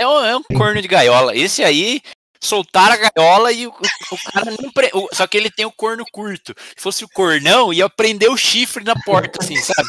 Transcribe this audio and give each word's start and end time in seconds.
É 0.00 0.06
um, 0.08 0.24
é 0.24 0.34
um 0.34 0.42
corno 0.56 0.80
de 0.80 0.88
gaiola. 0.88 1.36
Esse 1.36 1.62
aí, 1.62 2.00
soltaram 2.40 2.94
a 2.94 3.10
gaiola 3.10 3.52
e 3.52 3.66
o, 3.66 3.70
o 3.70 4.32
cara 4.32 4.50
não. 4.58 4.72
Pre... 4.72 4.90
Só 5.12 5.26
que 5.26 5.36
ele 5.36 5.50
tem 5.50 5.66
o 5.66 5.72
corno 5.72 6.06
curto. 6.10 6.54
Se 6.74 6.82
fosse 6.82 7.04
o 7.04 7.08
cornão, 7.08 7.70
ia 7.70 7.86
prender 7.90 8.30
o 8.30 8.36
chifre 8.36 8.82
na 8.82 8.94
porta, 9.04 9.38
assim, 9.42 9.56
sabe? 9.56 9.88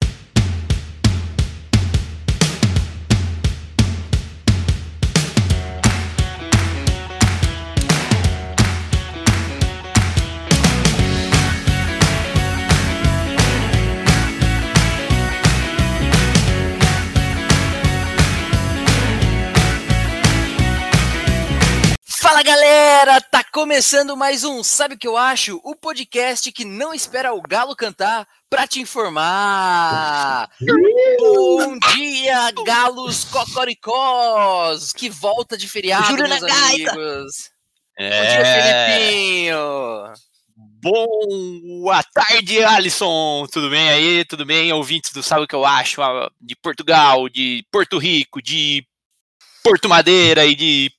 galera, 22.44 23.22
tá 23.22 23.42
começando 23.42 24.14
mais 24.14 24.44
um 24.44 24.62
Sabe 24.62 24.94
o 24.96 24.98
que 24.98 25.08
eu 25.08 25.16
acho? 25.16 25.58
O 25.64 25.74
podcast 25.74 26.52
que 26.52 26.62
não 26.62 26.92
espera 26.92 27.32
o 27.32 27.40
galo 27.40 27.74
cantar 27.74 28.28
pra 28.50 28.66
te 28.66 28.82
informar. 28.82 30.50
Bom 31.18 31.78
dia, 31.94 32.50
galos 32.66 33.24
cocoricós, 33.24 34.92
que 34.92 35.08
volta 35.08 35.56
de 35.56 35.66
feriado, 35.66 36.06
Júlio 36.08 36.28
meus 36.28 36.42
amigos. 36.42 37.50
Bom 37.98 38.04
É... 38.04 38.36
dia, 38.36 38.44
Felipinho. 38.98 40.12
Boa 41.80 42.02
tarde, 42.02 42.62
Alisson. 42.62 43.46
Tudo 43.50 43.70
bem 43.70 43.88
aí? 43.88 44.22
Tudo 44.26 44.44
bem? 44.44 44.70
Ouvintes 44.70 45.12
do 45.12 45.22
Sabe 45.22 45.44
o 45.44 45.48
que 45.48 45.54
eu 45.54 45.64
acho? 45.64 46.02
Ah, 46.02 46.30
De 46.38 46.54
Portugal, 46.54 47.26
de 47.30 47.64
Porto 47.72 47.96
Rico, 47.96 48.42
de 48.42 48.86
Porto 49.62 49.88
Madeira 49.88 50.44
e 50.44 50.54
de. 50.54 50.92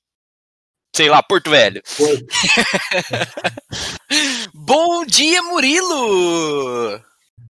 Sei 0.95 1.09
lá, 1.09 1.21
Porto 1.21 1.49
Velho. 1.49 1.83
Bom 4.55 5.05
dia, 5.05 5.43
Murilo. 5.43 7.01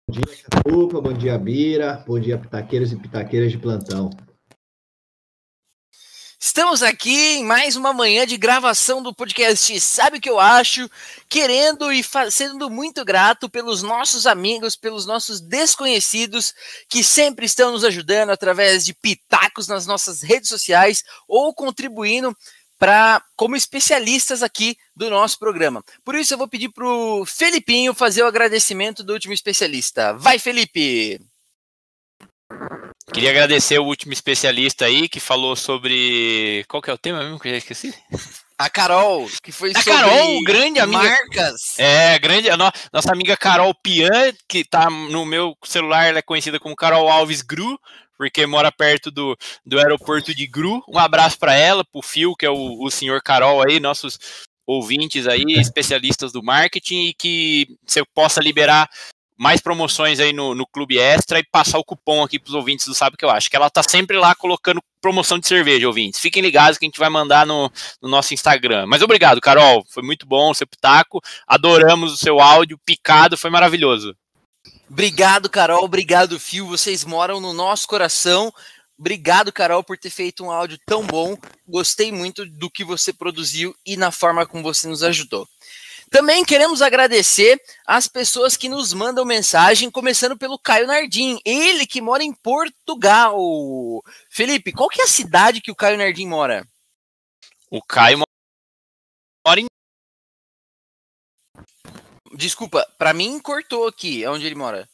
Bom 0.09 0.11
dia, 0.11 0.23
Catupa, 0.51 1.03
bom 1.03 1.13
dia, 1.13 1.37
Bira, 1.37 2.03
bom 2.07 2.19
dia, 2.19 2.39
pitaqueiros 2.39 2.93
e 2.93 2.97
pitaqueiras 2.97 3.53
de 3.53 3.59
plantão. 3.59 4.09
Estamos 6.41 6.83
aqui 6.83 7.37
em 7.37 7.45
mais 7.45 7.77
uma 7.77 7.93
manhã 7.93 8.27
de 8.27 8.39
gravação 8.39 9.03
do 9.03 9.15
podcast 9.15 9.79
Sabe 9.81 10.17
o 10.17 10.21
que 10.21 10.31
eu 10.31 10.41
acho? 10.41 10.89
Querendo 11.29 11.93
e 11.93 12.03
sendo 12.31 12.71
muito 12.71 13.05
grato 13.05 13.51
pelos 13.51 13.83
nossos 13.83 14.27
amigos, 14.27 14.77
pelos 14.77 15.05
nossos 15.05 15.43
desconhecidos 15.43 16.55
que 16.89 17.05
sempre 17.05 17.45
estão 17.45 17.73
nos 17.73 17.85
ajudando 17.85 18.31
através 18.31 18.87
de 18.87 18.95
pitacos 18.95 19.69
nas 19.69 19.87
nossas 19.87 20.23
redes 20.23 20.49
sociais 20.49 21.05
ou 21.29 21.53
contribuindo 21.53 22.35
para 22.79 23.23
como 23.37 23.57
especialistas 23.57 24.43
aqui 24.43 24.77
do 24.95 25.09
nosso 25.11 25.39
programa. 25.39 25.83
Por 26.05 26.15
isso 26.15 26.35
eu 26.35 26.39
vou 26.39 26.49
pedir 26.49 26.69
para 26.71 26.87
o 26.87 27.25
Felipinho 27.25 27.95
fazer 27.95 28.23
o 28.23 28.27
agradecimento 28.27 29.03
do 29.03 29.13
último 29.13 29.33
especialista. 29.33 30.13
Vai, 30.15 30.39
Felipe! 30.39 31.21
Queria 33.13 33.31
agradecer 33.31 33.79
o 33.79 33.85
último 33.85 34.13
especialista 34.13 34.85
aí 34.85 35.09
que 35.09 35.21
falou 35.21 35.55
sobre. 35.57 36.65
Qual 36.69 36.83
que 36.83 36.91
é 36.91 36.93
o 36.93 36.99
tema 36.99 37.23
mesmo 37.23 37.39
que 37.39 37.49
eu 37.49 37.53
já 37.53 37.59
esqueci? 37.59 37.95
A 38.59 38.69
Carol, 38.71 39.29
que 39.43 39.53
foi 39.53 39.71
A 39.75 39.85
Carol, 39.85 40.43
grande 40.45 40.81
amiga. 40.81 41.03
marcas. 41.03 41.79
É, 41.79 42.19
grande. 42.19 42.49
a 42.51 42.57
no- 42.57 42.73
nossa 42.93 43.13
amiga 43.13 43.37
Carol 43.37 43.75
Pian, 43.83 44.33
que 44.49 44.65
tá 44.65 44.89
no 44.91 45.25
meu 45.27 45.57
celular, 45.65 46.07
ela 46.07 46.19
é 46.19 46.23
conhecida 46.23 46.59
como 46.59 46.75
Carol 46.75 47.09
Alves 47.09 47.43
Gru, 47.43 47.79
porque 48.17 48.47
mora 48.47 48.73
perto 48.73 49.11
do, 49.11 49.37
do 49.65 49.79
aeroporto 49.79 50.35
de 50.35 50.47
Gru. 50.47 50.83
Um 50.89 50.99
abraço 50.99 51.39
para 51.39 51.55
ela, 51.55 51.85
pro 51.85 52.03
Fio, 52.03 52.35
que 52.35 52.47
é 52.47 52.51
o, 52.51 52.83
o 52.83 52.91
senhor 52.91 53.23
Carol 53.23 53.63
aí, 53.63 53.79
nossos 53.81 54.19
ouvintes 54.67 55.27
aí, 55.27 55.45
especialistas 55.57 56.33
do 56.33 56.43
marketing, 56.43 57.07
e 57.07 57.15
que 57.15 57.69
você 57.87 58.03
possa 58.15 58.41
liberar 58.41 58.89
mais 59.39 59.61
promoções 59.61 60.19
aí 60.19 60.33
no, 60.33 60.55
no 60.55 60.67
Clube 60.67 60.99
Extra 60.99 61.39
e 61.39 61.45
passar 61.45 61.79
o 61.79 61.85
cupom 61.85 62.23
aqui 62.23 62.39
pros 62.39 62.55
ouvintes 62.55 62.87
do 62.87 62.95
Sabe 62.95 63.15
o 63.15 63.19
que 63.19 63.25
eu 63.25 63.31
acho. 63.31 63.51
Que 63.51 63.57
ela 63.57 63.69
tá 63.69 63.83
sempre 63.83 64.17
lá 64.17 64.35
colocando 64.35 64.83
promoção 65.01 65.39
de 65.39 65.47
cerveja, 65.47 65.87
ouvintes. 65.87 66.19
Fiquem 66.19 66.43
ligados 66.43 66.79
que 66.79 66.87
a 66.87 66.89
gente 66.89 66.99
vai 66.99 67.11
mandar 67.11 67.47
no, 67.47 67.71
no 68.01 68.09
nosso 68.09 68.33
Instagram. 68.33 68.87
Mas 68.87 69.03
obrigado, 69.03 69.41
Carol. 69.41 69.85
Foi 69.91 70.03
muito 70.03 70.27
bom 70.27 70.51
o 70.51 70.55
seu 70.55 70.67
pitaco. 70.67 71.21
Adoramos 71.47 72.13
o 72.13 72.17
seu 72.17 72.41
áudio, 72.41 72.79
picado, 72.85 73.37
foi 73.37 73.51
maravilhoso. 73.51 74.17
Obrigado, 74.89 75.51
Carol. 75.51 75.85
Obrigado, 75.85 76.39
Fio. 76.39 76.67
Vocês 76.67 77.05
moram 77.05 77.41
no 77.41 77.53
nosso 77.53 77.87
coração. 77.87 78.53
Obrigado, 78.99 79.53
Carol, 79.53 79.85
por 79.85 79.99
ter 79.99 80.11
feito 80.11 80.45
um 80.45 80.51
áudio 80.51 80.79
tão 80.87 81.07
bom. 81.07 81.37
Gostei 81.67 82.11
muito 82.11 82.47
do 82.47 82.71
que 82.71 82.83
você 82.83 83.13
produziu 83.13 83.75
e 83.85 83.97
na 83.97 84.11
forma 84.11 84.47
como 84.47 84.63
você 84.63 84.89
nos 84.89 85.03
ajudou. 85.03 85.47
Também 86.11 86.45
queremos 86.45 86.81
agradecer 86.81 87.61
as 87.85 88.07
pessoas 88.07 88.57
que 88.57 88.69
nos 88.69 88.93
mandam 88.93 89.25
mensagem, 89.25 89.91
começando 89.91 90.37
pelo 90.37 90.59
Caio 90.59 90.87
Nardim, 90.87 91.39
ele 91.45 91.85
que 91.85 92.01
mora 92.01 92.23
em 92.23 92.33
Portugal. 92.33 93.37
Felipe, 94.31 94.73
qual 94.73 94.89
que 94.89 95.01
é 95.01 95.05
a 95.05 95.09
cidade 95.09 95.61
que 95.61 95.71
o 95.71 95.75
Caio 95.75 95.99
Nardim 95.99 96.27
mora? 96.27 96.67
O 97.71 97.83
Caio 97.83 98.21
mora 99.47 99.61
em. 99.61 99.67
Desculpa, 102.37 102.87
pra 102.99 103.13
mim 103.13 103.41
cortou 103.41 103.87
aqui, 103.87 104.23
é 104.23 104.31
onde 104.31 104.47
ele 104.47 104.55
mora. 104.55 104.89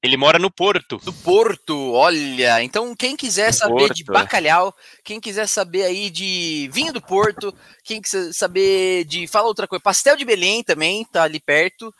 Ele 0.00 0.16
mora 0.16 0.38
no 0.38 0.50
Porto. 0.50 0.98
Do 0.98 1.12
Porto, 1.12 1.92
olha. 1.92 2.62
Então, 2.62 2.94
quem 2.94 3.16
quiser 3.16 3.52
saber 3.52 3.92
de 3.92 4.04
Porto. 4.04 4.18
bacalhau, 4.18 4.72
quem 5.04 5.20
quiser 5.20 5.48
saber 5.48 5.84
aí 5.84 6.08
de 6.08 6.70
vinho 6.72 6.92
do 6.92 7.02
Porto, 7.02 7.52
quem 7.82 8.00
quiser 8.00 8.32
saber 8.32 9.04
de. 9.04 9.26
Fala 9.26 9.48
outra 9.48 9.66
coisa, 9.66 9.82
pastel 9.82 10.16
de 10.16 10.24
Belém 10.24 10.62
também, 10.62 11.04
tá 11.04 11.24
ali 11.24 11.40
perto. 11.40 11.92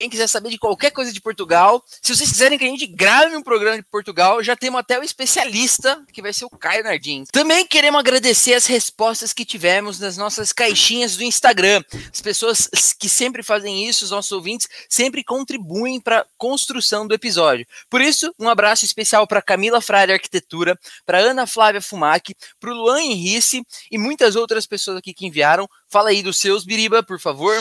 Quem 0.00 0.08
quiser 0.08 0.28
saber 0.28 0.48
de 0.48 0.56
qualquer 0.56 0.92
coisa 0.92 1.12
de 1.12 1.20
Portugal, 1.20 1.84
se 2.00 2.16
vocês 2.16 2.30
quiserem 2.30 2.58
que 2.58 2.64
a 2.64 2.68
gente 2.68 2.86
grave 2.86 3.36
um 3.36 3.42
programa 3.42 3.76
de 3.76 3.82
Portugal, 3.82 4.42
já 4.42 4.56
temos 4.56 4.80
até 4.80 4.98
o 4.98 5.02
especialista, 5.02 6.02
que 6.10 6.22
vai 6.22 6.32
ser 6.32 6.46
o 6.46 6.48
Caio 6.48 6.82
Nardim. 6.82 7.24
Também 7.30 7.66
queremos 7.66 8.00
agradecer 8.00 8.54
as 8.54 8.64
respostas 8.64 9.34
que 9.34 9.44
tivemos 9.44 10.00
nas 10.00 10.16
nossas 10.16 10.54
caixinhas 10.54 11.18
do 11.18 11.22
Instagram. 11.22 11.84
As 12.10 12.22
pessoas 12.22 12.66
que 12.98 13.10
sempre 13.10 13.42
fazem 13.42 13.86
isso, 13.86 14.06
os 14.06 14.10
nossos 14.10 14.32
ouvintes, 14.32 14.66
sempre 14.88 15.22
contribuem 15.22 16.00
para 16.00 16.20
a 16.20 16.26
construção 16.38 17.06
do 17.06 17.12
episódio. 17.12 17.66
Por 17.90 18.00
isso, 18.00 18.34
um 18.38 18.48
abraço 18.48 18.86
especial 18.86 19.26
para 19.26 19.42
Camila 19.42 19.82
Frade 19.82 20.12
Arquitetura, 20.12 20.78
para 21.04 21.18
Ana 21.18 21.46
Flávia 21.46 21.82
Fumac, 21.82 22.34
para 22.58 22.70
o 22.70 22.74
Luan 22.74 23.02
Henrice 23.02 23.62
e 23.90 23.98
muitas 23.98 24.34
outras 24.34 24.64
pessoas 24.64 24.96
aqui 24.96 25.12
que 25.12 25.26
enviaram. 25.26 25.68
Fala 25.90 26.08
aí 26.08 26.22
dos 26.22 26.38
seus, 26.38 26.64
Biriba, 26.64 27.02
por 27.02 27.20
favor. 27.20 27.60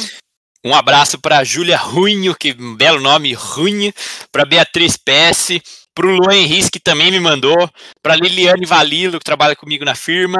Um 0.63 0.73
abraço 0.75 1.17
para 1.19 1.43
Júlia 1.43 1.77
Runho, 1.77 2.35
que 2.35 2.53
belo 2.53 2.99
nome, 2.99 3.33
Runho. 3.33 3.93
Para 4.31 4.45
Beatriz 4.45 4.97
PS. 4.97 5.59
Para 5.95 6.07
o 6.07 6.11
Luan 6.11 6.35
Henrique, 6.35 6.71
que 6.71 6.79
também 6.79 7.11
me 7.11 7.19
mandou. 7.19 7.69
Para 8.01 8.15
Liliane 8.15 8.65
Valilo, 8.65 9.19
que 9.19 9.25
trabalha 9.25 9.55
comigo 9.55 9.83
na 9.83 9.95
firma. 9.95 10.37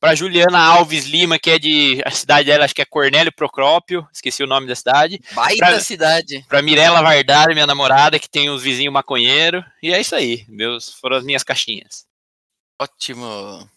Para 0.00 0.14
Juliana 0.14 0.58
Alves 0.58 1.04
Lima, 1.06 1.38
que 1.38 1.50
é 1.50 1.58
de. 1.58 2.02
A 2.04 2.10
cidade 2.10 2.46
dela, 2.46 2.64
acho 2.64 2.74
que 2.74 2.82
é 2.82 2.86
Cornélio 2.86 3.32
Procrópio. 3.34 4.06
Esqueci 4.12 4.42
o 4.42 4.46
nome 4.46 4.66
da 4.66 4.74
cidade. 4.74 5.20
Baita 5.32 5.66
Pra- 5.66 5.80
cidade. 5.80 6.44
Para 6.48 6.60
Mirella 6.62 7.00
Vardari, 7.02 7.54
minha 7.54 7.66
namorada, 7.66 8.18
que 8.18 8.28
tem 8.28 8.50
os 8.50 8.62
vizinhos 8.62 8.92
maconheiros. 8.92 9.62
E 9.82 9.92
é 9.92 10.00
isso 10.00 10.14
aí. 10.14 10.44
Meus, 10.48 10.92
foram 10.94 11.16
as 11.16 11.24
minhas 11.24 11.42
caixinhas. 11.42 12.04
Ótimo. 12.80 13.68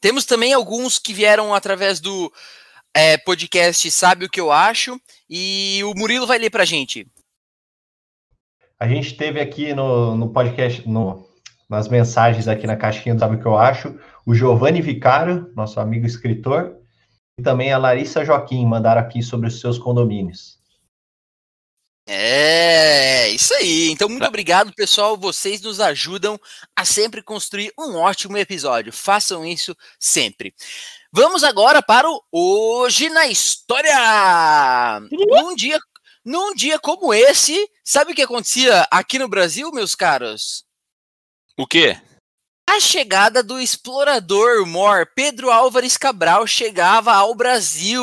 Temos 0.00 0.24
também 0.26 0.52
alguns 0.52 0.98
que 0.98 1.14
vieram 1.14 1.54
através 1.54 1.98
do 2.00 2.30
é, 2.94 3.18
podcast 3.18 3.90
Sabe 3.90 4.24
o 4.26 4.30
que 4.30 4.40
eu 4.40 4.52
acho. 4.52 5.00
E 5.28 5.80
o 5.84 5.94
Murilo 5.94 6.26
vai 6.26 6.38
ler 6.38 6.50
pra 6.50 6.64
gente. 6.64 7.06
A 8.78 8.88
gente 8.88 9.16
teve 9.16 9.40
aqui 9.40 9.74
no, 9.74 10.16
no 10.16 10.30
podcast, 10.30 10.86
no- 10.88 11.28
nas 11.68 11.88
mensagens 11.88 12.46
aqui 12.46 12.66
na 12.66 12.76
caixinha, 12.76 13.14
do 13.14 13.18
sabe 13.18 13.36
o 13.36 13.40
que 13.40 13.46
eu 13.46 13.56
acho? 13.56 13.98
O 14.26 14.34
Giovanni 14.34 14.80
Vicário, 14.80 15.52
nosso 15.56 15.80
amigo 15.80 16.06
escritor, 16.06 16.76
e 17.38 17.42
também 17.42 17.72
a 17.72 17.78
Larissa 17.78 18.24
Joaquim 18.24 18.64
mandaram 18.66 19.00
aqui 19.00 19.22
sobre 19.22 19.48
os 19.48 19.58
seus 19.60 19.78
condomínios. 19.78 20.58
É, 22.06 23.30
isso 23.30 23.54
aí. 23.54 23.90
Então, 23.90 24.08
muito 24.08 24.26
obrigado, 24.26 24.74
pessoal. 24.74 25.16
Vocês 25.16 25.62
nos 25.62 25.80
ajudam 25.80 26.38
a 26.76 26.84
sempre 26.84 27.22
construir 27.22 27.72
um 27.78 27.96
ótimo 27.96 28.36
episódio. 28.36 28.92
Façam 28.92 29.44
isso 29.44 29.74
sempre. 29.98 30.54
Vamos 31.16 31.44
agora 31.44 31.80
para 31.80 32.10
o 32.10 32.20
Hoje 32.32 33.08
na 33.08 33.28
História. 33.28 33.94
Num 35.28 35.54
dia, 35.54 35.78
num 36.24 36.52
dia 36.56 36.76
como 36.76 37.14
esse, 37.14 37.70
sabe 37.84 38.10
o 38.10 38.14
que 38.16 38.22
acontecia 38.22 38.84
aqui 38.90 39.16
no 39.16 39.28
Brasil, 39.28 39.70
meus 39.70 39.94
caros? 39.94 40.64
O 41.56 41.68
quê? 41.68 41.96
A 42.68 42.80
chegada 42.80 43.44
do 43.44 43.60
explorador 43.60 44.66
Mor 44.66 45.08
Pedro 45.14 45.52
Álvares 45.52 45.96
Cabral 45.96 46.48
chegava 46.48 47.12
ao 47.12 47.32
Brasil. 47.32 48.02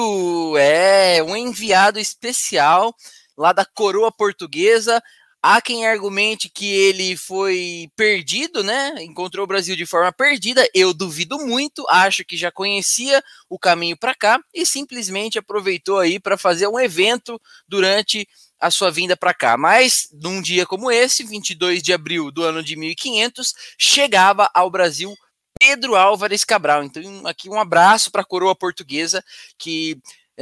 É, 0.58 1.22
um 1.22 1.36
enviado 1.36 2.00
especial 2.00 2.96
lá 3.38 3.52
da 3.52 3.66
coroa 3.66 4.10
portuguesa 4.10 5.04
Há 5.44 5.60
quem 5.60 5.88
argumente 5.88 6.50
que 6.50 6.72
ele 6.72 7.18
foi 7.18 7.90
perdido, 7.96 8.64
né? 8.64 8.94
Encontrou 9.00 9.44
o 9.44 9.48
Brasil 9.48 9.76
de 9.76 9.88
forma 9.88 10.12
perdida. 10.12 10.68
Eu 10.72 10.94
duvido 10.94 11.40
muito, 11.40 11.84
acho 11.90 12.24
que 12.24 12.38
já 12.38 12.52
conhecia 12.52 13.24
o 13.50 13.58
caminho 13.58 13.98
para 13.98 14.14
cá 14.14 14.40
e 14.54 14.68
simplesmente 14.68 15.40
aproveitou 15.40 15.98
aí 15.98 16.20
para 16.20 16.38
fazer 16.38 16.68
um 16.68 16.80
evento 16.80 17.42
durante 17.68 18.28
a 18.60 18.70
sua 18.70 18.92
vinda 18.92 19.18
para 19.18 19.34
cá. 19.34 19.58
Mas 19.58 20.10
num 20.14 20.44
dia 20.44 20.68
como 20.68 20.92
esse, 20.92 21.24
22 21.24 21.82
de 21.82 21.92
abril 21.92 22.30
do 22.32 22.44
ano 22.44 22.62
de 22.62 22.76
1500, 22.76 23.54
chegava 23.80 24.48
ao 24.54 24.70
Brasil 24.70 25.12
Pedro 25.60 25.96
Álvares 25.96 26.44
Cabral. 26.44 26.84
Então, 26.84 27.26
aqui 27.26 27.50
um 27.50 27.60
abraço 27.60 28.12
para 28.12 28.22
a 28.22 28.26
coroa 28.26 28.56
portuguesa 28.56 29.24
que 29.58 29.98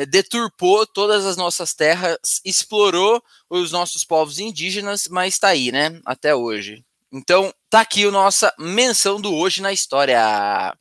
deturpou 0.08 0.86
todas 0.86 1.26
as 1.26 1.38
nossas 1.38 1.74
terras, 1.74 2.18
explorou 2.46 3.24
os 3.50 3.72
nossos 3.72 4.04
povos 4.04 4.40
indígenas, 4.40 5.08
mas 5.10 5.36
está 5.36 5.50
aí, 5.50 5.72
né? 5.72 6.00
Até 6.06 6.36
hoje. 6.36 6.84
Então, 7.12 7.54
tá 7.70 7.82
aqui 7.82 8.06
a 8.06 8.12
nossa 8.12 8.54
menção 8.58 9.20
do 9.20 9.34
hoje 9.34 9.62
na 9.62 9.74
história. 9.74 10.76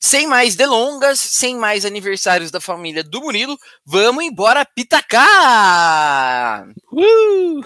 Sem 0.00 0.26
mais 0.26 0.56
delongas, 0.56 1.20
sem 1.20 1.56
mais 1.56 1.84
aniversários 1.84 2.50
da 2.50 2.60
família 2.60 3.04
do 3.04 3.20
Murilo, 3.20 3.58
vamos 3.84 4.24
embora 4.24 4.64
pitacar! 4.64 6.66
Uh! 6.90 7.60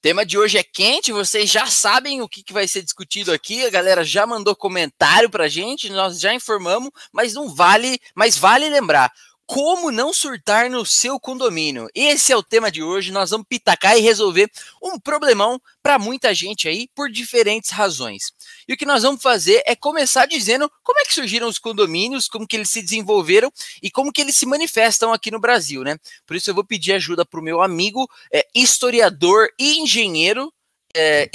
Tema 0.00 0.24
de 0.24 0.38
hoje 0.38 0.58
é 0.58 0.62
quente, 0.62 1.12
vocês 1.12 1.50
já 1.50 1.66
sabem 1.66 2.22
o 2.22 2.28
que, 2.28 2.42
que, 2.42 2.52
vai 2.52 2.68
ser 2.68 2.82
discutido 2.82 3.32
aqui, 3.32 3.64
a 3.64 3.70
galera 3.70 4.04
já 4.04 4.26
mandou 4.26 4.54
comentário 4.54 5.28
pra 5.28 5.48
gente, 5.48 5.90
nós 5.90 6.20
já 6.20 6.32
informamos, 6.32 6.90
mas 7.12 7.34
não 7.34 7.54
vale, 7.54 7.98
mas 8.14 8.36
vale 8.36 8.68
lembrar, 8.68 9.12
como 9.48 9.90
não 9.90 10.12
surtar 10.12 10.68
no 10.68 10.84
seu 10.84 11.18
condomínio? 11.18 11.88
Esse 11.94 12.30
é 12.30 12.36
o 12.36 12.42
tema 12.42 12.70
de 12.70 12.82
hoje. 12.82 13.10
Nós 13.10 13.30
vamos 13.30 13.46
pitacar 13.48 13.96
e 13.96 14.02
resolver 14.02 14.50
um 14.82 15.00
problemão 15.00 15.58
para 15.82 15.98
muita 15.98 16.34
gente 16.34 16.68
aí 16.68 16.86
por 16.94 17.10
diferentes 17.10 17.70
razões. 17.70 18.30
E 18.68 18.74
o 18.74 18.76
que 18.76 18.84
nós 18.84 19.04
vamos 19.04 19.22
fazer 19.22 19.62
é 19.64 19.74
começar 19.74 20.26
dizendo 20.26 20.70
como 20.84 21.00
é 21.00 21.04
que 21.04 21.14
surgiram 21.14 21.48
os 21.48 21.58
condomínios, 21.58 22.28
como 22.28 22.46
que 22.46 22.56
eles 22.56 22.68
se 22.68 22.82
desenvolveram 22.82 23.50
e 23.82 23.90
como 23.90 24.12
que 24.12 24.20
eles 24.20 24.36
se 24.36 24.44
manifestam 24.44 25.14
aqui 25.14 25.30
no 25.30 25.40
Brasil, 25.40 25.82
né? 25.82 25.96
Por 26.26 26.36
isso 26.36 26.50
eu 26.50 26.54
vou 26.54 26.64
pedir 26.64 26.92
ajuda 26.92 27.24
para 27.24 27.40
o 27.40 27.42
meu 27.42 27.62
amigo 27.62 28.06
é, 28.30 28.46
historiador 28.54 29.48
e 29.58 29.78
engenheiro, 29.78 30.52
é, 30.94 31.30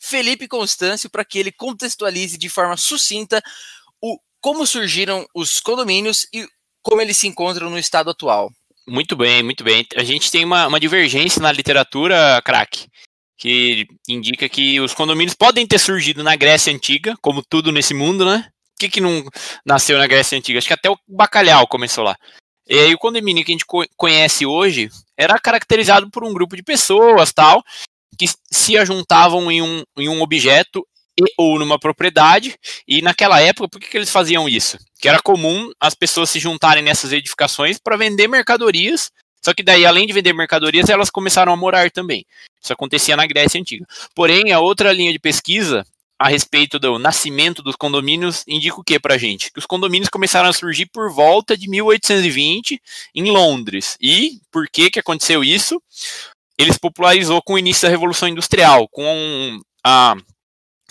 Felipe 0.00 0.48
Constâncio 0.48 1.08
para 1.08 1.24
que 1.24 1.38
ele 1.38 1.52
contextualize 1.52 2.36
de 2.36 2.48
forma 2.48 2.76
sucinta 2.76 3.40
o 4.02 4.18
como 4.40 4.66
surgiram 4.66 5.26
os 5.34 5.60
condomínios 5.60 6.26
e 6.32 6.48
como 6.88 7.02
eles 7.02 7.18
se 7.18 7.28
encontram 7.28 7.68
no 7.68 7.78
estado 7.78 8.10
atual. 8.10 8.50
Muito 8.86 9.14
bem, 9.14 9.42
muito 9.42 9.62
bem. 9.62 9.86
A 9.94 10.02
gente 10.02 10.30
tem 10.30 10.44
uma, 10.44 10.66
uma 10.66 10.80
divergência 10.80 11.42
na 11.42 11.52
literatura, 11.52 12.40
craque, 12.42 12.88
que 13.36 13.86
indica 14.08 14.48
que 14.48 14.80
os 14.80 14.94
condomínios 14.94 15.34
podem 15.34 15.66
ter 15.66 15.78
surgido 15.78 16.24
na 16.24 16.34
Grécia 16.34 16.72
Antiga, 16.72 17.14
como 17.20 17.42
tudo 17.42 17.70
nesse 17.70 17.92
mundo, 17.92 18.24
né? 18.24 18.48
O 18.74 18.80
que, 18.80 18.88
que 18.88 19.00
não 19.00 19.22
nasceu 19.66 19.98
na 19.98 20.06
Grécia 20.06 20.38
Antiga? 20.38 20.58
Acho 20.58 20.68
que 20.68 20.72
até 20.72 20.88
o 20.88 20.96
bacalhau 21.06 21.66
começou 21.66 22.04
lá. 22.04 22.16
E 22.66 22.78
aí 22.78 22.94
o 22.94 22.98
condomínio 22.98 23.44
que 23.44 23.52
a 23.52 23.54
gente 23.54 23.66
conhece 23.96 24.46
hoje 24.46 24.88
era 25.16 25.38
caracterizado 25.38 26.10
por 26.10 26.24
um 26.24 26.32
grupo 26.32 26.56
de 26.56 26.62
pessoas, 26.62 27.32
tal, 27.32 27.62
que 28.18 28.26
se 28.50 28.78
ajuntavam 28.78 29.50
em 29.50 29.60
um, 29.60 29.82
em 29.98 30.08
um 30.08 30.22
objeto 30.22 30.86
e, 31.18 31.24
ou 31.36 31.58
numa 31.58 31.78
propriedade. 31.78 32.56
E 32.86 33.02
naquela 33.02 33.40
época, 33.40 33.68
por 33.68 33.80
que, 33.80 33.88
que 33.88 33.96
eles 33.96 34.10
faziam 34.10 34.48
isso? 34.48 34.78
Que 35.00 35.08
era 35.08 35.20
comum 35.20 35.70
as 35.80 35.94
pessoas 35.94 36.30
se 36.30 36.38
juntarem 36.38 36.82
nessas 36.82 37.12
edificações 37.12 37.78
para 37.78 37.96
vender 37.96 38.28
mercadorias. 38.28 39.10
Só 39.44 39.52
que 39.52 39.62
daí, 39.62 39.86
além 39.86 40.06
de 40.06 40.12
vender 40.12 40.32
mercadorias, 40.32 40.88
elas 40.88 41.10
começaram 41.10 41.52
a 41.52 41.56
morar 41.56 41.90
também. 41.90 42.24
Isso 42.62 42.72
acontecia 42.72 43.16
na 43.16 43.26
Grécia 43.26 43.60
Antiga. 43.60 43.86
Porém, 44.14 44.52
a 44.52 44.60
outra 44.60 44.92
linha 44.92 45.12
de 45.12 45.18
pesquisa 45.18 45.84
a 46.18 46.28
respeito 46.28 46.78
do 46.80 46.98
nascimento 46.98 47.62
dos 47.62 47.76
condomínios 47.76 48.42
indica 48.48 48.80
o 48.80 48.82
que 48.82 48.98
para 48.98 49.16
gente? 49.16 49.52
Que 49.52 49.60
os 49.60 49.66
condomínios 49.66 50.08
começaram 50.08 50.48
a 50.48 50.52
surgir 50.52 50.86
por 50.86 51.12
volta 51.12 51.56
de 51.56 51.68
1820 51.68 52.80
em 53.14 53.30
Londres. 53.30 53.96
E 54.00 54.40
por 54.50 54.68
que, 54.68 54.90
que 54.90 54.98
aconteceu 54.98 55.44
isso? 55.44 55.80
Eles 56.58 56.76
popularizou 56.76 57.40
com 57.40 57.54
o 57.54 57.58
início 57.58 57.86
da 57.86 57.90
Revolução 57.90 58.28
Industrial, 58.28 58.88
com 58.88 59.60
a 59.84 60.16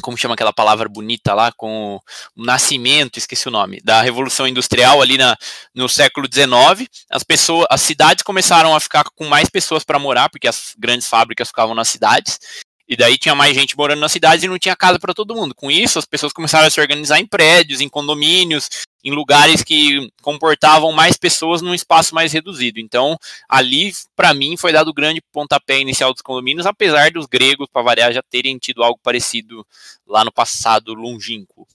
como 0.01 0.17
chama 0.17 0.33
aquela 0.33 0.53
palavra 0.53 0.87
bonita 0.87 1.33
lá, 1.33 1.51
com 1.51 1.99
o 2.35 2.45
nascimento, 2.45 3.17
esqueci 3.17 3.47
o 3.47 3.51
nome, 3.51 3.81
da 3.83 4.01
Revolução 4.01 4.47
Industrial 4.47 5.01
ali 5.01 5.17
na, 5.17 5.35
no 5.73 5.89
século 5.89 6.27
XIX, 6.31 6.89
as 7.09 7.23
pessoas, 7.23 7.65
as 7.69 7.81
cidades 7.81 8.23
começaram 8.23 8.75
a 8.75 8.79
ficar 8.79 9.03
com 9.15 9.25
mais 9.25 9.49
pessoas 9.49 9.83
para 9.83 9.99
morar, 9.99 10.29
porque 10.29 10.47
as 10.47 10.75
grandes 10.77 11.07
fábricas 11.07 11.47
ficavam 11.47 11.73
nas 11.73 11.89
cidades, 11.89 12.39
e 12.87 12.95
daí 12.95 13.17
tinha 13.17 13.35
mais 13.35 13.55
gente 13.55 13.75
morando 13.75 13.99
nas 13.99 14.11
cidades 14.11 14.43
e 14.43 14.47
não 14.47 14.57
tinha 14.57 14.75
casa 14.75 14.97
para 14.97 15.13
todo 15.13 15.35
mundo. 15.35 15.53
Com 15.53 15.69
isso, 15.69 15.99
as 15.99 16.05
pessoas 16.05 16.31
começaram 16.31 16.67
a 16.67 16.69
se 16.69 16.79
organizar 16.79 17.19
em 17.19 17.25
prédios, 17.25 17.81
em 17.81 17.89
condomínios, 17.89 18.69
em 19.03 19.11
lugares 19.11 19.61
que 19.63 20.09
comportavam 20.21 20.91
mais 20.91 21.17
pessoas 21.17 21.61
num 21.61 21.73
espaço 21.73 22.15
mais 22.15 22.31
reduzido. 22.31 22.79
Então, 22.79 23.17
ali, 23.47 23.91
para 24.15 24.33
mim, 24.33 24.55
foi 24.55 24.71
dado 24.71 24.89
o 24.89 24.93
grande 24.93 25.21
pontapé 25.31 25.79
inicial 25.79 26.13
dos 26.13 26.21
condomínios, 26.21 26.65
apesar 26.65 27.11
dos 27.11 27.25
gregos, 27.25 27.67
para 27.71 27.81
variar, 27.81 28.13
já 28.13 28.21
terem 28.21 28.57
tido 28.57 28.83
algo 28.83 28.99
parecido 29.03 29.65
lá 30.05 30.23
no 30.23 30.31
passado 30.31 30.93
longínquo. 30.93 31.67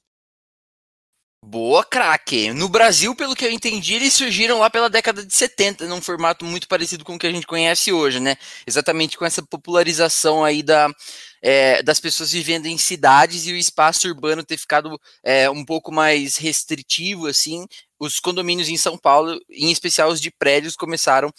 Boa, 1.44 1.84
craque. 1.84 2.52
No 2.52 2.68
Brasil, 2.68 3.16
pelo 3.16 3.34
que 3.34 3.44
eu 3.44 3.50
entendi, 3.50 3.94
eles 3.94 4.14
surgiram 4.14 4.60
lá 4.60 4.70
pela 4.70 4.88
década 4.88 5.26
de 5.26 5.34
70, 5.34 5.86
num 5.88 6.00
formato 6.00 6.44
muito 6.44 6.68
parecido 6.68 7.04
com 7.04 7.16
o 7.16 7.18
que 7.18 7.26
a 7.26 7.32
gente 7.32 7.48
conhece 7.48 7.92
hoje, 7.92 8.20
né? 8.20 8.36
Exatamente 8.64 9.18
com 9.18 9.24
essa 9.24 9.42
popularização 9.42 10.44
aí 10.44 10.62
da, 10.62 10.88
é, 11.42 11.82
das 11.82 11.98
pessoas 11.98 12.30
vivendo 12.30 12.66
em 12.66 12.78
cidades 12.78 13.44
e 13.46 13.52
o 13.52 13.56
espaço 13.56 14.06
urbano 14.06 14.44
ter 14.44 14.56
ficado 14.56 14.98
é, 15.24 15.50
um 15.50 15.64
pouco 15.64 15.90
mais 15.90 16.36
restritivo, 16.36 17.26
assim. 17.26 17.66
Os 17.98 18.20
condomínios 18.20 18.68
em 18.68 18.76
São 18.76 18.96
Paulo, 18.96 19.40
em 19.50 19.72
especial 19.72 20.10
os 20.10 20.20
de 20.20 20.30
prédios, 20.30 20.76
começaram 20.76 21.32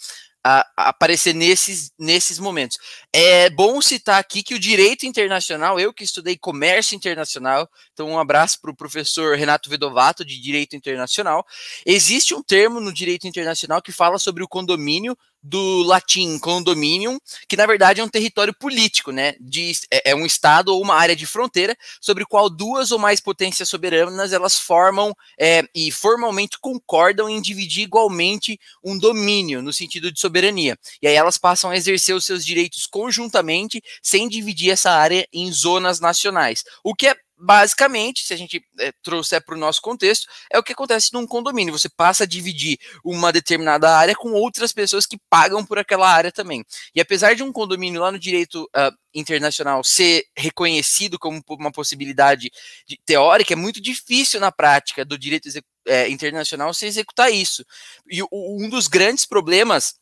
a, 0.44 0.66
aparecer 0.76 1.34
nesses, 1.34 1.90
nesses 1.98 2.38
momentos. 2.38 2.76
É 3.12 3.48
bom 3.48 3.80
citar 3.80 4.20
aqui 4.20 4.42
que 4.42 4.54
o 4.54 4.58
direito 4.58 5.06
internacional, 5.06 5.80
eu 5.80 5.92
que 5.92 6.04
estudei 6.04 6.36
comércio 6.36 6.94
internacional, 6.94 7.68
então 7.92 8.08
um 8.10 8.18
abraço 8.18 8.60
para 8.60 8.70
o 8.70 8.76
professor 8.76 9.36
Renato 9.36 9.70
Vedovato, 9.70 10.24
de 10.24 10.38
direito 10.38 10.76
internacional. 10.76 11.46
Existe 11.86 12.34
um 12.34 12.42
termo 12.42 12.78
no 12.78 12.92
direito 12.92 13.26
internacional 13.26 13.80
que 13.80 13.90
fala 13.90 14.18
sobre 14.18 14.44
o 14.44 14.48
condomínio 14.48 15.16
do 15.44 15.82
latim 15.82 16.38
condominium, 16.38 17.18
que 17.46 17.56
na 17.56 17.66
verdade 17.66 18.00
é 18.00 18.04
um 18.04 18.08
território 18.08 18.54
político, 18.54 19.12
né? 19.12 19.34
De, 19.38 19.72
é, 19.90 20.10
é, 20.10 20.14
um 20.14 20.24
estado 20.24 20.68
ou 20.68 20.80
uma 20.80 20.94
área 20.94 21.14
de 21.14 21.26
fronteira 21.26 21.76
sobre 22.00 22.24
o 22.24 22.26
qual 22.26 22.48
duas 22.48 22.90
ou 22.90 22.98
mais 22.98 23.20
potências 23.20 23.68
soberanas 23.68 24.32
elas 24.32 24.58
formam 24.58 25.14
é, 25.38 25.62
e 25.74 25.92
formalmente 25.92 26.58
concordam 26.58 27.28
em 27.28 27.42
dividir 27.42 27.84
igualmente 27.84 28.58
um 28.82 28.96
domínio 28.96 29.60
no 29.60 29.72
sentido 29.72 30.10
de 30.10 30.18
soberania. 30.18 30.78
E 31.02 31.06
aí 31.06 31.14
elas 31.14 31.36
passam 31.36 31.70
a 31.70 31.76
exercer 31.76 32.14
os 32.14 32.24
seus 32.24 32.44
direitos 32.44 32.86
conjuntamente 32.86 33.82
sem 34.02 34.28
dividir 34.28 34.70
essa 34.70 34.92
área 34.92 35.28
em 35.30 35.52
zonas 35.52 36.00
nacionais. 36.00 36.64
O 36.82 36.94
que 36.94 37.08
é 37.08 37.16
basicamente, 37.36 38.24
se 38.24 38.32
a 38.32 38.36
gente 38.36 38.64
é, 38.78 38.92
trouxer 39.02 39.44
para 39.44 39.54
o 39.54 39.58
nosso 39.58 39.80
contexto, 39.80 40.26
é 40.50 40.58
o 40.58 40.62
que 40.62 40.72
acontece 40.72 41.12
num 41.12 41.26
condomínio. 41.26 41.76
Você 41.76 41.88
passa 41.88 42.24
a 42.24 42.26
dividir 42.26 42.78
uma 43.04 43.32
determinada 43.32 43.96
área 43.96 44.14
com 44.14 44.32
outras 44.32 44.72
pessoas 44.72 45.06
que 45.06 45.18
pagam 45.28 45.64
por 45.64 45.78
aquela 45.78 46.08
área 46.08 46.32
também. 46.32 46.64
E 46.94 47.00
apesar 47.00 47.34
de 47.34 47.42
um 47.42 47.52
condomínio 47.52 48.00
lá 48.00 48.12
no 48.12 48.18
direito 48.18 48.64
uh, 48.64 48.96
internacional 49.14 49.82
ser 49.84 50.24
reconhecido 50.36 51.18
como 51.18 51.42
uma 51.50 51.72
possibilidade 51.72 52.50
de, 52.86 52.98
teórica, 53.04 53.52
é 53.52 53.56
muito 53.56 53.80
difícil 53.80 54.40
na 54.40 54.52
prática 54.52 55.04
do 55.04 55.18
direito 55.18 55.48
é, 55.86 56.08
internacional 56.08 56.72
se 56.72 56.86
executar 56.86 57.32
isso. 57.32 57.64
E 58.08 58.22
o, 58.22 58.28
um 58.32 58.68
dos 58.68 58.88
grandes 58.88 59.26
problemas 59.26 59.94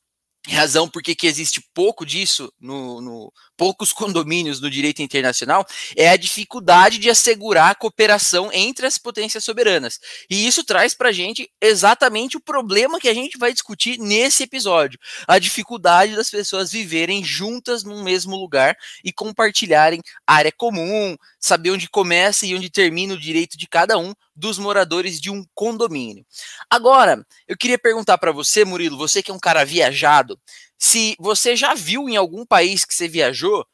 razão 0.48 0.88
por 0.88 1.02
que 1.02 1.26
existe 1.26 1.62
pouco 1.72 2.04
disso 2.04 2.52
no, 2.60 3.00
no, 3.00 3.32
poucos 3.56 3.92
condomínios 3.94 4.60
no 4.60 4.70
direito 4.70 5.00
internacional 5.00 5.64
é 5.96 6.08
a 6.08 6.16
dificuldade 6.16 6.98
de 6.98 7.08
assegurar 7.08 7.70
a 7.70 7.74
cooperação 7.74 8.50
entre 8.52 8.86
as 8.86 8.98
potências 8.98 9.44
soberanas. 9.44 10.00
E 10.28 10.46
isso 10.46 10.64
traz 10.64 10.94
para 10.94 11.10
a 11.10 11.12
gente 11.12 11.48
exatamente 11.60 12.36
o 12.36 12.40
problema 12.40 12.98
que 12.98 13.08
a 13.08 13.14
gente 13.14 13.38
vai 13.38 13.52
discutir 13.52 13.98
nesse 13.98 14.42
episódio: 14.42 14.98
a 15.28 15.38
dificuldade 15.38 16.16
das 16.16 16.30
pessoas 16.30 16.72
viverem 16.72 17.22
juntas 17.22 17.84
num 17.84 18.02
mesmo 18.02 18.36
lugar 18.36 18.76
e 19.04 19.12
compartilharem 19.12 20.00
área 20.26 20.52
comum, 20.52 21.16
saber 21.42 21.72
onde 21.72 21.90
começa 21.90 22.46
e 22.46 22.54
onde 22.54 22.70
termina 22.70 23.14
o 23.14 23.18
direito 23.18 23.58
de 23.58 23.66
cada 23.66 23.98
um 23.98 24.14
dos 24.34 24.58
moradores 24.58 25.20
de 25.20 25.28
um 25.28 25.44
condomínio. 25.54 26.24
Agora, 26.70 27.26
eu 27.48 27.56
queria 27.56 27.78
perguntar 27.78 28.16
para 28.16 28.30
você, 28.30 28.64
Murilo, 28.64 28.96
você 28.96 29.20
que 29.22 29.30
é 29.30 29.34
um 29.34 29.40
cara 29.40 29.64
viajado, 29.64 30.38
se 30.78 31.16
você 31.18 31.56
já 31.56 31.74
viu 31.74 32.08
em 32.08 32.16
algum 32.16 32.46
país 32.46 32.84
que 32.84 32.94
você 32.94 33.08
viajou 33.08 33.66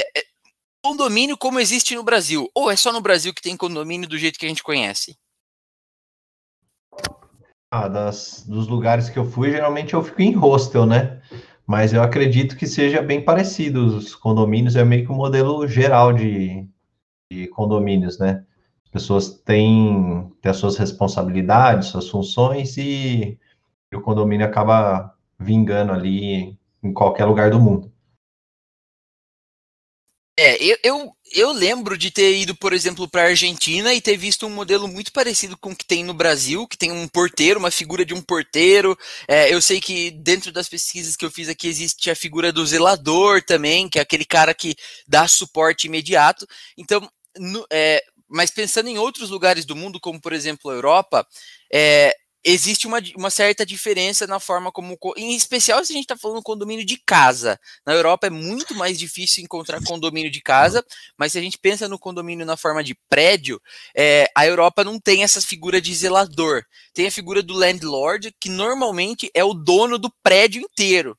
é, 0.00 0.20
é, 0.20 0.24
condomínio 0.80 1.36
como 1.36 1.58
existe 1.58 1.96
no 1.96 2.04
Brasil, 2.04 2.48
ou 2.54 2.70
é 2.70 2.76
só 2.76 2.92
no 2.92 3.00
Brasil 3.00 3.34
que 3.34 3.42
tem 3.42 3.56
condomínio 3.56 4.08
do 4.08 4.16
jeito 4.16 4.38
que 4.38 4.46
a 4.46 4.48
gente 4.48 4.62
conhece? 4.62 5.16
Ah, 7.68 7.88
das, 7.88 8.44
dos 8.46 8.68
lugares 8.68 9.10
que 9.10 9.18
eu 9.18 9.28
fui, 9.28 9.50
geralmente 9.50 9.94
eu 9.94 10.02
fico 10.04 10.22
em 10.22 10.32
hostel, 10.32 10.86
né? 10.86 11.20
Mas 11.66 11.92
eu 11.92 12.00
acredito 12.00 12.56
que 12.56 12.68
seja 12.68 13.02
bem 13.02 13.20
parecido 13.20 13.84
os 13.84 14.14
condomínios, 14.14 14.76
é 14.76 14.84
meio 14.84 15.04
que 15.04 15.10
um 15.10 15.16
modelo 15.16 15.66
geral 15.66 16.12
de, 16.12 16.68
de 17.30 17.46
condomínios, 17.48 18.18
né? 18.18 18.44
As 18.84 18.90
pessoas 18.90 19.28
têm, 19.28 20.32
têm 20.40 20.50
as 20.50 20.56
suas 20.56 20.76
responsabilidades, 20.76 21.88
suas 21.88 22.08
funções 22.08 22.76
e, 22.76 23.38
e 23.92 23.96
o 23.96 24.00
condomínio 24.00 24.46
acaba 24.46 25.14
vingando 25.38 25.92
ali 25.92 26.56
em 26.82 26.92
qualquer 26.92 27.24
lugar 27.24 27.50
do 27.50 27.60
mundo. 27.60 27.92
É, 30.38 30.62
eu, 30.62 30.76
eu, 30.84 31.16
eu, 31.34 31.52
lembro 31.52 31.96
de 31.96 32.10
ter 32.10 32.36
ido, 32.36 32.54
por 32.54 32.74
exemplo, 32.74 33.08
para 33.08 33.22
a 33.22 33.28
Argentina 33.28 33.94
e 33.94 34.02
ter 34.02 34.18
visto 34.18 34.46
um 34.46 34.50
modelo 34.50 34.86
muito 34.86 35.10
parecido 35.10 35.56
com 35.56 35.70
o 35.70 35.76
que 35.76 35.86
tem 35.86 36.04
no 36.04 36.12
Brasil, 36.12 36.68
que 36.68 36.76
tem 36.76 36.92
um 36.92 37.08
porteiro, 37.08 37.58
uma 37.58 37.70
figura 37.70 38.04
de 38.04 38.12
um 38.12 38.20
porteiro. 38.20 38.98
É, 39.26 39.52
eu 39.52 39.62
sei 39.62 39.80
que 39.80 40.10
dentro 40.10 40.52
das 40.52 40.68
pesquisas 40.68 41.16
que 41.16 41.24
eu 41.24 41.30
fiz 41.30 41.48
aqui 41.48 41.66
existe 41.66 42.10
a 42.10 42.14
figura 42.14 42.52
do 42.52 42.66
zelador 42.66 43.42
também, 43.42 43.88
que 43.88 43.98
é 43.98 44.02
aquele 44.02 44.26
cara 44.26 44.52
que 44.52 44.76
dá 45.08 45.26
suporte 45.26 45.86
imediato. 45.86 46.46
Então, 46.76 47.08
no, 47.38 47.66
é, 47.72 48.02
mas 48.28 48.50
pensando 48.50 48.88
em 48.88 48.98
outros 48.98 49.30
lugares 49.30 49.64
do 49.64 49.76
mundo, 49.76 50.00
como 50.00 50.20
por 50.20 50.32
exemplo 50.32 50.70
a 50.70 50.74
Europa, 50.74 51.26
é, 51.72 52.14
existe 52.46 52.86
uma, 52.86 53.00
uma 53.16 53.28
certa 53.28 53.66
diferença 53.66 54.26
na 54.26 54.38
forma 54.38 54.70
como. 54.70 54.96
Em 55.16 55.34
especial 55.34 55.84
se 55.84 55.92
a 55.92 55.96
gente 55.96 56.04
está 56.04 56.16
falando 56.16 56.42
condomínio 56.42 56.86
de 56.86 56.96
casa. 56.96 57.58
Na 57.84 57.92
Europa 57.92 58.28
é 58.28 58.30
muito 58.30 58.74
mais 58.74 58.98
difícil 58.98 59.42
encontrar 59.42 59.82
condomínio 59.82 60.30
de 60.30 60.40
casa, 60.40 60.84
mas 61.18 61.32
se 61.32 61.38
a 61.38 61.42
gente 61.42 61.58
pensa 61.58 61.88
no 61.88 61.98
condomínio 61.98 62.46
na 62.46 62.56
forma 62.56 62.84
de 62.84 62.96
prédio, 63.08 63.60
é, 63.96 64.30
a 64.34 64.46
Europa 64.46 64.84
não 64.84 65.00
tem 65.00 65.24
essa 65.24 65.40
figura 65.40 65.80
de 65.80 65.92
zelador. 65.92 66.62
Tem 66.94 67.08
a 67.08 67.10
figura 67.10 67.42
do 67.42 67.52
landlord, 67.52 68.32
que 68.40 68.48
normalmente 68.48 69.28
é 69.34 69.42
o 69.42 69.52
dono 69.52 69.98
do 69.98 70.10
prédio 70.22 70.62
inteiro. 70.62 71.18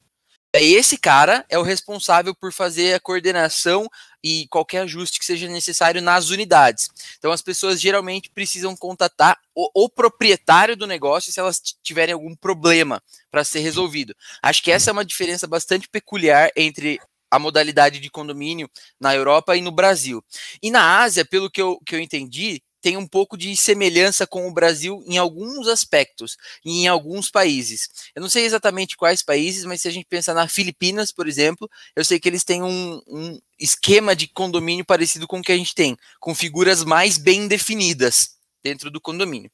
É, 0.54 0.64
esse 0.64 0.98
cara 0.98 1.46
é 1.50 1.58
o 1.60 1.62
responsável 1.62 2.34
por 2.34 2.54
fazer 2.54 2.94
a 2.94 3.00
coordenação 3.00 3.88
e 4.24 4.48
qualquer 4.50 4.82
ajuste 4.82 5.20
que 5.20 5.26
seja 5.26 5.48
necessário 5.48 6.02
nas 6.02 6.30
unidades. 6.30 6.90
Então, 7.18 7.32
as 7.32 7.42
pessoas 7.42 7.80
geralmente 7.80 8.30
precisam 8.30 8.76
contatar 8.76 9.38
o, 9.54 9.86
o 9.86 9.90
proprietário 9.90 10.76
do 10.76 10.88
negócio 10.88 11.32
se 11.32 11.40
elas 11.40 11.62
tiverem 11.84 12.14
algum 12.14 12.36
problema 12.36 13.02
para 13.30 13.44
ser 13.44 13.60
resolvido. 13.60 14.16
Acho 14.42 14.64
que 14.64 14.72
essa 14.72 14.90
é 14.90 14.94
uma 14.94 15.06
diferença 15.06 15.48
bastante 15.48 15.88
peculiar 15.88 16.50
entre 16.56 17.00
a 17.30 17.38
modalidade 17.38 18.00
de 18.00 18.10
condomínio 18.10 18.70
na 19.00 19.14
Europa 19.14 19.56
e 19.56 19.62
no 19.62 19.72
Brasil. 19.72 20.24
E 20.62 20.72
na 20.72 21.02
Ásia, 21.02 21.26
pelo 21.26 21.52
que 21.52 21.62
eu, 21.62 21.80
que 21.86 21.94
eu 21.96 22.00
entendi, 22.00 22.62
tem 22.82 22.98
um 22.98 23.08
pouco 23.08 23.38
de 23.38 23.56
semelhança 23.56 24.28
com 24.28 24.48
o 24.48 24.54
Brasil 24.54 25.04
em 25.08 25.18
alguns 25.18 25.68
aspectos 25.68 26.38
e 26.64 26.84
em 26.84 26.88
alguns 26.88 27.30
países. 27.30 27.90
Eu 28.16 28.22
não 28.22 28.30
sei 28.30 28.46
exatamente 28.46 28.96
quais 28.96 29.24
países, 29.24 29.66
mas 29.66 29.82
se 29.82 29.88
a 29.88 29.92
gente 29.92 30.06
pensar 30.06 30.34
na 30.34 30.48
Filipinas, 30.48 31.12
por 31.12 31.28
exemplo, 31.28 31.70
eu 31.96 32.06
sei 32.06 32.20
que 32.20 32.30
eles 32.30 32.44
têm 32.44 32.64
um, 32.64 33.02
um 33.08 33.40
esquema 33.60 34.16
de 34.16 34.28
condomínio 34.28 34.86
parecido 34.86 35.28
com 35.28 35.40
o 35.40 35.44
que 35.44 35.52
a 35.52 35.58
gente 35.58 35.74
tem, 35.74 35.98
com 36.20 36.36
figuras 36.36 36.84
mais 36.84 37.18
bem 37.18 37.48
definidas 37.48 38.38
dentro 38.64 38.92
do 38.92 39.02
condomínio. 39.02 39.52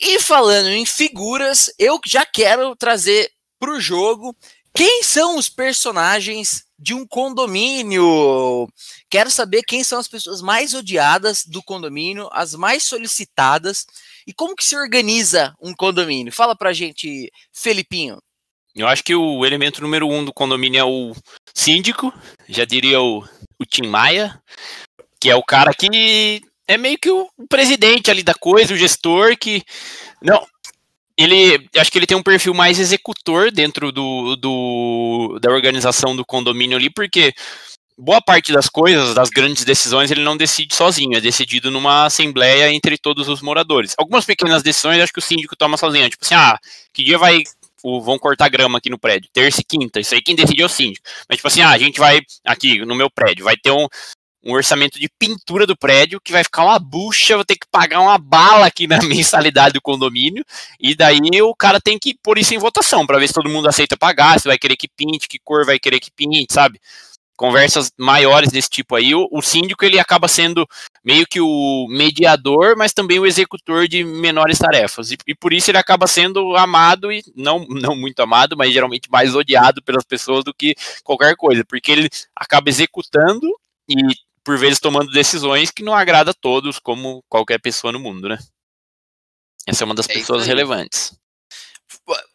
E 0.00 0.18
falando 0.20 0.68
em 0.68 0.84
figuras, 0.84 1.72
eu 1.78 2.00
já 2.04 2.26
quero 2.26 2.74
trazer 2.76 3.30
para 3.58 3.72
o 3.72 3.80
jogo 3.80 4.36
quem 4.74 5.02
são 5.02 5.36
os 5.36 5.48
personagens 5.48 6.64
de 6.82 6.92
um 6.92 7.06
condomínio? 7.06 8.68
Quero 9.08 9.30
saber 9.30 9.62
quem 9.62 9.84
são 9.84 9.98
as 9.98 10.08
pessoas 10.08 10.42
mais 10.42 10.74
odiadas 10.74 11.44
do 11.46 11.62
condomínio, 11.62 12.28
as 12.32 12.54
mais 12.54 12.84
solicitadas 12.84 13.86
e 14.26 14.34
como 14.34 14.56
que 14.56 14.64
se 14.64 14.76
organiza 14.76 15.54
um 15.60 15.72
condomínio. 15.72 16.32
Fala 16.32 16.56
pra 16.56 16.72
gente, 16.72 17.30
Felipinho. 17.52 18.18
Eu 18.74 18.88
acho 18.88 19.04
que 19.04 19.14
o 19.14 19.46
elemento 19.46 19.82
número 19.82 20.08
um 20.08 20.24
do 20.24 20.32
condomínio 20.32 20.80
é 20.80 20.84
o 20.84 21.14
síndico, 21.54 22.12
já 22.48 22.64
diria 22.64 23.00
o, 23.00 23.22
o 23.60 23.66
Tim 23.66 23.86
Maia, 23.86 24.42
que 25.20 25.30
é 25.30 25.36
o 25.36 25.42
cara 25.42 25.72
que 25.72 26.42
é 26.66 26.76
meio 26.78 26.98
que 26.98 27.10
o 27.10 27.28
presidente 27.48 28.10
ali 28.10 28.22
da 28.22 28.34
coisa, 28.34 28.72
o 28.72 28.76
gestor 28.76 29.36
que. 29.36 29.62
Não, 30.22 30.44
ele, 31.24 31.68
acho 31.76 31.90
que 31.90 31.98
ele 31.98 32.06
tem 32.06 32.16
um 32.16 32.22
perfil 32.22 32.54
mais 32.54 32.78
executor 32.78 33.50
dentro 33.50 33.92
do, 33.92 34.36
do, 34.36 35.38
da 35.40 35.50
organização 35.50 36.16
do 36.16 36.24
condomínio 36.24 36.76
ali, 36.76 36.90
porque 36.90 37.34
boa 37.98 38.20
parte 38.20 38.52
das 38.52 38.68
coisas, 38.68 39.14
das 39.14 39.30
grandes 39.30 39.64
decisões, 39.64 40.10
ele 40.10 40.22
não 40.22 40.36
decide 40.36 40.74
sozinho, 40.74 41.16
é 41.16 41.20
decidido 41.20 41.70
numa 41.70 42.06
assembleia 42.06 42.72
entre 42.72 42.98
todos 42.98 43.28
os 43.28 43.42
moradores. 43.42 43.94
Algumas 43.98 44.24
pequenas 44.24 44.62
decisões, 44.62 45.00
acho 45.00 45.12
que 45.12 45.18
o 45.18 45.22
síndico 45.22 45.56
toma 45.56 45.76
sozinho, 45.76 46.08
tipo 46.08 46.24
assim, 46.24 46.34
ah, 46.34 46.58
que 46.92 47.04
dia 47.04 47.18
vai 47.18 47.42
vão 47.84 48.16
cortar 48.16 48.48
grama 48.48 48.78
aqui 48.78 48.88
no 48.88 48.98
prédio, 48.98 49.28
terça 49.32 49.60
e 49.60 49.64
quinta, 49.64 49.98
isso 49.98 50.14
aí 50.14 50.22
quem 50.22 50.36
decide 50.36 50.62
é 50.62 50.64
o 50.64 50.68
síndico. 50.68 51.04
Mas 51.28 51.36
tipo 51.36 51.48
assim, 51.48 51.62
ah, 51.62 51.70
a 51.70 51.78
gente 51.78 51.98
vai 51.98 52.20
aqui 52.46 52.84
no 52.84 52.94
meu 52.94 53.10
prédio, 53.10 53.44
vai 53.44 53.56
ter 53.56 53.72
um, 53.72 53.88
um 54.44 54.52
orçamento 54.52 54.98
de 54.98 55.08
pintura 55.18 55.66
do 55.66 55.76
prédio 55.76 56.20
que 56.20 56.32
vai 56.32 56.42
ficar 56.42 56.64
uma 56.64 56.78
bucha, 56.78 57.36
vou 57.36 57.44
ter 57.44 57.54
que 57.54 57.66
pagar 57.70 58.00
uma 58.00 58.18
bala 58.18 58.66
aqui 58.66 58.86
na 58.86 58.98
mensalidade 59.02 59.74
do 59.74 59.80
condomínio, 59.80 60.44
e 60.80 60.94
daí 60.94 61.20
o 61.42 61.54
cara 61.54 61.80
tem 61.80 61.98
que 61.98 62.16
pôr 62.22 62.38
isso 62.38 62.54
em 62.54 62.58
votação 62.58 63.06
para 63.06 63.18
ver 63.18 63.28
se 63.28 63.34
todo 63.34 63.48
mundo 63.48 63.68
aceita 63.68 63.96
pagar, 63.96 64.40
se 64.40 64.48
vai 64.48 64.58
querer 64.58 64.76
que 64.76 64.88
pinte, 64.88 65.28
que 65.28 65.38
cor 65.38 65.64
vai 65.64 65.78
querer 65.78 66.00
que 66.00 66.10
pinte, 66.10 66.52
sabe? 66.52 66.80
Conversas 67.36 67.90
maiores 67.98 68.50
desse 68.50 68.68
tipo 68.68 68.94
aí, 68.94 69.14
o, 69.14 69.28
o 69.30 69.40
síndico 69.40 69.84
ele 69.84 69.98
acaba 69.98 70.28
sendo 70.28 70.66
meio 71.04 71.26
que 71.26 71.40
o 71.40 71.86
mediador, 71.88 72.76
mas 72.76 72.92
também 72.92 73.18
o 73.18 73.26
executor 73.26 73.88
de 73.88 74.04
menores 74.04 74.58
tarefas, 74.58 75.12
e, 75.12 75.16
e 75.26 75.34
por 75.34 75.52
isso 75.52 75.70
ele 75.70 75.78
acaba 75.78 76.06
sendo 76.06 76.56
amado 76.56 77.12
e 77.12 77.22
não, 77.36 77.64
não 77.70 77.96
muito 77.96 78.20
amado, 78.20 78.56
mas 78.56 78.72
geralmente 78.72 79.10
mais 79.10 79.34
odiado 79.34 79.82
pelas 79.82 80.04
pessoas 80.04 80.44
do 80.44 80.52
que 80.52 80.74
qualquer 81.04 81.36
coisa, 81.36 81.64
porque 81.64 81.92
ele 81.92 82.08
acaba 82.36 82.68
executando 82.68 83.48
e 83.88 83.94
por 84.44 84.58
vezes 84.58 84.80
tomando 84.80 85.10
decisões 85.10 85.70
que 85.70 85.82
não 85.82 85.94
agrada 85.94 86.32
a 86.32 86.34
todos, 86.34 86.78
como 86.78 87.22
qualquer 87.28 87.60
pessoa 87.60 87.92
no 87.92 88.00
mundo, 88.00 88.28
né? 88.28 88.38
Essa 89.66 89.84
é 89.84 89.86
uma 89.86 89.94
das 89.94 90.08
é 90.08 90.14
pessoas 90.14 90.46
relevantes. 90.46 91.16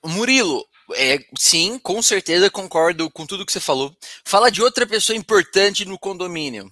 Murilo, 0.06 0.66
é, 0.96 1.20
sim, 1.38 1.78
com 1.80 2.02
certeza 2.02 2.50
concordo 2.50 3.10
com 3.12 3.26
tudo 3.26 3.46
que 3.46 3.52
você 3.52 3.60
falou. 3.60 3.94
Fala 4.26 4.50
de 4.50 4.62
outra 4.62 4.88
pessoa 4.88 5.18
importante 5.18 5.84
no 5.84 6.00
condomínio. 6.00 6.72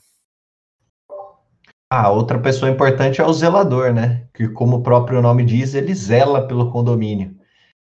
Ah, 1.90 2.10
outra 2.10 2.40
pessoa 2.40 2.72
importante 2.72 3.22
é 3.22 3.26
o 3.26 3.34
zelador, 3.34 3.94
né? 3.94 4.28
Que, 4.34 4.48
como 4.48 4.78
o 4.78 4.84
próprio 4.84 5.22
nome 5.22 5.46
diz, 5.46 5.74
ele 5.76 5.94
zela 5.94 6.48
pelo 6.48 6.72
condomínio. 6.72 7.38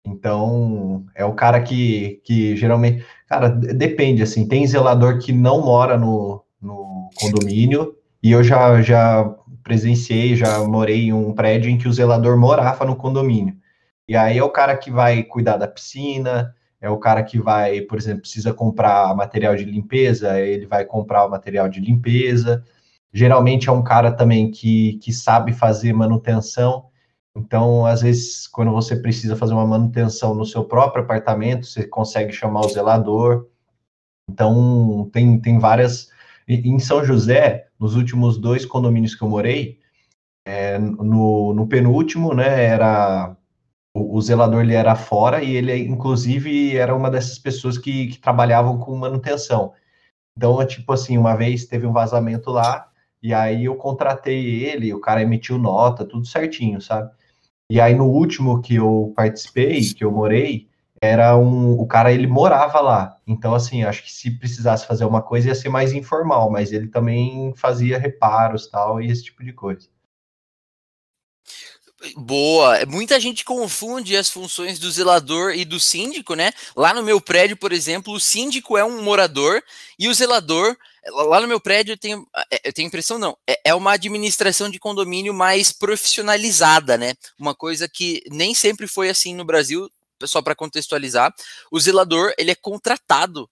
Então, 0.07 1.07
é 1.15 1.25
o 1.25 1.35
cara 1.35 1.63
que, 1.63 2.21
que 2.25 2.57
geralmente. 2.57 3.05
Cara, 3.27 3.49
depende, 3.49 4.23
assim. 4.23 4.47
Tem 4.47 4.67
zelador 4.67 5.19
que 5.19 5.33
não 5.33 5.61
mora 5.63 5.99
no, 5.99 6.45
no 6.61 7.11
condomínio, 7.15 7.97
e 8.23 8.33
eu 8.33 8.43
já, 8.43 8.83
já 8.83 9.25
presenciei, 9.63 10.37
já 10.37 10.63
morei 10.65 11.07
em 11.07 11.13
um 11.13 11.33
prédio 11.33 11.71
em 11.71 11.79
que 11.79 11.89
o 11.89 11.93
zelador 11.93 12.39
morava 12.39 12.85
no 12.85 12.97
condomínio. 12.97 13.57
E 14.07 14.17
aí 14.17 14.39
é 14.39 14.43
o 14.43 14.51
cara 14.51 14.77
que 14.77 14.91
vai 14.91 15.23
cuidar 15.23 15.57
da 15.57 15.69
piscina, 15.69 16.55
é 16.81 16.89
o 16.89 16.99
cara 16.99 17.23
que 17.23 17.39
vai, 17.39 17.83
por 17.83 17.99
exemplo, 17.99 18.23
precisa 18.23 18.53
comprar 18.53 19.15
material 19.15 19.55
de 19.55 19.65
limpeza, 19.65 20.41
ele 20.41 20.67
vai 20.67 20.85
comprar 20.85 21.27
o 21.27 21.31
material 21.31 21.69
de 21.69 21.81
limpeza. 21.81 22.65
Geralmente 23.13 23.69
é 23.69 23.73
um 23.73 23.83
cara 23.83 24.11
também 24.11 24.51
que, 24.51 24.95
que 25.03 25.13
sabe 25.13 25.53
fazer 25.53 25.93
manutenção. 25.93 26.87
Então, 27.37 27.87
às 27.87 28.03
vezes, 28.03 28.49
quando 28.49 28.73
você 28.73 28.97
precisa 28.97 29.37
fazer 29.37 29.53
uma 29.53 29.67
manutenção 29.67 30.35
no 30.35 30.45
seu 30.45 30.65
próprio 30.65 31.05
apartamento, 31.05 31.67
você 31.67 31.87
consegue 31.87 32.33
chamar 32.33 32.63
o 32.63 32.69
zelador. 32.69 33.47
Então, 34.29 35.09
tem, 35.13 35.41
tem 35.41 35.59
várias 35.59 36.09
em 36.55 36.79
São 36.79 37.05
José, 37.05 37.69
nos 37.79 37.95
últimos 37.95 38.39
dois 38.39 38.65
condomínios 38.65 39.15
que 39.15 39.23
eu 39.23 39.29
morei, 39.29 39.79
é, 40.45 40.79
no, 40.79 41.55
no, 41.55 41.67
penúltimo, 41.67 42.35
né, 42.35 42.65
era 42.65 43.37
o, 43.95 44.17
o, 44.17 44.23
zelador 44.23 44.63
ele 44.63 44.75
era 44.75 44.95
fora 44.95 45.43
e 45.43 45.55
ele, 45.55 45.77
inclusive, 45.77 46.77
era 46.77 46.95
uma 46.95 47.11
dessas 47.11 47.39
pessoas 47.39 47.79
que, 47.79 48.09
que 48.09 48.19
trabalhavam 48.19 48.79
com 48.79 48.97
manutenção. 48.97 49.73
Então, 50.37 50.65
tipo 50.67 50.93
assim, 50.93 51.19
uma 51.19 51.37
vez 51.37 51.67
teve 51.67 51.87
um 51.87 51.93
vazamento 51.93 52.51
lá, 52.51 52.89
e 53.23 53.35
aí 53.35 53.67
eu 53.67 53.77
contratei 53.77 54.65
ele, 54.65 54.95
o 54.95 55.01
cara 55.01 55.23
emitiu 55.23 55.59
nota, 55.59 56.05
tudo 56.05 56.27
certinho, 56.27 56.81
sabe? 56.81 57.11
E 57.71 57.81
aí 57.81 57.95
no 57.95 58.07
último 58.07 58.63
que 58.63 58.77
eu 58.77 59.13
participei, 59.15 59.81
que 59.95 60.05
eu 60.05 60.11
morei, 60.11 60.70
era 61.03 61.37
um. 61.37 61.73
O 61.81 61.87
cara 61.87 62.13
ele 62.13 62.27
morava 62.27 62.81
lá. 62.81 63.17
Então, 63.27 63.55
assim, 63.55 63.85
acho 63.85 64.03
que 64.03 64.13
se 64.13 64.31
precisasse 64.31 64.87
fazer 64.87 65.05
uma 65.05 65.23
coisa 65.23 65.49
ia 65.49 65.55
ser 65.55 65.71
mais 65.71 65.93
informal, 65.93 66.51
mas 66.51 66.73
ele 66.73 66.89
também 66.89 67.55
fazia 67.57 67.99
reparos 67.99 68.69
tal, 68.69 69.01
e 69.01 69.11
esse 69.11 69.25
tipo 69.25 69.43
de 69.43 69.53
coisa. 69.53 69.89
Boa. 72.17 72.85
Muita 72.87 73.21
gente 73.21 73.45
confunde 73.45 74.17
as 74.17 74.31
funções 74.31 74.79
do 74.79 74.91
zelador 74.91 75.53
e 75.53 75.67
do 75.67 75.79
síndico, 75.79 76.35
né? 76.35 76.51
Lá 76.75 76.95
no 76.95 77.03
meu 77.03 77.21
prédio, 77.21 77.57
por 77.57 77.73
exemplo, 77.73 78.15
o 78.15 78.21
síndico 78.21 78.77
é 78.77 78.85
um 78.85 79.03
morador 79.03 79.63
e 79.99 80.09
o 80.09 80.15
zelador, 80.15 80.75
lá 81.07 81.41
no 81.41 81.49
meu 81.49 81.61
prédio 81.61 81.93
eu 81.93 81.99
tenho, 81.99 82.27
é, 82.51 82.69
eu 82.69 82.73
tenho 82.73 82.89
impressão 82.89 83.19
não, 83.19 83.37
é, 83.47 83.61
é 83.67 83.75
uma 83.75 83.93
administração 83.93 84.71
de 84.71 84.79
condomínio 84.79 85.35
mais 85.35 85.73
profissionalizada, 85.73 86.97
né? 86.97 87.13
Uma 87.39 87.55
coisa 87.55 87.87
que 87.87 88.23
nem 88.31 88.55
sempre 88.55 88.87
foi 88.87 89.11
assim 89.11 89.35
no 89.35 89.45
Brasil, 89.45 89.91
só 90.27 90.43
para 90.43 90.55
contextualizar. 90.55 91.35
O 91.71 91.81
zelador, 91.81 92.33
ele 92.39 92.51
é 92.51 92.55
contratado 92.55 93.49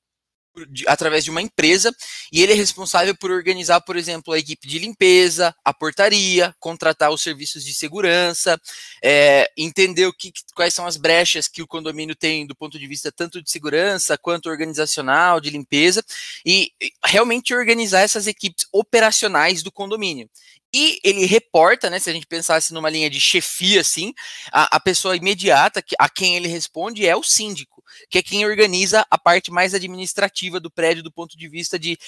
através 0.86 1.24
de 1.24 1.30
uma 1.30 1.42
empresa 1.42 1.94
e 2.32 2.42
ele 2.42 2.52
é 2.52 2.54
responsável 2.54 3.16
por 3.16 3.30
organizar, 3.30 3.80
por 3.80 3.96
exemplo, 3.96 4.32
a 4.32 4.38
equipe 4.38 4.66
de 4.66 4.78
limpeza, 4.78 5.54
a 5.64 5.72
portaria, 5.72 6.54
contratar 6.58 7.10
os 7.10 7.22
serviços 7.22 7.64
de 7.64 7.72
segurança, 7.72 8.60
é, 9.02 9.50
entender 9.56 10.06
o 10.06 10.12
que, 10.12 10.32
quais 10.54 10.74
são 10.74 10.86
as 10.86 10.96
brechas 10.96 11.48
que 11.48 11.62
o 11.62 11.66
condomínio 11.66 12.16
tem 12.16 12.46
do 12.46 12.56
ponto 12.56 12.78
de 12.78 12.86
vista 12.86 13.12
tanto 13.12 13.42
de 13.42 13.50
segurança 13.50 14.18
quanto 14.18 14.48
organizacional, 14.48 15.40
de 15.40 15.50
limpeza, 15.50 16.02
e 16.44 16.72
realmente 17.04 17.54
organizar 17.54 18.00
essas 18.00 18.26
equipes 18.26 18.66
operacionais 18.72 19.62
do 19.62 19.70
condomínio. 19.70 20.28
E 20.74 21.00
ele 21.02 21.24
reporta, 21.24 21.88
né? 21.88 21.98
Se 21.98 22.10
a 22.10 22.12
gente 22.12 22.26
pensasse 22.26 22.74
numa 22.74 22.90
linha 22.90 23.08
de 23.08 23.20
chefia, 23.20 23.80
assim, 23.80 24.12
a, 24.52 24.76
a 24.76 24.80
pessoa 24.80 25.16
imediata 25.16 25.82
a 25.98 26.08
quem 26.08 26.36
ele 26.36 26.48
responde 26.48 27.06
é 27.06 27.16
o 27.16 27.22
síndico, 27.22 27.82
que 28.10 28.18
é 28.18 28.22
quem 28.22 28.44
organiza 28.44 29.06
a 29.10 29.16
parte 29.16 29.50
mais 29.50 29.72
administrativa 29.72 30.60
do 30.60 30.70
prédio 30.70 31.02
do 31.02 31.12
ponto 31.12 31.38
de 31.38 31.48
vista 31.48 31.78
de 31.78 31.98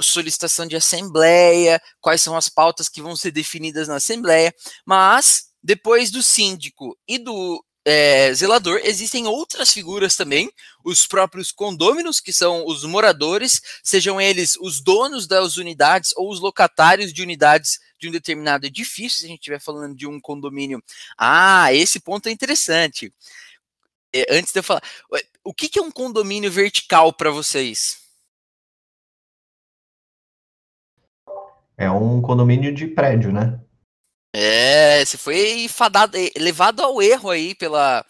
solicitação 0.00 0.66
de 0.66 0.74
assembleia, 0.74 1.80
quais 2.00 2.20
são 2.20 2.36
as 2.36 2.48
pautas 2.48 2.88
que 2.88 3.02
vão 3.02 3.14
ser 3.14 3.30
definidas 3.30 3.86
na 3.86 3.96
assembleia. 3.96 4.52
Mas 4.84 5.50
depois 5.62 6.10
do 6.10 6.22
síndico 6.22 6.98
e 7.06 7.18
do 7.18 7.64
é, 7.84 8.32
zelador, 8.34 8.80
existem 8.84 9.26
outras 9.26 9.72
figuras 9.72 10.14
também, 10.14 10.50
os 10.84 11.06
próprios 11.06 11.50
condôminos, 11.50 12.20
que 12.20 12.32
são 12.32 12.66
os 12.66 12.84
moradores, 12.84 13.60
sejam 13.82 14.20
eles 14.20 14.56
os 14.60 14.80
donos 14.80 15.26
das 15.26 15.56
unidades 15.56 16.12
ou 16.16 16.30
os 16.30 16.40
locatários 16.40 17.12
de 17.12 17.22
unidades 17.22 17.78
de 18.00 18.08
um 18.08 18.12
determinado 18.12 18.66
edifício, 18.66 19.20
se 19.20 19.26
a 19.26 19.28
gente 19.28 19.40
estiver 19.40 19.60
falando 19.60 19.94
de 19.94 20.06
um 20.06 20.20
condomínio. 20.20 20.82
Ah, 21.16 21.72
esse 21.72 22.00
ponto 22.00 22.28
é 22.28 22.32
interessante. 22.32 23.12
É, 24.12 24.26
antes 24.36 24.52
de 24.52 24.58
eu 24.58 24.62
falar, 24.62 24.82
o 25.44 25.54
que, 25.54 25.68
que 25.68 25.78
é 25.78 25.82
um 25.82 25.90
condomínio 25.90 26.50
vertical 26.50 27.12
para 27.12 27.30
vocês? 27.30 28.00
É 31.76 31.90
um 31.90 32.20
condomínio 32.20 32.74
de 32.74 32.86
prédio, 32.86 33.32
né? 33.32 33.60
É, 34.34 35.04
você 35.04 35.16
foi 35.16 35.66
fadado, 35.68 36.16
eh, 36.16 36.30
levado 36.38 36.80
ao 36.82 37.02
erro 37.02 37.30
aí 37.30 37.54
pela, 37.54 38.04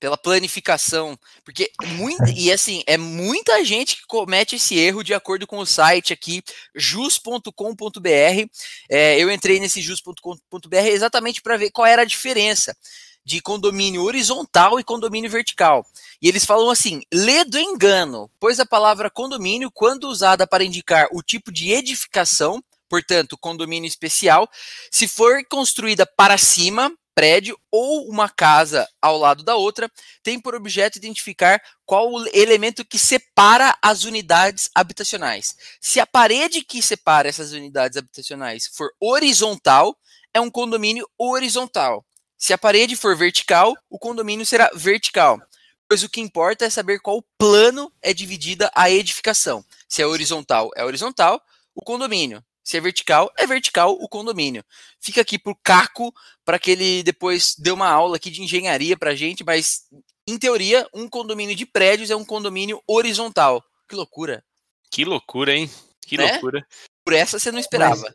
pela 0.00 0.16
planificação, 0.16 1.16
porque 1.44 1.70
muito, 1.88 2.24
e 2.34 2.50
assim, 2.50 2.82
é 2.86 2.96
muita 2.96 3.62
gente 3.64 3.96
que 3.96 4.06
comete 4.06 4.56
esse 4.56 4.76
erro 4.76 5.04
de 5.04 5.12
acordo 5.12 5.46
com 5.46 5.58
o 5.58 5.66
site 5.66 6.12
aqui, 6.12 6.42
jus.com.br. 6.74 8.48
É, 8.88 9.18
eu 9.18 9.30
entrei 9.30 9.60
nesse 9.60 9.82
jus.com.br 9.82 10.76
exatamente 10.86 11.42
para 11.42 11.58
ver 11.58 11.70
qual 11.70 11.86
era 11.86 12.02
a 12.02 12.06
diferença 12.06 12.74
de 13.22 13.42
condomínio 13.42 14.02
horizontal 14.02 14.80
e 14.80 14.84
condomínio 14.84 15.30
vertical. 15.30 15.86
E 16.20 16.28
eles 16.28 16.44
falam 16.44 16.70
assim: 16.70 17.02
lê 17.12 17.44
do 17.44 17.58
engano, 17.58 18.30
pois 18.40 18.58
a 18.58 18.66
palavra 18.66 19.10
condomínio, 19.10 19.70
quando 19.70 20.04
usada 20.04 20.46
para 20.46 20.64
indicar 20.64 21.08
o 21.12 21.22
tipo 21.22 21.52
de 21.52 21.70
edificação, 21.70 22.62
portanto, 22.88 23.38
condomínio 23.38 23.86
especial, 23.86 24.48
se 24.90 25.06
for 25.06 25.44
construída 25.46 26.04
para 26.04 26.38
cima, 26.38 26.90
prédio 27.20 27.54
ou 27.70 28.08
uma 28.08 28.30
casa 28.30 28.88
ao 28.98 29.18
lado 29.18 29.44
da 29.44 29.54
outra, 29.54 29.90
tem 30.22 30.40
por 30.40 30.54
objeto 30.54 30.96
identificar 30.96 31.60
qual 31.84 32.10
o 32.10 32.26
elemento 32.32 32.82
que 32.82 32.98
separa 32.98 33.76
as 33.82 34.04
unidades 34.04 34.70
habitacionais. 34.74 35.54
Se 35.82 36.00
a 36.00 36.06
parede 36.06 36.64
que 36.64 36.80
separa 36.80 37.28
essas 37.28 37.52
unidades 37.52 37.98
habitacionais 37.98 38.70
for 38.74 38.88
horizontal, 38.98 39.94
é 40.32 40.40
um 40.40 40.50
condomínio 40.50 41.06
horizontal. 41.18 42.02
Se 42.38 42.54
a 42.54 42.58
parede 42.58 42.96
for 42.96 43.14
vertical, 43.14 43.76
o 43.90 43.98
condomínio 43.98 44.46
será 44.46 44.70
vertical. 44.74 45.38
Pois 45.86 46.02
o 46.02 46.08
que 46.08 46.22
importa 46.22 46.64
é 46.64 46.70
saber 46.70 47.00
qual 47.00 47.22
plano 47.36 47.92
é 48.00 48.14
dividida 48.14 48.72
a 48.74 48.90
edificação. 48.90 49.62
Se 49.86 50.00
é 50.00 50.06
horizontal, 50.06 50.70
é 50.74 50.82
horizontal, 50.82 51.38
o 51.74 51.82
condomínio. 51.82 52.42
Se 52.62 52.76
é 52.76 52.80
vertical, 52.80 53.30
é 53.38 53.46
vertical 53.46 53.92
o 54.00 54.08
condomínio. 54.08 54.64
Fica 55.00 55.20
aqui 55.20 55.38
pro 55.38 55.56
Caco 55.56 56.12
para 56.44 56.58
que 56.58 56.70
ele 56.70 57.02
depois 57.02 57.54
dê 57.58 57.70
uma 57.70 57.88
aula 57.88 58.16
aqui 58.16 58.30
de 58.30 58.42
engenharia 58.42 58.96
pra 58.96 59.14
gente, 59.14 59.42
mas 59.42 59.86
em 60.26 60.38
teoria, 60.38 60.86
um 60.94 61.08
condomínio 61.08 61.56
de 61.56 61.66
prédios 61.66 62.10
é 62.10 62.16
um 62.16 62.24
condomínio 62.24 62.80
horizontal. 62.86 63.64
Que 63.88 63.96
loucura. 63.96 64.44
Que 64.90 65.04
loucura, 65.04 65.54
hein? 65.54 65.70
Que 66.06 66.16
né? 66.16 66.32
loucura. 66.32 66.64
Por 67.04 67.14
essa 67.14 67.38
você 67.38 67.50
não 67.50 67.58
esperava. 67.58 68.00
Mas, 68.00 68.14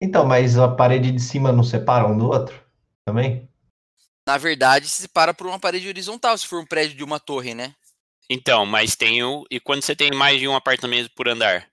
então, 0.00 0.24
mas 0.24 0.58
a 0.58 0.68
parede 0.68 1.10
de 1.10 1.20
cima 1.20 1.50
não 1.50 1.64
separa 1.64 2.06
um 2.06 2.16
do 2.16 2.26
outro 2.28 2.60
também? 3.04 3.48
Na 4.26 4.36
verdade, 4.36 4.88
se 4.88 5.02
separa 5.02 5.32
por 5.32 5.46
uma 5.46 5.58
parede 5.58 5.88
horizontal, 5.88 6.36
se 6.36 6.46
for 6.46 6.60
um 6.60 6.66
prédio 6.66 6.96
de 6.96 7.04
uma 7.04 7.18
torre, 7.18 7.54
né? 7.54 7.74
Então, 8.28 8.66
mas 8.66 8.96
tem 8.96 9.22
o. 9.22 9.44
E 9.50 9.60
quando 9.60 9.82
você 9.82 9.94
tem 9.94 10.10
mais 10.10 10.40
de 10.40 10.48
um 10.48 10.54
apartamento 10.56 11.10
por 11.14 11.28
andar? 11.28 11.68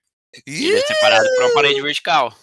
Ele 0.46 0.76
é 0.76 0.82
separado 0.82 1.28
por 1.36 1.44
uma 1.44 1.54
parede 1.54 1.80
vertical. 1.80 2.34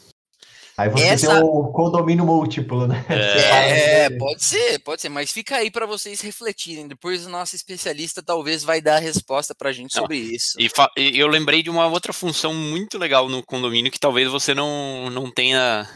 Aí 0.77 0.89
você 0.89 1.03
Essa... 1.03 1.35
tem 1.35 1.43
o 1.43 1.71
condomínio 1.71 2.25
múltiplo, 2.25 2.87
né? 2.87 3.05
É, 3.09 4.05
é 4.05 4.09
pode 4.09 4.43
ser, 4.43 4.79
pode 4.79 5.01
ser, 5.01 5.09
mas 5.09 5.31
fica 5.31 5.57
aí 5.57 5.69
para 5.69 5.85
vocês 5.85 6.21
refletirem. 6.21 6.87
Depois 6.87 7.25
o 7.25 7.29
nosso 7.29 7.55
especialista 7.55 8.23
talvez 8.23 8.63
vai 8.63 8.81
dar 8.81 8.95
a 8.95 8.99
resposta 8.99 9.53
para 9.53 9.69
a 9.69 9.73
gente 9.73 9.95
não, 9.95 10.01
sobre 10.01 10.17
isso. 10.17 10.59
E, 10.59 10.69
e, 10.97 11.19
eu 11.19 11.27
lembrei 11.27 11.61
de 11.61 11.69
uma 11.69 11.85
outra 11.85 12.13
função 12.13 12.53
muito 12.53 12.97
legal 12.97 13.29
no 13.29 13.43
condomínio 13.43 13.91
que 13.91 13.99
talvez 13.99 14.27
você 14.29 14.55
não, 14.55 15.09
não 15.11 15.29
tenha, 15.29 15.87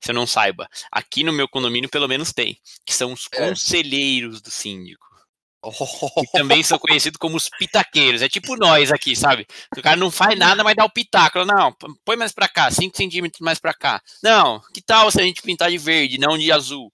você 0.00 0.12
não 0.12 0.26
saiba. 0.26 0.68
Aqui 0.92 1.24
no 1.24 1.32
meu 1.32 1.48
condomínio 1.48 1.90
pelo 1.90 2.06
menos 2.06 2.32
tem, 2.32 2.58
que 2.84 2.94
são 2.94 3.12
os 3.12 3.26
é. 3.32 3.48
conselheiros 3.48 4.40
do 4.40 4.50
síndico. 4.50 5.04
Que 5.72 6.26
também 6.32 6.62
são 6.62 6.78
conhecidos 6.78 7.18
como 7.18 7.36
os 7.36 7.48
pitaqueiros. 7.58 8.22
É 8.22 8.28
tipo 8.28 8.56
nós 8.56 8.92
aqui, 8.92 9.16
sabe? 9.16 9.46
O 9.76 9.82
cara 9.82 9.96
não 9.96 10.10
faz 10.10 10.38
nada, 10.38 10.62
mas 10.62 10.76
dá 10.76 10.84
o 10.84 10.90
pitaco. 10.90 11.44
Não, 11.44 11.74
põe 12.04 12.16
mais 12.16 12.32
pra 12.32 12.48
cá, 12.48 12.70
5 12.70 12.96
centímetros 12.96 13.40
mais 13.40 13.58
pra 13.58 13.74
cá. 13.74 14.00
Não, 14.22 14.60
que 14.72 14.82
tal 14.82 15.10
se 15.10 15.20
a 15.20 15.24
gente 15.24 15.42
pintar 15.42 15.70
de 15.70 15.78
verde, 15.78 16.18
não 16.18 16.38
de 16.38 16.50
azul? 16.52 16.92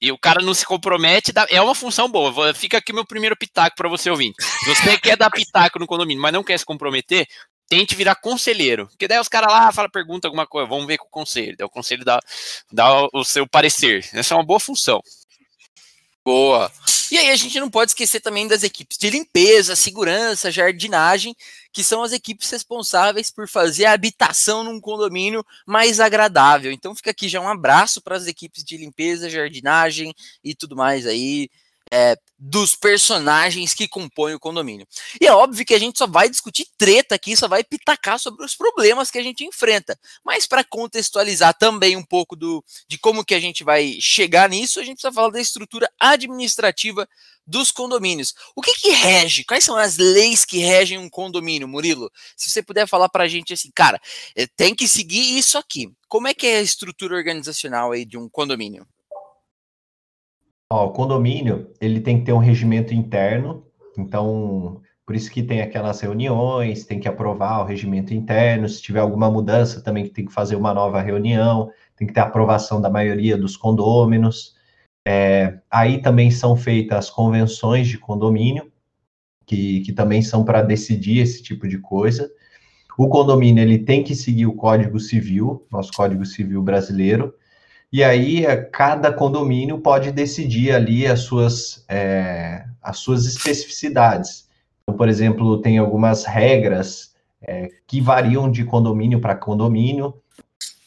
E 0.00 0.10
o 0.10 0.18
cara 0.18 0.42
não 0.42 0.52
se 0.52 0.66
compromete, 0.66 1.32
é 1.48 1.62
uma 1.62 1.76
função 1.76 2.10
boa. 2.10 2.52
Fica 2.54 2.78
aqui 2.78 2.92
meu 2.92 3.06
primeiro 3.06 3.36
pitaco 3.36 3.76
para 3.76 3.88
você 3.88 4.10
ouvir. 4.10 4.32
Se 4.40 4.74
você 4.74 4.98
quer 4.98 5.16
dar 5.16 5.30
pitaco 5.30 5.78
no 5.78 5.86
condomínio, 5.86 6.20
mas 6.20 6.32
não 6.32 6.42
quer 6.42 6.58
se 6.58 6.66
comprometer, 6.66 7.24
tente 7.68 7.94
virar 7.94 8.16
conselheiro. 8.16 8.88
Porque 8.88 9.06
daí 9.06 9.20
os 9.20 9.28
caras 9.28 9.52
lá 9.52 9.70
falam, 9.70 9.88
pergunta 9.88 10.26
alguma 10.26 10.44
coisa, 10.44 10.68
vamos 10.68 10.86
ver 10.86 10.98
com 10.98 11.06
o 11.06 11.10
conselho. 11.10 11.56
Daí 11.56 11.64
o 11.64 11.70
conselho 11.70 12.04
dá, 12.04 12.18
dá 12.72 13.08
o 13.12 13.24
seu 13.24 13.46
parecer. 13.46 14.04
Essa 14.12 14.34
é 14.34 14.36
uma 14.36 14.44
boa 14.44 14.58
função. 14.58 15.00
Boa. 16.24 16.70
E 17.10 17.18
aí 17.18 17.30
a 17.30 17.36
gente 17.36 17.58
não 17.60 17.68
pode 17.68 17.90
esquecer 17.90 18.20
também 18.20 18.48
das 18.48 18.62
equipes 18.62 18.96
de 18.96 19.10
limpeza, 19.10 19.76
segurança, 19.76 20.50
jardinagem, 20.50 21.34
que 21.72 21.84
são 21.84 22.02
as 22.02 22.12
equipes 22.12 22.48
responsáveis 22.48 23.30
por 23.30 23.48
fazer 23.48 23.84
a 23.84 23.92
habitação 23.92 24.64
num 24.64 24.80
condomínio 24.80 25.44
mais 25.66 26.00
agradável. 26.00 26.72
Então 26.72 26.94
fica 26.94 27.10
aqui 27.10 27.28
já 27.28 27.40
um 27.40 27.48
abraço 27.48 28.00
para 28.00 28.16
as 28.16 28.26
equipes 28.26 28.64
de 28.64 28.76
limpeza, 28.78 29.28
jardinagem 29.28 30.14
e 30.42 30.54
tudo 30.54 30.74
mais 30.74 31.06
aí 31.06 31.50
é, 31.94 32.16
dos 32.38 32.74
personagens 32.74 33.74
que 33.74 33.86
compõem 33.86 34.34
o 34.34 34.40
condomínio. 34.40 34.86
E 35.20 35.26
é 35.26 35.32
óbvio 35.32 35.64
que 35.64 35.74
a 35.74 35.78
gente 35.78 35.98
só 35.98 36.06
vai 36.06 36.30
discutir 36.30 36.66
treta 36.78 37.14
aqui, 37.14 37.36
só 37.36 37.46
vai 37.46 37.62
pitacar 37.62 38.18
sobre 38.18 38.42
os 38.46 38.56
problemas 38.56 39.10
que 39.10 39.18
a 39.18 39.22
gente 39.22 39.44
enfrenta. 39.44 39.96
Mas 40.24 40.46
para 40.46 40.64
contextualizar 40.64 41.52
também 41.52 41.94
um 41.94 42.02
pouco 42.02 42.34
do, 42.34 42.64
de 42.88 42.96
como 42.98 43.22
que 43.22 43.34
a 43.34 43.40
gente 43.40 43.62
vai 43.62 43.98
chegar 44.00 44.48
nisso, 44.48 44.80
a 44.80 44.82
gente 44.82 44.94
precisa 44.94 45.12
falar 45.12 45.28
da 45.28 45.40
estrutura 45.40 45.86
administrativa 46.00 47.06
dos 47.46 47.70
condomínios. 47.70 48.34
O 48.56 48.62
que, 48.62 48.74
que 48.74 48.90
rege? 48.90 49.44
Quais 49.44 49.62
são 49.62 49.76
as 49.76 49.98
leis 49.98 50.46
que 50.46 50.58
regem 50.58 50.96
um 50.96 51.10
condomínio, 51.10 51.68
Murilo? 51.68 52.10
Se 52.34 52.48
você 52.48 52.62
puder 52.62 52.88
falar 52.88 53.10
para 53.10 53.24
a 53.24 53.28
gente 53.28 53.52
assim, 53.52 53.70
cara, 53.74 54.00
é, 54.34 54.46
tem 54.46 54.74
que 54.74 54.88
seguir 54.88 55.36
isso 55.36 55.58
aqui. 55.58 55.92
Como 56.08 56.26
é 56.26 56.32
que 56.32 56.46
é 56.46 56.56
a 56.56 56.62
estrutura 56.62 57.14
organizacional 57.14 57.92
aí 57.92 58.06
de 58.06 58.16
um 58.16 58.30
condomínio? 58.30 58.86
Ó, 60.72 60.86
o 60.86 60.90
condomínio, 60.90 61.70
ele 61.82 62.00
tem 62.00 62.18
que 62.18 62.24
ter 62.24 62.32
um 62.32 62.38
regimento 62.38 62.94
interno, 62.94 63.62
então, 63.98 64.80
por 65.04 65.14
isso 65.14 65.30
que 65.30 65.42
tem 65.42 65.60
aquelas 65.60 66.00
reuniões, 66.00 66.86
tem 66.86 66.98
que 66.98 67.06
aprovar 67.06 67.60
o 67.60 67.66
regimento 67.66 68.14
interno, 68.14 68.66
se 68.66 68.80
tiver 68.80 69.00
alguma 69.00 69.30
mudança 69.30 69.82
também 69.82 70.08
tem 70.08 70.24
que 70.24 70.32
fazer 70.32 70.56
uma 70.56 70.72
nova 70.72 71.02
reunião, 71.02 71.70
tem 71.94 72.06
que 72.06 72.14
ter 72.14 72.20
aprovação 72.20 72.80
da 72.80 72.88
maioria 72.88 73.36
dos 73.36 73.54
condôminos. 73.54 74.54
É, 75.06 75.58
aí 75.70 76.00
também 76.00 76.30
são 76.30 76.56
feitas 76.56 76.96
as 77.00 77.10
convenções 77.10 77.86
de 77.86 77.98
condomínio, 77.98 78.72
que, 79.44 79.80
que 79.80 79.92
também 79.92 80.22
são 80.22 80.42
para 80.42 80.62
decidir 80.62 81.18
esse 81.18 81.42
tipo 81.42 81.68
de 81.68 81.76
coisa. 81.76 82.30
O 82.96 83.10
condomínio 83.10 83.62
ele 83.62 83.80
tem 83.80 84.02
que 84.02 84.14
seguir 84.14 84.46
o 84.46 84.56
Código 84.56 84.98
Civil, 84.98 85.66
nosso 85.70 85.92
Código 85.92 86.24
Civil 86.24 86.62
brasileiro, 86.62 87.34
e 87.92 88.02
aí 88.02 88.46
é, 88.46 88.56
cada 88.56 89.12
condomínio 89.12 89.78
pode 89.78 90.10
decidir 90.10 90.72
ali 90.72 91.06
as 91.06 91.20
suas, 91.20 91.84
é, 91.88 92.64
as 92.80 92.98
suas 92.98 93.26
especificidades. 93.26 94.48
Então, 94.82 94.96
por 94.96 95.08
exemplo, 95.08 95.60
tem 95.60 95.76
algumas 95.76 96.24
regras 96.24 97.14
é, 97.42 97.68
que 97.86 98.00
variam 98.00 98.50
de 98.50 98.64
condomínio 98.64 99.20
para 99.20 99.36
condomínio, 99.36 100.14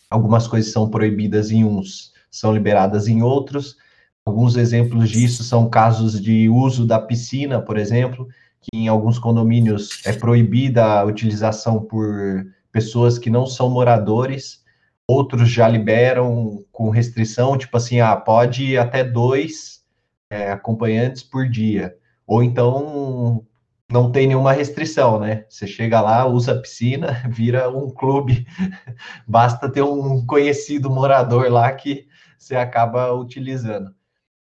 algumas 0.09 0.47
coisas 0.47 0.71
são 0.71 0.89
proibidas 0.89 1.51
em 1.51 1.63
uns, 1.63 2.11
são 2.31 2.51
liberadas 2.51 3.07
em 3.07 3.21
outros. 3.21 3.77
Alguns 4.25 4.55
exemplos 4.55 5.09
disso 5.11 5.43
são 5.43 5.69
casos 5.69 6.19
de 6.19 6.49
uso 6.49 6.87
da 6.87 6.99
piscina, 6.99 7.61
por 7.61 7.77
exemplo, 7.77 8.27
que 8.59 8.75
em 8.75 8.87
alguns 8.87 9.19
condomínios 9.19 10.01
é 10.05 10.11
proibida 10.11 10.83
a 10.83 11.03
utilização 11.03 11.79
por 11.79 12.47
pessoas 12.71 13.19
que 13.19 13.29
não 13.29 13.45
são 13.45 13.69
moradores, 13.69 14.64
outros 15.07 15.49
já 15.49 15.67
liberam 15.67 16.63
com 16.71 16.89
restrição, 16.89 17.57
tipo 17.57 17.77
assim, 17.77 17.99
ah, 17.99 18.15
pode 18.15 18.77
até 18.77 19.03
dois 19.03 19.83
é, 20.29 20.51
acompanhantes 20.51 21.23
por 21.23 21.47
dia. 21.47 21.95
Ou 22.25 22.43
então 22.43 23.45
não 23.89 24.11
tem 24.11 24.27
nenhuma 24.27 24.51
restrição, 24.51 25.19
né? 25.19 25.45
Você 25.47 25.67
chega 25.67 26.01
lá, 26.01 26.25
usa 26.25 26.53
a 26.53 26.61
piscina, 26.61 27.21
vira 27.29 27.69
um 27.69 27.89
clube. 27.89 28.45
Basta 29.27 29.69
ter 29.69 29.83
um 29.83 30.25
conhecido 30.25 30.89
morador 30.89 31.51
lá 31.51 31.71
que 31.71 32.07
você 32.37 32.55
acaba 32.55 33.13
utilizando. 33.13 33.93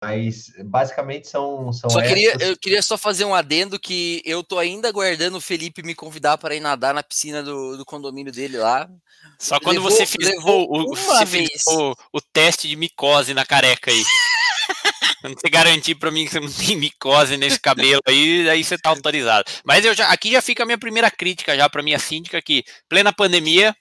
Mas 0.06 0.52
basicamente 0.64 1.26
são. 1.26 1.72
são 1.72 1.90
só 1.90 2.00
queria, 2.00 2.30
essas... 2.30 2.42
Eu 2.42 2.56
queria 2.56 2.80
só 2.80 2.96
fazer 2.96 3.24
um 3.24 3.34
adendo 3.34 3.76
que 3.76 4.22
eu 4.24 4.44
tô 4.44 4.56
ainda 4.56 4.88
aguardando 4.88 5.36
o 5.36 5.40
Felipe 5.40 5.82
me 5.82 5.96
convidar 5.96 6.38
para 6.38 6.54
ir 6.54 6.60
nadar 6.60 6.94
na 6.94 7.02
piscina 7.02 7.42
do, 7.42 7.76
do 7.76 7.84
condomínio 7.84 8.32
dele 8.32 8.56
lá. 8.56 8.88
Só 9.36 9.58
quando 9.58 9.78
levou, 9.78 9.90
você 9.90 10.06
fez, 10.06 10.30
o, 10.44 10.94
você 10.94 11.26
fez 11.26 11.48
o, 11.66 11.92
o, 12.12 12.20
teste 12.20 12.68
de 12.68 12.76
micose 12.76 13.34
na 13.34 13.44
careca 13.44 13.90
aí. 13.90 14.04
Quando 15.20 15.40
você 15.40 15.50
garantir 15.50 15.96
para 15.96 16.12
mim 16.12 16.24
que 16.24 16.30
você 16.30 16.38
não 16.38 16.52
tem 16.52 16.76
micose 16.76 17.36
nesse 17.36 17.58
cabelo 17.58 18.00
aí, 18.06 18.48
aí 18.48 18.62
você 18.62 18.78
tá 18.78 18.90
autorizado. 18.90 19.50
Mas 19.64 19.84
eu 19.84 19.92
já, 19.92 20.08
aqui 20.10 20.30
já 20.30 20.40
fica 20.40 20.62
a 20.62 20.66
minha 20.66 20.78
primeira 20.78 21.10
crítica 21.10 21.56
já 21.56 21.68
para 21.68 21.82
minha 21.82 21.98
síndica 21.98 22.40
que 22.40 22.64
plena 22.88 23.12
pandemia, 23.12 23.74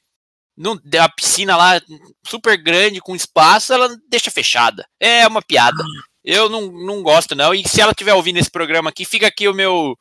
não, 0.58 0.80
a 1.00 1.10
piscina 1.10 1.58
lá 1.58 1.80
super 2.26 2.58
grande 2.58 3.02
com 3.02 3.16
espaço, 3.16 3.74
ela 3.74 3.96
deixa 4.10 4.32
fechada. 4.32 4.88
É 5.00 5.28
uma 5.28 5.42
piada. 5.42 5.84
Eu 6.26 6.50
não, 6.50 6.72
não 6.72 7.04
gosto 7.04 7.36
não. 7.36 7.54
E 7.54 7.68
se 7.68 7.80
ela 7.80 7.92
estiver 7.92 8.14
ouvindo 8.14 8.38
esse 8.38 8.50
programa 8.50 8.90
aqui, 8.90 9.06
fica 9.06 9.28
aqui 9.28 9.48
o 9.48 9.54
meu 9.54 9.96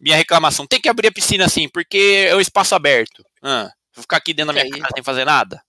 minha 0.00 0.16
reclamação. 0.16 0.66
Tem 0.66 0.80
que 0.80 0.88
abrir 0.88 1.08
a 1.08 1.12
piscina 1.12 1.46
assim, 1.46 1.68
porque 1.68 2.26
é 2.28 2.34
o 2.34 2.40
espaço 2.40 2.74
aberto. 2.74 3.24
Ah, 3.42 3.70
vou 3.94 4.02
ficar 4.02 4.18
aqui 4.18 4.32
dentro 4.32 4.54
da 4.54 4.62
minha 4.62 4.78
casa 4.78 4.92
sem 4.94 5.02
fazer 5.02 5.24
nada. 5.24 5.62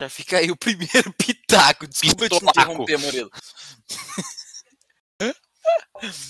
Já 0.00 0.10
fica 0.10 0.38
aí 0.38 0.50
o 0.50 0.56
primeiro 0.56 1.12
pitaco. 1.16 1.86
Desculpa 1.86 2.28
Pistolaco. 2.28 2.52
te 2.52 2.60
interromper, 2.60 2.98
Murilo. 2.98 3.30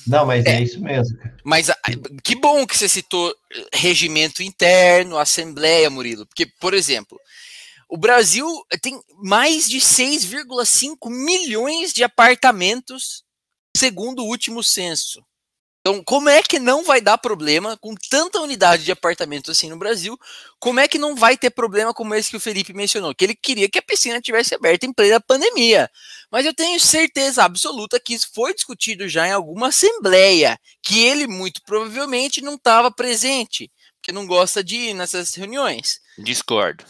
Não, 0.06 0.26
mas 0.26 0.44
é, 0.44 0.56
é 0.56 0.62
isso 0.62 0.80
mesmo. 0.80 1.18
Mas 1.44 1.70
ah, 1.70 1.76
que 2.22 2.36
bom 2.36 2.66
que 2.66 2.76
você 2.76 2.88
citou 2.88 3.34
regimento 3.72 4.42
interno, 4.42 5.18
assembleia, 5.18 5.90
Murilo. 5.90 6.26
Porque, 6.26 6.46
por 6.60 6.74
exemplo, 6.74 7.18
o 7.94 7.96
Brasil 7.96 8.44
tem 8.82 9.00
mais 9.22 9.68
de 9.68 9.78
6,5 9.78 11.08
milhões 11.08 11.92
de 11.92 12.02
apartamentos, 12.02 13.22
segundo 13.76 14.24
o 14.24 14.26
último 14.26 14.64
censo. 14.64 15.24
Então, 15.78 16.02
como 16.02 16.28
é 16.28 16.42
que 16.42 16.58
não 16.58 16.82
vai 16.82 17.00
dar 17.00 17.18
problema 17.18 17.76
com 17.76 17.94
tanta 18.10 18.40
unidade 18.40 18.82
de 18.82 18.90
apartamentos 18.90 19.48
assim 19.48 19.68
no 19.68 19.78
Brasil? 19.78 20.18
Como 20.58 20.80
é 20.80 20.88
que 20.88 20.98
não 20.98 21.14
vai 21.14 21.36
ter 21.36 21.50
problema 21.50 21.94
como 21.94 22.16
esse 22.16 22.30
que 22.30 22.36
o 22.36 22.40
Felipe 22.40 22.72
mencionou? 22.72 23.14
Que 23.14 23.26
ele 23.26 23.34
queria 23.36 23.68
que 23.68 23.78
a 23.78 23.82
piscina 23.82 24.20
tivesse 24.20 24.56
aberta 24.56 24.84
em 24.84 24.92
plena 24.92 25.20
pandemia. 25.20 25.88
Mas 26.32 26.44
eu 26.44 26.52
tenho 26.52 26.80
certeza 26.80 27.44
absoluta 27.44 28.00
que 28.00 28.14
isso 28.14 28.28
foi 28.34 28.52
discutido 28.52 29.08
já 29.08 29.28
em 29.28 29.32
alguma 29.32 29.68
assembleia, 29.68 30.58
que 30.82 31.00
ele 31.00 31.28
muito 31.28 31.62
provavelmente 31.64 32.40
não 32.40 32.54
estava 32.54 32.90
presente, 32.90 33.70
porque 34.00 34.10
não 34.10 34.26
gosta 34.26 34.64
de 34.64 34.74
ir 34.74 34.94
nessas 34.94 35.32
reuniões. 35.34 36.00
Discordo. 36.18 36.84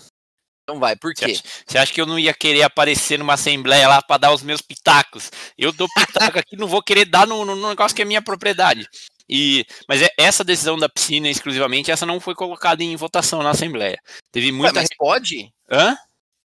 Então 0.65 0.81
vai, 0.81 0.97
por 0.97 1.13
quê? 1.13 1.39
Você 1.67 1.77
acha, 1.77 1.93
que 1.93 2.01
eu 2.01 2.07
não 2.07 2.19
ia 2.19 2.33
querer 2.33 2.63
aparecer 2.63 3.19
numa 3.19 3.35
assembleia 3.35 3.87
lá 3.87 4.01
para 4.01 4.17
dar 4.17 4.33
os 4.33 4.43
meus 4.43 4.63
pitacos? 4.63 5.31
Eu 5.59 5.71
dou 5.73 5.87
pitaco 5.95 6.39
aqui, 6.39 6.57
não 6.57 6.67
vou 6.67 6.83
querer 6.83 7.05
dar 7.05 7.27
no, 7.27 7.45
no, 7.45 7.69
negócio 7.69 7.95
que 7.95 8.01
é 8.01 8.05
minha 8.05 8.23
propriedade. 8.23 8.89
E, 9.29 9.67
mas 9.87 10.01
é, 10.01 10.09
essa 10.19 10.43
decisão 10.43 10.79
da 10.79 10.89
piscina 10.89 11.29
exclusivamente, 11.29 11.91
essa 11.91 12.07
não 12.07 12.19
foi 12.19 12.35
colocada 12.35 12.83
em 12.83 12.97
votação 12.97 13.43
na 13.43 13.51
Assembleia. 13.51 13.99
Teve 14.33 14.51
muita. 14.51 14.79
Ué, 14.79 14.81
mas 14.81 14.89
pode? 14.97 15.53
Hã? 15.71 15.97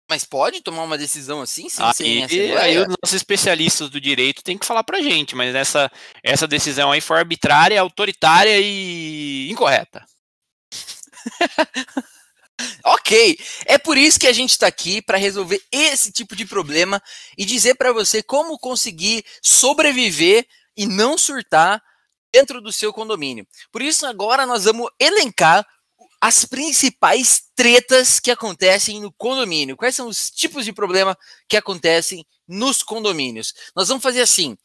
Mas 0.10 0.26
pode 0.26 0.62
tomar 0.62 0.84
uma 0.84 0.98
decisão 0.98 1.42
assim, 1.42 1.70
sim, 1.70 2.22
aí, 2.22 2.58
aí 2.58 2.78
os 2.80 2.88
nossos 2.88 3.14
especialistas 3.14 3.90
do 3.90 4.02
direito 4.02 4.44
têm 4.44 4.58
que 4.58 4.66
falar 4.66 4.84
pra 4.84 5.02
gente, 5.02 5.38
mas 5.38 5.56
essa, 5.56 5.90
essa 6.22 6.46
decisão 6.46 6.92
aí 6.92 7.00
foi 7.00 7.18
arbitrária, 7.18 7.80
autoritária 7.80 8.60
e 8.60 9.50
incorreta. 9.50 10.04
Ok, 12.86 13.40
é 13.66 13.78
por 13.78 13.98
isso 13.98 14.20
que 14.20 14.28
a 14.28 14.34
gente 14.34 14.52
está 14.52 14.68
aqui 14.68 15.02
para 15.02 15.18
resolver 15.18 15.62
esse 15.72 16.12
tipo 16.12 16.36
de 16.36 16.46
problema 16.46 17.02
e 17.38 17.46
dizer 17.46 17.76
para 17.76 17.94
você 17.94 18.24
como 18.24 18.58
conseguir 18.58 19.24
sobreviver 19.42 20.46
e 20.76 20.86
não 20.86 21.18
surtar 21.18 21.82
dentro 22.32 22.62
do 22.62 22.72
seu 22.72 22.94
condomínio. 22.94 23.46
Por 23.72 23.82
isso 23.82 24.06
agora 24.06 24.46
nós 24.46 24.66
vamos 24.66 24.90
elencar 25.00 25.66
as 26.22 26.46
principais 26.46 27.44
tretas 27.56 28.20
que 28.20 28.30
acontecem 28.30 29.02
no 29.02 29.12
condomínio. 29.12 29.76
Quais 29.76 29.96
são 29.96 30.08
os 30.08 30.30
tipos 30.30 30.64
de 30.64 30.72
problema 30.72 31.18
que 31.50 31.58
acontecem 31.58 32.24
nos 32.48 32.84
condomínios? 32.84 33.54
Nós 33.76 33.88
vamos 33.88 34.04
fazer 34.04 34.22
assim. 34.22 34.56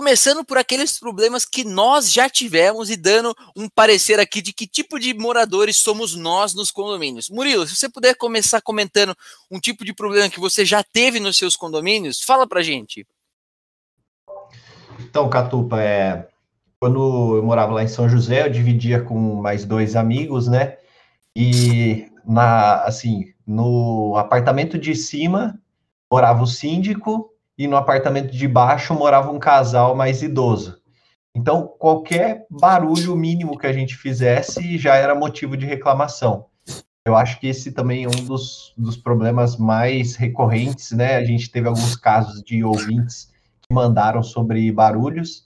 Começando 0.00 0.42
por 0.42 0.56
aqueles 0.56 0.98
problemas 0.98 1.44
que 1.44 1.62
nós 1.62 2.10
já 2.10 2.26
tivemos 2.26 2.88
e 2.88 2.96
dando 2.96 3.36
um 3.54 3.68
parecer 3.68 4.18
aqui 4.18 4.40
de 4.40 4.50
que 4.50 4.66
tipo 4.66 4.98
de 4.98 5.12
moradores 5.12 5.76
somos 5.76 6.16
nós 6.16 6.54
nos 6.54 6.70
condomínios. 6.70 7.28
Murilo, 7.28 7.66
se 7.66 7.76
você 7.76 7.86
puder 7.86 8.16
começar 8.16 8.62
comentando 8.62 9.14
um 9.50 9.60
tipo 9.60 9.84
de 9.84 9.92
problema 9.92 10.30
que 10.30 10.40
você 10.40 10.64
já 10.64 10.82
teve 10.82 11.20
nos 11.20 11.36
seus 11.36 11.54
condomínios, 11.54 12.22
fala 12.22 12.48
pra 12.48 12.62
gente. 12.62 13.06
Então, 15.00 15.28
Catupa, 15.28 15.78
é, 15.82 16.26
quando 16.80 17.36
eu 17.36 17.42
morava 17.42 17.74
lá 17.74 17.82
em 17.82 17.88
São 17.88 18.08
José, 18.08 18.46
eu 18.46 18.50
dividia 18.50 19.02
com 19.02 19.34
mais 19.42 19.66
dois 19.66 19.96
amigos, 19.96 20.48
né? 20.48 20.78
E 21.36 22.10
na 22.24 22.84
assim, 22.84 23.34
no 23.46 24.16
apartamento 24.16 24.78
de 24.78 24.94
cima 24.94 25.60
morava 26.10 26.42
o 26.42 26.46
síndico 26.46 27.29
e 27.60 27.68
no 27.68 27.76
apartamento 27.76 28.32
de 28.32 28.48
baixo 28.48 28.94
morava 28.94 29.30
um 29.30 29.38
casal 29.38 29.94
mais 29.94 30.22
idoso. 30.22 30.80
Então, 31.36 31.68
qualquer 31.78 32.46
barulho 32.50 33.14
mínimo 33.14 33.58
que 33.58 33.66
a 33.66 33.72
gente 33.72 33.98
fizesse 33.98 34.78
já 34.78 34.96
era 34.96 35.14
motivo 35.14 35.58
de 35.58 35.66
reclamação. 35.66 36.46
Eu 37.06 37.14
acho 37.14 37.38
que 37.38 37.48
esse 37.48 37.72
também 37.72 38.04
é 38.04 38.08
um 38.08 38.24
dos, 38.24 38.72
dos 38.78 38.96
problemas 38.96 39.58
mais 39.58 40.16
recorrentes, 40.16 40.92
né? 40.92 41.16
A 41.16 41.24
gente 41.24 41.50
teve 41.50 41.68
alguns 41.68 41.96
casos 41.96 42.42
de 42.42 42.64
ouvintes 42.64 43.30
que 43.60 43.74
mandaram 43.74 44.22
sobre 44.22 44.72
barulhos. 44.72 45.44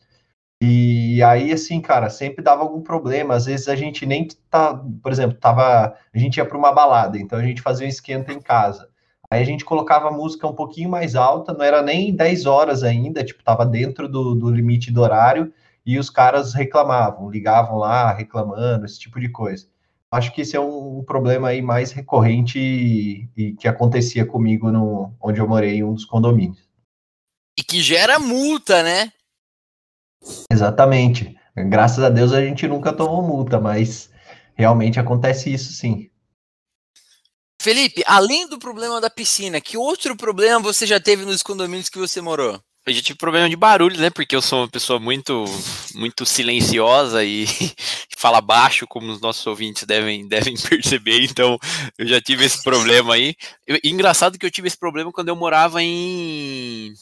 E 0.62 1.20
aí, 1.20 1.50
assim, 1.50 1.80
cara, 1.80 2.08
sempre 2.08 2.44
dava 2.44 2.62
algum 2.62 2.80
problema. 2.80 3.34
Às 3.34 3.46
vezes 3.46 3.66
a 3.66 3.74
gente 3.74 4.06
nem 4.06 4.28
tá, 4.48 4.80
por 5.02 5.10
exemplo, 5.10 5.36
tava, 5.40 5.96
a 6.14 6.18
gente 6.18 6.36
ia 6.36 6.46
para 6.46 6.56
uma 6.56 6.72
balada, 6.72 7.18
então 7.18 7.40
a 7.40 7.42
gente 7.42 7.60
fazia 7.60 7.84
um 7.84 7.90
esquenta 7.90 8.32
em 8.32 8.40
casa. 8.40 8.88
Aí 9.34 9.42
a 9.42 9.44
gente 9.44 9.64
colocava 9.64 10.06
a 10.06 10.12
música 10.12 10.46
um 10.46 10.54
pouquinho 10.54 10.88
mais 10.88 11.16
alta, 11.16 11.52
não 11.52 11.64
era 11.64 11.82
nem 11.82 12.14
10 12.14 12.46
horas 12.46 12.84
ainda, 12.84 13.24
tipo, 13.24 13.42
tava 13.42 13.66
dentro 13.66 14.08
do, 14.08 14.32
do 14.32 14.48
limite 14.48 14.92
do 14.92 15.02
horário, 15.02 15.52
e 15.84 15.98
os 15.98 16.08
caras 16.08 16.54
reclamavam, 16.54 17.28
ligavam 17.28 17.76
lá 17.76 18.12
reclamando, 18.12 18.84
esse 18.84 19.00
tipo 19.00 19.18
de 19.18 19.28
coisa. 19.28 19.66
Acho 20.08 20.32
que 20.32 20.42
esse 20.42 20.54
é 20.54 20.60
um, 20.60 21.00
um 21.00 21.04
problema 21.04 21.48
aí 21.48 21.60
mais 21.60 21.90
recorrente 21.90 22.60
e, 22.60 23.28
e, 23.36 23.52
que 23.54 23.66
acontecia 23.66 24.24
comigo 24.24 24.70
no, 24.70 25.12
onde 25.20 25.40
eu 25.40 25.48
morei, 25.48 25.78
em 25.78 25.82
um 25.82 25.94
dos 25.94 26.04
condomínios. 26.04 26.68
E 27.58 27.64
que 27.64 27.80
gera 27.80 28.20
multa, 28.20 28.84
né? 28.84 29.12
Exatamente. 30.48 31.36
Graças 31.56 32.04
a 32.04 32.08
Deus 32.08 32.32
a 32.32 32.40
gente 32.40 32.68
nunca 32.68 32.92
tomou 32.92 33.20
multa, 33.20 33.58
mas 33.58 34.12
realmente 34.54 35.00
acontece 35.00 35.52
isso 35.52 35.72
sim. 35.72 36.08
Felipe, 37.64 38.04
além 38.06 38.46
do 38.46 38.58
problema 38.58 39.00
da 39.00 39.08
piscina, 39.08 39.58
que 39.58 39.78
outro 39.78 40.14
problema 40.14 40.60
você 40.60 40.86
já 40.86 41.00
teve 41.00 41.24
nos 41.24 41.42
condomínios 41.42 41.88
que 41.88 41.98
você 41.98 42.20
morou? 42.20 42.62
Eu 42.84 42.92
já 42.92 43.00
tive 43.00 43.16
problema 43.16 43.48
de 43.48 43.56
barulho, 43.56 43.98
né? 43.98 44.10
Porque 44.10 44.36
eu 44.36 44.42
sou 44.42 44.60
uma 44.60 44.68
pessoa 44.68 45.00
muito, 45.00 45.46
muito 45.94 46.26
silenciosa 46.26 47.24
e 47.24 47.46
fala 48.18 48.42
baixo, 48.42 48.86
como 48.86 49.10
os 49.10 49.18
nossos 49.18 49.46
ouvintes 49.46 49.84
devem, 49.84 50.28
devem 50.28 50.54
perceber. 50.58 51.24
Então, 51.24 51.58
eu 51.96 52.06
já 52.06 52.20
tive 52.20 52.44
esse 52.44 52.62
problema 52.62 53.14
aí. 53.14 53.34
Eu, 53.66 53.78
engraçado 53.82 54.38
que 54.38 54.44
eu 54.44 54.50
tive 54.50 54.68
esse 54.68 54.76
problema 54.76 55.10
quando 55.10 55.30
eu 55.30 55.36
morava 55.36 55.82
em, 55.82 56.92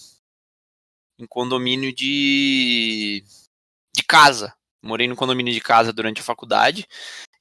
em 1.18 1.26
condomínio 1.26 1.92
de, 1.92 3.24
de 3.92 4.04
casa. 4.04 4.54
Morei 4.80 5.08
no 5.08 5.16
condomínio 5.16 5.52
de 5.52 5.60
casa 5.60 5.92
durante 5.92 6.20
a 6.20 6.24
faculdade 6.24 6.86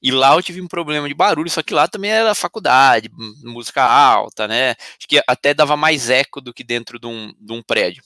E 0.02 0.10
lá 0.10 0.34
eu 0.34 0.42
tive 0.42 0.60
um 0.60 0.66
problema 0.66 1.08
de 1.08 1.14
barulho, 1.14 1.48
só 1.50 1.62
que 1.62 1.74
lá 1.74 1.86
também 1.86 2.10
era 2.10 2.34
faculdade, 2.34 3.10
música 3.44 3.84
alta, 3.84 4.48
né? 4.48 4.70
Acho 4.70 5.08
que 5.08 5.22
até 5.26 5.54
dava 5.54 5.76
mais 5.76 6.10
eco 6.10 6.40
do 6.40 6.52
que 6.52 6.64
dentro 6.64 6.98
de 6.98 7.06
um, 7.06 7.32
de 7.38 7.52
um 7.52 7.62
prédio. 7.62 8.02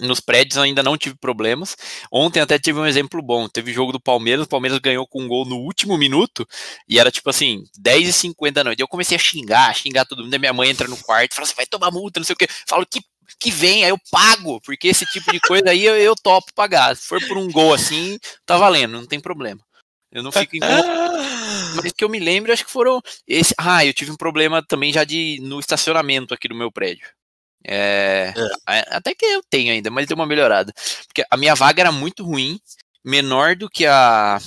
Nos 0.00 0.20
prédios 0.20 0.58
ainda 0.58 0.82
não 0.82 0.96
tive 0.96 1.16
problemas. 1.16 1.76
Ontem 2.12 2.40
até 2.40 2.58
tive 2.58 2.78
um 2.78 2.86
exemplo 2.86 3.22
bom. 3.22 3.48
Teve 3.48 3.72
jogo 3.72 3.92
do 3.92 4.00
Palmeiras, 4.00 4.44
o 4.44 4.48
Palmeiras 4.48 4.78
ganhou 4.78 5.06
com 5.06 5.22
um 5.22 5.28
gol 5.28 5.46
no 5.46 5.56
último 5.56 5.96
minuto 5.96 6.46
e 6.88 6.98
era 6.98 7.10
tipo 7.10 7.30
assim, 7.30 7.64
10h50 7.80 8.52
da 8.52 8.64
noite. 8.64 8.80
Eu 8.80 8.88
comecei 8.88 9.16
a 9.16 9.20
xingar, 9.20 9.74
xingar 9.74 10.04
todo 10.04 10.22
mundo. 10.22 10.38
Minha 10.38 10.52
mãe 10.52 10.70
entra 10.70 10.86
no 10.88 10.96
quarto 10.96 11.34
fala 11.34 11.46
assim: 11.46 11.56
vai 11.56 11.66
tomar 11.66 11.90
multa, 11.90 12.20
não 12.20 12.24
sei 12.24 12.34
o 12.34 12.36
que. 12.36 12.48
Falo 12.66 12.86
que 12.86 13.00
que 13.40 13.50
vem, 13.50 13.84
aí 13.84 13.90
eu 13.90 13.98
pago, 14.10 14.60
porque 14.62 14.88
esse 14.88 15.04
tipo 15.06 15.30
de 15.32 15.40
coisa 15.40 15.70
aí 15.70 15.84
eu, 15.84 15.96
eu 15.96 16.14
topo 16.14 16.54
pagar. 16.54 16.96
Se 16.96 17.06
for 17.06 17.20
por 17.26 17.36
um 17.36 17.50
gol 17.50 17.74
assim, 17.74 18.18
tá 18.46 18.56
valendo, 18.56 18.92
não 18.92 19.04
tem 19.06 19.20
problema. 19.20 19.60
Eu 20.10 20.22
não 20.22 20.32
fico 20.32 20.56
incomodado. 20.56 21.18
Mas 21.76 21.92
que 21.92 22.04
eu 22.04 22.08
me 22.08 22.18
lembro, 22.18 22.52
acho 22.52 22.64
que 22.64 22.70
foram. 22.70 23.00
Esse... 23.26 23.54
Ah, 23.58 23.84
eu 23.84 23.92
tive 23.92 24.10
um 24.10 24.16
problema 24.16 24.64
também 24.66 24.92
já 24.92 25.04
de 25.04 25.38
no 25.42 25.60
estacionamento 25.60 26.32
aqui 26.32 26.48
do 26.48 26.54
meu 26.54 26.70
prédio. 26.70 27.08
É, 27.66 28.32
é. 28.68 28.84
Até 28.96 29.14
que 29.14 29.24
eu 29.24 29.42
tenho 29.50 29.72
ainda, 29.72 29.90
mas 29.90 30.06
deu 30.06 30.14
uma 30.14 30.26
melhorada. 30.26 30.72
Porque 31.06 31.24
a 31.30 31.36
minha 31.36 31.54
vaga 31.54 31.82
era 31.82 31.92
muito 31.92 32.24
ruim, 32.24 32.60
menor 33.04 33.56
do 33.56 33.68
que 33.68 33.84
a 33.86 34.38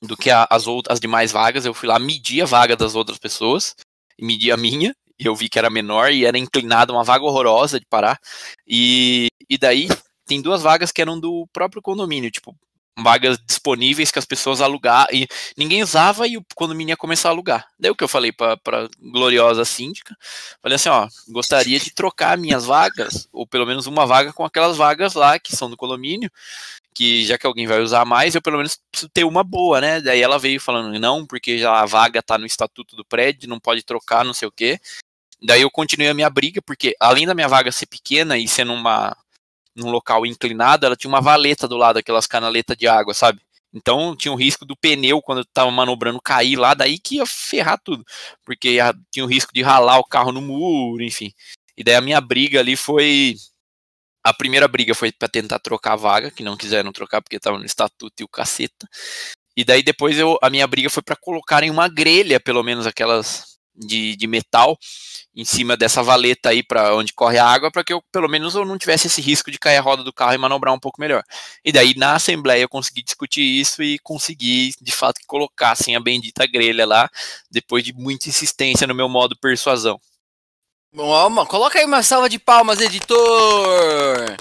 do 0.00 0.16
que 0.16 0.30
a, 0.30 0.46
as 0.50 0.66
outras 0.66 0.94
as 0.94 1.00
demais 1.00 1.30
vagas. 1.30 1.64
Eu 1.64 1.74
fui 1.74 1.88
lá 1.88 1.98
medir 1.98 2.42
a 2.42 2.46
vaga 2.46 2.76
das 2.76 2.94
outras 2.94 3.18
pessoas 3.18 3.76
medir 4.22 4.52
a 4.52 4.56
minha. 4.56 4.94
E 5.18 5.26
eu 5.26 5.36
vi 5.36 5.48
que 5.48 5.58
era 5.58 5.70
menor 5.70 6.10
e 6.10 6.24
era 6.24 6.38
inclinada, 6.38 6.92
uma 6.92 7.04
vaga 7.04 7.24
horrorosa 7.24 7.78
de 7.78 7.86
parar. 7.86 8.18
E, 8.66 9.28
e 9.48 9.58
daí 9.58 9.88
tem 10.26 10.40
duas 10.40 10.62
vagas 10.62 10.90
que 10.90 11.02
eram 11.02 11.18
do 11.18 11.46
próprio 11.52 11.82
condomínio, 11.82 12.30
tipo, 12.30 12.56
vagas 12.98 13.38
disponíveis 13.46 14.10
que 14.10 14.18
as 14.18 14.24
pessoas 14.24 14.60
alugar 14.60 15.06
e 15.12 15.26
ninguém 15.56 15.82
usava 15.82 16.26
e 16.26 16.36
o 16.36 16.44
condomínio 16.54 16.92
ia 16.92 16.96
começar 16.96 17.28
a 17.28 17.32
alugar. 17.32 17.66
Daí 17.78 17.90
o 17.90 17.94
que 17.94 18.04
eu 18.04 18.08
falei 18.08 18.32
para 18.32 18.58
gloriosa 19.00 19.64
síndica, 19.64 20.16
falei 20.60 20.76
assim, 20.76 20.88
ó, 20.88 21.08
gostaria 21.28 21.78
de 21.78 21.92
trocar 21.92 22.36
minhas 22.36 22.66
vagas 22.66 23.28
ou 23.32 23.46
pelo 23.46 23.66
menos 23.66 23.86
uma 23.86 24.06
vaga 24.06 24.32
com 24.32 24.44
aquelas 24.44 24.76
vagas 24.76 25.14
lá 25.14 25.38
que 25.38 25.56
são 25.56 25.70
do 25.70 25.76
condomínio, 25.76 26.30
que 26.94 27.24
já 27.24 27.38
que 27.38 27.46
alguém 27.46 27.66
vai 27.66 27.80
usar 27.80 28.04
mais, 28.04 28.34
eu 28.34 28.42
pelo 28.42 28.58
menos 28.58 28.78
preciso 28.90 29.10
ter 29.10 29.24
uma 29.24 29.42
boa, 29.42 29.80
né? 29.80 30.00
Daí 30.00 30.20
ela 30.20 30.38
veio 30.38 30.60
falando 30.60 30.98
não, 30.98 31.26
porque 31.26 31.58
já 31.58 31.80
a 31.80 31.86
vaga 31.86 32.22
tá 32.22 32.36
no 32.36 32.46
estatuto 32.46 32.94
do 32.94 33.04
prédio, 33.04 33.48
não 33.48 33.58
pode 33.58 33.82
trocar, 33.82 34.24
não 34.24 34.34
sei 34.34 34.46
o 34.46 34.52
quê. 34.52 34.78
Daí 35.42 35.62
eu 35.62 35.70
continuei 35.70 36.10
a 36.10 36.14
minha 36.14 36.30
briga, 36.30 36.60
porque 36.62 36.94
além 37.00 37.26
da 37.26 37.34
minha 37.34 37.48
vaga 37.48 37.72
ser 37.72 37.86
pequena 37.86 38.38
e 38.38 38.46
sendo 38.46 38.72
uma 38.72 39.16
num 39.74 39.90
local 39.90 40.26
inclinado, 40.26 40.86
ela 40.86 40.96
tinha 40.96 41.08
uma 41.08 41.20
valeta 41.20 41.66
do 41.66 41.76
lado, 41.76 41.98
aquelas 41.98 42.26
canaletas 42.26 42.76
de 42.76 42.86
água, 42.86 43.14
sabe? 43.14 43.40
Então 43.72 44.14
tinha 44.14 44.32
o 44.32 44.36
risco 44.36 44.66
do 44.66 44.76
pneu, 44.76 45.22
quando 45.22 45.38
eu 45.38 45.44
tava 45.46 45.70
manobrando, 45.70 46.20
cair 46.20 46.56
lá, 46.56 46.74
daí 46.74 46.98
que 46.98 47.16
ia 47.16 47.26
ferrar 47.26 47.80
tudo. 47.82 48.04
Porque 48.44 48.78
tinha 49.10 49.24
o 49.24 49.28
risco 49.28 49.52
de 49.54 49.62
ralar 49.62 49.98
o 49.98 50.04
carro 50.04 50.30
no 50.32 50.42
muro, 50.42 51.02
enfim. 51.02 51.32
E 51.76 51.82
daí 51.82 51.94
a 51.94 52.00
minha 52.00 52.20
briga 52.20 52.60
ali 52.60 52.76
foi. 52.76 53.34
A 54.24 54.32
primeira 54.34 54.68
briga 54.68 54.94
foi 54.94 55.10
para 55.10 55.28
tentar 55.28 55.58
trocar 55.58 55.94
a 55.94 55.96
vaga, 55.96 56.30
que 56.30 56.44
não 56.44 56.56
quiseram 56.56 56.92
trocar 56.92 57.22
porque 57.22 57.40
tava 57.40 57.58
no 57.58 57.64
estatuto 57.64 58.22
e 58.22 58.24
o 58.24 58.28
caceta. 58.28 58.88
E 59.56 59.64
daí 59.64 59.82
depois 59.82 60.18
eu, 60.18 60.38
a 60.42 60.50
minha 60.50 60.66
briga 60.66 60.90
foi 60.90 61.02
para 61.02 61.16
colocar 61.16 61.62
em 61.62 61.70
uma 61.70 61.88
grelha, 61.88 62.40
pelo 62.40 62.62
menos 62.62 62.86
aquelas 62.86 63.51
de, 63.74 64.16
de 64.16 64.26
metal, 64.26 64.78
em 65.34 65.44
cima 65.44 65.76
dessa 65.76 66.02
valeta 66.02 66.50
aí 66.50 66.62
para 66.62 66.94
onde 66.94 67.12
corre 67.12 67.38
a 67.38 67.46
água, 67.46 67.70
para 67.70 67.82
que 67.82 67.92
eu 67.92 68.02
pelo 68.12 68.28
menos 68.28 68.54
eu 68.54 68.64
não 68.64 68.76
tivesse 68.76 69.06
esse 69.06 69.20
risco 69.20 69.50
de 69.50 69.58
cair 69.58 69.78
a 69.78 69.80
roda 69.80 70.04
do 70.04 70.12
carro 70.12 70.34
e 70.34 70.38
manobrar 70.38 70.74
um 70.74 70.80
pouco 70.80 71.00
melhor. 71.00 71.22
E 71.64 71.72
daí 71.72 71.94
na 71.96 72.14
assembleia 72.14 72.62
eu 72.62 72.68
consegui 72.68 73.02
discutir 73.02 73.42
isso 73.42 73.82
e 73.82 73.98
consegui 74.00 74.72
de 74.80 74.92
fato 74.92 75.20
que 75.20 75.26
colocassem 75.26 75.96
a 75.96 76.00
bendita 76.00 76.46
grelha 76.46 76.86
lá, 76.86 77.10
depois 77.50 77.82
de 77.82 77.92
muita 77.92 78.28
insistência 78.28 78.86
no 78.86 78.94
meu 78.94 79.08
modo 79.08 79.36
persuasão. 79.36 80.00
Bom, 80.94 81.46
coloca 81.46 81.78
aí 81.78 81.86
uma 81.86 82.02
salva 82.02 82.28
de 82.28 82.38
palmas, 82.38 82.78
editor. 82.80 84.36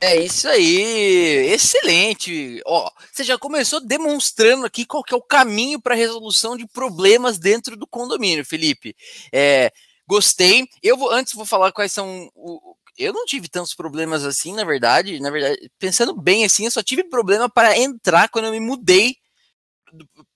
É 0.00 0.16
isso 0.16 0.48
aí, 0.48 1.50
excelente. 1.52 2.60
Ó, 2.64 2.88
você 3.12 3.24
já 3.24 3.36
começou 3.36 3.80
demonstrando 3.80 4.64
aqui 4.64 4.86
qual 4.86 5.02
que 5.02 5.12
é 5.12 5.16
o 5.16 5.22
caminho 5.22 5.80
para 5.80 5.94
resolução 5.94 6.56
de 6.56 6.66
problemas 6.68 7.38
dentro 7.38 7.76
do 7.76 7.86
condomínio, 7.86 8.44
Felipe. 8.44 8.94
É, 9.32 9.72
Gostei. 10.08 10.66
Eu 10.82 10.96
vou 10.96 11.10
antes 11.10 11.34
vou 11.34 11.44
falar 11.44 11.70
quais 11.70 11.92
são 11.92 12.30
o, 12.34 12.74
eu 12.96 13.12
não 13.12 13.26
tive 13.26 13.46
tantos 13.46 13.74
problemas 13.74 14.24
assim, 14.24 14.54
na 14.54 14.64
verdade. 14.64 15.20
Na 15.20 15.30
verdade, 15.30 15.70
pensando 15.78 16.14
bem 16.18 16.46
assim, 16.46 16.64
eu 16.64 16.70
só 16.70 16.82
tive 16.82 17.04
problema 17.04 17.48
para 17.48 17.78
entrar 17.78 18.28
quando 18.30 18.46
eu 18.46 18.52
me 18.52 18.58
mudei 18.60 19.16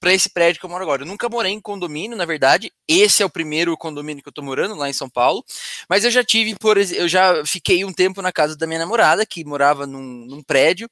para 0.01 0.13
esse 0.13 0.29
prédio 0.29 0.61
que 0.61 0.67
eu 0.67 0.71
moro 0.71 0.83
agora. 0.83 1.03
Eu 1.03 1.07
nunca 1.07 1.29
morei 1.29 1.53
em 1.53 1.61
condomínio, 1.61 2.17
na 2.17 2.25
verdade. 2.25 2.73
Esse 2.87 3.23
é 3.23 3.27
o 3.27 3.31
primeiro 3.31 3.77
condomínio 3.77 4.23
que 4.23 4.29
eu 4.29 4.33
tô 4.33 4.43
morando 4.43 4.75
lá 4.75 4.89
em 4.89 4.93
São 4.93 5.09
Paulo. 5.09 5.45
Mas 5.89 6.05
eu 6.05 6.11
já 6.11 6.25
tive, 6.25 6.55
por 6.57 6.77
eu 6.79 7.09
já 7.09 7.45
fiquei 7.45 7.85
um 7.85 7.93
tempo 7.93 8.23
na 8.23 8.33
casa 8.33 8.57
da 8.57 8.67
minha 8.67 8.81
namorada, 8.81 9.27
que 9.27 9.45
morava 9.45 9.87
num, 9.87 10.27
num 10.27 10.43
prédio, 10.43 10.89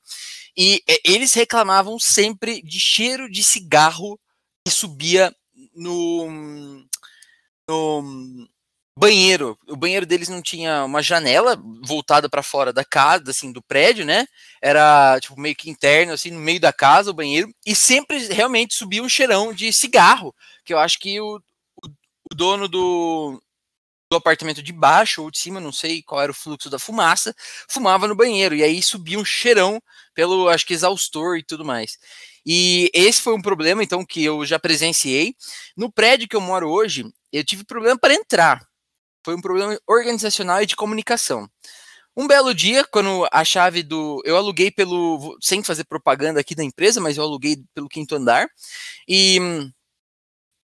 e 0.57 0.83
é, 0.89 1.01
eles 1.05 1.35
reclamavam 1.35 1.99
sempre 1.99 2.63
de 2.63 2.79
cheiro 2.79 3.31
de 3.31 3.43
cigarro 3.43 4.19
que 4.65 4.73
subia 4.73 5.35
no, 5.75 6.85
no 7.69 8.49
banheiro. 9.01 9.59
O 9.67 9.77
banheiro 9.77 10.05
deles 10.05 10.29
não 10.29 10.43
tinha 10.43 10.85
uma 10.85 11.03
janela 11.03 11.59
voltada 11.83 12.29
para 12.29 12.43
fora 12.43 12.71
da 12.71 12.85
casa, 12.85 13.31
assim, 13.31 13.51
do 13.51 13.63
prédio, 13.63 14.05
né? 14.05 14.27
Era 14.61 15.19
tipo 15.21 15.41
meio 15.41 15.57
que 15.57 15.71
interno, 15.71 16.13
assim, 16.13 16.31
no 16.31 16.39
meio 16.39 16.61
da 16.61 16.71
casa, 16.71 17.11
o 17.11 17.15
banheiro. 17.15 17.51
E 17.65 17.75
sempre 17.75 18.19
realmente 18.29 18.75
subia 18.75 19.03
um 19.03 19.09
cheirão 19.09 19.55
de 19.55 19.73
cigarro, 19.73 20.35
que 20.65 20.75
eu 20.75 20.79
acho 20.79 20.99
que 20.99 21.19
o, 21.19 21.37
o, 21.83 21.89
o 22.31 22.35
dono 22.35 22.69
do, 22.69 23.43
do 24.11 24.19
apartamento 24.19 24.63
de 24.63 24.73
baixo 24.73 25.23
ou 25.23 25.31
de 25.31 25.39
cima, 25.39 25.61
não 25.61 25.73
sei 25.73 26.03
qual 26.03 26.21
era 26.21 26.31
o 26.31 26.35
fluxo 26.35 26.69
da 26.69 26.79
fumaça, 26.79 27.35
fumava 27.69 28.07
no 28.07 28.15
banheiro. 28.15 28.55
E 28.55 28.63
aí 28.63 28.83
subia 28.83 29.19
um 29.19 29.25
cheirão 29.25 29.83
pelo, 30.15 30.47
acho 30.51 30.67
que, 30.67 30.75
exaustor 30.75 31.39
e 31.39 31.43
tudo 31.43 31.65
mais. 31.65 31.99
E 32.45 32.91
esse 32.93 33.23
foi 33.23 33.35
um 33.35 33.43
problema, 33.43 33.83
então, 33.83 34.05
que 34.05 34.23
eu 34.23 34.45
já 34.45 34.59
presenciei. 34.59 35.35
No 35.75 35.91
prédio 35.91 36.29
que 36.29 36.37
eu 36.37 36.41
moro 36.41 36.69
hoje, 36.71 37.11
eu 37.33 37.43
tive 37.43 37.65
problema 37.65 37.99
para 37.99 38.13
entrar 38.15 38.70
foi 39.25 39.35
um 39.35 39.41
problema 39.41 39.79
organizacional 39.87 40.63
e 40.63 40.67
de 40.67 40.77
comunicação. 40.77 41.49
Um 42.17 42.27
belo 42.27 42.55
dia, 42.55 42.85
quando 42.85 43.27
a 43.33 43.45
chave 43.45 43.83
do. 43.83 44.21
Eu 44.25 44.37
aluguei 44.37 44.71
pelo. 44.71 45.37
Sem 45.41 45.63
fazer 45.63 45.85
propaganda 45.85 46.41
aqui 46.41 46.55
da 46.55 46.65
empresa, 46.65 47.01
mas 47.01 47.17
eu 47.17 47.23
aluguei 47.23 47.57
pelo 47.75 47.89
quinto 47.89 48.15
andar. 48.17 48.49
E 49.09 49.39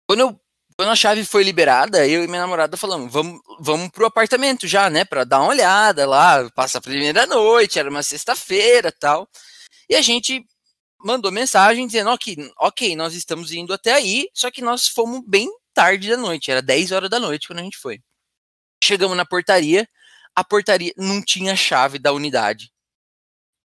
quando, 0.06 0.20
eu, 0.20 0.40
quando 0.76 0.90
a 0.90 0.96
chave 0.96 1.24
foi 1.24 1.44
liberada, 1.44 2.06
eu 2.06 2.24
e 2.24 2.26
minha 2.28 2.40
namorada 2.40 2.76
falamos: 2.76 3.12
vamos, 3.12 3.40
vamos 3.60 3.90
pro 3.90 4.06
apartamento 4.06 4.66
já, 4.66 4.90
né? 4.90 5.04
Pra 5.04 5.24
dar 5.24 5.40
uma 5.40 5.50
olhada 5.50 6.06
lá, 6.06 6.50
passar 6.50 6.78
a 6.78 6.82
primeira 6.82 7.26
noite, 7.26 7.78
era 7.78 7.88
uma 7.88 8.02
sexta-feira 8.02 8.92
tal. 8.92 9.28
E 9.88 9.94
a 9.94 10.02
gente 10.02 10.44
mandou 11.04 11.30
mensagem 11.32 11.86
dizendo: 11.86 12.10
ok, 12.10 12.36
ok, 12.58 12.96
nós 12.96 13.14
estamos 13.14 13.52
indo 13.52 13.72
até 13.72 13.92
aí, 13.92 14.28
só 14.34 14.50
que 14.50 14.62
nós 14.62 14.88
fomos 14.88 15.22
bem 15.26 15.48
tarde 15.72 16.10
da 16.10 16.16
noite, 16.16 16.50
era 16.50 16.60
10 16.60 16.92
horas 16.92 17.10
da 17.10 17.20
noite 17.20 17.46
quando 17.46 17.60
a 17.60 17.62
gente 17.62 17.78
foi. 17.78 18.00
Chegamos 18.82 19.16
na 19.16 19.24
portaria, 19.24 19.88
a 20.34 20.44
portaria 20.44 20.92
não 20.96 21.22
tinha 21.22 21.56
chave 21.56 21.98
da 21.98 22.12
unidade. 22.12 22.70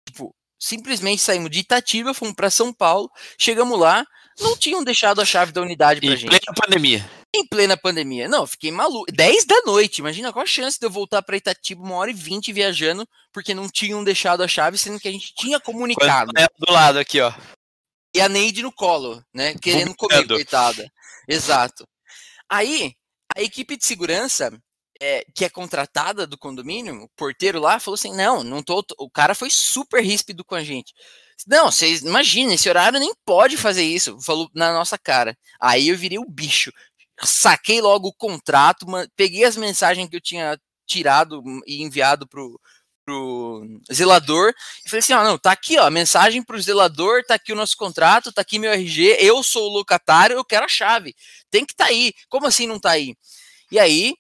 Tipo, 0.09 0.35
simplesmente 0.59 1.21
saímos 1.21 1.51
de 1.51 1.61
Itatiba, 1.61 2.15
fomos 2.15 2.35
para 2.35 2.51
São 2.51 2.73
Paulo, 2.73 3.11
chegamos 3.39 3.79
lá, 3.79 4.07
não 4.39 4.57
tinham 4.57 4.85
deixado 4.85 5.21
a 5.21 5.25
chave 5.25 5.53
da 5.53 5.61
unidade 5.61 6.01
pra 6.01 6.11
em 6.11 6.17
gente. 6.17 6.35
Em 6.35 6.39
plena 6.39 6.55
pandemia. 6.55 7.11
Em 7.35 7.47
plena 7.47 7.77
pandemia. 7.77 8.29
Não, 8.29 8.47
fiquei 8.47 8.71
maluco. 8.71 9.11
10 9.11 9.45
da 9.45 9.63
noite, 9.63 9.99
imagina 9.99 10.33
qual 10.33 10.43
a 10.43 10.47
chance 10.47 10.79
de 10.79 10.87
eu 10.87 10.91
voltar 10.91 11.23
para 11.23 11.37
Itatiba 11.37 11.83
uma 11.83 11.97
hora 11.97 12.11
e 12.11 12.15
vinte 12.15 12.53
viajando, 12.53 13.09
porque 13.33 13.55
não 13.55 13.69
tinham 13.69 14.05
deixado 14.05 14.43
a 14.43 14.49
chave, 14.49 14.79
sendo 14.79 15.01
que 15.01 15.09
a 15.09 15.13
gente 15.13 15.35
tinha 15.35 15.59
comunicado. 15.59 16.33
É 16.37 16.47
do 16.59 16.73
lado 16.73 16.99
aqui, 16.99 17.21
ó. 17.21 17.33
E 18.15 18.21
a 18.21 18.29
Neide 18.29 18.63
no 18.63 18.71
colo, 18.71 19.25
né? 19.33 19.55
Querendo 19.55 19.95
comer, 19.95 20.27
coitada. 20.27 20.91
Exato. 21.27 21.89
Aí, 22.49 22.95
a 23.35 23.41
equipe 23.41 23.77
de 23.77 23.87
segurança 23.87 24.53
é, 25.03 25.25
que 25.35 25.45
é 25.45 25.51
contratada 25.51 26.29
do 26.29 26.39
condomínio, 26.39 27.03
o 27.03 27.09
porteiro 27.17 27.59
lá, 27.61 27.81
falou 27.81 27.97
assim: 27.97 28.15
não, 28.15 28.45
não 28.45 28.63
tô. 28.63 28.85
O 28.99 29.11
cara 29.11 29.35
foi 29.35 29.51
super 29.51 30.01
ríspido 30.03 30.45
com 30.45 30.55
a 30.55 30.63
gente. 30.63 30.95
Não, 31.47 31.73
vocês 31.73 32.03
imaginem, 32.03 32.55
esse 32.55 32.69
horário 32.69 33.01
nem 33.01 33.13
pode 33.25 33.57
fazer 33.57 33.83
isso. 33.83 34.17
Falou 34.23 34.49
na 34.55 34.73
nossa 34.73 34.97
cara. 34.97 35.37
Aí 35.61 35.89
eu 35.89 35.99
virei 35.99 36.19
o 36.19 36.25
bicho. 36.29 36.73
Saquei 37.25 37.81
logo 37.81 38.09
o 38.09 38.15
contrato, 38.15 38.87
peguei 39.17 39.45
as 39.45 39.57
mensagens 39.57 40.09
que 40.09 40.17
eu 40.17 40.21
tinha 40.21 40.59
tirado 40.87 41.43
e 41.67 41.83
enviado 41.83 42.29
pro, 42.29 42.61
pro 43.05 43.67
zelador 43.93 44.55
e 44.87 44.89
falei 44.89 45.01
assim: 45.01 45.15
ó, 45.15 45.25
não, 45.25 45.39
tá 45.39 45.53
aqui, 45.53 45.79
ó, 45.79 45.91
mensagem 45.91 46.45
pro 46.45 46.61
zelador, 46.61 47.25
tá 47.27 47.35
aqui 47.35 47.53
o 47.53 47.57
nosso 47.57 47.77
contrato, 47.77 48.33
tá 48.33 48.43
aqui 48.43 48.59
meu 48.59 48.73
RG, 48.73 49.17
eu 49.21 49.43
sou 49.43 49.69
o 49.69 49.73
locatário, 49.73 50.37
eu 50.37 50.45
quero 50.45 50.65
a 50.67 50.69
chave. 50.69 51.15
Tem 51.51 51.67
que 51.67 51.75
tá 51.75 51.87
aí. 51.87 52.13
Como 52.29 52.47
assim 52.47 52.69
não 52.69 52.79
tá 52.81 52.91
aí? 52.93 53.17
E 53.71 53.79
aí 53.81 54.15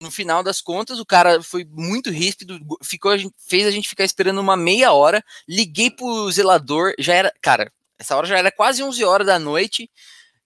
no 0.00 0.10
final 0.10 0.42
das 0.42 0.60
contas, 0.60 0.98
o 0.98 1.06
cara 1.06 1.42
foi 1.42 1.64
muito 1.64 2.10
ríspido, 2.10 2.58
ficou, 2.82 3.12
fez 3.46 3.66
a 3.66 3.70
gente 3.70 3.88
ficar 3.88 4.04
esperando 4.04 4.40
uma 4.40 4.56
meia 4.56 4.92
hora. 4.92 5.22
Liguei 5.48 5.90
pro 5.90 6.30
zelador, 6.32 6.94
já 6.98 7.14
era. 7.14 7.32
Cara, 7.40 7.70
Essa 7.98 8.16
hora 8.16 8.26
já 8.26 8.38
era 8.38 8.50
quase 8.50 8.82
11 8.82 9.04
horas 9.04 9.26
da 9.26 9.38
noite. 9.38 9.90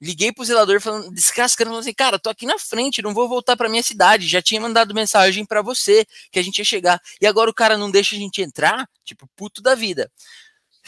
Liguei 0.02 0.32
pro 0.32 0.44
zelador 0.44 0.80
falando, 0.80 1.10
descascando, 1.12 1.70
falando 1.70 1.82
assim, 1.82 1.94
cara, 1.94 2.18
tô 2.18 2.28
aqui 2.28 2.44
na 2.44 2.58
frente, 2.58 3.00
não 3.00 3.14
vou 3.14 3.28
voltar 3.28 3.56
pra 3.56 3.68
minha 3.68 3.82
cidade. 3.82 4.26
Já 4.26 4.42
tinha 4.42 4.60
mandado 4.60 4.92
mensagem 4.92 5.46
para 5.46 5.62
você 5.62 6.04
que 6.32 6.38
a 6.38 6.42
gente 6.42 6.58
ia 6.58 6.64
chegar. 6.64 7.00
E 7.20 7.26
agora 7.26 7.48
o 7.48 7.54
cara 7.54 7.78
não 7.78 7.90
deixa 7.90 8.16
a 8.16 8.18
gente 8.18 8.42
entrar? 8.42 8.88
Tipo, 9.04 9.28
puto 9.36 9.62
da 9.62 9.74
vida. 9.74 10.10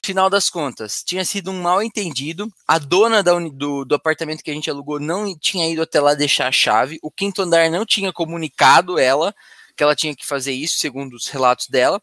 Final 0.07 0.31
das 0.31 0.49
contas, 0.49 1.03
tinha 1.03 1.25
sido 1.25 1.51
um 1.51 1.61
mal 1.61 1.83
entendido. 1.83 2.49
A 2.65 2.79
dona 2.79 3.25
da, 3.25 3.37
do, 3.41 3.85
do 3.85 3.93
apartamento 3.93 4.41
que 4.41 4.53
a 4.53 4.55
gente 4.55 4.71
alugou 4.71 5.01
não 5.01 5.37
tinha 5.37 5.69
ido 5.69 5.83
até 5.83 6.01
lá 6.01 6.15
deixar 6.15 6.47
a 6.47 6.53
chave. 6.53 6.97
O 7.03 7.11
quinto 7.11 7.43
andar 7.43 7.69
não 7.69 7.85
tinha 7.85 8.13
comunicado 8.13 9.01
ela 9.01 9.35
que 9.77 9.83
ela 9.83 9.97
tinha 9.97 10.15
que 10.15 10.25
fazer 10.25 10.53
isso, 10.53 10.79
segundo 10.79 11.15
os 11.15 11.27
relatos 11.27 11.67
dela. 11.67 12.01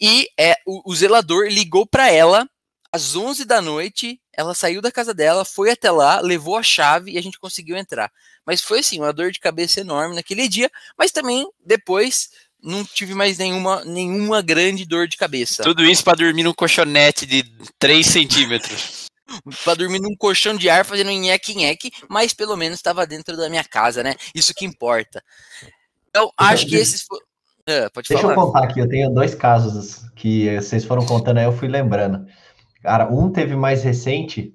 E 0.00 0.28
é, 0.36 0.56
o, 0.66 0.90
o 0.90 0.96
zelador 0.96 1.46
ligou 1.46 1.86
para 1.86 2.10
ela 2.10 2.44
às 2.90 3.14
11 3.14 3.44
da 3.44 3.62
noite, 3.62 4.20
ela 4.32 4.52
saiu 4.52 4.82
da 4.82 4.90
casa 4.90 5.14
dela, 5.14 5.44
foi 5.44 5.70
até 5.70 5.92
lá, 5.92 6.20
levou 6.20 6.56
a 6.56 6.62
chave 6.62 7.12
e 7.12 7.18
a 7.18 7.22
gente 7.22 7.38
conseguiu 7.38 7.76
entrar. 7.76 8.10
Mas 8.44 8.62
foi 8.62 8.80
assim, 8.80 8.98
uma 8.98 9.12
dor 9.12 9.30
de 9.30 9.38
cabeça 9.38 9.80
enorme 9.80 10.16
naquele 10.16 10.48
dia, 10.48 10.68
mas 10.98 11.12
também 11.12 11.48
depois 11.64 12.30
não 12.64 12.84
tive 12.84 13.14
mais 13.14 13.38
nenhuma, 13.38 13.84
nenhuma 13.84 14.40
grande 14.40 14.86
dor 14.86 15.06
de 15.06 15.16
cabeça. 15.16 15.62
Tudo 15.62 15.84
isso 15.84 16.02
para 16.02 16.16
dormir 16.16 16.42
num 16.42 16.54
colchonete 16.54 17.26
de 17.26 17.44
3 17.78 18.06
centímetros. 18.06 19.04
para 19.64 19.74
dormir 19.74 20.00
num 20.00 20.16
colchão 20.16 20.56
de 20.56 20.68
ar 20.68 20.84
fazendo 20.84 21.10
nheque-nheque, 21.10 21.92
mas 22.08 22.32
pelo 22.32 22.56
menos 22.56 22.78
estava 22.78 23.06
dentro 23.06 23.36
da 23.36 23.48
minha 23.48 23.64
casa, 23.64 24.02
né? 24.02 24.14
Isso 24.34 24.54
que 24.54 24.64
importa. 24.64 25.22
Então, 26.08 26.30
acho 26.36 26.66
que 26.66 26.76
esses. 26.76 27.04
É, 27.66 27.88
Deixa 28.08 28.20
falar. 28.20 28.34
eu 28.34 28.40
contar 28.40 28.64
aqui, 28.64 28.78
eu 28.78 28.88
tenho 28.88 29.10
dois 29.10 29.34
casos 29.34 30.02
que 30.14 30.54
vocês 30.56 30.84
foram 30.84 31.04
contando 31.06 31.38
aí, 31.38 31.44
eu 31.44 31.52
fui 31.52 31.68
lembrando. 31.68 32.26
Cara, 32.82 33.08
um 33.10 33.30
teve 33.30 33.56
mais 33.56 33.82
recente. 33.82 34.54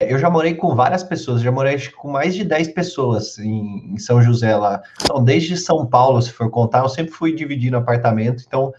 Eu 0.00 0.18
já 0.18 0.28
morei 0.28 0.54
com 0.54 0.74
várias 0.74 1.02
pessoas, 1.04 1.40
já 1.40 1.52
morei 1.52 1.78
com 1.90 2.10
mais 2.10 2.34
de 2.34 2.44
10 2.44 2.68
pessoas 2.68 3.38
em, 3.38 3.94
em, 3.94 3.98
São 3.98 4.20
José 4.20 4.56
lá. 4.56 4.82
Então, 5.02 5.22
desde 5.22 5.56
São 5.56 5.86
Paulo, 5.86 6.20
se 6.20 6.32
for 6.32 6.50
contar, 6.50 6.80
eu 6.80 6.88
sempre 6.88 7.12
fui 7.12 7.32
dividindo 7.32 7.76
apartamento, 7.76 8.42
então 8.46 8.72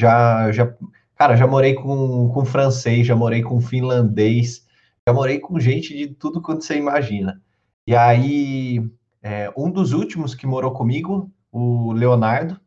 já, 0.00 0.50
já 0.52 0.72
cara, 1.16 1.36
já 1.36 1.46
morei 1.46 1.74
com, 1.74 2.30
com 2.32 2.44
francês, 2.44 3.06
já 3.06 3.16
morei 3.16 3.42
com 3.42 3.60
finlandês, 3.60 4.64
já 5.06 5.12
morei 5.12 5.40
com 5.40 5.58
gente 5.58 5.96
de 5.96 6.06
tudo 6.06 6.40
quanto 6.40 6.64
você 6.64 6.76
imagina. 6.76 7.42
E 7.86 7.96
aí, 7.96 8.80
é, 9.22 9.52
um 9.56 9.70
dos 9.70 9.92
últimos 9.92 10.34
que 10.34 10.46
morou 10.46 10.72
comigo, 10.72 11.30
o 11.50 11.92
Leonardo, 11.92 12.60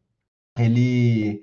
ele. 0.58 1.42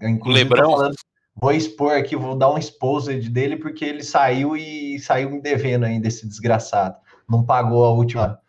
Inclusive, 0.00 0.44
Lebrão. 0.44 0.70
Falando, 0.72 0.94
Vou 1.40 1.52
expor 1.52 1.96
aqui, 1.96 2.16
vou 2.16 2.34
dar 2.34 2.50
um 2.50 2.58
exposed 2.58 3.28
dele, 3.30 3.56
porque 3.56 3.84
ele 3.84 4.02
saiu 4.02 4.56
e 4.56 4.98
saiu 4.98 5.30
me 5.30 5.40
devendo 5.40 5.84
ainda, 5.84 6.08
esse 6.08 6.26
desgraçado. 6.26 6.96
Não 7.28 7.44
pagou 7.44 7.84
a 7.84 7.92
última. 7.92 8.40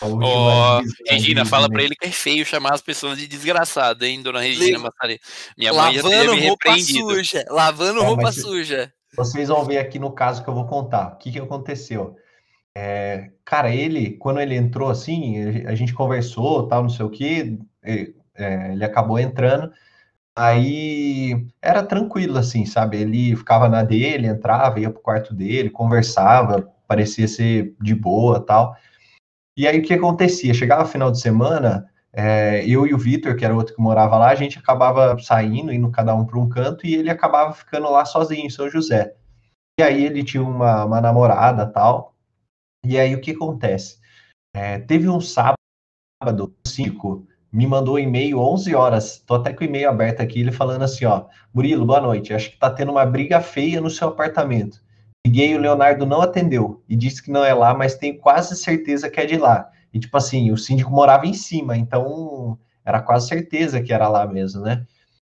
A 0.00 0.06
última 0.06 0.78
oh, 0.78 0.82
Regina, 1.08 1.44
fala 1.44 1.68
para 1.68 1.82
ele 1.82 1.94
que 1.94 2.06
é 2.06 2.10
feio 2.10 2.44
chamar 2.44 2.74
as 2.74 2.82
pessoas 2.82 3.18
de 3.18 3.26
desgraçado, 3.26 4.04
hein, 4.04 4.22
dona 4.22 4.40
Regina 4.40 4.78
Massari. 4.78 5.20
Minha 5.56 5.72
mãe 5.72 5.96
lavando 5.96 6.36
já 6.36 6.46
roupa 6.48 6.78
suja, 6.78 7.44
lavando 7.48 8.00
é, 8.00 8.04
roupa 8.04 8.32
suja. 8.32 8.92
Vocês 9.16 9.48
vão 9.48 9.64
ver 9.64 9.78
aqui 9.78 9.98
no 9.98 10.12
caso 10.12 10.42
que 10.42 10.48
eu 10.48 10.54
vou 10.54 10.66
contar. 10.66 11.14
O 11.14 11.18
que, 11.18 11.32
que 11.32 11.38
aconteceu? 11.38 12.16
É, 12.74 13.30
cara, 13.44 13.74
ele, 13.74 14.12
quando 14.12 14.40
ele 14.40 14.56
entrou 14.56 14.88
assim, 14.88 15.64
a 15.66 15.74
gente 15.74 15.92
conversou, 15.92 16.66
tal, 16.66 16.82
não 16.82 16.88
sei 16.88 17.04
o 17.04 17.10
que, 17.10 17.58
ele, 17.84 18.14
é, 18.34 18.72
ele 18.72 18.84
acabou 18.84 19.18
entrando. 19.18 19.72
Aí 20.36 21.46
era 21.60 21.82
tranquilo, 21.82 22.38
assim, 22.38 22.64
sabe? 22.64 22.98
Ele 22.98 23.36
ficava 23.36 23.68
na 23.68 23.82
dele, 23.82 24.26
entrava, 24.26 24.80
ia 24.80 24.90
pro 24.90 25.02
quarto 25.02 25.34
dele, 25.34 25.68
conversava, 25.68 26.72
parecia 26.88 27.28
ser 27.28 27.76
de 27.80 27.94
boa 27.94 28.40
tal. 28.40 28.74
E 29.56 29.66
aí 29.68 29.78
o 29.78 29.82
que 29.82 29.92
acontecia? 29.92 30.54
Chegava 30.54 30.86
final 30.86 31.10
de 31.10 31.20
semana, 31.20 31.86
é, 32.12 32.64
eu 32.66 32.86
e 32.86 32.94
o 32.94 32.98
Vitor, 32.98 33.36
que 33.36 33.44
era 33.44 33.54
outro 33.54 33.74
que 33.74 33.82
morava 33.82 34.16
lá, 34.16 34.30
a 34.30 34.34
gente 34.34 34.58
acabava 34.58 35.18
saindo, 35.18 35.72
indo 35.72 35.90
cada 35.90 36.14
um 36.14 36.24
para 36.24 36.38
um 36.38 36.48
canto, 36.48 36.86
e 36.86 36.94
ele 36.94 37.10
acabava 37.10 37.52
ficando 37.52 37.90
lá 37.90 38.04
sozinho 38.04 38.46
em 38.46 38.50
São 38.50 38.70
José. 38.70 39.14
E 39.78 39.82
aí 39.82 40.04
ele 40.04 40.24
tinha 40.24 40.42
uma, 40.42 40.84
uma 40.84 41.00
namorada 41.00 41.66
tal. 41.66 42.14
E 42.84 42.98
aí 42.98 43.14
o 43.14 43.20
que 43.20 43.32
acontece? 43.32 44.00
É, 44.54 44.78
teve 44.78 45.08
um 45.08 45.20
sábado, 45.20 46.54
cinco, 46.66 47.26
me 47.52 47.66
mandou 47.66 47.96
um 47.96 47.98
e-mail 47.98 48.38
11 48.38 48.74
horas, 48.74 49.22
tô 49.26 49.34
até 49.34 49.52
com 49.52 49.62
o 49.62 49.66
e-mail 49.66 49.90
aberto 49.90 50.20
aqui, 50.20 50.40
ele 50.40 50.50
falando 50.50 50.82
assim, 50.82 51.04
ó, 51.04 51.26
Murilo, 51.52 51.84
boa 51.84 52.00
noite, 52.00 52.32
acho 52.32 52.50
que 52.50 52.58
tá 52.58 52.70
tendo 52.70 52.92
uma 52.92 53.04
briga 53.04 53.42
feia 53.42 53.80
no 53.80 53.90
seu 53.90 54.08
apartamento. 54.08 54.82
Liguei, 55.26 55.54
o 55.54 55.60
Leonardo 55.60 56.06
não 56.06 56.22
atendeu 56.22 56.82
e 56.88 56.96
disse 56.96 57.22
que 57.22 57.30
não 57.30 57.44
é 57.44 57.52
lá, 57.52 57.74
mas 57.74 57.94
tenho 57.94 58.18
quase 58.18 58.56
certeza 58.56 59.10
que 59.10 59.20
é 59.20 59.26
de 59.26 59.36
lá. 59.36 59.70
E 59.92 60.00
tipo 60.00 60.16
assim, 60.16 60.50
o 60.50 60.56
síndico 60.56 60.90
morava 60.90 61.26
em 61.26 61.34
cima, 61.34 61.76
então 61.76 62.58
era 62.84 63.02
quase 63.02 63.28
certeza 63.28 63.82
que 63.82 63.92
era 63.92 64.08
lá 64.08 64.26
mesmo, 64.26 64.62
né? 64.62 64.86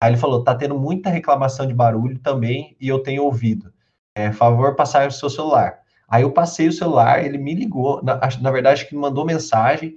Aí 0.01 0.11
ele 0.11 0.17
falou, 0.17 0.43
tá 0.43 0.55
tendo 0.55 0.79
muita 0.79 1.09
reclamação 1.09 1.67
de 1.67 1.73
barulho 1.73 2.17
também 2.19 2.75
e 2.79 2.87
eu 2.87 2.99
tenho 2.99 3.23
ouvido. 3.23 3.73
É, 4.15 4.31
favor, 4.31 4.75
passar 4.75 5.07
o 5.07 5.11
seu 5.11 5.29
celular. 5.29 5.79
Aí 6.07 6.23
eu 6.23 6.31
passei 6.31 6.67
o 6.67 6.73
celular, 6.73 7.23
ele 7.25 7.37
me 7.37 7.53
ligou, 7.53 8.01
na, 8.03 8.19
na 8.41 8.51
verdade, 8.51 8.85
que 8.85 8.95
me 8.95 9.01
mandou 9.01 9.25
mensagem, 9.25 9.95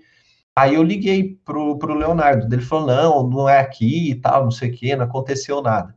Aí 0.58 0.74
eu 0.74 0.82
liguei 0.82 1.38
pro, 1.44 1.78
pro 1.78 1.94
Leonardo, 1.94 2.52
ele 2.52 2.62
falou, 2.62 2.86
não, 2.88 3.28
não 3.28 3.48
é 3.48 3.60
aqui 3.60 4.10
e 4.10 4.14
tal, 4.16 4.42
não 4.42 4.50
sei 4.50 4.70
o 4.70 4.74
que, 4.74 4.96
não 4.96 5.04
aconteceu 5.04 5.62
nada. 5.62 5.94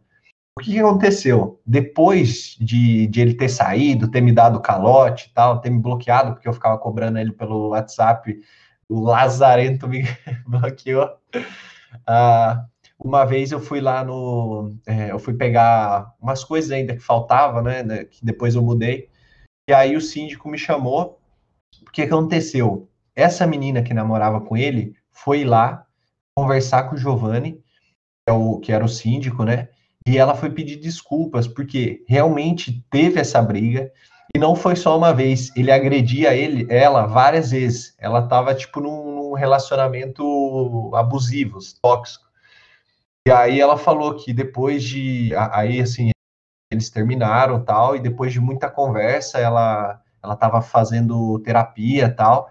O 0.55 0.61
que, 0.61 0.73
que 0.73 0.79
aconteceu? 0.79 1.59
Depois 1.65 2.57
de, 2.59 3.07
de, 3.07 3.21
ele 3.21 3.33
ter 3.33 3.49
saído, 3.49 4.11
ter 4.11 4.21
me 4.21 4.31
dado 4.31 4.61
calote 4.61 5.29
e 5.29 5.33
tal, 5.33 5.59
ter 5.59 5.71
me 5.71 5.81
bloqueado, 5.81 6.33
porque 6.33 6.47
eu 6.47 6.53
ficava 6.53 6.77
cobrando 6.77 7.17
ele 7.17 7.31
pelo 7.31 7.69
WhatsApp, 7.69 8.39
o 8.87 8.99
Lazarento 8.99 9.87
me 9.87 10.03
bloqueou. 10.45 11.09
Uh, 12.07 12.63
uma 13.03 13.25
vez 13.25 13.51
eu 13.51 13.59
fui 13.59 13.81
lá 13.81 14.03
no. 14.03 14.77
É, 14.85 15.09
eu 15.11 15.17
fui 15.17 15.33
pegar 15.33 16.13
umas 16.21 16.43
coisas 16.43 16.69
ainda 16.69 16.93
que 16.93 17.01
faltava, 17.01 17.63
né, 17.63 17.81
né? 17.81 18.05
Que 18.05 18.23
depois 18.23 18.53
eu 18.53 18.61
mudei. 18.61 19.09
E 19.67 19.73
aí 19.73 19.95
o 19.95 20.01
síndico 20.01 20.47
me 20.47 20.57
chamou. 20.57 21.19
O 21.87 21.91
que 21.91 22.03
aconteceu? 22.03 22.90
Essa 23.15 23.45
menina 23.45 23.81
que 23.81 23.93
namorava 23.93 24.41
com 24.41 24.55
ele 24.55 24.93
foi 25.11 25.43
lá 25.43 25.85
conversar 26.35 26.83
com 26.83 26.95
o 26.95 26.97
Giovanni, 26.97 27.53
que, 27.53 28.29
é 28.29 28.31
o, 28.31 28.59
que 28.59 28.71
era 28.71 28.83
o 28.83 28.89
síndico, 28.89 29.43
né? 29.43 29.69
E 30.07 30.17
ela 30.17 30.33
foi 30.33 30.49
pedir 30.49 30.77
desculpas, 30.77 31.47
porque 31.47 32.03
realmente 32.07 32.83
teve 32.89 33.19
essa 33.19 33.41
briga, 33.41 33.91
e 34.33 34.39
não 34.39 34.55
foi 34.55 34.75
só 34.75 34.97
uma 34.97 35.13
vez, 35.13 35.51
ele 35.55 35.71
agredia 35.71 36.33
ele, 36.33 36.65
ela 36.69 37.05
várias 37.05 37.51
vezes. 37.51 37.93
Ela 37.99 38.21
tava, 38.27 38.55
tipo, 38.55 38.79
num, 38.79 39.15
num 39.15 39.33
relacionamento 39.33 40.91
abusivo, 40.95 41.59
tóxico. 41.81 42.25
E 43.27 43.31
aí 43.31 43.59
ela 43.59 43.77
falou 43.77 44.15
que 44.15 44.33
depois 44.33 44.83
de. 44.83 45.31
Aí, 45.51 45.81
assim, 45.81 46.11
eles 46.71 46.89
terminaram 46.89 47.63
tal, 47.63 47.95
e 47.95 47.99
depois 47.99 48.31
de 48.31 48.39
muita 48.39 48.69
conversa, 48.69 49.37
ela, 49.37 50.01
ela 50.23 50.35
tava 50.35 50.61
fazendo 50.61 51.39
terapia 51.39 52.09
tal. 52.09 52.49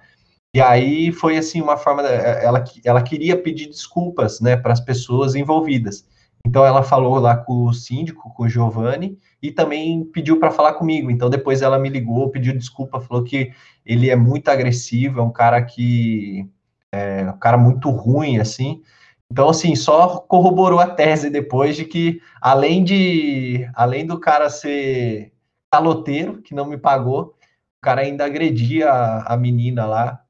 E 0.55 0.61
aí 0.61 1.13
foi 1.13 1.37
assim 1.37 1.61
uma 1.61 1.77
forma, 1.77 2.03
eh, 2.03 2.45
ela, 2.45 2.65
ela 2.85 3.03
queria 3.03 3.41
pedir 3.41 3.69
desculpas, 3.69 4.41
né, 4.41 4.57
para 4.57 4.73
as 4.73 4.81
pessoas 4.81 5.35
envolvidas. 5.37 6.05
Então 6.45 6.65
ela 6.65 6.83
falou 6.83 7.19
lá 7.19 7.37
com 7.37 7.65
o 7.67 7.73
síndico, 7.73 8.33
com 8.35 8.45
o 8.45 8.49
Giovanni, 8.49 9.19
e 9.43 9.53
também 9.53 10.05
pediu 10.05 10.41
para 10.41 10.51
falar 10.51 10.75
comigo. 10.75 11.11
Então 11.11 11.31
depois 11.31 11.63
ela 11.63 11.79
me 11.79 11.89
ligou, 11.89 12.31
pediu 12.31 12.57
desculpa, 12.57 13.01
falou 13.01 13.23
que 13.23 13.53
ele 13.87 14.11
é 14.11 14.17
muito 14.17 14.49
agressivo, 14.49 15.21
é 15.21 15.23
um 15.23 15.33
cara 15.33 15.63
que 15.63 16.49
é 16.93 17.31
um 17.31 17.39
cara 17.39 17.57
muito 17.59 17.91
ruim 17.91 18.39
assim. 18.39 18.83
Então 19.31 19.49
assim, 19.49 19.77
só 19.77 20.19
corroborou 20.19 20.81
a 20.81 20.87
tese 20.89 21.31
depois 21.31 21.77
de 21.77 21.85
que 21.85 22.21
além 22.41 22.83
de 22.83 23.69
além 23.75 24.07
do 24.07 24.19
cara 24.19 24.51
ser 24.51 25.33
caloteiro, 25.73 26.43
que 26.43 26.55
não 26.55 26.67
me 26.67 26.77
pagou, 26.79 27.37
o 27.79 27.83
cara 27.83 28.03
ainda 28.03 28.25
agredia 28.25 28.91
a, 28.91 29.35
a 29.35 29.37
menina 29.37 29.87
lá 29.87 30.21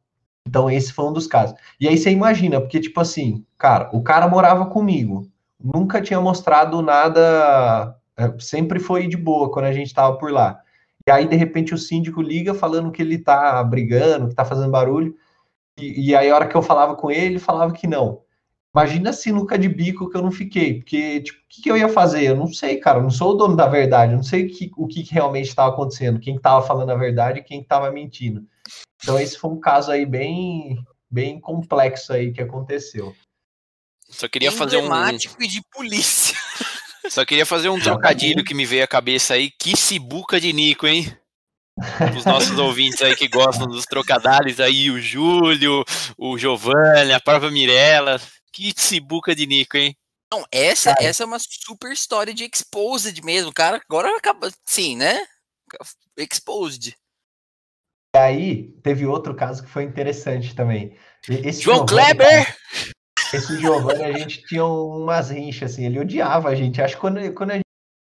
então, 0.46 0.70
esse 0.70 0.92
foi 0.92 1.04
um 1.06 1.12
dos 1.12 1.26
casos. 1.26 1.56
E 1.78 1.86
aí 1.88 1.96
você 1.96 2.10
imagina, 2.10 2.60
porque, 2.60 2.80
tipo 2.80 3.00
assim, 3.00 3.44
cara, 3.58 3.90
o 3.92 4.02
cara 4.02 4.28
morava 4.28 4.66
comigo, 4.66 5.30
nunca 5.62 6.00
tinha 6.00 6.20
mostrado 6.20 6.80
nada, 6.82 7.96
é, 8.16 8.34
sempre 8.38 8.80
foi 8.80 9.06
de 9.06 9.16
boa 9.16 9.50
quando 9.50 9.66
a 9.66 9.72
gente 9.72 9.94
tava 9.94 10.16
por 10.18 10.32
lá. 10.32 10.60
E 11.06 11.10
aí, 11.10 11.26
de 11.26 11.36
repente, 11.36 11.74
o 11.74 11.78
síndico 11.78 12.22
liga 12.22 12.54
falando 12.54 12.90
que 12.90 13.02
ele 13.02 13.18
tá 13.18 13.62
brigando, 13.64 14.28
que 14.28 14.34
tá 14.34 14.44
fazendo 14.44 14.70
barulho, 14.70 15.14
e, 15.78 16.10
e 16.10 16.16
aí, 16.16 16.30
a 16.30 16.34
hora 16.34 16.48
que 16.48 16.56
eu 16.56 16.62
falava 16.62 16.96
com 16.96 17.10
ele, 17.10 17.26
ele 17.26 17.38
falava 17.38 17.72
que 17.72 17.86
não. 17.86 18.22
Imagina 18.74 19.12
se 19.12 19.32
nunca 19.32 19.58
de 19.58 19.68
bico 19.68 20.08
que 20.08 20.16
eu 20.16 20.22
não 20.22 20.30
fiquei, 20.30 20.74
porque, 20.78 21.20
tipo, 21.22 21.38
o 21.40 21.42
que, 21.48 21.62
que, 21.62 21.70
eu 21.70 21.76
ia 21.76 21.88
fazer? 21.88 22.24
Eu 22.24 22.36
não 22.36 22.46
sei, 22.46 22.76
cara, 22.78 22.98
eu 22.98 23.02
não 23.02 23.10
sou 23.10 23.32
o 23.32 23.34
dono 23.34 23.56
da 23.56 23.66
verdade, 23.66 24.12
eu 24.12 24.16
não 24.16 24.22
sei 24.22 24.46
que, 24.46 24.70
o 24.76 24.86
que 24.86 25.02
realmente 25.12 25.48
estava 25.48 25.70
acontecendo, 25.70 26.20
quem 26.20 26.36
estava 26.36 26.64
falando 26.64 26.90
a 26.90 26.94
verdade 26.94 27.40
e 27.40 27.42
quem 27.42 27.60
estava 27.62 27.90
mentindo. 27.90 28.46
Então, 29.02 29.18
esse 29.18 29.38
foi 29.38 29.50
um 29.50 29.60
caso 29.60 29.90
aí 29.90 30.04
bem, 30.04 30.84
bem 31.10 31.40
complexo 31.40 32.12
aí 32.12 32.32
que 32.32 32.40
aconteceu. 32.40 33.14
Só 34.08 34.28
queria 34.28 34.50
fazer 34.50 34.78
um. 34.78 34.90
e 35.40 35.48
de 35.48 35.62
polícia. 35.72 36.36
Só 37.08 37.24
queria 37.24 37.46
fazer 37.46 37.68
um 37.68 37.80
trocadilho 37.80 38.44
que 38.44 38.54
me 38.54 38.66
veio 38.66 38.84
à 38.84 38.86
cabeça 38.86 39.34
aí. 39.34 39.50
Que 39.50 39.76
cibuca 39.76 40.40
de 40.40 40.52
Nico, 40.52 40.86
hein? 40.86 41.16
Os 42.16 42.24
nossos 42.24 42.56
ouvintes 42.58 43.00
aí 43.00 43.16
que 43.16 43.28
gostam 43.28 43.66
dos 43.66 43.86
trocadilhos 43.86 44.60
aí, 44.60 44.90
o 44.90 45.00
Júlio, 45.00 45.84
o 46.18 46.36
Giovanni, 46.36 47.12
a 47.12 47.20
própria 47.20 47.50
Mirella. 47.50 48.20
Que 48.52 48.74
cibuca 48.76 49.34
de 49.34 49.46
Nico, 49.46 49.76
hein? 49.76 49.96
Não, 50.32 50.44
essa, 50.52 50.94
essa 51.00 51.24
é 51.24 51.26
uma 51.26 51.38
super 51.38 51.90
história 51.92 52.32
de 52.32 52.44
exposed 52.44 53.20
mesmo, 53.24 53.52
cara. 53.52 53.80
Agora 53.88 54.16
acaba, 54.16 54.50
sim, 54.64 54.96
né? 54.96 55.26
Exposed. 56.16 56.94
E 58.14 58.18
aí, 58.18 58.62
teve 58.82 59.06
outro 59.06 59.34
caso 59.34 59.62
que 59.62 59.70
foi 59.70 59.84
interessante 59.84 60.54
também. 60.54 60.96
Esse 61.28 61.62
João 61.62 61.86
Kleber! 61.86 62.56
esse 63.32 63.60
Giovanni, 63.60 64.02
a 64.02 64.18
gente 64.18 64.42
tinha 64.44 64.64
umas 64.64 65.30
rinchas, 65.30 65.72
assim, 65.72 65.86
ele 65.86 66.00
odiava 66.00 66.48
a 66.48 66.54
gente. 66.54 66.82
Acho 66.82 66.94
que 66.94 67.00
quando, 67.00 67.32
quando 67.32 67.52
a 67.52 67.60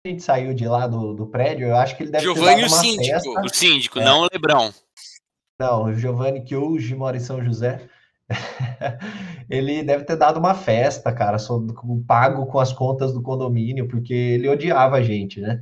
gente 0.08 0.24
saiu 0.24 0.54
de 0.54 0.68
lá 0.68 0.88
do, 0.88 1.14
do 1.14 1.28
prédio, 1.28 1.68
eu 1.68 1.76
acho 1.76 1.96
que 1.96 2.04
ele 2.04 2.12
deve 2.12 2.24
Giovanni 2.24 2.46
ter 2.46 2.62
dado 2.62 2.72
uma 2.72 2.78
o 2.78 2.82
síndico, 2.82 3.14
festa. 3.14 3.42
o 3.42 3.50
síndico, 3.50 4.00
é. 4.00 4.06
não 4.06 4.22
o 4.22 4.30
Lebrão. 4.32 4.74
Não, 5.60 5.84
o 5.86 5.94
Giovanni, 5.94 6.44
que 6.44 6.56
hoje 6.56 6.96
mora 6.96 7.18
em 7.18 7.20
São 7.20 7.44
José, 7.44 7.88
ele 9.50 9.84
deve 9.84 10.04
ter 10.06 10.16
dado 10.16 10.40
uma 10.40 10.56
festa, 10.56 11.14
cara, 11.14 11.38
só, 11.38 11.60
pago 12.08 12.48
com 12.48 12.60
as 12.60 12.74
contas 12.74 13.14
do 13.14 13.22
condomínio, 13.22 13.88
porque 13.88 14.14
ele 14.14 14.50
odiava 14.50 14.98
a 14.98 15.04
gente, 15.04 15.40
né? 15.40 15.62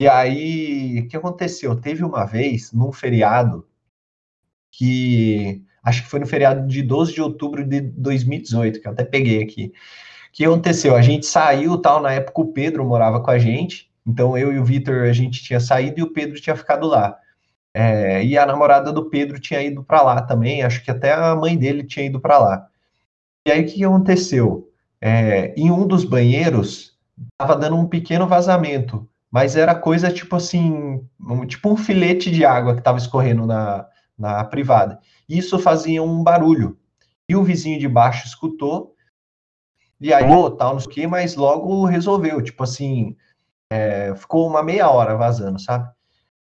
E 0.00 0.08
aí, 0.08 1.00
o 1.00 1.08
que 1.08 1.16
aconteceu? 1.16 1.76
Teve 1.78 2.02
uma 2.02 2.24
vez, 2.24 2.72
num 2.72 2.90
feriado, 2.90 3.68
que 4.70 5.62
acho 5.82 6.02
que 6.04 6.08
foi 6.08 6.18
no 6.20 6.26
feriado 6.26 6.66
de 6.66 6.82
12 6.82 7.12
de 7.12 7.20
outubro 7.20 7.62
de 7.62 7.82
2018, 7.82 8.80
que 8.80 8.88
eu 8.88 8.92
até 8.92 9.04
peguei 9.04 9.42
aqui. 9.42 9.66
O 9.66 10.32
que 10.32 10.44
aconteceu? 10.46 10.96
A 10.96 11.02
gente 11.02 11.26
saiu, 11.26 11.76
tal, 11.76 12.00
na 12.00 12.12
época 12.12 12.40
o 12.40 12.52
Pedro 12.52 12.82
morava 12.82 13.20
com 13.20 13.30
a 13.30 13.38
gente, 13.38 13.90
então 14.06 14.38
eu 14.38 14.50
e 14.54 14.58
o 14.58 14.64
Vitor, 14.64 15.02
a 15.02 15.12
gente 15.12 15.44
tinha 15.44 15.60
saído 15.60 16.00
e 16.00 16.02
o 16.02 16.12
Pedro 16.14 16.40
tinha 16.40 16.56
ficado 16.56 16.86
lá. 16.86 17.18
É, 17.74 18.24
e 18.24 18.38
a 18.38 18.46
namorada 18.46 18.90
do 18.92 19.10
Pedro 19.10 19.38
tinha 19.38 19.62
ido 19.62 19.84
para 19.84 20.02
lá 20.02 20.22
também, 20.22 20.62
acho 20.62 20.82
que 20.82 20.90
até 20.90 21.12
a 21.12 21.36
mãe 21.36 21.58
dele 21.58 21.84
tinha 21.84 22.06
ido 22.06 22.18
para 22.20 22.38
lá. 22.38 22.68
E 23.46 23.52
aí 23.52 23.62
o 23.64 23.66
que 23.66 23.84
aconteceu? 23.84 24.72
É, 24.98 25.54
em 25.56 25.70
um 25.70 25.86
dos 25.86 26.04
banheiros, 26.04 26.98
estava 27.32 27.54
dando 27.54 27.76
um 27.76 27.86
pequeno 27.86 28.26
vazamento, 28.26 29.09
mas 29.30 29.56
era 29.56 29.74
coisa 29.74 30.12
tipo 30.12 30.36
assim, 30.36 31.06
um, 31.20 31.46
tipo 31.46 31.70
um 31.70 31.76
filete 31.76 32.30
de 32.30 32.44
água 32.44 32.74
que 32.74 32.80
estava 32.80 32.98
escorrendo 32.98 33.46
na, 33.46 33.86
na 34.18 34.44
privada. 34.44 34.98
Isso 35.28 35.58
fazia 35.58 36.02
um 36.02 36.22
barulho. 36.22 36.78
E 37.28 37.36
o 37.36 37.44
vizinho 37.44 37.78
de 37.78 37.88
baixo 37.88 38.26
escutou, 38.26 38.94
e 40.00 40.12
aí, 40.12 40.28
oh, 40.30 40.50
tal, 40.50 40.72
não 40.72 40.80
sei 40.80 40.90
o 40.90 40.94
que, 40.94 41.06
mas 41.06 41.36
logo 41.36 41.84
resolveu, 41.84 42.42
tipo 42.42 42.64
assim, 42.64 43.16
é, 43.70 44.14
ficou 44.16 44.48
uma 44.48 44.62
meia 44.62 44.90
hora 44.90 45.14
vazando, 45.14 45.60
sabe? 45.60 45.88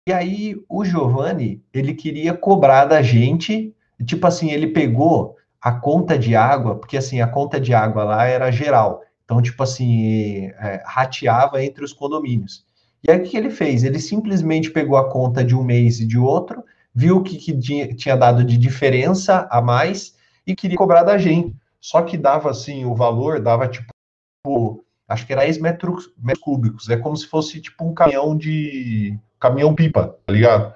E 0.09 0.13
aí 0.13 0.57
o 0.69 0.85
Giovanni, 0.85 1.63
ele 1.75 1.93
queria 1.93 2.33
cobrar 2.35 2.87
da 2.87 3.03
gente, 3.03 3.75
tipo 4.07 4.27
assim, 4.27 4.51
ele 4.51 4.69
pegou 4.69 5.37
a 5.61 5.73
conta 5.73 6.19
de 6.19 6.35
água, 6.37 6.77
porque 6.77 6.97
assim, 6.97 7.21
a 7.21 7.27
conta 7.27 7.61
de 7.61 7.75
água 7.75 8.05
lá 8.05 8.25
era 8.25 8.51
geral. 8.51 9.03
Então, 9.25 9.43
tipo 9.43 9.63
assim, 9.63 10.47
é, 10.59 10.83
rateava 10.87 11.63
entre 11.63 11.85
os 11.85 11.93
condomínios. 11.93 12.65
E 13.03 13.11
aí 13.11 13.19
o 13.19 13.23
que 13.23 13.37
ele 13.37 13.51
fez? 13.51 13.85
Ele 13.85 13.99
simplesmente 13.99 14.71
pegou 14.71 14.97
a 14.97 15.11
conta 15.11 15.45
de 15.45 15.55
um 15.55 15.63
mês 15.63 16.01
e 16.01 16.07
de 16.07 16.19
outro, 16.19 16.65
viu 16.95 17.19
o 17.19 17.23
que, 17.23 17.37
que 17.37 17.57
tinha, 17.95 18.17
dado 18.17 18.43
de 18.45 18.57
diferença 18.57 19.47
a 19.51 19.61
mais 19.61 20.17
e 20.47 20.55
queria 20.55 20.77
cobrar 20.77 21.05
da 21.05 21.17
gente. 21.17 21.55
Só 21.81 22.03
que 22.03 22.17
dava 22.17 22.51
assim, 22.51 22.85
o 22.85 22.95
valor 22.95 23.41
dava 23.41 23.69
tipo, 23.69 24.85
acho 25.07 25.27
que 25.27 25.33
era 25.33 25.43
10 25.43 25.59
metros, 25.59 26.13
metros 26.19 26.43
cúbicos. 26.43 26.89
É 26.89 26.97
como 26.97 27.17
se 27.17 27.27
fosse 27.27 27.61
tipo 27.61 27.85
um 27.85 27.95
caminhão 27.95 28.37
de 28.37 29.17
caminhão 29.39 29.75
pipa, 29.75 30.19
tá 30.27 30.33
ligado? 30.33 30.75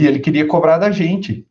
E 0.00 0.06
ele 0.06 0.20
queria 0.20 0.46
cobrar 0.46 0.78
da 0.78 0.90
gente. 0.90 1.46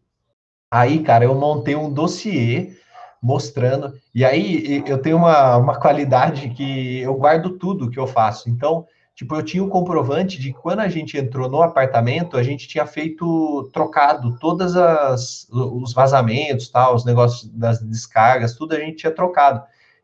Aí, 0.71 1.03
cara, 1.03 1.25
eu 1.25 1.35
montei 1.35 1.75
um 1.75 1.91
dossiê 1.93 2.75
mostrando. 3.21 3.93
E 4.13 4.25
aí 4.25 4.83
eu 4.87 5.01
tenho 5.01 5.17
uma, 5.17 5.57
uma 5.57 5.79
qualidade 5.79 6.49
que 6.49 6.99
eu 6.99 7.13
guardo 7.15 7.57
tudo 7.57 7.89
que 7.89 7.99
eu 7.99 8.07
faço. 8.07 8.49
Então, 8.49 8.85
tipo, 9.17 9.33
eu 9.35 9.41
tinha 9.41 9.63
o 9.63 9.65
um 9.65 9.69
comprovante 9.69 10.39
de 10.39 10.53
que 10.53 10.59
quando 10.59 10.79
a 10.81 10.87
gente 10.87 11.17
entrou 11.17 11.49
no 11.49 11.63
apartamento, 11.63 12.37
a 12.37 12.43
gente 12.43 12.67
tinha 12.67 12.85
feito, 12.85 13.67
trocado 13.73 14.37
todas 14.37 14.75
as 14.77 15.47
os 15.49 15.91
vazamentos, 15.91 16.69
tal, 16.69 16.93
os 16.93 17.03
negócios 17.03 17.49
das 17.49 17.79
descargas, 17.79 18.53
tudo 18.53 18.75
a 18.75 18.79
gente 18.79 18.97
tinha 18.97 19.11
trocado. 19.11 19.63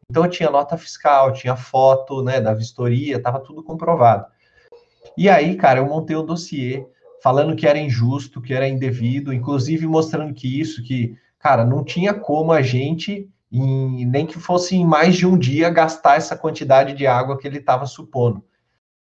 Então 0.10 0.26
eu 0.26 0.30
tinha 0.32 0.50
nota 0.50 0.76
fiscal, 0.78 1.32
tinha 1.32 1.56
foto, 1.56 2.24
né, 2.24 2.42
da 2.42 2.56
vistoria, 2.56 3.22
tava 3.22 3.40
tudo 3.40 3.64
comprovado. 3.64 4.26
E 5.16 5.30
aí, 5.30 5.56
cara, 5.58 5.80
eu 5.80 5.86
montei 5.86 6.16
um 6.16 6.26
dossiê 6.26 6.84
falando 7.22 7.56
que 7.56 7.68
era 7.68 7.78
injusto, 7.78 8.42
que 8.42 8.52
era 8.52 8.68
indevido, 8.68 9.32
inclusive 9.32 9.86
mostrando 9.86 10.34
que 10.34 10.60
isso, 10.60 10.84
que, 10.84 11.16
cara, 11.38 11.64
não 11.64 11.84
tinha 11.84 12.16
como 12.16 12.52
a 12.52 12.64
gente, 12.64 13.30
em, 13.52 14.08
nem 14.08 14.26
que 14.26 14.40
fosse 14.40 14.76
em 14.76 14.84
mais 14.84 15.16
de 15.16 15.28
um 15.28 15.38
dia, 15.38 15.70
gastar 15.70 16.18
essa 16.18 16.36
quantidade 16.36 16.94
de 16.94 17.06
água 17.06 17.38
que 17.38 17.48
ele 17.48 17.60
estava 17.60 17.86
supondo. 17.86 18.44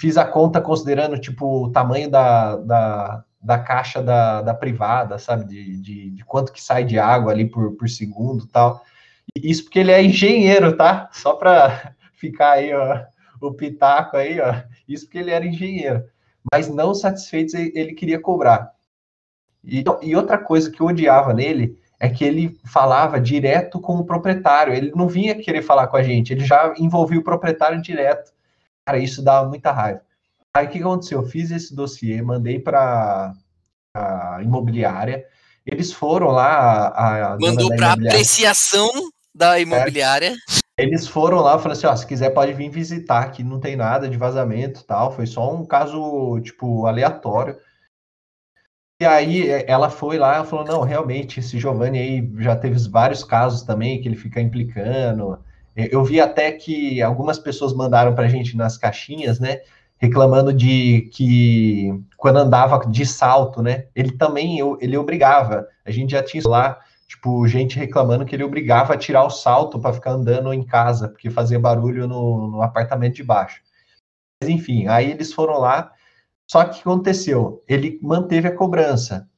Fiz 0.01 0.17
a 0.17 0.25
conta 0.25 0.61
considerando, 0.61 1.19
tipo, 1.19 1.65
o 1.65 1.73
tamanho 1.73 2.11
da, 2.11 2.57
da, 2.57 3.25
da 3.41 3.59
caixa 3.59 4.03
da, 4.03 4.43
da 4.43 4.55
privada, 4.55 5.19
sabe, 5.19 5.45
de, 5.45 5.77
de, 5.79 6.11
de, 6.11 6.25
quanto 6.25 6.53
que 6.53 6.63
sai 6.63 6.85
de 6.85 6.99
água 6.99 7.33
ali 7.33 7.49
por, 7.49 7.73
por 7.77 7.89
segundo 7.89 8.47
tal. 8.47 8.83
Isso 9.37 9.65
porque 9.65 9.79
ele 9.79 9.93
é 9.93 10.03
engenheiro, 10.03 10.77
tá? 10.77 11.09
Só 11.13 11.35
para 11.35 11.95
ficar 12.15 12.53
aí, 12.53 12.75
ó, 12.75 13.01
o 13.41 13.53
pitaco 13.53 14.17
aí, 14.17 14.41
ó. 14.41 14.63
Isso 14.89 15.05
porque 15.07 15.19
ele 15.19 15.31
era 15.31 15.47
engenheiro. 15.47 16.05
Mas 16.53 16.69
não 16.69 16.95
satisfeito, 16.95 17.57
ele 17.57 17.95
queria 17.95 18.21
cobrar. 18.21 18.71
E, 19.65 19.83
e 20.03 20.15
outra 20.15 20.37
coisa 20.37 20.71
que 20.71 20.81
eu 20.81 20.87
odiava 20.87 21.33
nele 21.33 21.79
é 21.99 22.09
que 22.09 22.25
ele 22.25 22.59
falava 22.67 23.19
direto 23.19 23.81
com 23.81 23.97
o 23.97 24.05
proprietário. 24.05 24.75
Ele 24.75 24.93
não 24.95 25.09
vinha 25.09 25.35
querer 25.35 25.63
falar 25.63 25.87
com 25.87 25.97
a 25.97 26.03
gente, 26.03 26.33
ele 26.33 26.45
já 26.45 26.75
envolvia 26.79 27.19
o 27.19 27.25
proprietário 27.25 27.81
direto. 27.81 28.33
Cara, 28.87 28.99
isso 28.99 29.23
dava 29.23 29.49
muita 29.49 29.73
raiva. 29.73 30.03
Aí 30.55 30.67
o 30.67 30.71
que 30.71 30.79
aconteceu? 30.79 31.21
Eu 31.21 31.27
fiz 31.27 31.51
esse 31.51 31.75
dossiê, 31.75 32.23
mandei 32.23 32.59
para 32.59 33.35
a 33.97 34.39
imobiliária. 34.43 35.27
Eles 35.67 35.93
foram 35.93 36.29
lá. 36.29 36.89
A, 36.89 37.35
a 37.35 37.39
Mandou 37.39 37.75
para 37.75 37.93
apreciação 37.93 38.91
da 39.35 39.59
imobiliária. 39.59 40.37
Eles 40.79 41.07
foram 41.07 41.39
lá 41.39 41.53
e 41.53 41.59
falaram 41.59 41.73
assim: 41.73 41.87
ó, 41.87 41.97
se 41.97 42.07
quiser 42.07 42.31
pode 42.31 42.53
vir 42.53 42.69
visitar, 42.69 43.31
que 43.31 43.43
não 43.43 43.59
tem 43.59 43.77
nada 43.77 44.09
de 44.09 44.17
vazamento 44.17 44.85
tal. 44.85 45.13
Foi 45.13 45.27
só 45.27 45.55
um 45.55 45.65
caso, 45.65 46.41
tipo, 46.41 46.87
aleatório. 46.87 47.57
E 49.01 49.05
aí 49.05 49.49
ela 49.67 49.89
foi 49.91 50.19
lá 50.19 50.43
e 50.43 50.47
falou: 50.47 50.65
não, 50.65 50.83
realmente, 50.83 51.41
esse 51.41 51.59
Giovanni 51.59 51.99
aí 51.99 52.33
já 52.39 52.55
teve 52.55 52.79
vários 52.89 53.25
casos 53.25 53.63
também 53.63 54.01
que 54.01 54.09
ele 54.09 54.17
fica 54.17 54.41
implicando. 54.41 55.43
Eu 55.77 56.05
vi 56.05 56.21
até 56.21 56.53
que 56.53 57.03
algumas 57.03 57.39
pessoas 57.39 57.73
mandaram 57.75 58.15
para 58.15 58.27
a 58.27 58.29
gente 58.29 58.57
nas 58.57 58.77
caixinhas, 58.77 59.41
né? 59.41 59.61
Reclamando 59.97 60.53
de 60.53 61.11
que 61.13 61.91
quando 62.17 62.39
andava 62.39 62.79
de 62.89 63.05
salto, 63.07 63.63
né? 63.63 63.87
Ele 63.95 64.13
também 64.13 64.59
ele 64.81 64.97
obrigava. 64.97 65.67
A 65.85 65.91
gente 65.91 66.13
já 66.13 66.23
tinha 66.23 66.43
lá 66.47 66.79
Tipo, 67.07 67.47
gente 67.47 67.79
reclamando 67.79 68.25
que 68.25 68.35
ele 68.35 68.45
obrigava 68.45 68.95
a 68.95 68.99
tirar 68.99 69.25
o 69.25 69.31
salto 69.31 69.79
para 69.79 69.93
ficar 69.93 70.13
andando 70.13 70.53
em 70.53 70.65
casa, 70.65 71.09
porque 71.09 71.31
fazia 71.31 71.59
barulho 71.59 72.09
no, 72.09 72.51
no 72.51 72.63
apartamento 72.63 73.17
de 73.17 73.23
baixo. 73.23 73.63
Mas 74.43 74.51
enfim, 74.51 74.89
aí 74.89 75.11
eles 75.11 75.33
foram 75.33 75.59
lá. 75.59 75.93
Só 76.51 76.65
que 76.65 76.71
o 76.71 76.75
que 76.75 76.81
aconteceu? 76.81 77.63
Ele 77.69 77.99
manteve 78.03 78.49
a 78.49 78.55
cobrança. 78.55 79.29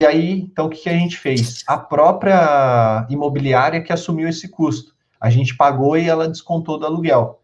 E 0.00 0.06
aí, 0.06 0.40
então, 0.40 0.66
o 0.66 0.70
que, 0.70 0.88
a 0.88 0.92
gente 0.92 1.16
fez? 1.16 1.62
A 1.66 1.76
própria 1.76 3.06
imobiliária 3.10 3.82
que 3.82 3.92
assumiu 3.92 4.28
esse 4.28 4.48
custo. 4.48 4.93
A 5.24 5.30
gente 5.30 5.56
pagou 5.56 5.96
e 5.96 6.06
ela 6.06 6.28
descontou 6.28 6.78
do 6.78 6.84
aluguel. 6.84 7.40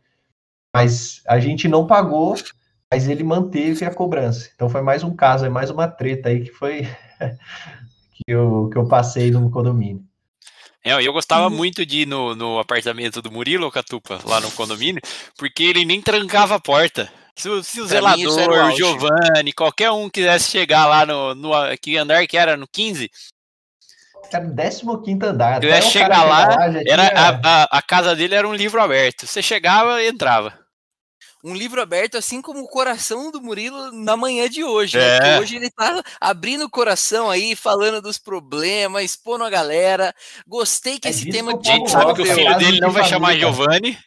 Mas 0.76 1.22
a 1.26 1.40
gente 1.40 1.66
não 1.66 1.86
pagou, 1.86 2.34
mas 2.92 3.08
ele 3.08 3.24
manteve 3.24 3.86
a 3.86 3.94
cobrança. 3.94 4.50
Então 4.54 4.68
foi 4.68 4.82
mais 4.82 5.02
um 5.02 5.16
caso, 5.16 5.46
é 5.46 5.48
mais 5.48 5.70
uma 5.70 5.88
treta 5.88 6.28
aí 6.28 6.44
que 6.44 6.50
foi 6.50 6.82
que 8.12 8.24
eu, 8.28 8.68
que 8.70 8.76
eu 8.76 8.86
passei 8.86 9.30
no 9.30 9.50
condomínio. 9.50 10.04
É, 10.84 10.92
eu 10.92 11.10
gostava 11.10 11.48
uhum. 11.48 11.56
muito 11.56 11.86
de 11.86 12.00
ir 12.00 12.06
no, 12.06 12.36
no 12.36 12.58
apartamento 12.58 13.22
do 13.22 13.32
Murilo 13.32 13.70
Catupa, 13.70 14.20
lá 14.26 14.42
no 14.42 14.50
condomínio, 14.52 15.00
porque 15.38 15.62
ele 15.62 15.86
nem 15.86 16.02
trancava 16.02 16.56
a 16.56 16.60
porta. 16.60 17.10
Se, 17.34 17.48
se 17.64 17.80
o 17.80 17.88
pra 17.88 18.16
zelador, 18.16 18.66
o 18.66 18.76
Giovanni, 18.76 19.54
qualquer 19.54 19.90
um 19.90 20.10
quisesse 20.10 20.50
chegar 20.50 20.84
lá 20.84 21.06
no, 21.06 21.34
no 21.34 21.50
que 21.80 21.96
andar 21.96 22.26
que 22.26 22.36
era 22.36 22.58
no 22.58 22.68
15, 22.68 23.10
era 24.36 24.46
o 24.46 25.02
15 25.02 25.26
andar. 25.26 25.62
Eu 25.62 25.70
ia 25.70 25.82
chegar 25.82 26.24
lá, 26.24 26.46
lá 26.46 26.64
era, 26.86 27.08
tinha... 27.08 27.20
a, 27.20 27.62
a, 27.62 27.78
a, 27.78 27.82
casa 27.82 28.14
dele 28.14 28.34
era 28.34 28.48
um 28.48 28.54
livro 28.54 28.80
aberto. 28.80 29.26
Você 29.26 29.42
chegava 29.42 30.02
e 30.02 30.08
entrava 30.08 30.58
um 31.42 31.54
livro 31.54 31.80
aberto, 31.80 32.16
assim 32.16 32.42
como 32.42 32.60
o 32.60 32.68
coração 32.68 33.30
do 33.30 33.40
Murilo 33.40 33.90
na 33.92 34.16
manhã 34.16 34.48
de 34.48 34.62
hoje. 34.62 34.98
Né? 34.98 35.16
É. 35.16 35.20
Né? 35.20 35.40
Hoje 35.40 35.56
ele 35.56 35.70
tá 35.70 36.02
abrindo 36.20 36.64
o 36.64 36.70
coração 36.70 37.30
aí, 37.30 37.56
falando 37.56 38.02
dos 38.02 38.18
problemas, 38.18 39.04
expondo 39.04 39.44
a 39.44 39.50
galera. 39.50 40.14
Gostei 40.46 40.98
que 40.98 41.08
é 41.08 41.10
esse 41.10 41.30
tema. 41.30 41.52
A 41.52 41.62
gente 41.62 41.90
sabe 41.90 42.14
que 42.14 42.22
o 42.22 42.26
filho 42.26 42.58
dele 42.58 42.80
não 42.80 42.90
vai 42.90 43.04
chamar 43.04 43.36
Giovanni. 43.36 43.98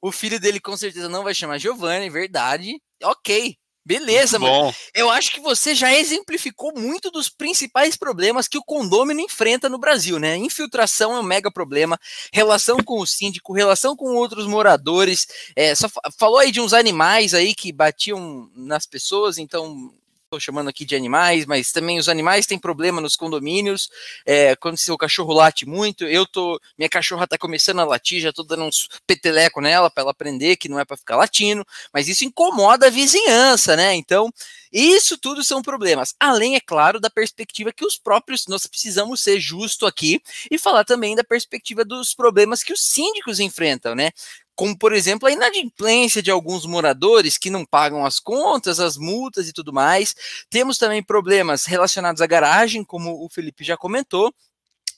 O 0.00 0.12
filho 0.12 0.38
dele 0.38 0.60
com 0.60 0.76
certeza 0.76 1.08
não 1.08 1.24
vai 1.24 1.34
chamar 1.34 1.58
Giovanni, 1.58 2.08
verdade. 2.08 2.80
Ok, 3.02 3.56
Beleza, 3.86 4.36
Bom. 4.36 4.64
mano. 4.64 4.74
Eu 4.92 5.08
acho 5.10 5.30
que 5.30 5.38
você 5.38 5.72
já 5.72 5.94
exemplificou 5.94 6.72
muito 6.76 7.08
dos 7.08 7.28
principais 7.28 7.96
problemas 7.96 8.48
que 8.48 8.58
o 8.58 8.64
condômino 8.64 9.20
enfrenta 9.20 9.68
no 9.68 9.78
Brasil, 9.78 10.18
né? 10.18 10.36
Infiltração 10.36 11.14
é 11.14 11.20
um 11.20 11.22
mega 11.22 11.52
problema, 11.52 11.96
relação 12.32 12.78
com 12.78 12.98
o 12.98 13.06
síndico, 13.06 13.52
relação 13.52 13.94
com 13.94 14.16
outros 14.16 14.44
moradores. 14.48 15.28
É, 15.54 15.72
só 15.72 15.88
falou 16.18 16.38
aí 16.38 16.50
de 16.50 16.60
uns 16.60 16.72
animais 16.72 17.32
aí 17.32 17.54
que 17.54 17.70
batiam 17.70 18.50
nas 18.56 18.86
pessoas, 18.86 19.38
então 19.38 19.92
estou 20.26 20.40
chamando 20.40 20.68
aqui 20.68 20.84
de 20.84 20.94
animais, 20.94 21.46
mas 21.46 21.72
também 21.72 21.98
os 21.98 22.08
animais 22.08 22.46
têm 22.46 22.58
problema 22.58 23.00
nos 23.00 23.16
condomínios. 23.16 23.88
É, 24.26 24.54
quando 24.56 24.78
seu 24.78 24.96
cachorro 24.98 25.32
late 25.32 25.66
muito, 25.66 26.04
eu 26.04 26.26
tô. 26.26 26.60
Minha 26.76 26.88
cachorra 26.88 27.24
está 27.24 27.38
começando 27.38 27.80
a 27.80 27.84
latir, 27.84 28.20
já 28.20 28.30
estou 28.30 28.44
dando 28.44 28.64
uns 28.64 28.88
peteleco 29.06 29.60
nela 29.60 29.90
para 29.90 30.02
ela 30.02 30.10
aprender 30.10 30.56
que 30.56 30.68
não 30.68 30.78
é 30.78 30.84
para 30.84 30.96
ficar 30.96 31.16
latindo, 31.16 31.64
mas 31.92 32.08
isso 32.08 32.24
incomoda 32.24 32.88
a 32.88 32.90
vizinhança, 32.90 33.76
né? 33.76 33.94
Então, 33.94 34.30
isso 34.72 35.16
tudo 35.16 35.44
são 35.44 35.62
problemas. 35.62 36.14
Além, 36.18 36.56
é 36.56 36.60
claro, 36.60 37.00
da 37.00 37.08
perspectiva 37.08 37.72
que 37.72 37.84
os 37.86 37.96
próprios. 37.96 38.46
Nós 38.46 38.66
precisamos 38.66 39.22
ser 39.22 39.40
justo 39.40 39.86
aqui 39.86 40.20
e 40.50 40.58
falar 40.58 40.84
também 40.84 41.14
da 41.14 41.24
perspectiva 41.24 41.84
dos 41.84 42.14
problemas 42.14 42.62
que 42.62 42.72
os 42.72 42.82
síndicos 42.82 43.40
enfrentam, 43.40 43.94
né? 43.94 44.10
Como 44.56 44.76
por 44.76 44.92
exemplo 44.94 45.28
a 45.28 45.32
inadimplência 45.32 46.22
de 46.22 46.30
alguns 46.30 46.64
moradores 46.64 47.36
que 47.36 47.50
não 47.50 47.64
pagam 47.64 48.04
as 48.04 48.18
contas, 48.18 48.80
as 48.80 48.96
multas 48.96 49.48
e 49.48 49.52
tudo 49.52 49.72
mais. 49.72 50.16
Temos 50.50 50.78
também 50.78 51.02
problemas 51.02 51.66
relacionados 51.66 52.22
à 52.22 52.26
garagem, 52.26 52.82
como 52.82 53.24
o 53.24 53.28
Felipe 53.28 53.62
já 53.62 53.76
comentou, 53.76 54.34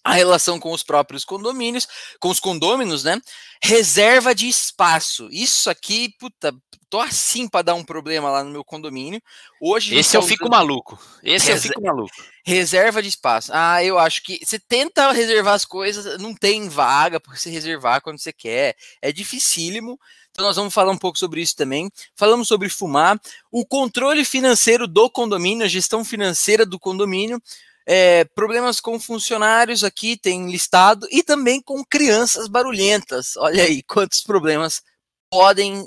a 0.04 0.12
relação 0.12 0.59
com 0.59 0.72
os 0.72 0.82
próprios 0.82 1.24
condomínios, 1.24 1.86
com 2.20 2.28
os 2.30 2.40
condôminos, 2.40 3.04
né? 3.04 3.20
Reserva 3.62 4.34
de 4.34 4.48
espaço. 4.48 5.28
Isso 5.30 5.68
aqui, 5.68 6.14
puta, 6.18 6.54
tô 6.89 7.01
assim 7.01 7.49
para 7.49 7.62
dar 7.62 7.74
um 7.74 7.84
problema 7.84 8.30
lá 8.30 8.43
no 8.43 8.51
meu 8.51 8.64
condomínio. 8.64 9.20
Hoje 9.61 9.97
Esse 9.97 10.16
eu 10.16 10.22
fico 10.22 10.49
maluco. 10.49 10.99
Esse 11.22 11.49
Reser... 11.49 11.57
eu 11.57 11.61
fico 11.61 11.82
maluco. 11.82 12.14
Reserva 12.45 13.03
de 13.03 13.09
espaço. 13.09 13.51
Ah, 13.55 13.82
eu 13.84 13.99
acho 13.99 14.22
que 14.22 14.41
você 14.45 14.59
tenta 14.59 15.12
reservar 15.12 15.55
as 15.55 15.64
coisas, 15.64 16.20
não 16.20 16.34
tem 16.34 16.68
vaga 16.68 17.20
para 17.20 17.36
você 17.36 17.51
reservar 17.51 18.01
quando 18.01 18.18
você 18.18 18.32
quer. 18.32 18.74
É 19.03 19.12
dificílimo. 19.12 19.99
Então 20.30 20.47
nós 20.47 20.57
vamos 20.57 20.72
falar 20.72 20.93
um 20.93 20.99
pouco 20.99 21.18
sobre 21.18 21.41
isso 21.41 21.57
também. 21.57 21.91
Falamos 22.14 22.47
sobre 22.47 22.68
fumar, 22.68 23.20
o 23.51 23.66
controle 23.66 24.24
financeiro 24.24 24.86
do 24.86 25.11
condomínio, 25.11 25.64
a 25.64 25.68
gestão 25.68 26.05
financeira 26.05 26.64
do 26.64 26.78
condomínio. 26.78 27.43
É, 27.84 28.24
problemas 28.34 28.80
com 28.80 29.01
funcionários 29.01 29.82
aqui 29.82 30.16
tem 30.16 30.51
listado 30.51 31.09
e 31.11 31.22
também 31.22 31.61
com 31.61 31.82
crianças 31.84 32.47
barulhentas. 32.47 33.36
Olha 33.36 33.64
aí 33.64 33.82
quantos 33.82 34.20
problemas 34.20 34.82
podem 35.30 35.86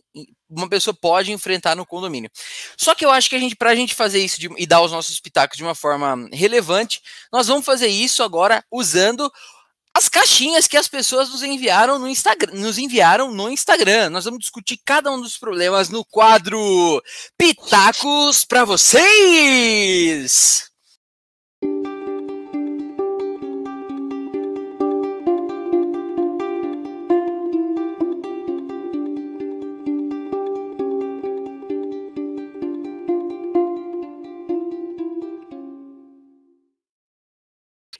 uma 0.51 0.67
pessoa 0.67 0.93
pode 0.93 1.31
enfrentar 1.31 1.75
no 1.75 1.85
condomínio. 1.85 2.29
Só 2.77 2.93
que 2.93 3.05
eu 3.05 3.11
acho 3.11 3.29
que 3.29 3.35
a 3.35 3.39
gente, 3.39 3.55
para 3.55 3.69
a 3.69 3.75
gente 3.75 3.95
fazer 3.95 4.19
isso 4.19 4.39
de, 4.39 4.49
e 4.57 4.67
dar 4.67 4.81
os 4.81 4.91
nossos 4.91 5.19
pitacos 5.19 5.57
de 5.57 5.63
uma 5.63 5.73
forma 5.73 6.27
relevante, 6.33 7.01
nós 7.31 7.47
vamos 7.47 7.65
fazer 7.65 7.87
isso 7.87 8.21
agora 8.21 8.63
usando 8.69 9.31
as 9.93 10.07
caixinhas 10.07 10.67
que 10.67 10.77
as 10.77 10.87
pessoas 10.87 11.29
nos 11.29 11.43
enviaram 11.43 11.99
no 11.99 12.07
Instagram, 12.07 12.53
nos 12.53 12.77
enviaram 12.77 13.31
no 13.31 13.49
Instagram. 13.49 14.09
Nós 14.09 14.25
vamos 14.25 14.39
discutir 14.39 14.79
cada 14.85 15.11
um 15.11 15.21
dos 15.21 15.37
problemas 15.37 15.89
no 15.89 16.05
quadro 16.05 17.01
Pitacos 17.37 18.45
para 18.45 18.65
vocês. 18.65 20.70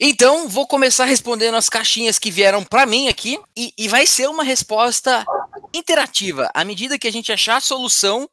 Então, 0.04 0.49
vou 0.49 0.66
começar 0.66 1.06
respondendo 1.06 1.54
as 1.54 1.70
caixinhas 1.70 2.18
que 2.18 2.32
vieram 2.32 2.64
para 2.64 2.88
mim 2.88 3.08
aqui 3.08 3.39
e, 3.56 3.72
e, 3.78 3.88
vai 3.88 4.08
ser 4.08 4.28
uma 4.28 4.43
resposta 4.43 5.24
interativa. 5.72 6.49
À 6.56 6.66
medida 6.66 6.97
que 6.97 7.08
a 7.08 7.12
gente 7.12 7.32
achar 7.32 7.58
a 7.58 7.62
solução 7.62 8.28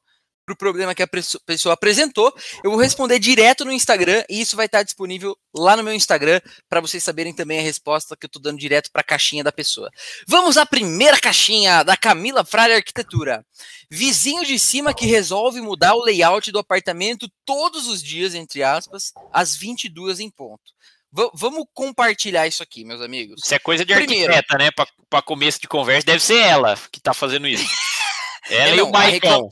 para 0.47 0.55
o 0.55 0.57
problema 0.57 0.95
que 0.95 1.03
a 1.03 1.09
pessoa 1.45 1.75
apresentou, 1.75 2.35
eu 2.65 2.71
vou 2.71 2.81
responder 2.81 3.19
direto 3.19 3.67
no 3.67 3.71
Instagram 3.71 4.25
e 4.31 4.41
isso 4.41 4.57
vai 4.57 4.65
estar 4.65 4.83
disponível 4.83 5.37
lá 5.55 5.77
no 5.77 5.83
meu 5.83 5.93
Instagram 5.93 6.41
para 6.71 6.81
vocês 6.81 7.05
saberem 7.05 7.35
também 7.35 7.59
a 7.59 7.63
resposta 7.63 8.17
que 8.17 8.25
eu 8.25 8.29
estou 8.29 8.41
dando 8.41 8.59
direto 8.59 8.91
para 8.91 9.03
a 9.03 9.05
caixinha 9.05 9.45
da 9.45 9.53
pessoa. 9.53 9.91
Vamos 10.27 10.57
à 10.57 10.65
primeira 10.65 11.21
caixinha 11.21 11.83
da 11.83 11.99
Camila 11.99 12.47
Frade 12.47 12.73
Arquitetura. 12.73 13.45
Vizinho 13.91 14.43
de 14.43 14.59
cima 14.59 14.95
que 14.95 15.05
resolve 15.05 15.61
mudar 15.61 15.95
o 15.95 16.03
layout 16.03 16.51
do 16.51 16.59
apartamento 16.59 17.31
todos 17.45 17.87
os 17.87 18.03
dias, 18.03 18.35
entre 18.35 18.63
aspas, 18.63 19.13
às 19.31 19.55
22 19.55 20.19
em 20.21 20.31
ponto. 20.31 20.73
V 21.11 21.31
vamos 21.35 21.65
compartilhar 21.73 22.47
isso 22.47 22.63
aqui, 22.63 22.85
meus 22.85 23.01
amigos. 23.01 23.41
Isso 23.45 23.55
é 23.55 23.59
coisa 23.59 23.85
de 23.85 23.95
Primeiro, 23.95 24.33
arquiteta, 24.33 24.59
né? 24.59 24.71
Para 25.09 25.23
começo 25.23 25.61
de 25.61 25.67
conversa, 25.67 26.07
deve 26.07 26.21
ser 26.21 26.39
ela 26.39 26.77
que 26.93 26.99
está 26.99 27.15
fazendo 27.15 27.47
isso. 27.47 27.65
ela 28.51 28.77
e 28.77 28.83
o 28.83 28.91
Maicon. 28.91 29.49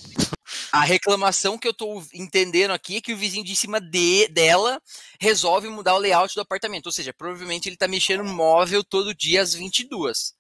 A 0.71 0.81
reclamação 0.81 1.59
que 1.59 1.67
eu 1.67 1.73
estou 1.73 2.03
entendendo 2.13 2.71
aqui 2.73 2.99
é 2.99 3.01
que 3.01 3.13
o 3.13 3.17
vizinho 3.17 3.45
de 3.45 3.57
cima 3.57 3.81
de, 3.81 4.29
dela 4.29 4.81
resolve 5.21 5.69
mudar 5.69 5.95
o 5.95 5.99
layout 5.99 6.35
do 6.35 6.41
apartamento. 6.41 6.87
Ou 6.87 6.93
seja, 6.93 7.13
provavelmente 7.13 7.69
ele 7.69 7.77
está 7.77 7.89
mexendo 7.89 8.23
no 8.23 8.35
móvel 8.35 8.85
todo 8.85 9.15
dia 9.15 9.41
às 9.41 9.55
22. 9.55 10.35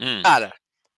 Hum. 0.00 0.22
Cara, 0.22 0.52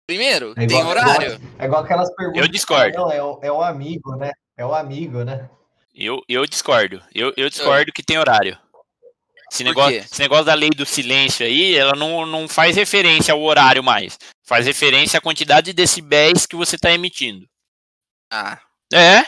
primeiro, 0.07 0.55
é 0.57 0.65
igual, 0.65 0.83
tem 0.83 0.91
horário. 0.91 1.33
É 1.33 1.35
igual, 1.35 1.55
é 1.59 1.65
igual, 1.65 1.85
aquelas 1.85 2.15
perguntas. 2.15 2.43
Eu 2.43 2.49
discordo. 2.49 2.99
Não, 2.99 3.13
é, 3.13 3.23
o, 3.23 3.39
é 3.43 3.53
o 3.53 3.63
amigo, 3.63 4.17
né? 4.17 4.33
É 4.57 4.67
o 4.67 4.75
amigo, 4.75 5.25
né? 5.25 5.49
Eu, 5.95 6.23
eu 6.29 6.47
discordo. 6.47 7.03
Eu, 7.15 7.33
eu 7.37 7.49
discordo 7.49 7.93
que 7.93 8.03
tem 8.03 8.19
horário. 8.19 8.59
Esse 9.53 9.65
negócio, 9.65 9.99
esse 9.99 10.19
negócio 10.19 10.47
da 10.47 10.55
lei 10.55 10.71
do 10.71 10.87
silêncio 10.87 11.45
aí, 11.45 11.75
ela 11.75 11.95
não, 11.95 12.25
não 12.25 12.49
faz 12.49 12.75
referência 12.75 13.35
ao 13.35 13.43
horário 13.43 13.85
mais. 13.85 14.19
Faz 14.43 14.65
referência 14.65 15.19
à 15.19 15.21
quantidade 15.21 15.67
de 15.67 15.73
decibéis 15.75 16.47
que 16.47 16.57
você 16.57 16.77
está 16.77 16.91
emitindo. 16.91 17.47
Ah. 18.33 18.59
É? 18.91 19.23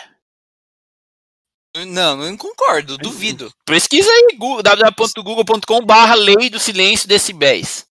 Não, 1.87 2.17
não 2.17 2.37
concordo, 2.39 2.97
duvido. 2.97 3.53
Pesquisa 3.67 4.11
aí, 4.11 4.39
www.google.com 4.63 5.85
barra 5.85 6.15
lei 6.15 6.49
do 6.49 6.59
silêncio 6.59 7.07
decibéis. 7.07 7.85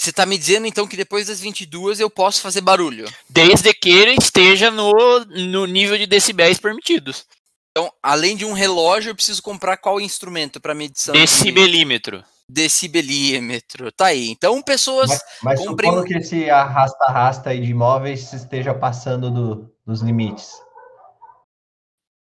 Você 0.00 0.10
está 0.10 0.24
me 0.24 0.38
dizendo 0.38 0.68
então 0.68 0.86
que 0.86 0.96
depois 0.96 1.26
das 1.26 1.40
22 1.40 1.98
eu 1.98 2.08
posso 2.08 2.42
fazer 2.42 2.60
barulho? 2.60 3.12
Desde 3.28 3.74
que 3.74 3.90
ele 3.90 4.14
esteja 4.20 4.70
no, 4.70 4.92
no 5.24 5.66
nível 5.66 5.98
de 5.98 6.06
decibéis 6.06 6.58
permitidos. 6.58 7.26
Então, 7.72 7.90
além 8.02 8.36
de 8.36 8.44
um 8.44 8.52
relógio, 8.52 9.10
eu 9.10 9.14
preciso 9.14 9.42
comprar 9.42 9.78
qual 9.78 10.00
instrumento 10.00 10.60
para 10.60 10.74
medição? 10.74 11.14
Decibelímetro. 11.14 12.18
De... 12.18 12.24
Decibelímetro. 12.48 13.90
Tá 13.90 14.06
aí. 14.06 14.28
Então, 14.28 14.60
pessoas. 14.62 15.08
Mas, 15.08 15.22
mas 15.42 15.60
comprem... 15.60 15.90
supondo 15.90 16.06
que 16.06 16.14
esse 16.18 16.50
arrasta-arrasta 16.50 17.48
aí 17.48 17.60
de 17.60 17.70
imóveis 17.70 18.30
esteja 18.34 18.74
passando 18.74 19.30
do, 19.30 19.74
dos 19.86 20.02
limites. 20.02 20.52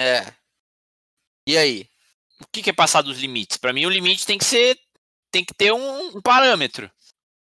É. 0.01 0.32
E 1.47 1.59
aí? 1.59 1.86
O 2.40 2.47
que, 2.51 2.62
que 2.62 2.70
é 2.70 2.72
passar 2.72 3.03
dos 3.03 3.18
limites? 3.18 3.59
Para 3.59 3.72
mim, 3.72 3.84
o 3.84 3.90
limite 3.90 4.26
tem 4.26 4.38
que 4.38 4.45
ser. 4.47 4.78
Tem 5.30 5.45
que 5.45 5.53
ter 5.53 5.72
um, 5.72 6.16
um 6.16 6.22
parâmetro. 6.22 6.90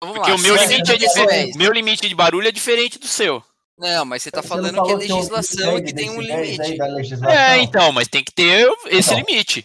Vamos 0.02 0.16
Porque 0.16 0.30
lá, 0.32 0.36
o 0.36 0.40
meu 0.40 0.56
limite, 0.56 0.90
é 0.90 0.96
diferente. 0.96 1.56
meu 1.56 1.72
limite 1.72 2.08
de 2.08 2.14
barulho 2.14 2.48
é 2.48 2.52
diferente 2.52 2.98
do 2.98 3.06
seu. 3.06 3.44
Não, 3.78 4.04
mas 4.04 4.22
você 4.22 4.28
está 4.28 4.42
falando 4.42 4.82
que 4.82 4.92
é 4.92 4.96
legislação 4.96 5.78
e 5.78 5.82
que 5.82 5.94
tem 5.94 6.10
um 6.10 6.20
limite. 6.20 6.78
É, 7.28 7.58
então, 7.58 7.90
mas 7.92 8.08
tem 8.08 8.22
que 8.22 8.32
ter 8.32 8.70
esse 8.86 9.12
então, 9.12 9.24
passou 9.24 9.64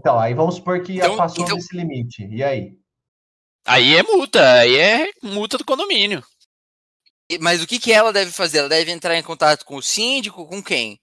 Então, 0.00 0.18
aí 0.18 0.34
vamos 0.34 0.56
supor 0.56 0.82
que 0.82 0.96
então, 0.96 1.16
passou 1.16 1.44
então, 1.44 1.56
desse 1.56 1.76
limite. 1.76 2.26
E 2.30 2.42
aí? 2.42 2.72
Aí 3.64 3.94
é 3.94 4.02
multa, 4.02 4.54
aí 4.54 4.76
é 4.76 5.10
multa 5.22 5.56
do 5.56 5.64
condomínio. 5.64 6.24
Mas 7.40 7.62
o 7.62 7.66
que, 7.66 7.78
que 7.78 7.92
ela 7.92 8.12
deve 8.12 8.32
fazer? 8.32 8.58
Ela 8.58 8.68
deve 8.68 8.90
entrar 8.90 9.16
em 9.16 9.22
contato 9.22 9.64
com 9.64 9.76
o 9.76 9.82
síndico, 9.82 10.46
com 10.46 10.62
quem? 10.62 11.00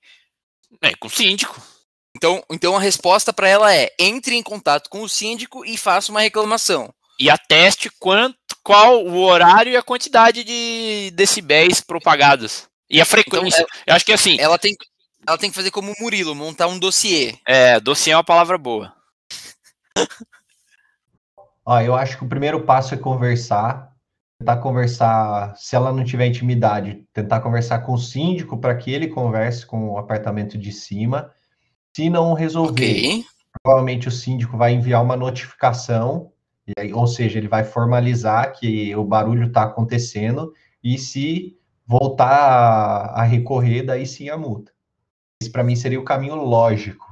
É, 0.82 0.96
com 0.96 1.08
o 1.08 1.12
síndico. 1.12 1.60
Então, 2.16 2.44
então 2.52 2.76
a 2.76 2.80
resposta 2.80 3.32
para 3.32 3.48
ela 3.48 3.74
é: 3.74 3.90
entre 3.98 4.36
em 4.36 4.44
contato 4.44 4.90
com 4.90 5.02
o 5.02 5.10
síndico 5.10 5.66
e 5.66 5.78
faça 5.78 6.12
uma 6.12 6.22
reclamação. 6.22 6.94
E 7.20 7.30
ateste 7.30 7.90
quanto 8.00 8.38
qual 8.64 9.04
o 9.06 9.22
horário 9.24 9.72
e 9.72 9.78
a 9.78 9.84
quantidade 9.84 10.44
de 10.44 11.12
decibéis 11.16 11.82
propagados. 11.82 12.68
E 12.90 13.02
a 13.02 13.06
frequência. 13.06 13.62
Então, 13.62 13.78
eu 13.88 13.96
acho 13.96 14.06
que 14.06 14.14
assim. 14.14 14.40
Ela 14.40 14.58
tem, 14.58 14.76
ela 15.28 15.38
tem 15.38 15.50
que 15.50 15.56
fazer 15.56 15.72
como 15.72 15.92
o 15.92 15.96
Murilo, 16.00 16.34
montar 16.34 16.68
um 16.68 16.80
dossiê. 16.80 17.38
É, 17.48 17.80
dossiê 17.80 18.14
é 18.14 18.16
uma 18.16 18.24
palavra 18.24 18.58
boa. 18.58 18.94
Ó, 21.66 21.80
eu 21.82 21.96
acho 21.96 22.18
que 22.18 22.24
o 22.24 22.28
primeiro 22.30 22.64
passo 22.64 22.94
é 22.94 22.98
conversar. 22.98 23.90
Tentar 24.40 24.58
conversar, 24.58 25.54
se 25.58 25.76
ela 25.76 25.92
não 25.92 26.04
tiver 26.06 26.26
intimidade, 26.26 27.04
tentar 27.12 27.42
conversar 27.42 27.80
com 27.80 27.94
o 27.94 27.98
síndico 27.98 28.58
para 28.58 28.74
que 28.74 28.90
ele 28.90 29.10
converse 29.10 29.66
com 29.66 29.90
o 29.90 29.98
apartamento 29.98 30.58
de 30.58 30.72
cima. 30.72 31.30
Se 31.94 32.10
não 32.10 32.34
resolver, 32.34 32.72
okay. 32.72 33.26
provavelmente 33.62 34.08
o 34.08 34.12
síndico 34.12 34.58
vai 34.58 34.72
enviar 34.72 35.04
uma 35.04 35.18
notificação 35.18 36.32
Aí, 36.78 36.94
ou 36.94 37.08
seja, 37.08 37.38
ele 37.38 37.48
vai 37.48 37.64
formalizar 37.64 38.54
que 38.54 38.96
o 38.96 39.04
barulho 39.04 39.48
está 39.48 39.64
acontecendo 39.64 40.54
e 40.84 40.98
se 40.98 41.58
voltar 41.86 42.30
a, 42.30 43.22
a, 43.22 43.24
recorrer, 43.24 43.84
daí 43.84 44.06
sim 44.06 44.30
a 44.30 44.38
multa. 44.38 44.72
Esse 45.42 45.52
para 45.52 45.64
mim 45.64 45.76
seria 45.76 46.00
o 46.00 46.06
caminho 46.06 46.36
lógico. 46.36 47.10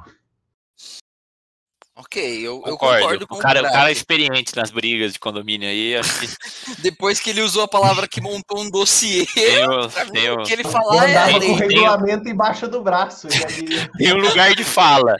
Ok, 1.96 2.48
eu 2.48 2.62
concordo. 2.62 2.70
Eu 2.70 2.78
concordo 2.78 3.26
o, 3.26 3.38
cara, 3.40 3.60
o, 3.62 3.64
cara, 3.64 3.90
é 3.90 3.92
experiente 3.92 4.56
nas 4.56 4.70
brigas 4.70 5.14
de 5.14 5.20
condomínio 5.20 5.68
aí. 5.68 5.96
Que... 6.20 6.78
Depois 6.84 7.20
que 7.20 7.32
ele 7.32 7.42
usou 7.42 7.64
a 7.64 7.68
palavra 7.68 8.08
que 8.08 8.22
montou 8.22 8.60
um 8.62 8.70
dossiê, 8.70 9.26
o, 9.66 10.44
que 10.44 10.54
ele 10.54 10.64
falar 10.64 11.10
é 11.10 11.40
com 11.40 11.54
o 11.54 11.56
regulamento 11.56 12.30
embaixo 12.30 12.68
do 12.68 12.84
braço. 12.84 13.28
Tem 13.98 14.14
um 14.14 14.18
lugar 14.18 14.54
de 14.54 14.64
fala. 14.64 15.18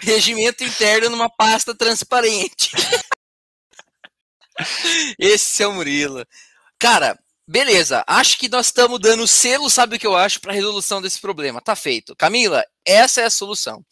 Regimento 0.00 0.62
interno 0.62 1.08
numa 1.08 1.30
pasta 1.30 1.74
transparente. 1.74 2.72
Esse 5.18 5.62
é 5.62 5.66
o 5.66 5.72
Murilo. 5.72 6.24
Cara, 6.78 7.18
beleza. 7.46 8.04
Acho 8.06 8.38
que 8.38 8.48
nós 8.48 8.66
estamos 8.66 9.00
dando 9.00 9.26
selo, 9.26 9.70
sabe 9.70 9.96
o 9.96 9.98
que 9.98 10.06
eu 10.06 10.16
acho, 10.16 10.40
para 10.40 10.52
a 10.52 10.54
resolução 10.54 11.00
desse 11.02 11.20
problema. 11.20 11.60
Tá 11.60 11.76
feito. 11.76 12.14
Camila, 12.16 12.64
essa 12.84 13.20
é 13.20 13.24
a 13.24 13.30
solução. 13.30 13.84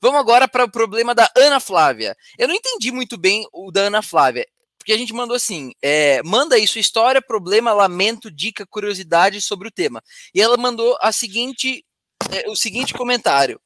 Vamos 0.00 0.20
agora 0.20 0.48
para 0.48 0.64
o 0.64 0.70
problema 0.70 1.14
da 1.14 1.30
Ana 1.36 1.60
Flávia. 1.60 2.16
Eu 2.38 2.48
não 2.48 2.54
entendi 2.54 2.90
muito 2.90 3.16
bem 3.16 3.46
o 3.52 3.70
da 3.70 3.82
Ana 3.82 4.02
Flávia. 4.02 4.46
Porque 4.78 4.92
a 4.92 4.98
gente 4.98 5.14
mandou 5.14 5.34
assim: 5.34 5.72
é, 5.82 6.22
manda 6.22 6.56
aí 6.56 6.66
sua 6.66 6.80
história, 6.80 7.22
problema, 7.22 7.72
lamento, 7.72 8.30
dica, 8.30 8.66
curiosidade 8.66 9.40
sobre 9.40 9.68
o 9.68 9.70
tema. 9.70 10.02
E 10.34 10.42
ela 10.42 10.58
mandou 10.58 10.98
a 11.00 11.10
seguinte, 11.10 11.82
é, 12.30 12.50
o 12.50 12.54
seguinte 12.54 12.92
comentário: 12.92 13.58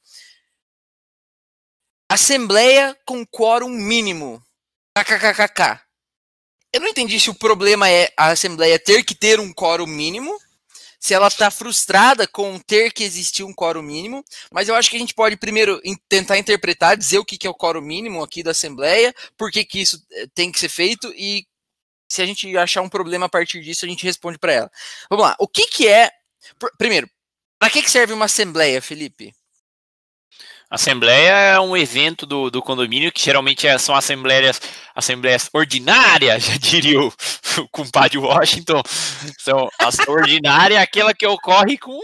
Assembleia 2.09 2.96
com 3.04 3.26
quórum 3.26 3.68
mínimo. 3.68 4.40
KKKKK. 4.96 5.88
Eu 6.72 6.80
não 6.80 6.88
entendi 6.88 7.18
se 7.18 7.30
o 7.30 7.34
problema 7.34 7.88
é 7.88 8.12
a 8.16 8.28
Assembleia 8.30 8.78
ter 8.78 9.02
que 9.02 9.14
ter 9.14 9.40
um 9.40 9.52
quórum 9.52 9.86
mínimo, 9.86 10.38
se 11.00 11.14
ela 11.14 11.28
está 11.28 11.50
frustrada 11.50 12.26
com 12.26 12.58
ter 12.58 12.92
que 12.92 13.04
existir 13.04 13.42
um 13.44 13.54
quórum 13.54 13.82
mínimo, 13.82 14.24
mas 14.52 14.68
eu 14.68 14.74
acho 14.74 14.90
que 14.90 14.96
a 14.96 15.00
gente 15.00 15.14
pode 15.14 15.36
primeiro 15.36 15.80
tentar 16.08 16.38
interpretar, 16.38 16.96
dizer 16.96 17.18
o 17.18 17.24
que, 17.24 17.46
é 17.46 17.50
o 17.50 17.54
quórum 17.54 17.80
mínimo 17.80 18.22
aqui 18.22 18.42
da 18.42 18.50
Assembleia, 18.50 19.14
por 19.36 19.50
que, 19.50 19.64
que 19.64 19.80
isso 19.80 20.04
eh, 20.12 20.26
tem 20.34 20.50
que 20.52 20.58
ser 20.58 20.68
feito 20.68 21.12
e 21.16 21.46
se 22.08 22.22
a 22.22 22.26
gente 22.26 22.56
achar 22.56 22.82
um 22.82 22.88
problema 22.88 23.26
a 23.26 23.28
partir 23.28 23.60
disso, 23.60 23.84
a 23.84 23.88
gente 23.88 24.04
responde 24.04 24.38
para 24.38 24.52
ela. 24.52 24.70
Vamos 25.10 25.24
lá, 25.24 25.36
o 25.38 25.46
que, 25.46 25.66
que 25.68 25.86
é. 25.86 26.10
Primeiro, 26.78 27.08
para 27.58 27.70
que, 27.70 27.82
que 27.82 27.90
serve 27.90 28.12
uma 28.12 28.24
Assembleia, 28.24 28.80
Felipe? 28.80 29.34
Assembleia 30.70 31.32
é 31.32 31.60
um 31.60 31.74
evento 31.74 32.26
do, 32.26 32.50
do 32.50 32.60
condomínio 32.60 33.10
que 33.10 33.22
geralmente 33.22 33.66
é, 33.66 33.78
são 33.78 33.94
assembleias, 33.94 34.60
assembleias 34.94 35.48
ordinárias, 35.52 36.44
já 36.46 36.56
diria 36.58 37.00
o, 37.00 37.12
o 37.58 37.68
compadre 37.68 38.18
Washington. 38.18 38.82
São 39.38 39.70
as 39.78 39.98
ordinária 40.06 40.80
aquela 40.80 41.14
que 41.14 41.26
ocorre 41.26 41.78
com, 41.78 41.98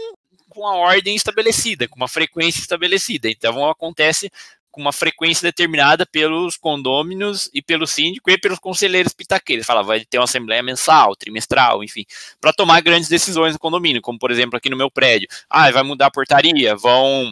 com 0.49 0.65
a 0.65 0.75
ordem 0.75 1.15
estabelecida, 1.15 1.87
com 1.87 1.95
uma 1.95 2.07
frequência 2.07 2.59
estabelecida. 2.59 3.29
Então 3.29 3.69
acontece 3.69 4.31
com 4.71 4.81
uma 4.81 4.91
frequência 4.91 5.43
determinada 5.43 6.05
pelos 6.05 6.57
condôminos 6.57 7.49
e 7.53 7.61
pelo 7.61 7.85
síndico 7.85 8.29
e 8.29 8.37
pelos 8.37 8.59
conselheiros 8.59 9.13
pitaqueiros. 9.13 9.65
Fala, 9.65 9.83
vai 9.83 10.03
ter 10.03 10.17
uma 10.17 10.25
assembleia 10.25 10.61
mensal, 10.63 11.15
trimestral, 11.15 11.83
enfim, 11.83 12.03
para 12.41 12.51
tomar 12.51 12.81
grandes 12.81 13.07
decisões 13.07 13.53
no 13.53 13.59
condomínio, 13.59 14.01
como 14.01 14.17
por 14.17 14.31
exemplo 14.31 14.57
aqui 14.57 14.69
no 14.69 14.75
meu 14.75 14.89
prédio. 14.89 15.29
Ah, 15.49 15.69
vai 15.71 15.83
mudar 15.83 16.07
a 16.07 16.11
portaria, 16.11 16.75
vão 16.75 17.31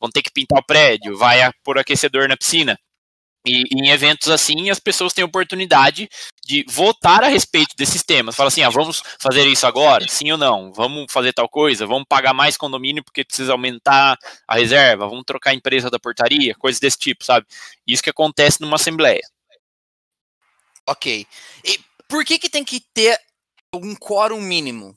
vão 0.00 0.10
ter 0.10 0.22
que 0.22 0.30
pintar 0.30 0.58
o 0.58 0.64
prédio, 0.64 1.16
vai 1.16 1.50
pôr 1.64 1.78
aquecedor 1.78 2.28
na 2.28 2.36
piscina. 2.36 2.78
E 3.46 3.62
em 3.70 3.90
eventos 3.90 4.28
assim, 4.28 4.70
as 4.70 4.80
pessoas 4.80 5.12
têm 5.12 5.24
oportunidade 5.24 6.08
de 6.44 6.64
votar 6.68 7.22
a 7.22 7.28
respeito 7.28 7.76
desses 7.76 8.02
temas. 8.02 8.34
Fala 8.34 8.48
assim, 8.48 8.62
ah, 8.62 8.68
vamos 8.68 9.02
fazer 9.20 9.46
isso 9.46 9.64
agora? 9.66 10.06
Sim 10.08 10.32
ou 10.32 10.38
não? 10.38 10.72
Vamos 10.72 11.12
fazer 11.12 11.32
tal 11.32 11.48
coisa? 11.48 11.86
Vamos 11.86 12.06
pagar 12.08 12.34
mais 12.34 12.56
condomínio 12.56 13.04
porque 13.04 13.24
precisa 13.24 13.52
aumentar 13.52 14.18
a 14.48 14.56
reserva? 14.56 15.06
Vamos 15.06 15.22
trocar 15.24 15.50
a 15.50 15.54
empresa 15.54 15.88
da 15.88 15.98
portaria? 15.98 16.56
Coisas 16.56 16.80
desse 16.80 16.98
tipo, 16.98 17.24
sabe? 17.24 17.46
Isso 17.86 18.02
que 18.02 18.10
acontece 18.10 18.60
numa 18.60 18.74
assembleia. 18.74 19.22
Ok. 20.84 21.24
E 21.64 21.80
por 22.08 22.24
que 22.24 22.40
que 22.40 22.50
tem 22.50 22.64
que 22.64 22.80
ter 22.80 23.16
um 23.72 23.94
quórum 23.94 24.40
mínimo? 24.40 24.96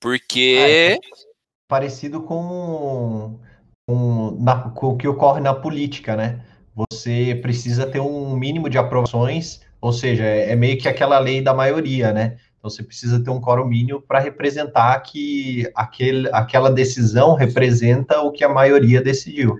Porque... 0.00 0.98
Ah, 1.00 1.31
parecido 1.72 2.20
com, 2.20 3.40
com, 3.88 4.36
na, 4.38 4.68
com 4.72 4.88
o 4.88 4.96
que 4.98 5.08
ocorre 5.08 5.40
na 5.40 5.54
política, 5.54 6.14
né? 6.14 6.44
Você 6.74 7.38
precisa 7.40 7.86
ter 7.86 7.98
um 7.98 8.36
mínimo 8.36 8.68
de 8.68 8.76
aprovações, 8.76 9.62
ou 9.80 9.90
seja, 9.90 10.22
é, 10.22 10.50
é 10.50 10.54
meio 10.54 10.76
que 10.76 10.86
aquela 10.86 11.18
lei 11.18 11.40
da 11.40 11.54
maioria, 11.54 12.12
né? 12.12 12.36
Então 12.58 12.68
você 12.68 12.82
precisa 12.82 13.24
ter 13.24 13.30
um 13.30 13.40
quórum 13.40 13.64
mínimo 13.64 14.02
para 14.02 14.18
representar 14.18 15.00
que 15.00 15.66
aquele, 15.74 16.28
aquela 16.30 16.70
decisão 16.70 17.34
representa 17.34 18.20
o 18.20 18.30
que 18.30 18.44
a 18.44 18.50
maioria 18.50 19.00
decidiu. 19.00 19.58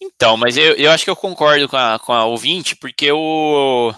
Então, 0.00 0.36
mas 0.36 0.56
eu, 0.56 0.74
eu 0.76 0.92
acho 0.92 1.02
que 1.02 1.10
eu 1.10 1.16
concordo 1.16 1.68
com 1.68 1.76
a, 1.76 1.98
com 1.98 2.12
a 2.12 2.24
ouvinte, 2.24 2.76
porque 2.76 3.10
o, 3.10 3.92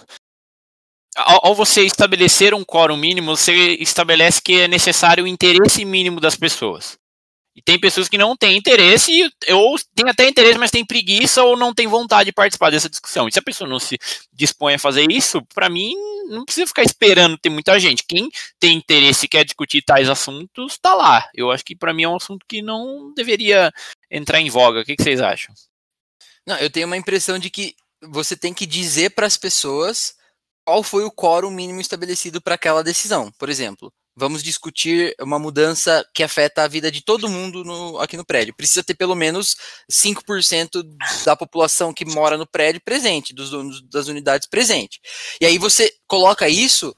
ao, 1.15 1.49
ao, 1.49 1.55
você 1.55 1.83
estabelecer 1.83 2.55
um 2.55 2.65
quórum 2.65 2.97
mínimo, 2.97 3.37
você 3.37 3.53
estabelece 3.81 4.41
que 4.41 4.63
é 4.63 4.67
necessário 4.67 5.25
o 5.25 5.29
interesse 5.29 5.85
mínimo 5.85 6.21
das 6.21 6.37
pessoas. 6.37 6.99
E 7.57 7.63
tem 7.63 7.79
pessoas 7.79 8.09
que 8.09 8.19
não 8.19 8.37
têm 8.37 8.57
interesse, 8.57 9.31
ou 9.51 9.77
tem 9.95 10.09
até 10.09 10.29
interesse, 10.29 10.59
mas 10.59 10.73
tem 10.73 10.85
preguiça 10.85 11.43
ou 11.45 11.57
não 11.57 11.73
tem 11.73 11.87
vontade 11.87 12.27
de 12.27 12.33
participar 12.33 12.71
dessa 12.71 12.91
discussão. 12.91 13.29
E 13.29 13.33
se 13.33 13.39
a 13.39 13.43
pessoa 13.43 13.69
não 13.69 13.79
se 13.79 13.97
dispõe 14.33 14.75
a 14.75 14.79
fazer 14.79 15.07
isso, 15.11 15.41
para 15.55 15.71
mim, 15.71 15.95
não 16.29 16.45
precisa 16.45 16.67
ficar 16.67 16.83
esperando 16.83 17.39
ter 17.39 17.51
muita 17.51 17.79
gente. 17.79 18.05
Quem 18.09 18.29
tem 18.59 18.77
interesse 18.77 19.27
e 19.27 19.29
quer 19.29 19.45
discutir 19.45 19.83
tais 19.83 20.09
assuntos, 20.11 20.73
está 20.73 20.95
lá. 20.95 21.29
Eu 21.33 21.53
acho 21.53 21.65
que 21.65 21.77
para 21.77 21.95
mim 21.95 22.03
é 22.03 22.09
um 22.09 22.17
assunto 22.17 22.45
que 22.49 22.61
não 22.61 23.13
deveria 23.15 23.73
entrar 24.11 24.41
em 24.41 24.51
voga. 24.51 24.81
O 24.81 24.85
que, 24.85 24.97
que 24.97 25.03
vocês 25.03 25.21
acham? 25.21 25.55
Não, 26.45 26.57
eu 26.57 26.69
tenho 26.69 26.87
uma 26.87 26.97
impressão 26.97 27.39
de 27.39 27.51
que 27.51 27.77
você 28.03 28.37
tem 28.37 28.53
que 28.53 28.67
dizer 28.67 29.11
para 29.11 29.27
as 29.27 29.37
pessoas 29.37 30.17
qual 30.65 30.83
foi 30.83 31.05
o 31.05 31.13
quórum 31.13 31.51
mínimo 31.51 31.81
estabelecido 31.81 32.41
para 32.41 32.55
aquela 32.57 32.83
decisão. 32.83 33.31
Por 33.39 33.49
exemplo, 33.49 33.93
vamos 34.17 34.43
discutir 34.43 35.15
uma 35.21 35.39
mudança 35.39 36.07
que 36.15 36.23
afeta 36.23 36.63
a 36.63 36.69
vida 36.69 36.91
de 36.91 37.03
todo 37.03 37.29
mundo 37.29 37.65
no, 37.65 37.99
aqui 37.99 38.17
no 38.17 38.25
prédio. 38.25 38.55
Precisa 38.55 38.83
ter 38.83 38.95
pelo 38.95 39.15
menos 39.15 39.57
5% 39.91 40.83
da 41.25 41.37
população 41.37 41.93
que 41.93 42.05
mora 42.05 42.37
no 42.37 42.47
prédio 42.47 42.81
presente, 42.85 43.35
dos 43.35 43.51
donos 43.51 43.83
das 43.83 44.09
unidades 44.09 44.49
presente. 44.49 45.01
E 45.41 45.47
aí 45.47 45.59
você 45.59 45.93
coloca 46.07 46.49
isso 46.49 46.95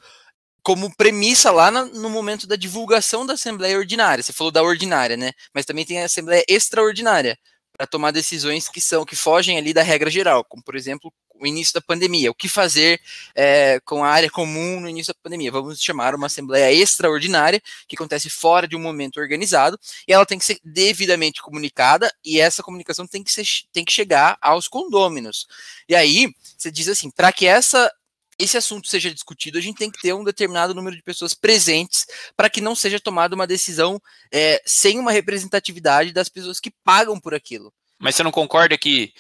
como 0.63 0.95
premissa 0.97 1.51
lá 1.51 1.71
no, 1.71 1.87
no 1.87 2.11
momento 2.11 2.47
da 2.47 2.57
divulgação 2.57 3.25
da 3.25 3.35
Assembleia 3.35 3.79
Ordinária. 3.79 4.23
Você 4.23 4.33
falou 4.33 4.51
da 4.51 4.63
ordinária, 4.63 5.17
né? 5.17 5.33
Mas 5.55 5.65
também 5.65 5.85
tem 5.85 6.03
a 6.03 6.07
Assembleia 6.07 6.45
Extraordinária 6.49 7.39
para 7.77 7.87
tomar 7.87 8.11
decisões 8.11 8.69
que 8.69 8.81
são 8.81 9.05
que 9.05 9.15
fogem 9.15 9.59
ali 9.59 9.75
da 9.75 9.83
regra 9.83 10.11
geral, 10.11 10.45
como 10.45 10.63
por 10.63 10.75
exemplo 10.75 11.13
o 11.39 11.47
início 11.47 11.75
da 11.75 11.81
pandemia. 11.81 12.31
O 12.31 12.35
que 12.35 12.49
fazer 12.49 13.01
é, 13.35 13.79
com 13.85 14.03
a 14.03 14.09
área 14.09 14.31
comum 14.31 14.81
no 14.81 14.89
início 14.89 15.13
da 15.13 15.21
pandemia? 15.23 15.53
Vamos 15.53 15.81
chamar 15.81 16.15
uma 16.15 16.27
assembleia 16.27 16.73
extraordinária, 16.73 17.63
que 17.87 17.95
acontece 17.95 18.31
fora 18.31 18.67
de 18.67 18.75
um 18.75 18.81
momento 18.81 19.21
organizado, 19.21 19.79
e 20.09 20.13
ela 20.13 20.27
tem 20.27 20.39
que 20.39 20.45
ser 20.45 20.59
devidamente 20.65 21.43
comunicada, 21.43 22.13
e 22.25 22.41
essa 22.41 22.63
comunicação 22.63 23.07
tem 23.07 23.23
que, 23.23 23.33
ser, 23.33 23.45
tem 23.73 23.85
que 23.85 23.93
chegar 23.93 24.39
aos 24.41 24.69
condôminos. 24.69 25.47
E 25.89 25.95
aí, 25.95 26.33
você 26.57 26.71
diz 26.71 26.89
assim, 26.89 27.11
para 27.11 27.33
que 27.33 27.47
essa 27.47 27.93
esse 28.39 28.57
assunto 28.57 28.89
seja 28.89 29.13
discutido, 29.13 29.59
a 29.59 29.61
gente 29.61 29.79
tem 29.79 29.91
que 29.91 30.01
ter 30.01 30.13
um 30.13 30.25
determinado 30.25 30.75
número 30.75 30.95
de 30.95 31.03
pessoas 31.03 31.33
presentes 31.33 32.07
para 32.37 32.51
que 32.51 32.61
não 32.61 32.75
seja 32.75 33.01
tomada 33.01 33.35
uma 33.35 33.47
decisão 33.47 34.01
é, 34.33 34.63
sem 34.67 34.99
uma 34.99 35.11
representatividade 35.11 36.13
das 36.13 36.29
pessoas 36.29 36.61
que 36.61 36.71
pagam 36.85 37.19
por 37.19 37.35
aquilo. 37.35 37.73
Mas 37.99 38.15
você 38.15 38.23
não 38.23 38.31
concorda 38.31 38.77
que 38.77 39.15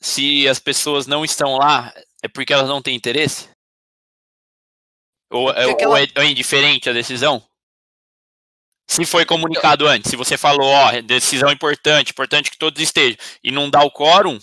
se 0.00 0.48
as 0.48 0.58
pessoas 0.58 1.06
não 1.06 1.24
estão 1.24 1.56
lá, 1.56 1.94
é 2.22 2.28
porque 2.28 2.52
elas 2.52 2.68
não 2.68 2.82
têm 2.82 2.96
interesse? 2.96 3.48
Ou, 5.30 5.50
é, 5.52 5.70
aquela... 5.70 5.92
ou 5.92 5.96
é, 5.96 6.06
é 6.16 6.24
indiferente 6.24 6.90
a 6.90 6.92
decisão? 6.92 7.44
Se 8.88 9.04
foi 9.04 9.24
comunicado 9.24 9.86
antes, 9.86 10.10
se 10.10 10.16
você 10.16 10.36
falou, 10.36 10.68
ó, 10.68 11.00
decisão 11.02 11.50
importante, 11.50 12.10
importante 12.10 12.50
que 12.50 12.58
todos 12.58 12.80
estejam, 12.80 13.18
e 13.42 13.50
não 13.50 13.68
dá 13.68 13.82
o 13.82 13.90
quórum, 13.90 14.38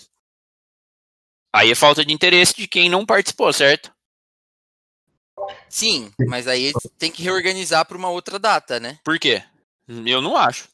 aí 1.54 1.70
é 1.70 1.74
falta 1.74 2.04
de 2.04 2.12
interesse 2.12 2.54
de 2.54 2.68
quem 2.68 2.90
não 2.90 3.06
participou, 3.06 3.52
certo? 3.52 3.93
Sim, 5.68 6.10
mas 6.28 6.46
aí 6.46 6.72
tem 6.98 7.10
que 7.10 7.22
reorganizar 7.22 7.84
para 7.86 7.96
uma 7.96 8.08
outra 8.08 8.38
data, 8.38 8.78
né? 8.78 8.98
Por 9.04 9.18
quê? 9.18 9.42
Eu 9.88 10.20
não 10.20 10.36
acho. 10.36 10.68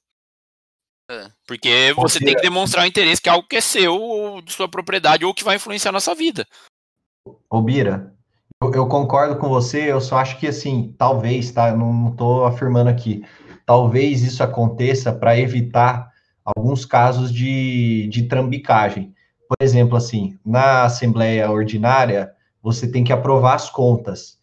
É. 1.11 1.29
Porque 1.47 1.93
você 1.95 2.21
tem 2.21 2.37
que 2.37 2.43
demonstrar 2.43 2.85
o 2.85 2.89
interesse 2.89 3.21
que 3.21 3.29
é 3.29 3.33
algo 3.33 3.49
que 3.49 3.57
é 3.57 3.61
seu, 3.61 3.95
ou 3.95 4.41
de 4.41 4.53
sua 4.53 4.69
propriedade, 4.69 5.25
ou 5.25 5.35
que 5.35 5.43
vai 5.43 5.57
influenciar 5.57 5.91
na 5.91 5.99
sua 5.99 6.15
vida. 6.15 6.47
Ô, 7.49 7.61
Bira, 7.61 8.15
eu, 8.63 8.73
eu, 8.73 8.87
concordo 8.87 9.37
com 9.37 9.49
você, 9.49 9.91
eu 9.91 10.01
só 10.01 10.19
acho 10.19 10.39
que, 10.39 10.47
assim, 10.47 10.95
talvez, 10.97 11.51
tá? 11.51 11.75
Não 11.75 12.11
estou 12.11 12.45
afirmando 12.45 12.91
aqui. 12.91 13.25
Talvez 13.67 14.23
isso 14.23 14.43
aconteça 14.43 15.13
para 15.13 15.39
evitar 15.39 16.11
alguns 16.45 16.85
casos 16.85 17.33
de, 17.33 18.09
de 18.09 18.25
trambicagem. 18.25 19.13
Por 19.49 19.57
exemplo, 19.61 19.97
assim, 19.97 20.39
na 20.45 20.85
Assembleia 20.85 21.51
Ordinária, 21.51 22.33
você 22.63 22.89
tem 22.89 23.03
que 23.03 23.13
aprovar 23.13 23.55
as 23.55 23.69
contas. 23.69 24.39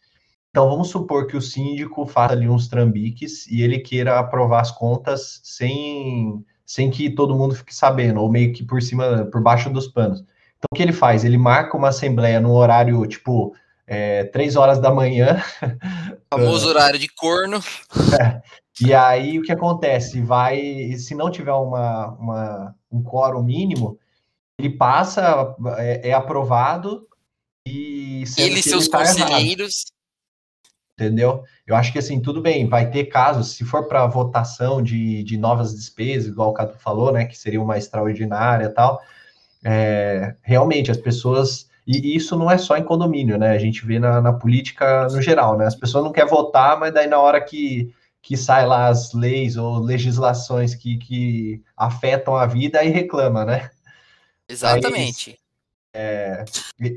Então, 0.57 0.71
vamos 0.71 0.89
supor 0.89 1.27
que 1.27 1.37
o 1.37 1.41
síndico 1.41 2.07
faça 2.07 2.33
ali 2.33 2.49
uns 2.49 2.67
trambiques 2.67 3.45
e 3.45 3.61
ele 3.61 3.77
queira 3.77 4.17
aprovar 4.17 4.61
as 4.61 4.71
contas 4.71 5.39
sem 5.43 6.43
sem 6.65 6.89
que 6.89 7.11
todo 7.11 7.35
mundo 7.35 7.53
fique 7.53 7.75
sabendo, 7.75 8.21
ou 8.21 8.27
meio 8.27 8.51
que 8.51 8.63
por 8.63 8.81
cima, 8.81 9.25
por 9.31 9.39
baixo 9.39 9.69
dos 9.69 9.87
panos. 9.87 10.21
Então, 10.21 10.67
o 10.71 10.75
que 10.75 10.81
ele 10.81 10.93
faz? 10.93 11.23
Ele 11.23 11.37
marca 11.37 11.77
uma 11.77 11.89
assembleia 11.89 12.39
no 12.41 12.53
horário, 12.53 13.05
tipo, 13.05 13.53
é, 13.85 14.23
três 14.23 14.55
horas 14.55 14.79
da 14.79 14.91
manhã. 14.91 15.39
famoso 16.33 16.69
horário 16.69 16.97
de 16.97 17.07
corno. 17.07 17.59
É, 18.19 18.41
e 18.81 18.95
aí, 18.95 19.37
o 19.37 19.43
que 19.43 19.51
acontece? 19.51 20.21
Vai, 20.21 20.91
se 20.97 21.13
não 21.13 21.29
tiver 21.29 21.53
uma, 21.53 22.07
uma 22.13 22.75
um 22.91 23.03
quórum 23.03 23.43
mínimo, 23.43 23.99
ele 24.57 24.71
passa, 24.71 25.55
é, 25.77 26.09
é 26.09 26.13
aprovado 26.13 27.07
e... 27.63 28.23
Ele 28.39 28.59
e 28.59 28.63
seus 28.63 28.87
tá 28.87 28.97
conselheiros... 28.97 29.85
Errado 29.85 29.96
entendeu? 30.97 31.43
Eu 31.65 31.75
acho 31.75 31.93
que 31.93 31.99
assim, 31.99 32.19
tudo 32.19 32.41
bem, 32.41 32.67
vai 32.67 32.89
ter 32.89 33.05
casos, 33.05 33.51
se 33.51 33.63
for 33.63 33.87
para 33.87 34.07
votação 34.07 34.81
de, 34.81 35.23
de 35.23 35.37
novas 35.37 35.75
despesas, 35.75 36.29
igual 36.29 36.49
o 36.49 36.53
Cato 36.53 36.77
falou, 36.79 37.11
né, 37.11 37.25
que 37.25 37.37
seria 37.37 37.61
uma 37.61 37.77
extraordinária 37.77 38.65
e 38.65 38.69
tal, 38.69 38.99
é, 39.63 40.35
realmente 40.41 40.89
as 40.89 40.97
pessoas, 40.97 41.69
e 41.85 42.15
isso 42.15 42.35
não 42.35 42.49
é 42.49 42.57
só 42.57 42.75
em 42.75 42.83
condomínio, 42.83 43.37
né, 43.37 43.51
a 43.51 43.59
gente 43.59 43.85
vê 43.85 43.99
na, 43.99 44.19
na 44.19 44.33
política 44.33 45.07
no 45.09 45.21
geral, 45.21 45.55
né, 45.55 45.67
as 45.67 45.75
pessoas 45.75 46.03
não 46.03 46.11
querem 46.11 46.29
votar, 46.29 46.79
mas 46.79 46.91
daí 46.91 47.05
na 47.05 47.19
hora 47.19 47.39
que, 47.39 47.93
que 48.19 48.35
sai 48.35 48.65
lá 48.65 48.87
as 48.87 49.13
leis 49.13 49.55
ou 49.55 49.77
legislações 49.77 50.73
que, 50.73 50.97
que 50.97 51.63
afetam 51.77 52.35
a 52.35 52.47
vida, 52.47 52.79
aí 52.79 52.89
reclama, 52.89 53.45
né? 53.45 53.69
Exatamente. 54.49 55.29
Aí, 55.29 55.37
é, 55.93 56.45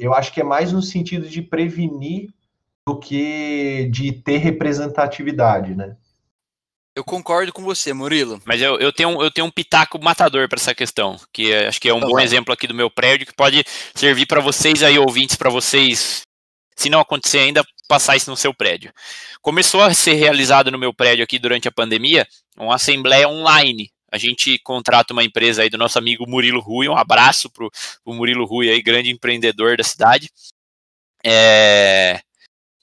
eu 0.01 0.15
acho 0.15 0.33
que 0.33 0.41
é 0.41 0.45
mais 0.45 0.73
no 0.73 0.83
sentido 0.83 1.29
de 1.29 1.43
prevenir 1.43 2.31
do 2.87 2.99
que 2.99 3.89
de 3.91 4.13
ter 4.13 4.39
representatividade, 4.39 5.75
né? 5.75 5.97
Eu 6.95 7.05
concordo 7.05 7.53
com 7.53 7.63
você, 7.63 7.93
Murilo. 7.93 8.43
Mas 8.45 8.61
eu, 8.61 8.79
eu, 8.79 8.93
tenho, 8.93 9.23
eu 9.23 9.31
tenho 9.31 9.47
um 9.47 9.51
pitaco 9.51 10.03
matador 10.03 10.49
para 10.49 10.59
essa 10.59 10.75
questão, 10.75 11.17
que 11.33 11.53
é, 11.53 11.69
acho 11.69 11.81
que 11.81 11.89
é 11.89 11.95
um 11.95 12.01
tá 12.01 12.07
bom 12.07 12.19
exemplo 12.19 12.53
aqui 12.53 12.67
do 12.67 12.75
meu 12.75 12.91
prédio, 12.91 13.27
que 13.27 13.35
pode 13.35 13.65
servir 13.95 14.27
para 14.27 14.41
vocês 14.41 14.83
aí, 14.83 14.99
ouvintes, 14.99 15.37
para 15.37 15.49
vocês, 15.49 16.23
se 16.77 16.91
não 16.91 17.01
acontecer 17.01 17.39
ainda, 17.39 17.65
passar 17.87 18.17
isso 18.17 18.29
no 18.29 18.37
seu 18.37 18.53
prédio. 18.53 18.93
Começou 19.41 19.83
a 19.83 19.95
ser 19.95 20.15
realizado 20.15 20.71
no 20.71 20.79
meu 20.79 20.93
prédio 20.93 21.23
aqui 21.23 21.39
durante 21.39 21.69
a 21.69 21.73
pandemia 21.73 22.27
uma 22.57 22.75
assembleia 22.75 23.29
online. 23.29 23.91
A 24.13 24.19
gente 24.19 24.59
contrata 24.59 25.13
uma 25.13 25.23
empresa 25.23 25.63
aí 25.63 25.71
do 25.71 25.79
nosso 25.79 25.97
amigo 25.97 26.29
Murilo 26.29 26.61
Rui, 26.61 26.89
um 26.89 26.97
abraço 26.97 27.49
para 27.49 27.67
o 28.05 28.15
Murilo 28.15 28.45
Rui 28.45 28.69
aí, 28.69 28.83
grande 28.83 29.11
empreendedor 29.11 29.77
da 29.77 29.85
cidade. 29.85 30.29
É, 31.25 32.21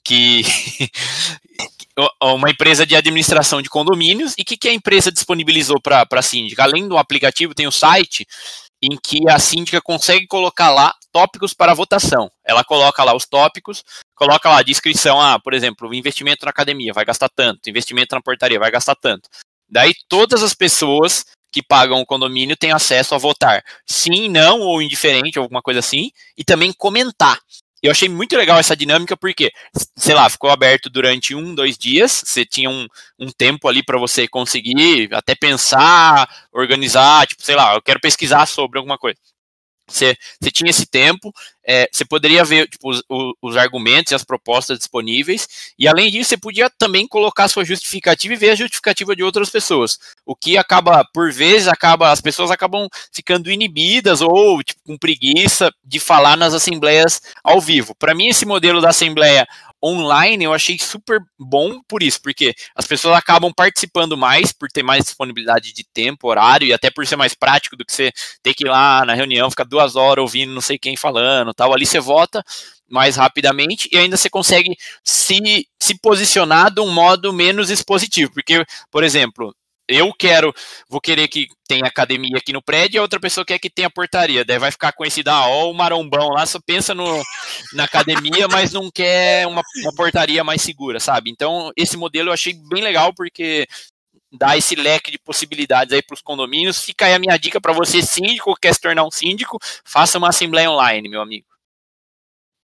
que 0.08 0.42
uma 2.22 2.50
empresa 2.50 2.86
de 2.86 2.96
administração 2.96 3.60
de 3.60 3.68
condomínios 3.68 4.34
e 4.38 4.44
que, 4.44 4.56
que 4.56 4.68
a 4.68 4.72
empresa 4.72 5.12
disponibilizou 5.12 5.80
para 5.80 6.06
a 6.10 6.22
síndica? 6.22 6.62
Além 6.62 6.88
do 6.88 6.96
aplicativo, 6.96 7.54
tem 7.54 7.66
o 7.66 7.72
site 7.72 8.26
em 8.80 8.96
que 8.96 9.28
a 9.28 9.38
síndica 9.38 9.80
consegue 9.82 10.26
colocar 10.26 10.70
lá 10.70 10.94
tópicos 11.12 11.52
para 11.52 11.74
votação. 11.74 12.30
Ela 12.44 12.64
coloca 12.64 13.02
lá 13.04 13.14
os 13.14 13.26
tópicos, 13.26 13.82
coloca 14.14 14.48
lá 14.48 14.58
a 14.58 14.62
descrição, 14.62 15.20
ah, 15.20 15.38
por 15.38 15.52
exemplo, 15.52 15.92
investimento 15.92 16.46
na 16.46 16.50
academia 16.50 16.92
vai 16.92 17.04
gastar 17.04 17.28
tanto, 17.28 17.68
investimento 17.68 18.14
na 18.14 18.22
portaria 18.22 18.58
vai 18.58 18.70
gastar 18.70 18.94
tanto. 18.94 19.28
Daí 19.68 19.92
todas 20.08 20.42
as 20.42 20.54
pessoas 20.54 21.24
que 21.52 21.62
pagam 21.62 22.00
o 22.00 22.06
condomínio 22.06 22.56
têm 22.56 22.72
acesso 22.72 23.14
a 23.14 23.18
votar 23.18 23.62
sim, 23.84 24.28
não 24.28 24.60
ou 24.60 24.80
indiferente, 24.80 25.38
alguma 25.38 25.60
coisa 25.60 25.80
assim, 25.80 26.10
e 26.36 26.44
também 26.44 26.72
comentar 26.72 27.40
eu 27.82 27.90
achei 27.90 28.08
muito 28.08 28.36
legal 28.36 28.58
essa 28.58 28.76
dinâmica 28.76 29.16
porque, 29.16 29.50
sei 29.96 30.14
lá, 30.14 30.28
ficou 30.28 30.50
aberto 30.50 30.90
durante 30.90 31.34
um, 31.34 31.54
dois 31.54 31.78
dias. 31.78 32.22
Você 32.24 32.44
tinha 32.44 32.68
um, 32.70 32.86
um 33.18 33.30
tempo 33.30 33.68
ali 33.68 33.82
para 33.82 33.98
você 33.98 34.26
conseguir 34.26 35.08
até 35.12 35.34
pensar, 35.34 36.28
organizar, 36.52 37.26
tipo, 37.26 37.42
sei 37.42 37.54
lá, 37.54 37.74
eu 37.74 37.82
quero 37.82 38.00
pesquisar 38.00 38.46
sobre 38.46 38.78
alguma 38.78 38.98
coisa. 38.98 39.18
Você, 39.88 40.16
você 40.40 40.50
tinha 40.50 40.70
esse 40.70 40.86
tempo, 40.86 41.32
é, 41.66 41.88
você 41.90 42.04
poderia 42.04 42.44
ver 42.44 42.68
tipo, 42.68 42.90
os, 42.90 43.02
os, 43.42 43.56
argumentos 43.56 44.12
e 44.12 44.14
as 44.14 44.24
propostas 44.24 44.78
disponíveis, 44.78 45.48
e 45.78 45.88
além 45.88 46.10
disso, 46.10 46.30
você 46.30 46.36
podia 46.36 46.70
também 46.78 47.06
colocar 47.06 47.48
sua 47.48 47.64
justificativa 47.64 48.34
e 48.34 48.36
ver 48.36 48.50
a 48.50 48.54
justificativa 48.54 49.14
de 49.14 49.22
outras 49.22 49.50
pessoas. 49.50 49.98
O 50.24 50.34
que 50.34 50.56
acaba, 50.56 51.04
por 51.12 51.32
vezes, 51.32 51.68
acaba, 51.68 52.10
as 52.10 52.20
pessoas 52.20 52.50
acabam 52.50 52.88
ficando 53.12 53.50
inibidas 53.50 54.20
ou 54.20 54.62
tipo, 54.62 54.80
com 54.84 54.96
preguiça 54.96 55.70
de 55.84 55.98
falar 55.98 56.36
nas 56.36 56.54
assembleias 56.54 57.20
ao 57.42 57.60
vivo. 57.60 57.94
Para 57.94 58.14
mim, 58.14 58.28
esse 58.28 58.46
modelo 58.46 58.80
da 58.80 58.90
assembleia 58.90 59.46
online 59.82 60.44
eu 60.44 60.52
achei 60.52 60.78
super 60.78 61.20
bom 61.38 61.80
por 61.88 62.02
isso, 62.02 62.20
porque 62.20 62.54
as 62.74 62.86
pessoas 62.86 63.16
acabam 63.16 63.52
participando 63.54 64.16
mais 64.16 64.52
por 64.52 64.68
ter 64.68 64.82
mais 64.82 65.04
disponibilidade 65.04 65.72
de 65.72 65.84
tempo, 65.92 66.28
horário 66.28 66.66
e 66.66 66.72
até 66.72 66.90
por 66.90 67.06
ser 67.06 67.16
mais 67.16 67.34
prático 67.34 67.76
do 67.76 67.84
que 67.84 67.92
você 67.92 68.10
ter 68.42 68.54
que 68.54 68.64
ir 68.64 68.68
lá 68.68 69.04
na 69.04 69.14
reunião, 69.14 69.50
ficar 69.50 69.64
duas 69.64 69.96
horas 69.96 70.22
ouvindo 70.22 70.52
não 70.52 70.60
sei 70.60 70.78
quem 70.78 70.96
falando, 70.96 71.54
tal. 71.54 71.72
Ali 71.72 71.86
você 71.86 72.00
vota 72.00 72.42
mais 72.88 73.16
rapidamente 73.16 73.88
e 73.92 73.98
ainda 73.98 74.16
você 74.16 74.30
consegue 74.30 74.76
se, 75.04 75.66
se 75.80 75.98
posicionar 76.00 76.72
de 76.72 76.80
um 76.80 76.90
modo 76.90 77.32
menos 77.32 77.70
expositivo, 77.70 78.32
porque, 78.32 78.64
por 78.90 79.04
exemplo, 79.04 79.54
eu 79.88 80.12
quero, 80.12 80.54
vou 80.88 81.00
querer 81.00 81.26
que 81.28 81.48
tenha 81.66 81.86
academia 81.86 82.36
aqui 82.36 82.52
no 82.52 82.62
prédio 82.62 82.96
e 82.96 82.98
a 82.98 83.02
outra 83.02 83.18
pessoa 83.18 83.44
quer 83.44 83.58
que 83.58 83.70
tenha 83.70 83.88
portaria. 83.88 84.44
Daí 84.44 84.58
vai 84.58 84.70
ficar 84.70 84.92
conhecida, 84.92 85.32
ah, 85.32 85.48
ó, 85.48 85.70
o 85.70 85.74
marombão 85.74 86.28
lá 86.28 86.44
só 86.44 86.60
pensa 86.60 86.94
no, 86.94 87.22
na 87.72 87.84
academia, 87.84 88.46
mas 88.48 88.72
não 88.72 88.90
quer 88.90 89.46
uma, 89.46 89.62
uma 89.82 89.94
portaria 89.94 90.44
mais 90.44 90.60
segura, 90.60 91.00
sabe? 91.00 91.30
Então, 91.30 91.72
esse 91.76 91.96
modelo 91.96 92.28
eu 92.28 92.34
achei 92.34 92.52
bem 92.52 92.82
legal 92.82 93.14
porque 93.14 93.66
dá 94.30 94.56
esse 94.56 94.74
leque 94.74 95.10
de 95.10 95.18
possibilidades 95.18 95.92
aí 95.94 96.02
para 96.02 96.14
os 96.14 96.22
condomínios. 96.22 96.82
Fica 96.82 97.06
aí 97.06 97.14
a 97.14 97.18
minha 97.18 97.36
dica 97.38 97.60
para 97.60 97.72
você, 97.72 98.02
síndico, 98.02 98.54
que 98.54 98.62
quer 98.62 98.74
se 98.74 98.80
tornar 98.80 99.04
um 99.04 99.10
síndico, 99.10 99.58
faça 99.84 100.18
uma 100.18 100.28
assembleia 100.28 100.70
online, 100.70 101.08
meu 101.08 101.22
amigo. 101.22 101.46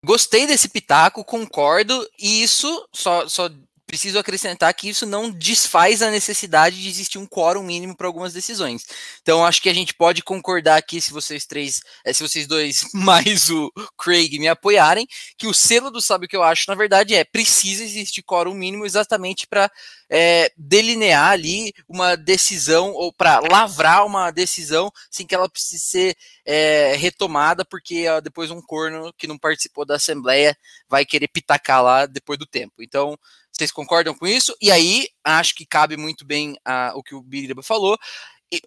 Gostei 0.06 0.48
desse 0.48 0.70
pitaco, 0.70 1.26
concordo, 1.26 2.08
e 2.18 2.42
isso 2.42 2.88
só, 2.94 3.28
só 3.28 3.50
preciso 3.90 4.20
acrescentar 4.20 4.72
que 4.76 4.88
isso 4.88 5.04
não 5.04 5.32
desfaz 5.32 6.04
a 6.04 6.12
necessidade 6.12 6.80
de 6.80 6.88
existir 6.88 7.18
um 7.18 7.26
quórum 7.26 7.64
mínimo 7.64 7.98
para 7.98 8.06
algumas 8.06 8.32
decisões. 8.32 8.86
Então, 9.20 9.44
acho 9.44 9.60
que 9.60 9.68
a 9.68 9.74
gente 9.74 9.96
pode 9.96 10.22
concordar 10.22 10.78
aqui, 10.78 11.02
se 11.02 11.12
vocês 11.12 11.44
três, 11.48 11.82
eh, 12.06 12.14
se 12.14 12.22
vocês 12.22 12.46
dois 12.46 12.86
mais 12.94 13.50
o 13.50 13.72
Craig 13.98 14.38
me 14.38 14.48
apoiarem, 14.48 15.08
que 15.36 15.48
o 15.48 15.56
selo 15.56 15.90
do 15.90 16.00
Sabe 16.00 16.28
o 16.28 16.30
que 16.30 16.38
eu 16.38 16.44
acho, 16.44 16.66
na 16.68 16.76
verdade, 16.76 17.16
é 17.16 17.24
precisa 17.24 17.84
existir 17.84 18.22
quórum 18.22 18.54
mínimo 18.54 18.86
exatamente 18.86 19.48
para 19.48 19.72
é, 20.10 20.52
delinear 20.58 21.32
ali 21.32 21.74
uma 21.88 22.16
decisão 22.16 22.92
ou 22.92 23.14
para 23.14 23.40
lavrar 23.40 24.06
uma 24.06 24.32
decisão 24.32 24.92
sem 25.12 25.26
que 25.26 25.36
ela 25.36 25.50
precise 25.50 25.84
ser 25.84 26.18
é, 26.46 26.96
retomada, 26.96 27.64
porque 27.64 28.08
ó, 28.08 28.20
depois 28.20 28.50
um 28.50 28.62
corno 28.62 29.14
que 29.18 29.28
não 29.28 29.38
participou 29.38 29.86
da 29.86 29.96
Assembleia 29.96 30.58
vai 30.88 31.06
querer 31.06 31.28
pitacar 31.28 31.84
lá 31.84 32.06
depois 32.06 32.40
do 32.40 32.46
tempo. 32.46 32.82
Então, 32.82 33.18
vocês 33.52 33.72
concordam 33.72 34.16
com 34.16 34.26
isso? 34.26 34.56
E 34.62 34.72
aí, 34.72 35.08
acho 35.24 35.54
que 35.54 35.66
cabe 35.66 35.98
muito 35.98 36.26
bem 36.26 36.58
a, 36.64 36.94
o 36.96 37.04
que 37.04 37.14
o 37.14 37.22
Biriba 37.22 37.62
falou 37.62 37.98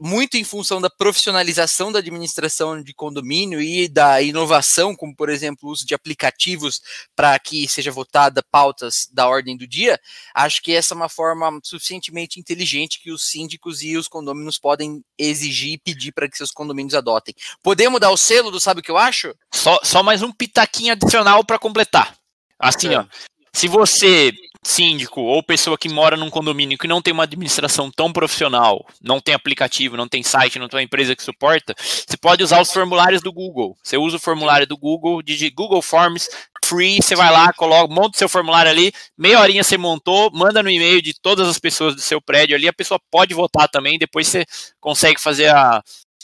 muito 0.01 0.37
em 0.37 0.45
função 0.45 0.81
da 0.81 0.89
profissionalização 0.89 1.91
da 1.91 1.99
administração 1.99 2.81
de 2.83 2.95
condomínio 2.95 3.61
e 3.61 3.89
da 3.89 4.23
inovação, 4.23 4.95
como 4.95 5.15
por 5.15 5.29
exemplo 5.29 5.69
o 5.69 5.73
uso 5.73 5.85
de 5.85 5.95
aplicativos 5.95 6.81
para 7.17 7.37
que 7.39 7.69
seja 7.69 7.91
votada 7.91 8.43
pautas 8.51 9.09
da 9.13 9.27
ordem 9.27 9.57
do 9.57 9.67
dia, 9.67 10.01
acho 10.35 10.63
que 10.63 10.73
essa 10.73 10.95
é 10.95 10.97
uma 10.97 11.09
forma 11.09 11.59
suficientemente 11.63 12.39
inteligente 12.39 13.01
que 13.01 13.11
os 13.11 13.29
síndicos 13.29 13.83
e 13.83 13.97
os 13.97 14.07
condôminos 14.07 14.59
podem 14.59 15.05
exigir 15.19 15.73
e 15.73 15.79
pedir 15.79 16.13
para 16.13 16.29
que 16.29 16.37
seus 16.37 16.53
condomínios 16.53 16.95
adotem. 16.95 17.35
Podemos 17.63 18.01
dar 18.01 18.11
o 18.11 18.17
selo 18.17 18.51
do 18.51 18.61
sabe 18.61 18.81
o 18.81 18.83
que 18.83 18.91
eu 18.91 18.99
acho? 18.99 19.35
Só, 19.53 19.81
só 19.83 20.03
mais 20.03 20.23
um 20.23 20.33
pitaquinho 20.33 20.93
adicional 20.93 21.45
para 21.45 21.59
completar. 21.59 22.17
Assim, 22.59 22.95
ó, 22.95 23.05
se 23.53 23.67
você 23.67 24.33
síndico 24.65 25.21
ou 25.21 25.43
pessoa 25.43 25.77
que 25.77 25.89
mora 25.89 26.17
num 26.17 26.31
condomínio 26.31 26.79
que 26.79 26.87
não 26.87 27.03
tem 27.03 27.13
uma 27.13 27.25
administração 27.25 27.91
tão 27.91 28.13
profissional, 28.13 28.87
não 29.03 29.21
tem 29.21 29.35
aplicativo, 29.35 29.97
não 29.97 30.07
tem 30.07 30.23
site, 30.23 30.59
não 30.59 30.69
tem 30.69 30.79
uma 30.79 30.85
empresa 30.85 31.17
que 31.17 31.23
suporta, 31.23 31.75
você 31.77 32.17
pode 32.17 32.45
usar 32.45 32.61
os 32.61 32.73
formulários 32.73 33.23
do 33.23 33.33
Google. 33.33 33.77
Você 33.83 33.97
usa 33.97 34.17
o 34.17 34.21
formulário 34.21 34.67
do 34.67 34.79
Google, 34.79 35.21
de 35.21 35.51
Google 35.51 35.83
Forms, 35.83 36.29
free, 36.65 37.03
você 37.03 37.17
vai 37.17 37.31
lá, 37.31 37.53
coloca, 37.53 37.93
monta 37.93 38.15
o 38.15 38.19
seu 38.19 38.29
formulário 38.29 38.71
ali, 38.71 38.93
meia 39.19 39.41
horinha 39.41 39.65
você 39.65 39.77
montou, 39.77 40.31
manda 40.33 40.63
no 40.63 40.71
e-mail 40.71 41.03
de 41.03 41.13
todas 41.21 41.49
as 41.49 41.59
pessoas 41.59 41.97
do 41.97 42.01
seu 42.01 42.21
prédio 42.21 42.55
ali, 42.55 42.69
a 42.69 42.73
pessoa 42.73 43.01
pode 43.11 43.35
votar 43.35 43.69
também, 43.69 43.99
depois 43.99 44.29
você 44.29 44.47
consegue 44.81 45.21
fazer 45.21 45.49
a, 45.49 45.83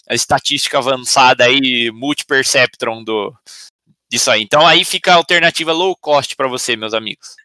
a 0.08 0.14
estatística 0.14 0.78
avançada 0.78 1.44
aí, 1.44 1.90
multi-perceptron 1.92 3.02
do 3.02 3.34
disso 4.10 4.30
aí. 4.30 4.42
Então 4.42 4.66
aí 4.66 4.84
fica 4.84 5.12
a 5.12 5.16
alternativa 5.16 5.72
low 5.72 5.94
cost 5.96 6.36
para 6.36 6.48
você, 6.48 6.76
meus 6.76 6.94
amigos 6.94 7.36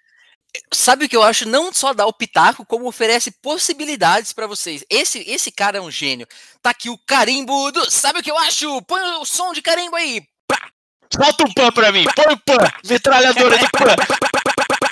sabe 0.71 1.05
o 1.05 1.09
que 1.09 1.15
eu 1.15 1.23
acho? 1.23 1.47
Não 1.47 1.73
só 1.73 1.93
dá 1.93 2.05
o 2.05 2.13
pitaco, 2.13 2.65
como 2.65 2.87
oferece 2.87 3.31
possibilidades 3.31 4.33
para 4.33 4.47
vocês. 4.47 4.83
Esse 4.89 5.19
esse 5.27 5.51
cara 5.51 5.77
é 5.77 5.81
um 5.81 5.91
gênio. 5.91 6.27
Tá 6.61 6.69
aqui 6.69 6.89
o 6.89 6.97
carimbo 6.97 7.71
do. 7.71 7.89
Sabe 7.89 8.19
o 8.19 8.23
que 8.23 8.31
eu 8.31 8.37
acho? 8.37 8.81
Põe 8.83 9.01
o 9.19 9.25
som 9.25 9.53
de 9.53 9.61
carimbo 9.61 9.95
aí. 9.95 10.21
Pá. 10.47 10.69
Solta 11.13 11.45
um 11.45 11.53
pã 11.53 11.71
pra 11.71 11.91
mim. 11.91 12.05
Põe 12.15 12.33
o 12.33 12.37
pã. 12.37 12.57
Metralhadora 12.87 13.57
de 13.57 13.69
pã. 13.69 13.95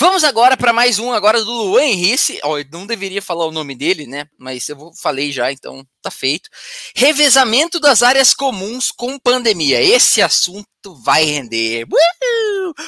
Vamos 0.00 0.24
agora 0.24 0.56
para 0.56 0.72
mais 0.72 0.98
um 0.98 1.12
agora 1.12 1.42
do 1.42 1.50
Luan 1.50 1.84
Henrique. 1.84 2.38
Oh, 2.44 2.58
eu 2.58 2.64
não 2.70 2.86
deveria 2.86 3.22
falar 3.22 3.46
o 3.46 3.52
nome 3.52 3.74
dele, 3.74 4.06
né? 4.06 4.26
Mas 4.38 4.68
eu 4.68 4.92
falei 5.00 5.32
já, 5.32 5.50
então 5.50 5.86
tá 6.02 6.10
feito. 6.10 6.48
Revezamento 6.94 7.80
das 7.80 8.02
áreas 8.02 8.34
comuns 8.34 8.90
com 8.90 9.18
pandemia. 9.18 9.80
Esse 9.80 10.20
assunto 10.20 10.94
vai 11.02 11.24
render. 11.24 11.86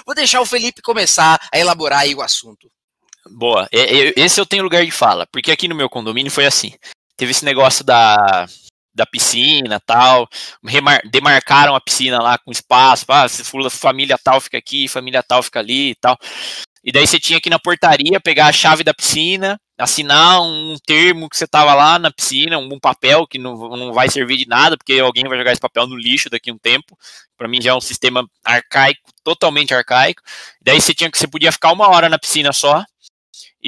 Vou 0.07 0.15
deixar 0.15 0.41
o 0.41 0.47
Felipe 0.47 0.83
começar 0.83 1.41
a 1.53 1.59
elaborar 1.59 2.01
aí 2.01 2.15
o 2.15 2.23
assunto. 2.23 2.71
Boa. 3.31 3.69
Esse 3.73 4.41
eu 4.41 4.47
tenho 4.47 4.63
lugar 4.63 4.85
de 4.85 4.91
fala, 4.91 5.27
porque 5.27 5.51
aqui 5.51 5.69
no 5.69 5.75
meu 5.75 5.89
condomínio 5.89 6.31
foi 6.31 6.47
assim. 6.47 6.73
Teve 7.17 7.33
esse 7.33 7.45
negócio 7.45 7.85
da 7.85 8.47
da 8.95 9.07
piscina 9.07 9.81
tal, 9.81 10.29
demarcaram 11.11 11.75
a 11.75 11.81
piscina 11.81 12.21
lá 12.21 12.39
com 12.39 12.51
espaço, 12.51 13.05
ah, 13.09 13.29
se 13.29 13.45
família 13.71 14.19
tal 14.23 14.41
fica 14.41 14.59
aqui, 14.59 14.89
família 14.89 15.23
tal 15.23 15.43
fica 15.43 15.61
ali 15.61 15.91
e 15.91 15.95
tal. 15.95 16.19
E 16.83 16.93
daí 16.93 17.07
você 17.07 17.19
tinha 17.19 17.41
que 17.41 17.49
ir 17.49 17.51
na 17.51 17.59
portaria 17.59 18.21
pegar 18.21 18.47
a 18.47 18.53
chave 18.53 18.83
da 18.83 18.95
piscina, 18.95 19.61
assinar 19.77 20.41
um 20.43 20.77
termo 20.87 21.29
que 21.29 21.37
você 21.37 21.45
estava 21.45 21.75
lá 21.75 21.99
na 21.99 22.11
piscina, 22.11 22.59
um 22.59 22.79
papel 22.81 23.27
que 23.27 23.39
não, 23.39 23.57
não 23.77 23.93
vai 23.93 24.09
servir 24.09 24.37
de 24.37 24.47
nada, 24.47 24.77
porque 24.77 24.99
alguém 24.99 25.25
vai 25.29 25.39
jogar 25.39 25.53
esse 25.53 25.61
papel 25.61 25.87
no 25.87 25.97
lixo 25.97 26.31
daqui 26.31 26.51
a 26.51 26.55
um 26.55 26.59
tempo. 26.59 26.97
Para 27.37 27.47
mim 27.47 27.61
já 27.61 27.71
é 27.71 27.75
um 27.75 27.81
sistema 27.81 28.27
arcaico, 28.45 29.01
totalmente 29.23 29.75
arcaico. 29.75 30.23
Daí 30.63 30.81
você 30.81 30.95
tinha 30.95 31.11
que 31.11 31.19
você 31.19 31.29
podia 31.29 31.53
ficar 31.53 31.73
uma 31.73 31.89
hora 31.89 32.09
na 32.09 32.19
piscina 32.19 32.53
só. 32.53 32.83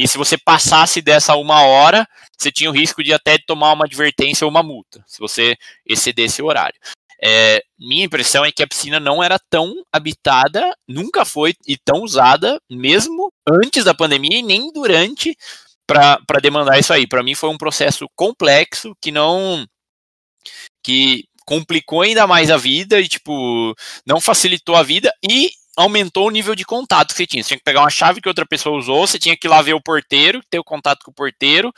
E 0.00 0.08
se 0.08 0.16
você 0.16 0.38
passasse 0.38 1.02
dessa 1.02 1.36
uma 1.36 1.62
hora, 1.62 2.08
você 2.38 2.50
tinha 2.50 2.70
o 2.70 2.72
risco 2.72 3.04
de 3.04 3.12
até 3.12 3.36
tomar 3.36 3.74
uma 3.74 3.84
advertência 3.84 4.46
ou 4.46 4.50
uma 4.50 4.62
multa, 4.62 5.04
se 5.06 5.18
você 5.18 5.54
excedesse 5.86 6.40
o 6.40 6.46
horário. 6.46 6.80
É, 7.22 7.62
minha 7.78 8.06
impressão 8.06 8.42
é 8.42 8.50
que 8.50 8.62
a 8.62 8.66
piscina 8.66 8.98
não 8.98 9.22
era 9.22 9.38
tão 9.50 9.74
habitada, 9.92 10.74
nunca 10.88 11.26
foi 11.26 11.52
e 11.66 11.76
tão 11.76 12.00
usada, 12.02 12.58
mesmo 12.70 13.30
antes 13.46 13.84
da 13.84 13.92
pandemia 13.92 14.38
e 14.38 14.42
nem 14.42 14.72
durante, 14.72 15.36
para 15.86 16.40
demandar 16.40 16.78
isso 16.78 16.94
aí. 16.94 17.06
Para 17.06 17.22
mim 17.22 17.34
foi 17.34 17.50
um 17.50 17.58
processo 17.58 18.06
complexo 18.16 18.96
que 19.02 19.12
não. 19.12 19.66
que 20.82 21.24
complicou 21.44 22.00
ainda 22.00 22.26
mais 22.26 22.50
a 22.50 22.56
vida 22.56 22.98
e, 23.00 23.06
tipo, 23.08 23.74
não 24.06 24.18
facilitou 24.18 24.76
a 24.76 24.82
vida 24.82 25.12
e 25.22 25.50
aumentou 25.76 26.26
o 26.26 26.30
nível 26.30 26.54
de 26.54 26.64
contato 26.64 27.08
que 27.08 27.14
você 27.14 27.26
tinha. 27.26 27.42
Você 27.42 27.48
tinha 27.48 27.58
que 27.58 27.64
pegar 27.64 27.80
uma 27.80 27.90
chave 27.90 28.20
que 28.20 28.28
outra 28.28 28.46
pessoa 28.46 28.78
usou, 28.78 29.06
você 29.06 29.18
tinha 29.18 29.36
que 29.36 29.46
ir 29.46 29.50
lá 29.50 29.62
ver 29.62 29.74
o 29.74 29.82
porteiro, 29.82 30.40
ter 30.50 30.58
o 30.58 30.64
contato 30.64 31.04
com 31.04 31.10
o 31.10 31.14
porteiro, 31.14 31.72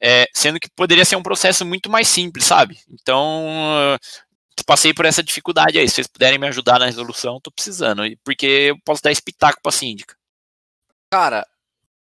é, 0.00 0.26
sendo 0.34 0.60
que 0.60 0.68
poderia 0.70 1.04
ser 1.04 1.16
um 1.16 1.22
processo 1.22 1.64
muito 1.64 1.90
mais 1.90 2.08
simples, 2.08 2.44
sabe? 2.44 2.78
Então, 2.90 3.98
passei 4.64 4.94
por 4.94 5.04
essa 5.04 5.22
dificuldade 5.22 5.78
aí. 5.78 5.88
Se 5.88 5.96
vocês 5.96 6.06
puderem 6.06 6.38
me 6.38 6.46
ajudar 6.48 6.78
na 6.78 6.86
resolução, 6.86 7.40
tô 7.40 7.50
precisando. 7.50 8.02
Porque 8.24 8.46
eu 8.46 8.78
posso 8.84 9.02
dar 9.02 9.12
espetáculo 9.12 9.62
pra 9.62 9.72
síndica. 9.72 10.16
Cara, 11.12 11.46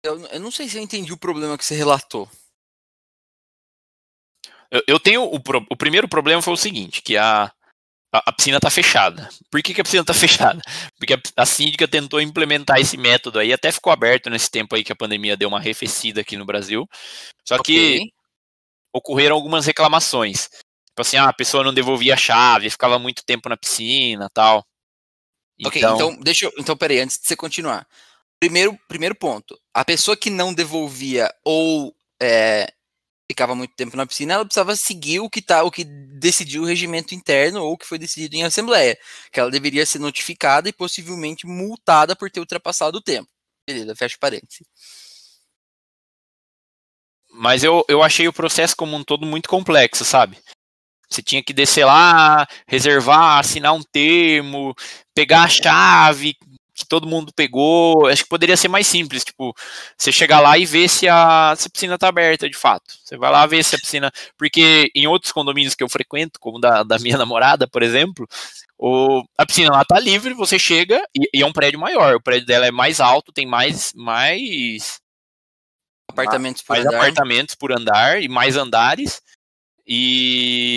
eu, 0.02 0.26
eu 0.26 0.40
não 0.40 0.50
sei 0.50 0.68
se 0.68 0.76
eu 0.76 0.82
entendi 0.82 1.12
o 1.12 1.18
problema 1.18 1.56
que 1.56 1.64
você 1.64 1.74
relatou. 1.74 2.28
Eu, 4.70 4.82
eu 4.86 5.00
tenho. 5.00 5.22
O, 5.22 5.40
o 5.70 5.76
primeiro 5.76 6.08
problema 6.08 6.42
foi 6.42 6.52
o 6.52 6.56
seguinte: 6.56 7.02
que 7.02 7.16
a, 7.16 7.52
a, 8.12 8.32
piscina 8.32 8.58
tá 8.58 8.70
fechada. 8.70 9.28
Por 9.50 9.62
que, 9.62 9.74
que, 9.74 9.80
a 9.80 9.84
piscina 9.84 10.04
tá 10.04 10.14
fechada? 10.14 10.60
Porque 10.98 11.14
a, 11.14 11.20
a 11.36 11.46
síndica 11.46 11.86
tentou 11.86 12.20
implementar 12.20 12.80
esse 12.80 12.96
método 12.96 13.38
aí, 13.38 13.52
até 13.52 13.70
ficou 13.70 13.92
aberto 13.92 14.30
nesse 14.30 14.50
tempo 14.50 14.74
aí 14.74 14.82
que 14.82 14.92
a 14.92 14.96
pandemia 14.96 15.36
deu 15.36 15.48
uma 15.48 15.58
arrefecida 15.58 16.20
aqui 16.20 16.36
no 16.36 16.46
Brasil. 16.46 16.88
Só 17.44 17.56
okay. 17.56 18.00
que 18.00 18.12
ocorreram 18.92 19.36
algumas 19.36 19.66
reclamações. 19.66 20.48
Tipo 20.88 21.02
assim, 21.02 21.16
ah, 21.16 21.28
a 21.28 21.32
pessoa 21.32 21.62
não 21.62 21.72
devolvia 21.72 22.14
a 22.14 22.16
chave, 22.16 22.70
ficava 22.70 22.98
muito 22.98 23.24
tempo 23.24 23.48
na 23.48 23.56
piscina 23.56 24.28
tal. 24.32 24.64
Ok, 25.64 25.80
então, 25.80 25.94
então 25.94 26.20
deixa 26.20 26.46
eu. 26.46 26.52
Então, 26.58 26.76
peraí, 26.76 27.00
antes 27.00 27.18
de 27.18 27.26
você 27.26 27.36
continuar. 27.36 27.86
Primeiro, 28.40 28.78
primeiro 28.88 29.14
ponto. 29.14 29.58
A 29.74 29.84
pessoa 29.84 30.16
que 30.16 30.30
não 30.30 30.54
devolvia 30.54 31.32
ou 31.44 31.94
é, 32.22 32.72
ficava 33.30 33.54
muito 33.54 33.74
tempo 33.74 33.96
na 33.96 34.06
piscina, 34.06 34.34
ela 34.34 34.44
precisava 34.44 34.74
seguir 34.74 35.20
o 35.20 35.28
que 35.28 35.42
tá, 35.42 35.62
o 35.62 35.70
que 35.70 35.84
decidiu 35.84 36.62
o 36.62 36.66
regimento 36.66 37.14
interno 37.14 37.62
ou 37.62 37.72
o 37.72 37.78
que 37.78 37.86
foi 37.86 37.98
decidido 37.98 38.36
em 38.36 38.42
assembleia. 38.42 38.98
Que 39.30 39.38
ela 39.38 39.50
deveria 39.50 39.84
ser 39.84 39.98
notificada 39.98 40.68
e 40.68 40.72
possivelmente 40.72 41.46
multada 41.46 42.16
por 42.16 42.30
ter 42.30 42.40
ultrapassado 42.40 42.98
o 42.98 43.02
tempo. 43.02 43.28
Beleza, 43.68 43.94
fecha 43.94 44.16
parênteses. 44.18 44.66
Mas 47.30 47.62
eu, 47.62 47.84
eu 47.86 48.02
achei 48.02 48.26
o 48.26 48.32
processo 48.32 48.74
como 48.74 48.96
um 48.96 49.04
todo 49.04 49.26
muito 49.26 49.48
complexo, 49.48 50.04
sabe? 50.04 50.38
Você 51.10 51.22
tinha 51.22 51.42
que 51.42 51.52
descer 51.52 51.84
lá, 51.84 52.46
reservar, 52.66 53.38
assinar 53.38 53.74
um 53.74 53.82
termo, 53.82 54.74
pegar 55.14 55.44
a 55.44 55.48
chave 55.48 56.36
que 56.78 56.86
todo 56.86 57.06
mundo 57.06 57.32
pegou. 57.34 58.06
Acho 58.06 58.22
que 58.22 58.28
poderia 58.28 58.56
ser 58.56 58.68
mais 58.68 58.86
simples, 58.86 59.24
tipo, 59.24 59.54
você 59.96 60.12
chegar 60.12 60.40
lá 60.40 60.56
e 60.56 60.64
ver 60.66 60.88
se 60.88 61.08
a, 61.08 61.54
se 61.56 61.68
a 61.68 61.70
piscina 61.70 61.94
está 61.94 62.08
aberta 62.08 62.48
de 62.48 62.56
fato. 62.56 62.84
Você 63.04 63.16
vai 63.16 63.30
lá 63.30 63.44
ver 63.46 63.64
se 63.64 63.74
a 63.76 63.78
piscina. 63.78 64.12
Porque 64.36 64.90
em 64.94 65.06
outros 65.06 65.32
condomínios 65.32 65.74
que 65.74 65.82
eu 65.82 65.88
frequento, 65.88 66.38
como 66.40 66.58
da, 66.60 66.82
da 66.82 66.98
minha 66.98 67.16
namorada, 67.18 67.66
por 67.68 67.82
exemplo, 67.82 68.26
o, 68.78 69.22
a 69.36 69.44
piscina 69.44 69.70
lá 69.70 69.84
tá 69.84 69.98
livre, 69.98 70.34
você 70.34 70.58
chega 70.58 71.02
e, 71.14 71.28
e, 71.38 71.42
é 71.42 71.46
um 71.46 71.52
prédio 71.52 71.80
maior. 71.80 72.14
O 72.14 72.22
prédio 72.22 72.46
dela 72.46 72.66
é 72.66 72.70
mais 72.70 73.00
alto, 73.00 73.32
tem 73.32 73.46
mais. 73.46 73.92
mais 73.94 75.00
apartamentos 76.10 76.62
por 76.62 76.74
mais 76.74 76.86
andar. 76.86 76.96
apartamentos 76.96 77.54
por 77.54 77.72
andar 77.72 78.22
e 78.22 78.28
mais 78.28 78.56
andares. 78.56 79.20
E 79.86 80.76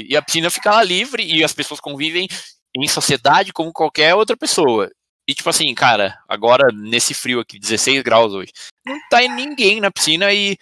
e 0.00 0.16
a 0.16 0.22
piscina 0.22 0.50
fica 0.50 0.70
lá 0.70 0.82
livre 0.82 1.22
e 1.24 1.42
as 1.42 1.52
pessoas 1.52 1.80
convivem 1.80 2.28
em 2.74 2.88
sociedade 2.88 3.52
como 3.52 3.72
qualquer 3.72 4.14
outra 4.14 4.36
pessoa. 4.36 4.90
E 5.28 5.34
tipo 5.34 5.50
assim, 5.50 5.74
cara, 5.74 6.18
agora 6.28 6.72
nesse 6.72 7.12
frio 7.12 7.40
aqui, 7.40 7.58
16 7.58 8.02
graus 8.02 8.32
hoje, 8.32 8.52
não 8.84 8.98
tá 9.08 9.20
ninguém 9.22 9.80
na 9.80 9.90
piscina 9.90 10.32
e 10.32 10.56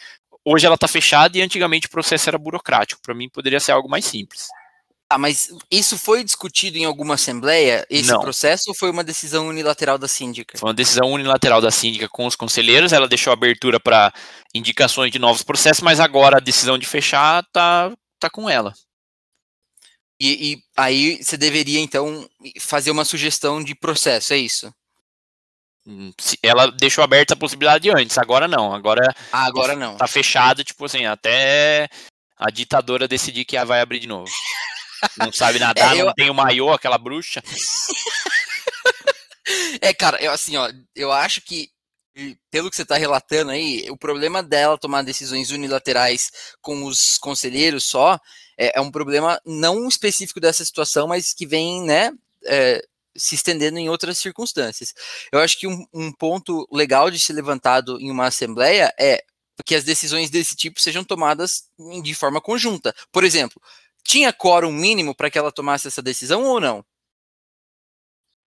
hoje 0.44 0.66
ela 0.66 0.78
tá 0.78 0.88
fechada 0.88 1.36
e 1.36 1.42
antigamente 1.42 1.86
o 1.86 1.90
processo 1.90 2.28
era 2.28 2.38
burocrático. 2.38 3.00
Para 3.02 3.14
mim 3.14 3.28
poderia 3.28 3.60
ser 3.60 3.72
algo 3.72 3.88
mais 3.88 4.04
simples. 4.04 4.48
Ah, 5.10 5.18
mas 5.18 5.50
isso 5.70 5.98
foi 5.98 6.24
discutido 6.24 6.78
em 6.78 6.84
alguma 6.84 7.14
assembleia, 7.14 7.86
esse 7.90 8.10
não. 8.10 8.20
processo, 8.20 8.64
ou 8.68 8.74
foi 8.74 8.90
uma 8.90 9.04
decisão 9.04 9.46
unilateral 9.46 9.98
da 9.98 10.08
síndica? 10.08 10.58
Foi 10.58 10.68
uma 10.68 10.74
decisão 10.74 11.12
unilateral 11.12 11.60
da 11.60 11.70
síndica 11.70 12.08
com 12.08 12.26
os 12.26 12.34
conselheiros, 12.34 12.92
ela 12.92 13.06
deixou 13.06 13.32
abertura 13.32 13.78
para 13.78 14.12
indicações 14.54 15.12
de 15.12 15.18
novos 15.18 15.42
processos, 15.42 15.82
mas 15.82 16.00
agora 16.00 16.38
a 16.38 16.40
decisão 16.40 16.78
de 16.78 16.86
fechar 16.86 17.44
tá, 17.52 17.92
tá 18.18 18.30
com 18.30 18.48
ela. 18.48 18.72
E, 20.20 20.52
e, 20.52 20.62
aí 20.76 21.22
você 21.22 21.36
deveria, 21.36 21.80
então, 21.80 22.28
fazer 22.60 22.90
uma 22.90 23.04
sugestão 23.04 23.62
de 23.62 23.74
processo, 23.74 24.32
é 24.32 24.36
isso? 24.36 24.72
Hum, 25.86 26.12
ela 26.42 26.70
deixou 26.70 27.04
aberta 27.04 27.34
a 27.34 27.36
possibilidade 27.36 27.90
antes, 27.90 28.16
agora 28.16 28.48
não. 28.48 28.72
Agora, 28.72 29.14
ah, 29.32 29.44
agora 29.44 29.76
não. 29.76 29.96
Tá 29.96 30.06
fechado, 30.06 30.64
tipo 30.64 30.84
assim, 30.84 31.04
até 31.04 31.88
a 32.38 32.50
ditadora 32.50 33.08
decidir 33.08 33.44
que 33.44 33.62
vai 33.64 33.80
abrir 33.80 34.00
de 34.00 34.06
novo. 34.06 34.30
Não 35.18 35.32
sabe 35.32 35.58
nadar, 35.60 35.94
é, 35.94 36.00
eu... 36.00 36.06
não 36.06 36.14
tem 36.14 36.30
o 36.30 36.34
maiô, 36.34 36.72
aquela 36.72 36.96
bruxa. 36.96 37.42
é, 39.80 39.92
cara, 39.92 40.16
eu 40.22 40.32
assim, 40.32 40.56
ó, 40.56 40.70
eu 40.94 41.12
acho 41.12 41.42
que 41.42 41.73
pelo 42.50 42.70
que 42.70 42.76
você 42.76 42.82
está 42.82 42.96
relatando 42.96 43.50
aí, 43.50 43.90
o 43.90 43.96
problema 43.96 44.42
dela 44.42 44.78
tomar 44.78 45.02
decisões 45.02 45.50
unilaterais 45.50 46.30
com 46.60 46.84
os 46.84 47.18
conselheiros 47.18 47.84
só 47.84 48.18
é, 48.58 48.78
é 48.78 48.80
um 48.80 48.90
problema 48.90 49.40
não 49.44 49.88
específico 49.88 50.40
dessa 50.40 50.64
situação, 50.64 51.08
mas 51.08 51.34
que 51.34 51.46
vem, 51.46 51.82
né, 51.82 52.12
é, 52.46 52.84
se 53.16 53.34
estendendo 53.34 53.78
em 53.78 53.88
outras 53.88 54.18
circunstâncias. 54.18 54.94
Eu 55.32 55.40
acho 55.40 55.58
que 55.58 55.66
um, 55.66 55.84
um 55.92 56.12
ponto 56.12 56.66
legal 56.72 57.10
de 57.10 57.18
ser 57.18 57.32
levantado 57.32 58.00
em 58.00 58.10
uma 58.10 58.26
assembleia 58.26 58.92
é 58.98 59.22
que 59.64 59.74
as 59.74 59.84
decisões 59.84 60.30
desse 60.30 60.56
tipo 60.56 60.80
sejam 60.80 61.04
tomadas 61.04 61.64
de 62.02 62.14
forma 62.14 62.40
conjunta. 62.40 62.94
Por 63.12 63.24
exemplo, 63.24 63.60
tinha 64.02 64.32
quórum 64.32 64.72
mínimo 64.72 65.14
para 65.14 65.30
que 65.30 65.38
ela 65.38 65.52
tomasse 65.52 65.88
essa 65.88 66.02
decisão 66.02 66.44
ou 66.44 66.60
não? 66.60 66.84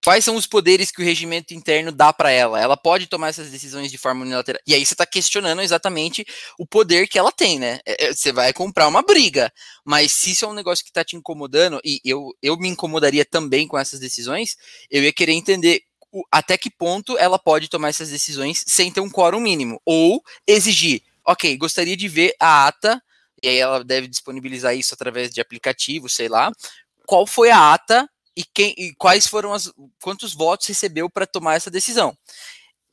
Quais 0.08 0.24
são 0.24 0.38
os 0.38 0.48
poderes 0.48 0.90
que 0.90 1.02
o 1.02 1.04
regimento 1.04 1.54
interno 1.54 1.92
dá 1.92 2.14
para 2.14 2.32
ela? 2.32 2.62
Ela 2.62 2.78
pode 2.78 3.08
tomar 3.08 3.28
essas 3.28 3.52
decisões 3.52 3.92
de 3.92 3.98
forma 3.98 4.22
unilateral. 4.22 4.62
E 4.66 4.74
aí 4.74 4.86
você 4.86 4.94
está 4.94 5.06
questionando 5.06 5.62
exatamente 5.62 6.26
o 6.58 6.66
poder 6.66 7.10
que 7.10 7.20
ela 7.20 7.30
tem, 7.30 7.60
né? 7.60 7.82
É, 7.86 8.06
é, 8.06 8.14
você 8.14 8.32
vai 8.32 8.54
comprar 8.54 8.88
uma 8.88 9.02
briga. 9.02 9.52
Mas 9.84 10.14
se 10.14 10.32
isso 10.32 10.46
é 10.46 10.48
um 10.48 10.54
negócio 10.54 10.82
que 10.82 10.92
está 10.92 11.04
te 11.04 11.18
incomodando, 11.18 11.82
e 11.84 12.00
eu, 12.06 12.34
eu 12.42 12.56
me 12.56 12.70
incomodaria 12.70 13.26
também 13.26 13.68
com 13.68 13.78
essas 13.78 14.00
decisões, 14.00 14.56
eu 14.90 15.04
ia 15.04 15.12
querer 15.12 15.34
entender 15.34 15.82
até 16.32 16.58
que 16.58 16.70
ponto 16.70 17.18
ela 17.18 17.38
pode 17.38 17.68
tomar 17.68 17.90
essas 17.90 18.10
decisões 18.10 18.64
sem 18.66 18.90
ter 18.90 19.02
um 19.02 19.10
quórum 19.10 19.42
mínimo. 19.42 19.78
Ou 19.86 20.24
exigir, 20.48 21.02
ok, 21.26 21.58
gostaria 21.58 21.98
de 21.98 22.08
ver 22.08 22.34
a 22.40 22.66
ata, 22.66 23.04
e 23.44 23.50
aí 23.50 23.58
ela 23.58 23.84
deve 23.84 24.08
disponibilizar 24.08 24.74
isso 24.74 24.94
através 24.94 25.32
de 25.32 25.42
aplicativo, 25.42 26.08
sei 26.08 26.30
lá. 26.30 26.50
Qual 27.06 27.28
foi 27.28 27.52
a 27.52 27.74
ata 27.74 28.10
e, 28.38 28.46
quem, 28.54 28.76
e 28.78 28.94
quais 28.94 29.26
foram 29.26 29.52
as 29.52 29.74
quantos 30.00 30.36
votos 30.36 30.68
recebeu 30.68 31.10
para 31.10 31.26
tomar 31.26 31.56
essa 31.56 31.72
decisão. 31.72 32.16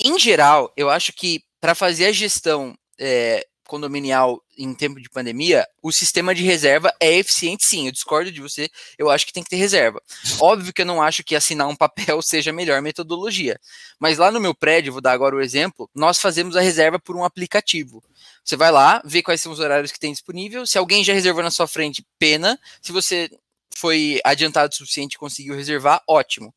Em 0.03 0.19
geral, 0.19 0.73
eu 0.75 0.89
acho 0.89 1.13
que 1.13 1.43
para 1.61 1.75
fazer 1.75 2.07
a 2.07 2.13
gestão 2.13 2.75
é, 2.99 3.47
condominial 3.69 4.43
em 4.57 4.73
tempo 4.75 5.01
de 5.01 5.11
pandemia, 5.11 5.67
o 5.83 5.93
sistema 5.93 6.35
de 6.35 6.43
reserva 6.43 6.93
é 6.99 7.13
eficiente 7.13 7.65
sim. 7.65 7.87
Eu 7.87 7.93
discordo 7.93 8.33
de 8.33 8.41
você, 8.41 8.71
eu 8.99 9.11
acho 9.11 9.27
que 9.27 9.33
tem 9.33 9.43
que 9.43 9.51
ter 9.51 9.57
reserva. 9.57 10.01
Óbvio 10.41 10.73
que 10.73 10.81
eu 10.81 10.87
não 10.87 11.03
acho 11.03 11.23
que 11.23 11.37
assinar 11.37 11.69
um 11.69 11.77
papel 11.77 12.21
seja 12.23 12.51
a 12.51 12.55
melhor 12.55 12.81
metodologia. 12.81 13.61
Mas 13.99 14.17
lá 14.17 14.31
no 14.31 14.41
meu 14.41 14.55
prédio, 14.55 14.93
vou 14.93 15.03
dar 15.03 15.13
agora 15.13 15.37
o 15.37 15.43
exemplo, 15.43 15.91
nós 15.95 16.19
fazemos 16.19 16.57
a 16.57 16.61
reserva 16.61 16.99
por 16.99 17.17
um 17.17 17.25
aplicativo. 17.25 18.03
Você 18.43 18.57
vai 18.57 18.71
lá, 18.71 19.03
vê 19.05 19.23
quais 19.23 19.43
são 19.43 19.53
os 19.53 19.61
horários 19.61 19.93
que 19.93 20.01
tem 20.01 20.13
disponível. 20.13 20.67
Se 20.67 20.79
alguém 20.79 21.05
já 21.05 21.13
reservou 21.13 21.43
na 21.43 21.51
sua 21.51 21.67
frente, 21.67 22.05
pena. 22.19 22.59
Se 22.81 22.93
você 22.93 23.31
foi 23.77 24.21
adiantado 24.25 24.73
o 24.73 24.77
suficiente 24.77 25.19
conseguiu 25.19 25.55
reservar, 25.55 26.03
ótimo. 26.09 26.55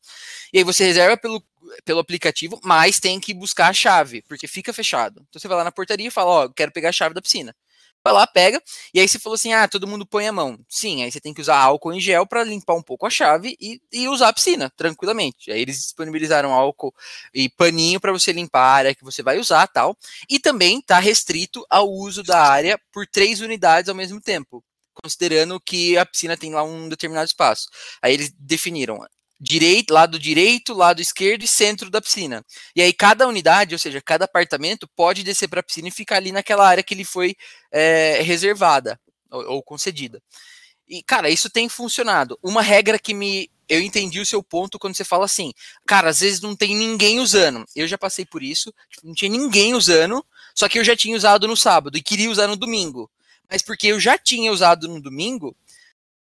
E 0.52 0.58
aí 0.58 0.64
você 0.64 0.84
reserva 0.84 1.16
pelo, 1.16 1.42
pelo 1.84 2.00
aplicativo, 2.00 2.60
mas 2.62 3.00
tem 3.00 3.20
que 3.20 3.34
buscar 3.34 3.68
a 3.68 3.72
chave, 3.72 4.22
porque 4.28 4.46
fica 4.46 4.72
fechado. 4.72 5.24
Então 5.28 5.40
você 5.40 5.48
vai 5.48 5.56
lá 5.56 5.64
na 5.64 5.72
portaria 5.72 6.08
e 6.08 6.10
fala, 6.10 6.30
ó, 6.30 6.44
oh, 6.44 6.50
quero 6.52 6.72
pegar 6.72 6.90
a 6.90 6.92
chave 6.92 7.14
da 7.14 7.22
piscina. 7.22 7.54
Vai 8.04 8.12
lá, 8.14 8.26
pega, 8.26 8.62
e 8.94 9.00
aí 9.00 9.08
você 9.08 9.18
falou 9.18 9.34
assim, 9.34 9.52
ah, 9.52 9.66
todo 9.66 9.86
mundo 9.86 10.06
põe 10.06 10.26
a 10.26 10.32
mão. 10.32 10.58
Sim, 10.68 11.02
aí 11.02 11.10
você 11.10 11.20
tem 11.20 11.34
que 11.34 11.40
usar 11.40 11.58
álcool 11.58 11.92
em 11.92 12.00
gel 12.00 12.26
para 12.26 12.44
limpar 12.44 12.74
um 12.74 12.82
pouco 12.82 13.04
a 13.06 13.10
chave 13.10 13.56
e, 13.60 13.80
e 13.92 14.08
usar 14.08 14.28
a 14.28 14.32
piscina, 14.32 14.70
tranquilamente. 14.76 15.50
Aí 15.50 15.60
eles 15.60 15.78
disponibilizaram 15.78 16.52
álcool 16.52 16.94
e 17.34 17.48
paninho 17.50 18.00
para 18.00 18.12
você 18.12 18.32
limpar 18.32 18.60
a 18.60 18.72
área 18.72 18.94
que 18.94 19.04
você 19.04 19.22
vai 19.22 19.38
usar 19.38 19.66
tal. 19.66 19.96
E 20.28 20.38
também 20.38 20.78
está 20.78 20.98
restrito 21.00 21.66
ao 21.68 21.90
uso 21.90 22.22
da 22.22 22.40
área 22.40 22.80
por 22.92 23.06
três 23.06 23.40
unidades 23.40 23.88
ao 23.88 23.94
mesmo 23.94 24.20
tempo 24.20 24.64
considerando 25.02 25.60
que 25.60 25.96
a 25.96 26.04
piscina 26.04 26.36
tem 26.36 26.52
lá 26.52 26.62
um 26.62 26.88
determinado 26.88 27.26
espaço. 27.26 27.68
Aí 28.02 28.12
eles 28.12 28.32
definiram 28.38 29.00
direito, 29.40 29.94
lado 29.94 30.18
direito, 30.18 30.74
lado 30.74 31.00
esquerdo 31.00 31.44
e 31.44 31.48
centro 31.48 31.90
da 31.90 32.00
piscina. 32.00 32.44
E 32.74 32.82
aí 32.82 32.92
cada 32.92 33.26
unidade, 33.28 33.74
ou 33.74 33.78
seja, 33.78 34.00
cada 34.00 34.24
apartamento 34.24 34.88
pode 34.96 35.22
descer 35.22 35.48
para 35.48 35.60
a 35.60 35.62
piscina 35.62 35.88
e 35.88 35.92
ficar 35.92 36.16
ali 36.16 36.32
naquela 36.32 36.66
área 36.66 36.82
que 36.82 36.94
ele 36.94 37.04
foi 37.04 37.36
é, 37.70 38.20
reservada 38.22 39.00
ou, 39.30 39.52
ou, 39.52 39.62
concedida. 39.62 40.20
E 40.88 41.02
cara, 41.02 41.30
isso 41.30 41.50
tem 41.50 41.68
funcionado. 41.68 42.38
Uma 42.42 42.62
regra 42.62 42.98
que 42.98 43.14
me 43.14 43.50
eu 43.68 43.82
entendi 43.82 44.18
o 44.18 44.24
seu 44.24 44.42
ponto 44.42 44.78
quando 44.78 44.96
você 44.96 45.04
fala 45.04 45.26
assim, 45.26 45.52
cara, 45.86 46.08
às 46.08 46.20
vezes 46.20 46.40
não 46.40 46.56
tem 46.56 46.74
ninguém 46.74 47.20
usando. 47.20 47.66
Eu 47.76 47.86
já 47.86 47.98
passei 47.98 48.24
por 48.24 48.42
isso, 48.42 48.72
tipo, 48.88 49.06
não 49.06 49.14
tinha 49.14 49.30
ninguém 49.30 49.74
usando, 49.74 50.24
só 50.54 50.68
que 50.70 50.78
eu 50.78 50.84
já 50.84 50.96
tinha 50.96 51.14
usado 51.14 51.46
no 51.46 51.54
sábado 51.54 51.98
e 51.98 52.02
queria 52.02 52.30
usar 52.30 52.46
no 52.46 52.56
domingo 52.56 53.10
mas 53.50 53.62
porque 53.62 53.88
eu 53.88 54.00
já 54.00 54.18
tinha 54.18 54.52
usado 54.52 54.88
no 54.88 55.00
domingo, 55.00 55.56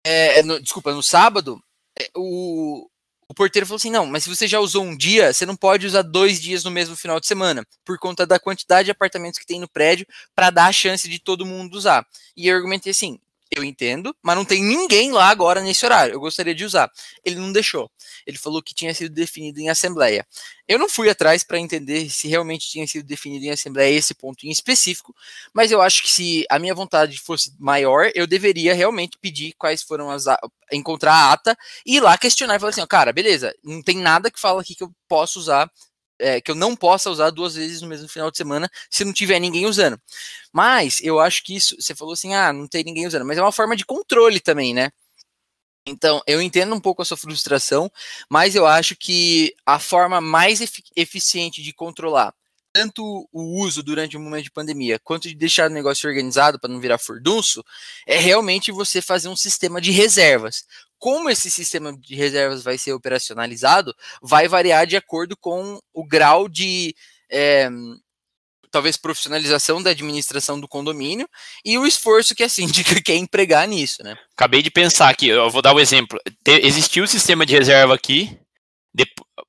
é, 0.03 0.41
no, 0.43 0.59
desculpa, 0.61 0.93
no 0.93 1.03
sábado, 1.03 1.61
é, 1.99 2.09
o, 2.15 2.89
o 3.27 3.33
porteiro 3.33 3.65
falou 3.65 3.77
assim: 3.77 3.91
não, 3.91 4.05
mas 4.05 4.23
se 4.23 4.29
você 4.29 4.47
já 4.47 4.59
usou 4.59 4.83
um 4.83 4.95
dia, 4.95 5.33
você 5.33 5.45
não 5.45 5.55
pode 5.55 5.85
usar 5.85 6.01
dois 6.01 6.41
dias 6.41 6.63
no 6.63 6.71
mesmo 6.71 6.95
final 6.95 7.19
de 7.19 7.27
semana, 7.27 7.65
por 7.83 7.99
conta 7.99 8.25
da 8.25 8.39
quantidade 8.39 8.85
de 8.85 8.91
apartamentos 8.91 9.39
que 9.39 9.45
tem 9.45 9.59
no 9.59 9.67
prédio, 9.67 10.07
para 10.35 10.49
dar 10.49 10.67
a 10.67 10.71
chance 10.71 11.09
de 11.09 11.19
todo 11.19 11.45
mundo 11.45 11.75
usar. 11.75 12.07
E 12.35 12.47
eu 12.47 12.55
argumentei 12.55 12.91
assim: 12.91 13.19
eu 13.57 13.63
entendo, 13.63 14.15
mas 14.21 14.35
não 14.35 14.45
tem 14.45 14.63
ninguém 14.63 15.11
lá 15.11 15.29
agora 15.29 15.61
nesse 15.61 15.85
horário. 15.85 16.13
Eu 16.13 16.19
gostaria 16.19 16.53
de 16.53 16.65
usar. 16.65 16.91
Ele 17.23 17.35
não 17.35 17.51
deixou. 17.51 17.89
Ele 18.25 18.37
falou 18.37 18.61
que 18.61 18.73
tinha 18.73 18.93
sido 18.93 19.13
definido 19.13 19.59
em 19.59 19.69
assembleia. 19.69 20.25
Eu 20.67 20.77
não 20.77 20.89
fui 20.89 21.09
atrás 21.09 21.43
para 21.43 21.59
entender 21.59 22.09
se 22.09 22.27
realmente 22.27 22.69
tinha 22.69 22.85
sido 22.85 23.05
definido 23.05 23.45
em 23.45 23.51
assembleia 23.51 23.97
esse 23.97 24.13
ponto 24.13 24.45
em 24.45 24.51
específico, 24.51 25.15
mas 25.53 25.71
eu 25.71 25.81
acho 25.81 26.03
que 26.03 26.11
se 26.11 26.45
a 26.49 26.59
minha 26.59 26.75
vontade 26.75 27.19
fosse 27.19 27.53
maior, 27.57 28.11
eu 28.13 28.27
deveria 28.27 28.73
realmente 28.73 29.17
pedir 29.21 29.53
quais 29.57 29.81
foram 29.81 30.09
as 30.09 30.25
encontrar 30.71 31.13
a 31.13 31.31
ata 31.31 31.57
e 31.85 31.97
ir 31.97 31.99
lá 32.01 32.17
questionar 32.17 32.55
e 32.55 32.59
falar 32.59 32.71
assim, 32.71 32.85
cara, 32.85 33.13
beleza, 33.13 33.53
não 33.63 33.81
tem 33.81 33.97
nada 33.97 34.29
que 34.29 34.39
fala 34.39 34.61
aqui 34.61 34.75
que 34.75 34.83
eu 34.83 34.91
posso 35.07 35.39
usar 35.39 35.71
é, 36.19 36.41
que 36.41 36.51
eu 36.51 36.55
não 36.55 36.75
possa 36.75 37.09
usar 37.09 37.29
duas 37.29 37.55
vezes 37.55 37.81
no 37.81 37.87
mesmo 37.87 38.07
final 38.07 38.31
de 38.31 38.37
semana 38.37 38.69
se 38.89 39.05
não 39.05 39.13
tiver 39.13 39.39
ninguém 39.39 39.65
usando. 39.65 39.99
Mas 40.51 40.99
eu 41.01 41.19
acho 41.19 41.43
que 41.43 41.55
isso, 41.55 41.75
você 41.79 41.95
falou 41.95 42.13
assim, 42.13 42.33
ah, 42.33 42.51
não 42.53 42.67
tem 42.67 42.83
ninguém 42.83 43.07
usando, 43.07 43.25
mas 43.25 43.37
é 43.37 43.41
uma 43.41 43.51
forma 43.51 43.75
de 43.75 43.85
controle 43.85 44.39
também, 44.39 44.73
né? 44.73 44.89
Então, 45.87 46.21
eu 46.27 46.41
entendo 46.41 46.75
um 46.75 46.81
pouco 46.81 47.01
a 47.01 47.05
sua 47.05 47.15
frustração, 47.15 47.89
mas 48.29 48.55
eu 48.55 48.65
acho 48.67 48.95
que 48.95 49.53
a 49.65 49.79
forma 49.79 50.19
mais 50.19 50.59
eficiente 50.95 51.63
de 51.63 51.73
controlar 51.73 52.33
tanto 52.77 53.27
o 53.31 53.59
uso 53.59 53.81
durante 53.81 54.15
o 54.15 54.19
momento 54.19 54.43
de 54.43 54.51
pandemia, 54.51 54.99
quanto 54.99 55.27
de 55.27 55.33
deixar 55.33 55.67
o 55.67 55.73
negócio 55.73 56.07
organizado 56.07 56.59
para 56.59 56.69
não 56.69 56.79
virar 56.79 56.99
furdunço, 56.99 57.63
é 58.05 58.19
realmente 58.19 58.71
você 58.71 59.01
fazer 59.01 59.29
um 59.29 59.35
sistema 59.35 59.81
de 59.81 59.89
reservas. 59.89 60.63
Como 60.97 61.29
esse 61.29 61.49
sistema 61.51 61.95
de 61.97 62.15
reservas 62.15 62.63
vai 62.63 62.77
ser 62.77 62.93
operacionalizado, 62.93 63.93
vai 64.21 64.47
variar 64.47 64.85
de 64.85 64.95
acordo 64.95 65.35
com 65.37 65.79
o 65.93 66.05
grau 66.05 66.49
de 66.49 66.95
é, 67.31 67.69
talvez 68.71 68.97
profissionalização 68.97 69.81
da 69.81 69.91
administração 69.91 70.59
do 70.59 70.67
condomínio 70.67 71.27
e 71.63 71.77
o 71.77 71.85
esforço 71.85 72.35
que 72.35 72.43
a 72.43 72.49
síndica 72.49 73.01
quer 73.01 73.15
empregar 73.15 73.67
nisso, 73.67 74.03
né? 74.03 74.15
Acabei 74.35 74.61
de 74.61 74.71
pensar 74.71 75.09
aqui, 75.09 75.27
eu 75.27 75.49
vou 75.49 75.61
dar 75.61 75.73
o 75.73 75.77
um 75.77 75.79
exemplo. 75.79 76.19
Existiu 76.45 77.03
o 77.03 77.07
sistema 77.07 77.45
de 77.45 77.53
reserva 77.53 77.93
aqui, 77.93 78.37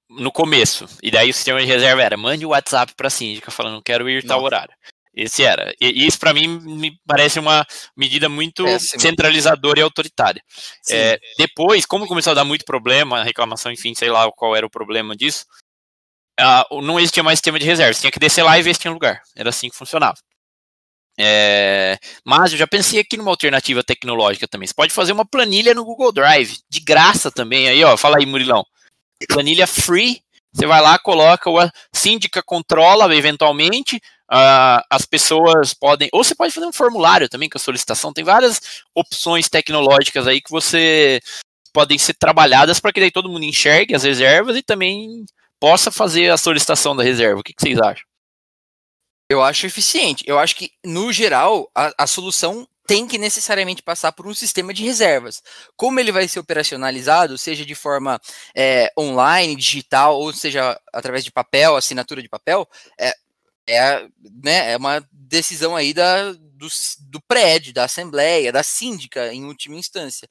no 0.08 0.32
começo. 0.32 0.86
E 1.02 1.10
daí 1.10 1.30
o 1.30 1.34
sistema 1.34 1.60
de 1.60 1.66
reserva 1.66 2.02
era: 2.02 2.16
mande 2.16 2.44
o 2.44 2.50
WhatsApp 2.50 2.94
para 2.96 3.08
a 3.08 3.10
síndica 3.10 3.50
falando 3.50 3.82
quero 3.82 4.08
ir 4.08 4.24
tal 4.26 4.42
horário. 4.42 4.74
Esse 5.18 5.42
era. 5.42 5.74
E 5.80 6.06
isso 6.06 6.16
para 6.16 6.32
mim 6.32 6.46
me 6.46 6.96
parece 7.04 7.40
uma 7.40 7.66
medida 7.96 8.28
muito 8.28 8.62
Péssimo. 8.62 9.00
centralizadora 9.00 9.80
e 9.80 9.82
autoritária. 9.82 10.40
É, 10.88 11.18
depois, 11.36 11.84
como 11.84 12.06
começou 12.06 12.30
a 12.30 12.34
dar 12.34 12.44
muito 12.44 12.64
problema, 12.64 13.24
reclamação, 13.24 13.72
enfim, 13.72 13.94
sei 13.96 14.10
lá 14.10 14.30
qual 14.30 14.54
era 14.54 14.64
o 14.64 14.70
problema 14.70 15.16
disso, 15.16 15.44
uh, 16.40 16.80
não 16.80 17.00
existia 17.00 17.24
mais 17.24 17.40
sistema 17.40 17.58
de 17.58 17.66
reserva. 17.66 17.92
Você 17.92 18.02
tinha 18.02 18.12
que 18.12 18.20
descer 18.20 18.44
lá 18.44 18.56
e 18.56 18.62
ver 18.62 18.74
se 18.74 18.80
tinha 18.80 18.92
lugar. 18.92 19.20
Era 19.34 19.50
assim 19.50 19.68
que 19.68 19.76
funcionava. 19.76 20.16
É, 21.20 21.98
mas 22.24 22.52
eu 22.52 22.58
já 22.58 22.66
pensei 22.68 23.00
aqui 23.00 23.16
numa 23.16 23.32
alternativa 23.32 23.82
tecnológica 23.82 24.46
também. 24.46 24.68
Você 24.68 24.74
pode 24.74 24.92
fazer 24.92 25.10
uma 25.10 25.26
planilha 25.26 25.74
no 25.74 25.84
Google 25.84 26.12
Drive, 26.12 26.58
de 26.70 26.78
graça 26.78 27.28
também. 27.28 27.68
Aí, 27.68 27.82
ó, 27.82 27.96
fala 27.96 28.18
aí, 28.18 28.26
Murilão 28.26 28.64
planilha 29.26 29.66
free, 29.66 30.22
você 30.52 30.66
vai 30.66 30.80
lá, 30.80 30.98
coloca, 30.98 31.50
a 31.50 31.70
síndica 31.92 32.42
controla 32.42 33.14
eventualmente, 33.14 33.96
uh, 34.30 34.82
as 34.90 35.04
pessoas 35.04 35.74
podem, 35.74 36.08
ou 36.12 36.24
você 36.24 36.34
pode 36.34 36.52
fazer 36.52 36.66
um 36.66 36.72
formulário 36.72 37.28
também 37.28 37.48
com 37.48 37.58
a 37.58 37.60
solicitação, 37.60 38.12
tem 38.12 38.24
várias 38.24 38.60
opções 38.94 39.48
tecnológicas 39.48 40.26
aí 40.26 40.40
que 40.40 40.50
você 40.50 41.20
podem 41.72 41.98
ser 41.98 42.14
trabalhadas 42.14 42.80
para 42.80 42.92
que 42.92 43.00
daí 43.00 43.10
todo 43.10 43.28
mundo 43.28 43.44
enxergue 43.44 43.94
as 43.94 44.02
reservas 44.02 44.56
e 44.56 44.62
também 44.62 45.24
possa 45.60 45.90
fazer 45.90 46.30
a 46.30 46.36
solicitação 46.36 46.96
da 46.96 47.02
reserva. 47.02 47.40
O 47.40 47.42
que, 47.42 47.52
que 47.52 47.62
vocês 47.62 47.78
acham? 47.78 48.04
Eu 49.30 49.42
acho 49.42 49.66
eficiente. 49.66 50.24
Eu 50.26 50.38
acho 50.38 50.56
que, 50.56 50.70
no 50.84 51.12
geral, 51.12 51.70
a, 51.74 51.92
a 51.98 52.06
solução 52.06 52.66
tem 52.88 53.06
que 53.06 53.18
necessariamente 53.18 53.82
passar 53.82 54.12
por 54.12 54.26
um 54.26 54.32
sistema 54.32 54.72
de 54.72 54.82
reservas. 54.82 55.42
Como 55.76 56.00
ele 56.00 56.10
vai 56.10 56.26
ser 56.26 56.38
operacionalizado, 56.38 57.36
seja 57.36 57.62
de 57.62 57.74
forma 57.74 58.18
é, 58.56 58.90
online, 58.98 59.54
digital, 59.54 60.18
ou 60.18 60.32
seja 60.32 60.80
através 60.90 61.22
de 61.22 61.30
papel, 61.30 61.76
assinatura 61.76 62.22
de 62.22 62.30
papel, 62.30 62.66
é, 62.98 63.14
é, 63.68 64.08
né, 64.42 64.72
é 64.72 64.76
uma 64.78 65.06
decisão 65.12 65.76
aí 65.76 65.92
da, 65.92 66.32
do, 66.32 66.66
do 67.10 67.20
prédio, 67.28 67.74
da 67.74 67.84
assembleia, 67.84 68.50
da 68.50 68.62
síndica, 68.62 69.34
em 69.34 69.44
última 69.44 69.76
instância. 69.76 70.26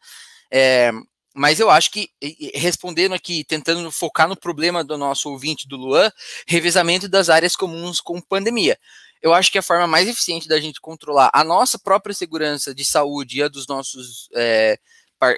É, 0.51 0.91
mas 1.35 1.59
eu 1.59 1.69
acho 1.69 1.91
que, 1.91 2.09
respondendo 2.55 3.13
aqui, 3.13 3.43
tentando 3.43 3.91
focar 3.91 4.27
no 4.27 4.35
problema 4.35 4.83
do 4.83 4.97
nosso 4.97 5.29
ouvinte 5.29 5.67
do 5.67 5.77
Luan, 5.77 6.11
revezamento 6.47 7.07
das 7.07 7.29
áreas 7.29 7.55
comuns 7.55 8.01
com 8.01 8.19
pandemia 8.19 8.75
eu 9.21 9.33
acho 9.33 9.51
que 9.51 9.57
a 9.57 9.63
forma 9.63 9.87
mais 9.87 10.07
eficiente 10.07 10.47
da 10.47 10.59
gente 10.59 10.81
controlar 10.81 11.29
a 11.33 11.43
nossa 11.43 11.77
própria 11.77 12.13
segurança 12.13 12.73
de 12.73 12.85
saúde 12.85 13.37
e 13.37 13.43
a 13.43 13.47
dos 13.47 13.67
nossos 13.67 14.29
é, 14.35 14.77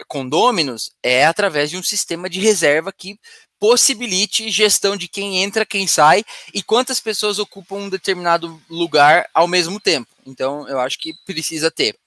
condôminos 0.08 0.92
é 1.02 1.26
através 1.26 1.70
de 1.70 1.78
um 1.78 1.84
sistema 1.84 2.30
de 2.30 2.40
reserva 2.40 2.92
que 2.92 3.20
possibilite 3.60 4.50
gestão 4.50 4.96
de 4.96 5.08
quem 5.08 5.44
entra, 5.44 5.66
quem 5.66 5.86
sai 5.86 6.24
e 6.54 6.64
quantas 6.64 7.00
pessoas 7.00 7.40
ocupam 7.40 7.76
um 7.76 7.90
determinado 7.90 8.62
lugar 8.70 9.30
ao 9.34 9.48
mesmo 9.48 9.80
tempo. 9.80 10.10
Então, 10.26 10.68
eu 10.68 10.80
acho 10.80 10.98
que 10.98 11.14
precisa 11.26 11.70
ter. 11.70 11.98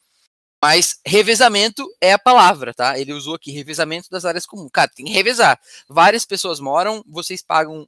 Mas 0.62 1.00
revezamento 1.04 1.84
é 2.00 2.12
a 2.12 2.18
palavra, 2.18 2.72
tá? 2.72 2.98
Ele 2.98 3.12
usou 3.12 3.34
aqui 3.34 3.50
revezamento 3.50 4.08
das 4.08 4.24
áreas 4.24 4.46
comuns. 4.46 4.70
Cara, 4.72 4.90
tem 4.94 5.04
que 5.04 5.12
revezar. 5.12 5.58
Várias 5.88 6.24
pessoas 6.24 6.60
moram, 6.60 7.04
vocês 7.06 7.42
pagam 7.42 7.86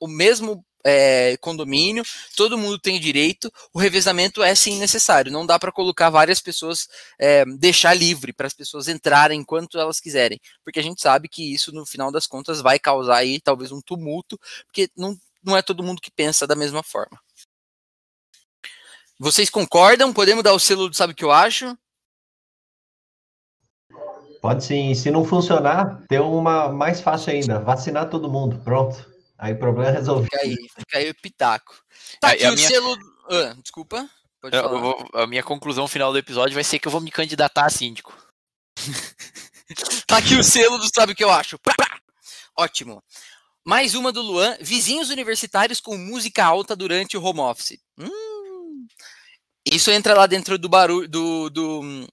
o 0.00 0.08
mesmo 0.08 0.64
é, 0.86 1.36
condomínio, 1.38 2.04
todo 2.36 2.56
mundo 2.56 2.78
tem 2.78 3.00
direito, 3.00 3.52
o 3.74 3.78
revezamento 3.78 4.40
é 4.40 4.54
sim 4.54 4.78
necessário. 4.78 5.32
Não 5.32 5.44
dá 5.44 5.58
para 5.58 5.72
colocar 5.72 6.10
várias 6.10 6.40
pessoas, 6.40 6.88
é, 7.18 7.44
deixar 7.44 7.92
livre 7.92 8.32
para 8.32 8.46
as 8.46 8.54
pessoas 8.54 8.86
entrarem 8.86 9.40
enquanto 9.40 9.80
elas 9.80 9.98
quiserem, 9.98 10.40
porque 10.62 10.78
a 10.78 10.82
gente 10.82 11.02
sabe 11.02 11.28
que 11.28 11.52
isso, 11.52 11.72
no 11.72 11.84
final 11.84 12.12
das 12.12 12.28
contas, 12.28 12.60
vai 12.60 12.78
causar 12.78 13.16
aí 13.16 13.40
talvez 13.40 13.72
um 13.72 13.80
tumulto, 13.80 14.38
porque 14.66 14.88
não, 14.96 15.18
não 15.42 15.56
é 15.56 15.62
todo 15.62 15.82
mundo 15.82 16.00
que 16.00 16.10
pensa 16.10 16.46
da 16.46 16.54
mesma 16.54 16.84
forma. 16.84 17.20
Vocês 19.18 19.50
concordam? 19.50 20.12
Podemos 20.12 20.44
dar 20.44 20.52
o 20.52 20.58
selo 20.58 20.88
do 20.88 20.94
Sabe 20.94 21.14
o 21.14 21.16
que 21.16 21.24
eu 21.24 21.32
acho? 21.32 21.76
Pode 24.40 24.62
sim. 24.62 24.94
Se 24.94 25.10
não 25.10 25.24
funcionar, 25.24 26.02
tem 26.06 26.20
uma 26.20 26.70
mais 26.70 27.00
fácil 27.00 27.32
ainda: 27.32 27.58
vacinar 27.58 28.10
todo 28.10 28.30
mundo. 28.30 28.60
Pronto. 28.62 29.15
Aí 29.38 29.52
o 29.52 29.58
problema 29.58 29.90
é 29.90 29.92
resolvido. 29.92 30.30
Fica 30.30 30.42
aí, 30.42 30.56
fica 30.78 30.98
aí 30.98 31.10
o 31.10 31.14
pitaco. 31.14 31.74
Tá 32.20 32.28
aqui 32.32 32.46
o 32.46 32.54
minha... 32.54 32.68
selo. 32.68 32.96
Ah, 33.30 33.54
desculpa. 33.60 34.08
Pode 34.40 34.56
Eu- 34.56 34.62
falar. 34.62 34.74
eu 34.76 34.80
vou- 34.80 35.08
a 35.14 35.26
minha 35.26 35.42
conclusão 35.42 35.86
final 35.88 36.12
do 36.12 36.18
episódio 36.18 36.54
vai 36.54 36.64
ser 36.64 36.78
que 36.78 36.88
eu 36.88 36.92
vou 36.92 37.00
me 37.00 37.10
candidatar 37.10 37.66
a 37.66 37.70
síndico. 37.70 38.16
Tá 40.06 40.18
aqui 40.18 40.36
o 40.36 40.44
selo 40.44 40.78
do 40.78 40.88
Sabe 40.94 41.12
o 41.12 41.16
que 41.16 41.24
eu 41.24 41.30
acho. 41.30 41.58
Pá, 41.58 41.74
pá. 41.76 41.98
Ótimo. 42.56 43.02
Mais 43.64 43.96
uma 43.96 44.12
do 44.12 44.22
Luan. 44.22 44.56
Vizinhos 44.60 45.10
universitários 45.10 45.80
com 45.80 45.96
música 45.96 46.44
alta 46.44 46.76
durante 46.76 47.16
o 47.16 47.22
home 47.22 47.40
office. 47.40 47.76
Hum. 47.98 48.86
Isso 49.68 49.90
entra 49.90 50.14
lá 50.14 50.26
dentro 50.28 50.56
do 50.56 50.68
barulho 50.68 51.08
do, 51.08 51.50
do, 51.50 52.06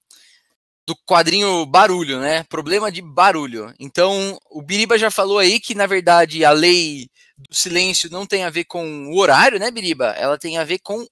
do 0.87 0.95
quadrinho 1.05 1.65
barulho, 1.65 2.19
né? 2.19 2.43
Problema 2.43 2.91
de 2.91 3.01
barulho. 3.01 3.73
Então, 3.79 4.37
o 4.49 4.61
Biriba 4.61 4.97
já 4.97 5.09
falou 5.09 5.39
aí 5.39 5.59
que, 5.59 5.75
na 5.75 5.85
verdade, 5.87 6.43
a 6.43 6.51
lei 6.51 7.07
do 7.37 7.55
silêncio 7.55 8.09
não 8.09 8.25
tem 8.25 8.43
a 8.43 8.49
ver 8.49 8.65
com 8.65 9.07
o 9.07 9.17
horário, 9.17 9.59
né, 9.59 9.71
Biriba? 9.71 10.07
Ela 10.11 10.37
tem 10.37 10.57
a 10.57 10.63
ver 10.63 10.79
com 10.79 11.05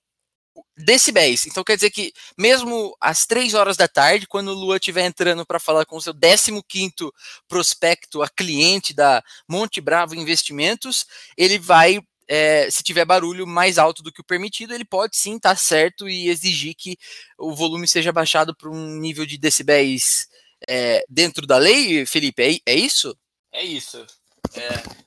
decibéis. 0.77 1.45
Então 1.45 1.63
quer 1.63 1.75
dizer 1.75 1.89
que 1.91 2.11
mesmo 2.37 2.95
às 2.99 3.25
três 3.25 3.53
horas 3.53 3.77
da 3.77 3.87
tarde, 3.87 4.27
quando 4.27 4.49
o 4.49 4.53
Lua 4.53 4.77
estiver 4.77 5.05
entrando 5.05 5.45
para 5.45 5.59
falar 5.59 5.85
com 5.85 5.97
o 5.97 6.01
seu 6.01 6.13
15º 6.13 7.11
prospecto 7.47 8.21
a 8.21 8.29
cliente 8.29 8.93
da 8.93 9.23
Monte 9.47 9.79
Bravo 9.81 10.15
Investimentos, 10.15 11.05
ele 11.37 11.57
vai, 11.59 11.99
é, 12.27 12.69
se 12.69 12.83
tiver 12.83 13.05
barulho 13.05 13.45
mais 13.45 13.77
alto 13.77 14.01
do 14.01 14.11
que 14.11 14.21
o 14.21 14.25
permitido, 14.25 14.73
ele 14.73 14.85
pode 14.85 15.17
sim 15.17 15.35
estar 15.35 15.55
certo 15.55 16.07
e 16.07 16.29
exigir 16.29 16.75
que 16.77 16.97
o 17.37 17.53
volume 17.53 17.87
seja 17.87 18.11
baixado 18.11 18.55
para 18.55 18.69
um 18.69 18.99
nível 18.99 19.25
de 19.25 19.37
decibéis 19.37 20.27
é, 20.67 21.03
dentro 21.09 21.45
da 21.45 21.57
lei, 21.57 22.05
Felipe, 22.05 22.41
é, 22.41 22.71
é 22.71 22.75
isso? 22.75 23.15
É 23.53 23.63
isso. 23.63 24.05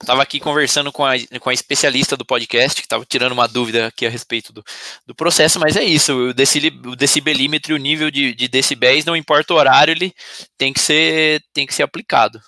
Tava 0.06 0.22
aqui 0.22 0.40
conversando 0.40 0.90
com 0.90 1.04
a, 1.04 1.14
com 1.40 1.50
a 1.50 1.54
especialista 1.54 2.16
do 2.16 2.24
podcast, 2.24 2.80
que 2.80 2.88
tava 2.88 3.04
tirando 3.04 3.32
uma 3.32 3.46
dúvida 3.46 3.88
aqui 3.88 4.06
a 4.06 4.10
respeito 4.10 4.52
do, 4.52 4.64
do 5.06 5.14
processo, 5.14 5.60
mas 5.60 5.76
é 5.76 5.84
isso, 5.84 6.12
o, 6.12 6.28
o 6.30 6.96
decibelímetro 6.96 7.74
o 7.74 7.78
nível 7.78 8.10
de, 8.10 8.34
de 8.34 8.48
decibéis, 8.48 9.04
não 9.04 9.16
importa 9.16 9.52
o 9.52 9.56
horário, 9.56 9.92
ele 9.92 10.14
tem 10.56 10.72
que 10.72 10.80
ser, 10.80 11.42
tem 11.52 11.66
que 11.66 11.74
ser 11.74 11.82
aplicado. 11.82 12.40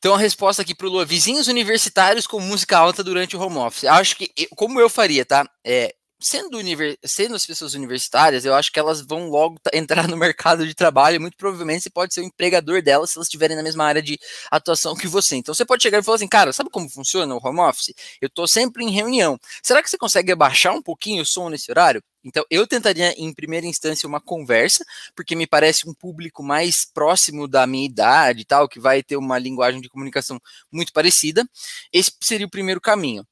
Então 0.00 0.14
a 0.14 0.18
resposta 0.18 0.62
aqui 0.62 0.74
para 0.74 0.88
o 0.88 1.04
vizinhos 1.04 1.46
universitários 1.46 2.26
com 2.26 2.40
música 2.40 2.78
alta 2.78 3.04
durante 3.04 3.36
o 3.36 3.40
home 3.40 3.58
office. 3.58 3.84
Acho 3.84 4.16
que, 4.16 4.30
como 4.56 4.80
eu 4.80 4.88
faria, 4.88 5.26
tá? 5.26 5.46
É, 5.62 5.94
sendo, 6.18 6.58
sendo 7.04 7.34
as 7.34 7.44
pessoas 7.44 7.74
universitárias, 7.74 8.46
eu 8.46 8.54
acho 8.54 8.72
que 8.72 8.78
elas 8.78 9.02
vão 9.02 9.28
logo 9.28 9.58
entrar 9.74 10.08
no 10.08 10.16
mercado 10.16 10.66
de 10.66 10.74
trabalho 10.74 11.20
muito 11.20 11.36
provavelmente 11.36 11.82
você 11.82 11.90
pode 11.90 12.14
ser 12.14 12.22
o 12.22 12.24
empregador 12.24 12.80
delas 12.82 13.10
se 13.10 13.18
elas 13.18 13.26
estiverem 13.26 13.54
na 13.54 13.62
mesma 13.62 13.84
área 13.84 14.00
de 14.02 14.18
atuação 14.50 14.96
que 14.96 15.06
você. 15.06 15.36
Então 15.36 15.54
você 15.54 15.66
pode 15.66 15.82
chegar 15.82 15.98
e 15.98 16.02
falar 16.02 16.16
assim, 16.16 16.28
cara, 16.28 16.50
sabe 16.50 16.70
como 16.70 16.88
funciona 16.88 17.34
o 17.34 17.40
home 17.46 17.60
office? 17.60 17.92
Eu 18.22 18.30
tô 18.30 18.46
sempre 18.46 18.82
em 18.82 18.90
reunião. 18.90 19.38
Será 19.62 19.82
que 19.82 19.90
você 19.90 19.98
consegue 19.98 20.32
abaixar 20.32 20.74
um 20.74 20.82
pouquinho 20.82 21.22
o 21.22 21.26
som 21.26 21.50
nesse 21.50 21.70
horário? 21.70 22.02
Então 22.24 22.44
eu 22.50 22.66
tentaria 22.66 23.12
em 23.18 23.32
primeira 23.32 23.66
instância 23.66 24.06
uma 24.08 24.20
conversa, 24.20 24.84
porque 25.14 25.34
me 25.36 25.46
parece 25.46 25.88
um 25.88 25.94
público 25.94 26.42
mais 26.42 26.84
próximo 26.84 27.48
da 27.48 27.66
minha 27.66 27.86
idade 27.86 28.42
e 28.42 28.44
tal, 28.44 28.68
que 28.68 28.78
vai 28.80 29.02
ter 29.02 29.16
uma 29.16 29.38
linguagem 29.38 29.80
de 29.80 29.88
comunicação 29.88 30.40
muito 30.72 30.92
parecida. 30.92 31.48
Esse 31.92 32.12
seria 32.22 32.46
o 32.46 32.50
primeiro 32.50 32.80
caminho. 32.80 33.26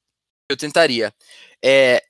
Eu 0.51 0.57
tentaria. 0.57 1.13
É, 1.65 2.03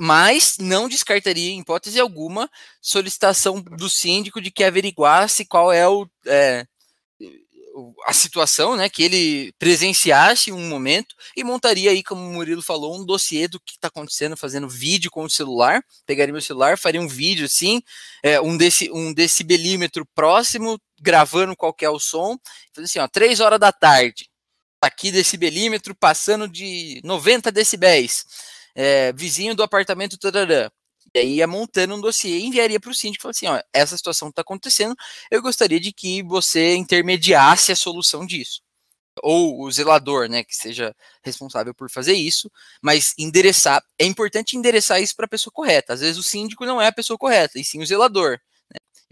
mas 0.00 0.56
não 0.58 0.88
descartaria, 0.88 1.50
em 1.52 1.60
hipótese 1.60 2.00
alguma, 2.00 2.50
solicitação 2.80 3.60
do 3.62 3.88
síndico 3.88 4.40
de 4.40 4.50
que 4.50 4.64
averiguasse 4.64 5.44
qual 5.44 5.72
é 5.72 5.88
o. 5.88 6.08
é, 6.26 6.64
o- 6.64 6.71
a 8.06 8.12
situação, 8.12 8.76
né, 8.76 8.88
que 8.88 9.02
ele 9.02 9.52
presenciasse 9.58 10.52
um 10.52 10.68
momento 10.68 11.14
e 11.36 11.42
montaria 11.44 11.90
aí, 11.90 12.02
como 12.02 12.20
o 12.20 12.32
Murilo 12.32 12.62
falou, 12.62 12.98
um 12.98 13.04
dossiê 13.04 13.48
do 13.48 13.60
que 13.60 13.72
está 13.72 13.88
acontecendo, 13.88 14.36
fazendo 14.36 14.68
vídeo 14.68 15.10
com 15.10 15.24
o 15.24 15.30
celular, 15.30 15.82
pegaria 16.06 16.32
meu 16.32 16.42
celular, 16.42 16.78
faria 16.78 17.00
um 17.00 17.08
vídeo 17.08 17.46
assim, 17.46 17.82
é, 18.22 18.40
um, 18.40 18.56
deci, 18.56 18.90
um 18.92 19.12
decibelímetro 19.12 20.06
próximo, 20.14 20.78
gravando 21.00 21.56
qual 21.56 21.72
que 21.72 21.84
é 21.84 21.90
o 21.90 21.98
som, 21.98 22.36
fazer 22.74 22.84
assim, 22.84 22.98
ó, 22.98 23.08
três 23.08 23.40
horas 23.40 23.58
da 23.58 23.72
tarde, 23.72 24.28
tá 24.80 24.88
aqui 24.88 25.10
decibelímetro 25.10 25.94
passando 25.94 26.48
de 26.48 27.00
90 27.04 27.50
decibéis, 27.50 28.24
é, 28.74 29.12
vizinho 29.12 29.54
do 29.54 29.62
apartamento 29.62 30.18
tararã. 30.18 30.68
E 31.14 31.18
aí 31.18 31.34
ia 31.36 31.46
montando 31.46 31.94
um 31.94 32.00
dossiê 32.00 32.38
e 32.38 32.46
enviaria 32.46 32.80
para 32.80 32.90
o 32.90 32.94
síndico 32.94 33.20
e 33.22 33.34
falaria 33.34 33.58
assim, 33.58 33.62
ó, 33.64 33.68
essa 33.72 33.96
situação 33.96 34.28
está 34.30 34.40
acontecendo, 34.42 34.94
eu 35.30 35.42
gostaria 35.42 35.78
de 35.80 35.92
que 35.92 36.22
você 36.22 36.74
intermediasse 36.74 37.70
a 37.72 37.76
solução 37.76 38.24
disso. 38.26 38.62
Ou 39.22 39.62
o 39.62 39.70
zelador, 39.72 40.28
né, 40.28 40.44
que 40.44 40.56
seja 40.56 40.94
responsável 41.24 41.74
por 41.74 41.90
fazer 41.90 42.14
isso, 42.14 42.50
mas 42.82 43.14
endereçar, 43.18 43.82
é 43.98 44.06
importante 44.06 44.56
endereçar 44.56 45.02
isso 45.02 45.16
para 45.16 45.26
a 45.26 45.28
pessoa 45.28 45.52
correta. 45.52 45.94
Às 45.94 46.00
vezes 46.00 46.18
o 46.18 46.22
síndico 46.22 46.66
não 46.66 46.80
é 46.82 46.88
a 46.88 46.92
pessoa 46.92 47.18
correta, 47.18 47.58
e 47.60 47.64
sim 47.64 47.82
o 47.82 47.86
zelador. 47.86 48.38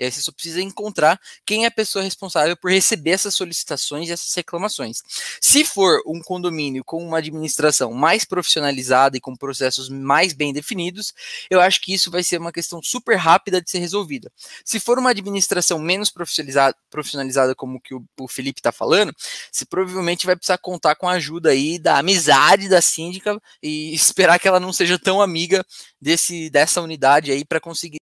E 0.01 0.05
aí 0.05 0.11
você 0.11 0.23
só 0.23 0.33
precisa 0.33 0.63
encontrar 0.63 1.21
quem 1.45 1.65
é 1.65 1.67
a 1.67 1.71
pessoa 1.71 2.03
responsável 2.03 2.57
por 2.57 2.71
receber 2.71 3.11
essas 3.11 3.35
solicitações 3.35 4.09
e 4.09 4.13
essas 4.13 4.35
reclamações. 4.35 5.03
Se 5.43 5.63
for 5.63 6.01
um 6.07 6.23
condomínio 6.23 6.83
com 6.83 7.05
uma 7.05 7.19
administração 7.19 7.93
mais 7.93 8.25
profissionalizada 8.25 9.19
e 9.19 9.21
com 9.21 9.37
processos 9.37 9.91
mais 9.91 10.33
bem 10.33 10.55
definidos, 10.55 11.13
eu 11.51 11.61
acho 11.61 11.83
que 11.83 11.93
isso 11.93 12.11
vai 12.11 12.23
ser 12.23 12.41
uma 12.41 12.51
questão 12.51 12.83
super 12.83 13.17
rápida 13.17 13.61
de 13.61 13.71
ser 13.71 13.79
resolvida. 13.79 14.33
Se 14.65 14.81
for 14.81 14.99
uma 14.99 15.11
administração 15.11 15.79
menos 15.79 16.09
profissionalizada, 16.09 16.75
profissionalizada 16.89 17.55
como 17.55 17.79
que 17.79 17.95
o, 17.95 18.03
o 18.19 18.27
Felipe 18.27 18.61
está 18.61 18.73
falando, 18.73 19.15
você 19.53 19.67
provavelmente 19.67 20.25
vai 20.25 20.35
precisar 20.35 20.57
contar 20.57 20.95
com 20.95 21.11
a 21.11 21.13
ajuda 21.13 21.51
aí 21.51 21.79
da 21.79 21.99
amizade 21.99 22.71
da 22.71 22.81
síndica 22.81 23.39
e 23.63 23.93
esperar 23.95 24.39
que 24.39 24.49
ela 24.49 24.59
não 24.59 24.73
seja 24.73 24.99
tão 24.99 25.21
amiga 25.21 25.63
desse, 26.01 26.49
dessa 26.49 26.81
unidade 26.81 27.31
aí 27.31 27.45
para 27.45 27.61
conseguir 27.61 28.01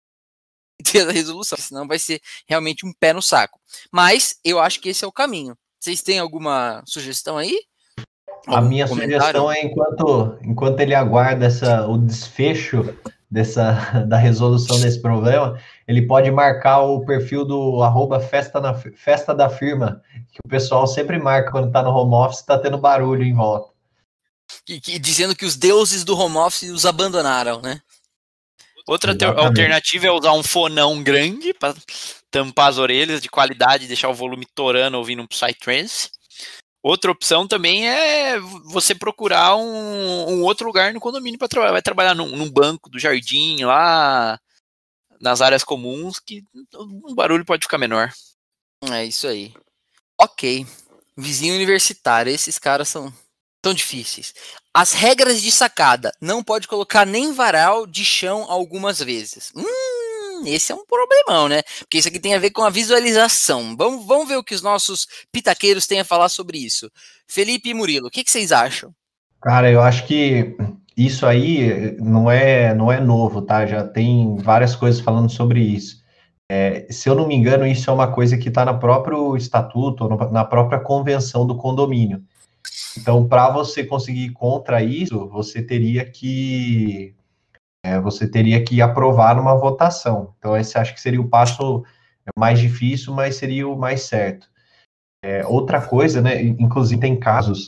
ter 0.91 1.09
a 1.09 1.13
resolução, 1.13 1.57
senão 1.59 1.87
vai 1.87 1.99
ser 1.99 2.21
realmente 2.47 2.85
um 2.87 2.93
pé 2.93 3.13
no 3.13 3.23
saco. 3.23 3.59
Mas 3.91 4.37
eu 4.45 4.59
acho 4.61 4.81
que 4.81 4.89
esse 4.91 5.05
é 5.05 5.09
o 5.09 5.13
caminho. 5.13 5.57
Vocês 5.81 6.03
têm 6.03 6.19
alguma 6.19 6.83
sugestão 6.87 7.37
aí? 7.39 7.59
A 8.47 8.57
Algum 8.57 8.69
minha 8.69 8.89
comentário? 8.89 9.21
sugestão 9.21 9.51
é 9.53 9.63
enquanto, 9.63 10.39
enquanto 10.43 10.81
ele 10.81 10.95
aguarda 10.95 11.47
essa, 11.47 11.87
o 11.87 11.97
desfecho 11.97 12.97
dessa, 13.31 13.73
da 14.09 14.17
resolução 14.17 14.81
desse 14.81 15.01
problema, 15.01 15.59
ele 15.87 16.07
pode 16.07 16.31
marcar 16.31 16.81
o 16.83 17.05
perfil 17.05 17.45
do 17.45 17.83
arroba 17.83 18.21
festa, 18.21 18.61
na, 18.61 18.75
festa 18.75 19.35
da 19.35 19.49
firma, 19.49 20.03
que 20.33 20.39
o 20.45 20.49
pessoal 20.49 20.87
sempre 20.87 21.19
marca 21.19 21.51
quando 21.53 21.69
está 21.69 21.83
no 21.83 21.91
home 21.91 22.15
office, 22.15 22.41
está 22.41 22.59
tendo 22.59 22.79
barulho 22.79 23.23
em 23.23 23.35
volta. 23.35 23.73
Que- 24.67 24.81
que- 24.81 24.99
dizendo 24.99 25.35
que 25.35 25.47
os 25.47 25.57
deuses 25.57 26.05
do 26.05 26.17
home 26.19 26.37
office 26.37 26.69
os 26.71 26.85
abandonaram, 26.85 27.61
né? 27.63 27.81
Outra 28.87 29.13
Exatamente. 29.13 29.47
alternativa 29.47 30.07
é 30.07 30.11
usar 30.11 30.33
um 30.33 30.43
fonão 30.43 31.03
grande 31.03 31.55
para 31.55 31.75
tampar 32.31 32.69
as 32.69 32.79
orelhas 32.79 33.21
de 33.21 33.29
qualidade 33.29 33.85
e 33.85 33.89
deixar 33.89 34.09
o 34.09 34.15
volume 34.15 34.47
torando 34.55 34.99
ouvindo 34.99 35.23
um 35.23 35.27
Psytrance. 35.27 36.11
Outra 36.83 37.13
opção 37.13 37.47
também 37.47 37.89
é 37.89 38.41
você 38.65 38.93
procurar 38.93 39.55
um, 39.55 40.31
um 40.31 40.43
outro 40.43 40.67
lugar 40.67 40.93
no 40.93 40.99
condomínio 40.99 41.39
para 41.39 41.47
trabalhar. 41.47 41.73
Vai 41.73 41.83
trabalhar 41.83 42.15
num, 42.15 42.37
num 42.37 42.51
banco 42.51 42.91
do 42.91 42.99
jardim, 42.99 43.63
lá 43.63 44.39
nas 45.21 45.41
áreas 45.41 45.63
comuns, 45.63 46.19
que 46.19 46.43
o 46.75 47.15
barulho 47.15 47.45
pode 47.45 47.63
ficar 47.63 47.79
menor. 47.79 48.13
É 48.91 49.05
isso 49.05 49.29
aí. 49.29 49.55
Ok. 50.21 50.67
Vizinho 51.17 51.55
universitário, 51.55 52.33
esses 52.33 52.59
caras 52.59 52.89
são 52.89 53.13
tão 53.63 53.73
difíceis. 53.73 54.35
As 54.75 54.93
regras 54.93 55.41
de 55.41 55.53
sacada. 55.53 56.13
Não 56.21 56.43
pode 56.43 56.67
colocar 56.67 57.07
nem 57.07 57.33
varal 57.33 57.87
de 57.87 58.05
chão 58.05 58.45
algumas 58.49 58.99
vezes. 58.99 59.53
Hum, 59.55 60.43
esse 60.45 60.73
é 60.73 60.75
um 60.75 60.85
problemão, 60.85 61.49
né? 61.49 61.63
Porque 61.79 61.99
isso 61.99 62.09
aqui 62.09 62.19
tem 62.19 62.35
a 62.35 62.39
ver 62.39 62.51
com 62.51 62.65
a 62.65 62.71
visualização. 62.71 63.77
Vamos, 63.77 64.05
vamos 64.05 64.29
ver 64.29 64.37
o 64.37 64.45
que 64.45 64.55
os 64.55 64.63
nossos 64.63 65.07
pitaqueiros 65.31 65.87
têm 65.87 66.01
a 66.01 66.05
falar 66.05 66.29
sobre 66.29 66.59
isso. 66.59 66.91
Felipe 67.27 67.71
e 67.71 67.75
Murilo, 67.75 68.09
o 68.09 68.11
que, 68.11 68.25
que 68.25 68.31
vocês 68.31 68.51
acham? 68.51 68.93
Cara, 69.41 69.71
eu 69.71 69.81
acho 69.81 70.07
que 70.07 70.57
isso 70.97 71.25
aí 71.27 71.97
não 72.01 72.31
é, 72.31 72.75
não 72.75 72.91
é 72.91 73.01
novo, 73.01 73.43
tá? 73.43 73.65
Já 73.67 73.87
tem 73.87 74.37
várias 74.39 74.75
coisas 74.75 75.01
falando 75.01 75.31
sobre 75.31 75.61
isso. 75.61 76.03
É, 76.49 76.87
se 76.91 77.09
eu 77.09 77.15
não 77.15 77.27
me 77.27 77.35
engano, 77.35 77.67
isso 77.67 77.89
é 77.89 77.93
uma 77.93 78.13
coisa 78.13 78.37
que 78.37 78.49
está 78.49 78.65
no 78.65 78.79
próprio 78.79 79.37
estatuto, 79.37 80.09
na 80.31 80.45
própria 80.45 80.79
convenção 80.81 81.47
do 81.47 81.57
condomínio. 81.57 82.23
Então, 82.99 83.27
para 83.27 83.51
você 83.51 83.85
conseguir 83.85 84.27
ir 84.27 84.33
contra 84.33 84.83
isso, 84.83 85.29
você 85.29 85.63
teria 85.63 86.05
que 86.05 87.15
é, 87.85 88.01
você 88.01 88.29
teria 88.29 88.63
que 88.63 88.81
aprovar 88.81 89.37
numa 89.37 89.57
votação. 89.57 90.35
Então, 90.39 90.57
esse 90.57 90.79
acho 90.79 90.95
que 90.95 91.01
seria 91.01 91.21
o 91.21 91.29
passo 91.29 91.85
mais 92.39 92.59
difícil, 92.59 93.13
mas 93.13 93.37
seria 93.37 93.67
o 93.69 93.77
mais 93.77 94.03
certo. 94.03 94.49
É, 95.25 95.45
outra 95.47 95.81
coisa, 95.81 96.21
né? 96.21 96.43
Inclusive 96.43 97.01
tem 97.01 97.19
casos 97.19 97.67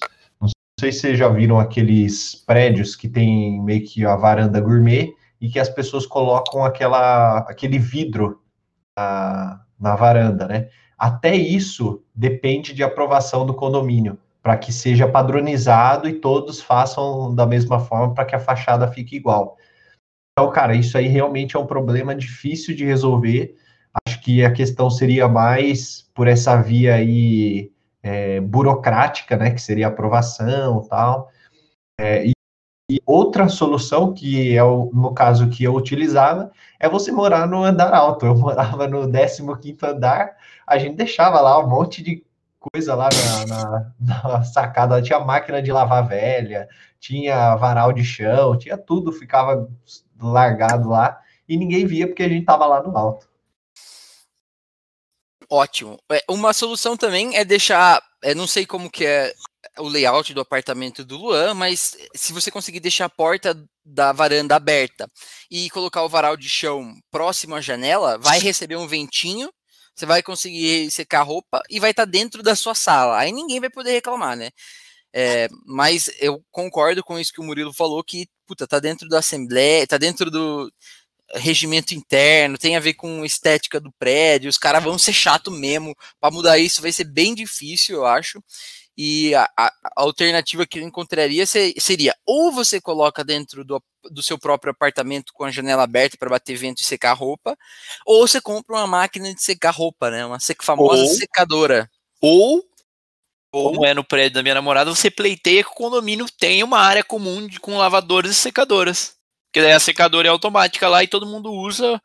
não 0.75 0.81
sei 0.81 0.93
se 0.93 1.01
vocês 1.01 1.19
já 1.19 1.29
viram 1.29 1.61
aqueles 1.61 2.35
prédios 2.35 2.97
que 2.97 3.09
tem 3.09 3.63
meio 3.63 3.85
que 3.85 4.05
a 4.05 4.17
varanda 4.17 4.61
gourmet 4.61 5.15
e 5.41 5.49
que 5.49 5.61
as 5.61 5.69
pessoas 5.69 6.05
colocam 6.05 6.65
aquela, 6.65 7.39
aquele 7.39 7.79
vidro 7.79 8.43
na, 8.99 9.65
na 9.79 9.95
varanda, 9.95 10.49
né? 10.49 10.69
Até 10.99 11.37
isso 11.37 12.03
depende 12.13 12.73
de 12.73 12.83
aprovação 12.83 13.47
do 13.47 13.55
condomínio, 13.55 14.19
para 14.45 14.59
que 14.59 14.71
seja 14.71 15.09
padronizado 15.09 16.07
e 16.07 16.21
todos 16.21 16.61
façam 16.61 17.35
da 17.35 17.47
mesma 17.47 17.81
forma 17.81 18.13
para 18.13 18.27
que 18.27 18.37
a 18.37 18.39
fachada 18.39 18.87
fique 18.87 19.17
igual. 19.17 19.57
Então, 20.33 20.53
cara, 20.53 20.77
isso 20.77 20.99
aí 20.99 21.09
realmente 21.09 21.57
é 21.57 21.59
um 21.59 21.67
problema 21.67 22.15
difícil 22.15 22.77
de 22.77 22.85
resolver. 22.85 23.57
Acho 24.07 24.21
que 24.21 24.45
a 24.45 24.53
questão 24.53 24.91
seria 24.91 25.27
mais 25.27 26.03
por 26.15 26.29
essa 26.29 26.61
via 26.61 26.97
aí 26.97 27.73
é, 28.03 28.39
burocrática, 28.41 29.35
né, 29.35 29.51
que 29.51 29.63
seria 29.63 29.87
aprovação 29.87 30.83
tal. 30.91 31.31
É, 31.99 32.27
e, 32.27 32.33
e, 32.91 33.01
outra 33.07 33.49
solução, 33.49 34.13
que 34.13 34.55
é 34.55 34.63
o, 34.63 34.91
no 34.93 35.15
caso 35.15 35.49
que 35.49 35.65
eu 35.65 35.75
utilizava, 35.75 36.53
é 36.79 36.87
você 36.87 37.11
morar 37.11 37.47
no 37.49 37.65
andar 37.65 37.95
alto. 37.95 38.27
Eu 38.27 38.37
morava 38.37 38.87
no 38.87 39.11
15 39.11 39.79
andar, 39.85 40.37
a 40.67 40.77
gente 40.77 40.97
deixava 40.97 41.41
lá 41.41 41.59
um 41.65 41.67
monte 41.67 42.03
de 42.03 42.23
coisa 42.73 42.95
lá 42.95 43.09
na, 43.47 43.47
na, 43.47 43.93
na 44.29 44.45
sacada, 44.45 45.03
tinha 45.03 45.21
máquina 45.21 45.61
de 45.61 45.73
lavar 45.73 46.07
velha, 46.07 46.69
tinha 46.99 47.55
varal 47.57 47.93
de 47.93 48.05
chão, 48.05 48.57
tinha 48.57 48.79
tudo, 48.79 49.13
ficava 49.13 49.69
largado 50.21 50.89
lá, 50.89 51.21
e 51.49 51.57
ninguém 51.57 51.87
via 51.87 52.07
porque 52.07 52.23
a 52.23 52.29
gente 52.29 52.47
tava 52.47 52.67
lá 52.67 52.83
no 52.83 52.97
alto. 52.97 53.29
Ótimo. 55.51 55.99
É, 56.11 56.23
uma 56.29 56.53
solução 56.53 56.97
também 56.97 57.37
é 57.37 57.45
deixar, 57.45 58.03
é, 58.23 58.35
não 58.35 58.47
sei 58.47 58.65
como 58.65 58.91
que 58.91 59.05
é 59.05 59.35
o 59.79 59.89
layout 59.89 60.33
do 60.33 60.41
apartamento 60.41 61.05
do 61.05 61.17
Luan, 61.17 61.55
mas 61.55 61.97
se 62.15 62.33
você 62.33 62.51
conseguir 62.51 62.81
deixar 62.81 63.07
a 63.07 63.11
porta 63.11 63.57
da 63.85 64.13
varanda 64.13 64.57
aberta 64.57 65.09
e 65.51 65.69
colocar 65.71 66.03
o 66.03 66.09
varal 66.09 66.37
de 66.37 66.49
chão 66.49 66.95
próximo 67.11 67.55
à 67.55 67.61
janela, 67.61 68.19
vai 68.19 68.39
receber 68.39 68.77
um 68.77 68.87
ventinho, 68.87 69.53
você 69.95 70.07
vai 70.07 70.23
conseguir 70.23 70.91
secar 70.91 71.21
a 71.21 71.25
roupa 71.25 71.63
e 71.71 71.81
vai 71.81 71.91
estar 71.91 72.07
tá 72.07 72.11
dentro 72.11 72.43
da 72.43 72.57
sua 72.57 72.75
sala. 72.75 73.19
Aí 73.19 73.33
ninguém 73.33 73.61
vai 73.61 73.71
poder 73.71 73.93
reclamar, 73.93 74.37
né? 74.37 74.51
É, 75.13 75.49
mas 75.65 76.11
eu 76.21 76.43
concordo 76.51 77.03
com 77.05 77.19
isso 77.19 77.33
que 77.33 77.41
o 77.41 77.45
Murilo 77.45 77.73
falou, 77.73 78.03
que 78.03 78.29
puta, 78.47 78.67
tá 78.67 78.81
dentro 78.81 79.09
da 79.09 79.21
Assembleia, 79.21 79.87
tá 79.87 79.97
dentro 79.97 80.31
do, 80.31 80.71
regimento 81.35 81.95
interno, 81.95 82.59
tem 82.59 82.77
a 82.77 82.81
ver 82.81 82.95
com 82.95 83.25
estética 83.25 83.81
do 83.81 83.93
prédio, 83.99 84.49
os 84.49 84.59
caras 84.59 84.83
vão 84.83 84.99
ser 84.99 85.13
chato 85.13 85.51
mesmo. 85.51 85.95
Para 86.21 86.31
mudar 86.33 86.59
isso 86.59 86.83
vai 86.83 86.93
ser 86.93 87.05
bem 87.05 87.35
difícil, 87.35 87.97
eu 87.97 88.07
acho. 88.07 88.43
E 88.97 89.35
a, 89.35 89.49
a, 89.57 89.67
a 89.67 89.73
alternativa 89.97 90.67
que 90.67 90.79
eu 90.79 90.85
encontraria 90.85 91.45
seria 91.47 92.15
ou 92.25 92.53
você 92.53 92.81
coloca 92.81 93.25
dentro 93.25 93.65
do, 93.65 93.83
do 94.11 94.23
seu 94.23 94.39
próprio 94.39 94.71
apartamento 94.71 95.33
com 95.33 95.45
a 95.45 95.51
janela 95.51 95.83
aberta 95.83 96.17
para 96.17 96.31
bater 96.31 96.57
vento 96.57 96.81
e 96.81 96.85
secar 96.85 97.13
roupa, 97.15 97.57
ou 98.07 98.27
você 98.27 98.41
compra 98.41 98.77
uma 98.77 98.87
máquina 98.87 99.35
de 99.35 99.43
secar 99.43 99.73
roupa, 99.73 100.11
né? 100.11 100.25
Uma 100.25 100.39
famosa 100.63 101.03
ou, 101.03 101.09
secadora. 101.09 101.91
Ou 102.21 102.65
como 103.55 103.87
é 103.87 103.95
no 103.95 104.03
prédio 104.03 104.35
da 104.35 104.43
minha 104.43 104.55
namorada, 104.55 104.93
você 104.93 105.09
pleiteia 105.09 105.63
que 105.63 105.71
o 105.71 105.75
condomínio 105.75 106.27
tem 106.39 106.65
uma 106.65 106.81
área 106.81 107.05
comum 107.05 107.47
de, 107.47 107.61
com 107.61 107.79
lavadoras 107.79 108.33
e 108.33 108.35
secadoras. 108.35 109.15
Porque 109.47 109.63
daí 109.63 109.73
a 109.73 109.79
secadora 109.79 110.27
é 110.27 110.31
automática 110.31 110.89
lá 110.89 111.05
e 111.05 111.09
todo 111.09 111.25
mundo 111.25 111.53
usa 111.53 112.03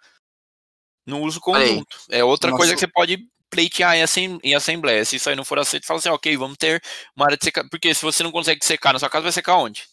no 1.07 1.22
uso 1.22 1.40
conjunto. 1.40 1.98
É 2.11 2.24
outra 2.24 2.52
coisa 2.52 2.76
que 2.76 2.80
você 2.80 2.88
pode 2.88 3.28
pleitear 3.49 3.95
em, 3.95 4.03
assem 4.03 4.39
em 4.43 4.55
assembleia. 4.55 5.03
Se 5.03 5.15
isso 5.15 5.30
aí 5.30 5.35
não 5.35 5.45
for 5.45 5.59
aceito, 5.59 5.85
fala 5.85 5.99
assim, 5.99 6.09
ok, 6.09 6.38
vamos 6.38 6.57
ter 6.57 6.81
uma 7.15 7.26
área 7.26 7.38
de 7.38 7.43
secar. 7.43 7.67
Porque 7.69 7.93
se 7.93 8.01
você 8.01 8.23
não 8.23 8.31
consegue 8.31 8.63
secar 8.63 8.93
na 8.93 8.99
sua 8.99 9.09
casa, 9.09 9.23
vai 9.23 9.31
secar 9.31 9.57
onde? 9.57 9.85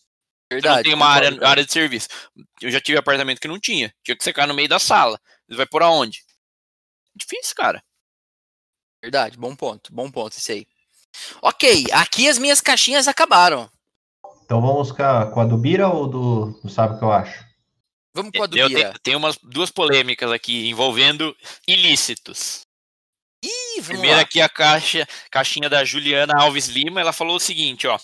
Verdade. 0.50 0.74
Você 0.74 0.76
não 0.76 0.82
tem 0.84 0.94
uma 0.94 1.08
área, 1.08 1.48
área 1.48 1.64
de 1.64 1.72
serviço. 1.72 2.08
Eu 2.60 2.70
já 2.70 2.80
tive 2.80 2.98
apartamento 2.98 3.40
que 3.40 3.48
não 3.48 3.58
tinha. 3.58 3.92
Tinha 4.04 4.16
que 4.16 4.24
secar 4.24 4.46
no 4.46 4.54
meio 4.54 4.68
da 4.68 4.78
sala. 4.78 5.18
Você 5.48 5.56
vai 5.56 5.66
por 5.66 5.82
aonde? 5.82 6.22
Difícil, 7.14 7.54
cara. 7.54 7.82
Verdade, 9.02 9.38
bom 9.38 9.54
ponto, 9.54 9.92
bom 9.92 10.10
ponto 10.10 10.36
isso 10.36 10.52
aí. 10.52 10.66
Ok, 11.40 11.86
aqui 11.92 12.28
as 12.28 12.38
minhas 12.38 12.60
caixinhas 12.60 13.08
acabaram. 13.08 13.70
Então 14.44 14.60
vamos 14.60 14.92
com 14.92 15.02
a, 15.02 15.26
com 15.26 15.40
a 15.40 15.44
do 15.44 15.56
Bira 15.56 15.88
ou 15.88 16.06
do, 16.06 16.60
do 16.62 16.68
Sabe 16.68 16.94
o 16.94 16.98
que 16.98 17.04
eu 17.04 17.12
acho? 17.12 17.44
Vamos 18.14 18.32
com 18.32 18.42
a 18.42 18.46
do 18.46 18.58
eu 18.58 18.68
Bira. 18.68 18.80
Tenho, 18.80 18.98
tenho 19.00 19.18
umas 19.18 19.38
duas 19.42 19.70
polêmicas 19.70 20.30
aqui 20.30 20.68
envolvendo 20.68 21.36
ilícitos. 21.66 22.65
Ih, 23.46 23.82
Primeiro 23.82 24.20
aqui 24.20 24.40
a 24.40 24.48
caixa, 24.48 25.06
caixinha 25.30 25.68
da 25.68 25.84
Juliana 25.84 26.34
Alves 26.36 26.68
Lima, 26.68 27.00
ela 27.00 27.12
falou 27.12 27.36
o 27.36 27.40
seguinte, 27.40 27.86
ó. 27.86 27.98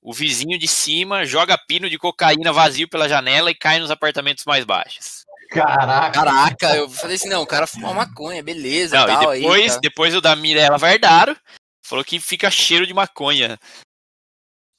O 0.00 0.12
vizinho 0.12 0.58
de 0.58 0.66
cima 0.66 1.24
joga 1.24 1.56
pino 1.56 1.88
de 1.88 1.98
cocaína 1.98 2.52
vazio 2.52 2.88
pela 2.88 3.08
janela 3.08 3.50
e 3.50 3.54
cai 3.54 3.78
nos 3.78 3.90
apartamentos 3.90 4.44
mais 4.44 4.64
baixos. 4.64 5.24
Caraca. 5.50 6.10
Caraca, 6.10 6.76
eu 6.76 6.88
falei 6.88 7.16
assim, 7.16 7.28
não, 7.28 7.42
o 7.42 7.46
cara 7.46 7.66
fumou 7.66 7.94
maconha, 7.94 8.42
beleza. 8.42 8.96
Não, 8.96 9.06
tal, 9.06 9.34
e 9.34 9.40
depois, 9.40 9.62
aí, 9.62 9.68
tá. 9.68 9.80
depois 9.80 10.14
o 10.14 10.20
da 10.20 10.34
Mirella 10.34 10.78
Vardaro 10.78 11.36
falou 11.84 12.04
que 12.04 12.18
fica 12.18 12.50
cheiro 12.50 12.86
de 12.86 12.94
maconha 12.94 13.58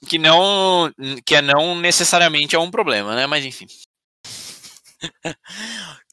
que 0.08 0.18
não 0.18 0.92
que 1.26 1.36
é 1.36 1.42
não 1.42 1.76
necessariamente 1.76 2.56
é 2.56 2.60
um 2.60 2.72
problema, 2.72 3.16
né? 3.16 3.26
Mas 3.28 3.46
enfim. 3.46 3.68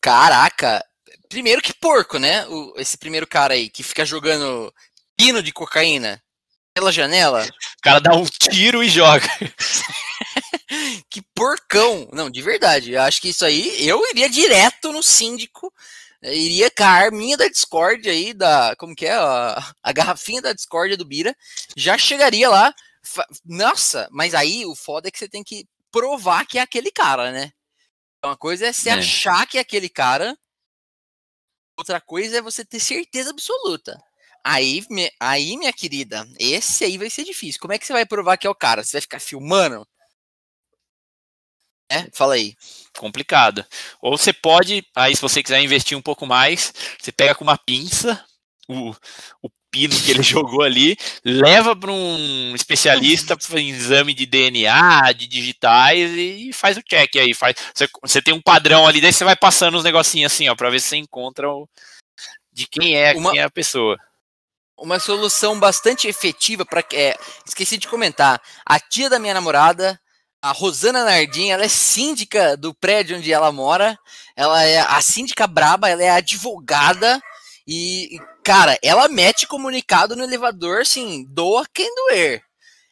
Caraca, 0.01 0.85
primeiro 1.31 1.63
que 1.63 1.73
porco, 1.73 2.19
né? 2.19 2.47
O, 2.49 2.75
esse 2.77 2.99
primeiro 2.99 3.27
cara 3.27 3.55
aí 3.55 3.71
que 3.71 3.83
fica 3.83 4.05
jogando 4.05 4.71
pino 5.17 5.43
de 5.43 5.53
cocaína 5.53 6.23
pela 6.75 6.93
janela. 6.93 7.47
O 7.47 7.83
cara 7.83 8.01
dá 8.01 8.15
um 8.15 8.27
tiro 8.27 8.83
e 8.83 8.91
joga. 8.91 9.27
que 11.09 11.23
porcão! 11.35 12.07
Não, 12.13 12.29
de 12.29 12.43
verdade. 12.43 12.93
Eu 12.93 13.01
acho 13.01 13.23
que 13.23 13.31
isso 13.31 13.47
aí 13.47 13.89
eu 13.89 14.03
iria 14.11 14.29
direto 14.29 14.93
no 14.93 15.03
síndico. 15.03 15.73
Iria 16.23 16.71
com 16.71 16.85
a 16.85 16.89
arminha 16.89 17.39
da 17.39 17.49
Discord 17.49 18.07
aí, 18.11 18.35
da. 18.35 18.77
Como 18.77 18.95
que 18.95 19.07
é? 19.07 19.15
A, 19.15 19.73
a 19.83 19.93
garrafinha 19.93 20.43
da 20.43 20.53
Discord 20.53 20.95
do 20.97 21.05
Bira. 21.07 21.35
Já 21.75 21.97
chegaria 21.97 22.51
lá 22.51 22.75
nossa, 23.45 24.09
mas 24.11 24.35
aí 24.35 24.65
o 24.67 24.75
foda 24.75 25.09
é 25.09 25.11
que 25.11 25.19
você 25.19 25.29
tem 25.29 25.43
que 25.43 25.67
provar 25.91 26.47
que 26.47 26.59
é 26.59 26.63
aquele 26.63 26.91
cara, 26.91 27.33
né? 27.33 27.53
Uma 28.25 28.37
coisa 28.37 28.67
é 28.67 28.73
você 28.73 28.91
é. 28.91 28.95
achar 28.95 29.47
que 29.47 29.59
é 29.59 29.61
aquele 29.61 29.89
cara, 29.89 30.37
outra 31.81 32.01
coisa 32.01 32.39
é 32.39 32.43
você 32.43 32.65
ter 32.65 32.81
certeza 32.81 33.31
absoluta. 33.31 34.01
Aí, 34.45 34.83
aí, 35.21 35.57
minha 35.57 35.73
querida, 35.73 36.27
esse 36.39 36.85
aí 36.85 36.97
vai 36.97 37.11
ser 37.11 37.25
difícil. 37.25 37.61
Como 37.61 37.73
é 37.73 37.79
que 37.79 37.87
você 37.87 37.93
vai 37.93 38.07
provar 38.07 38.37
que 38.39 38.47
é 38.47 38.51
o 38.51 38.55
cara? 38.55 38.83
Você 38.83 38.93
vai 38.93 39.03
ficar 39.03 39.21
filmando? 39.21 39.87
É, 41.91 42.09
fala 42.13 42.35
aí. 42.35 42.55
Complicado. 42.97 43.67
Ou 44.01 44.17
você 44.17 44.33
pode, 44.33 44.87
aí 44.95 45.15
se 45.15 45.23
você 45.23 45.43
quiser 45.43 45.61
investir 45.61 45.99
um 45.99 46.03
pouco 46.03 46.25
mais, 46.25 46.73
você 47.01 47.11
pega 47.11 47.35
com 47.35 47.43
uma 47.45 47.59
pinça 47.59 48.25
o, 48.69 48.95
o 49.43 49.51
pino 49.71 49.95
que 49.95 50.11
ele 50.11 50.23
jogou 50.23 50.63
ali, 50.63 50.97
leva 51.25 51.75
para 51.75 51.91
um 51.91 52.55
especialista 52.55 53.37
para 53.37 53.61
exame 53.61 54.13
de 54.13 54.27
DNA, 54.27 55.13
de 55.13 55.27
digitais 55.27 56.11
e 56.11 56.51
faz 56.53 56.77
o 56.77 56.83
check 56.83 57.17
aí. 57.17 57.33
Faz, 57.35 57.55
você, 57.75 57.89
você 58.03 58.23
tem 58.23 58.35
um 58.35 58.43
padrão 58.43 58.87
ali, 58.87 59.01
daí 59.01 59.13
você 59.13 59.25
vai 59.25 59.37
passando 59.37 59.77
os 59.77 59.85
negocinhos 59.85 60.33
assim, 60.33 60.49
ó, 60.49 60.55
para 60.55 60.71
ver 60.71 60.81
se 60.81 60.89
você 60.89 60.97
encontra 60.97 61.49
o, 61.49 61.69
de 62.53 62.67
quem 62.67 62.97
é, 62.97 63.13
uma, 63.15 63.31
quem 63.31 63.41
é 63.41 63.45
a 63.45 63.51
pessoa. 63.51 63.97
Uma 64.77 64.99
solução 64.99 65.59
bastante 65.59 66.09
efetiva 66.09 66.65
para 66.65 66.83
é, 66.93 67.17
esqueci 67.47 67.77
de 67.77 67.89
comentar. 67.89 68.41
A 68.65 68.81
tia 68.81 69.11
da 69.11 69.19
minha 69.19 69.35
namorada, 69.35 70.01
a 70.43 70.53
Rosana 70.53 71.05
Nardim, 71.05 71.51
ela 71.51 71.65
é 71.65 71.69
síndica 71.69 72.57
do 72.57 72.75
prédio 72.75 73.19
onde 73.19 73.33
ela 73.33 73.53
mora. 73.53 73.99
Ela 74.35 74.65
é 74.65 74.81
a 74.81 75.01
síndica 75.03 75.47
braba, 75.47 75.89
ela 75.89 76.03
é 76.03 76.11
advogada 76.11 77.21
e, 77.67 78.19
cara, 78.51 78.77
ela 78.83 79.07
mete 79.07 79.47
comunicado 79.47 80.17
no 80.17 80.25
elevador, 80.25 80.81
assim, 80.81 81.25
doa 81.29 81.65
quem 81.73 81.89
doer. 81.95 82.43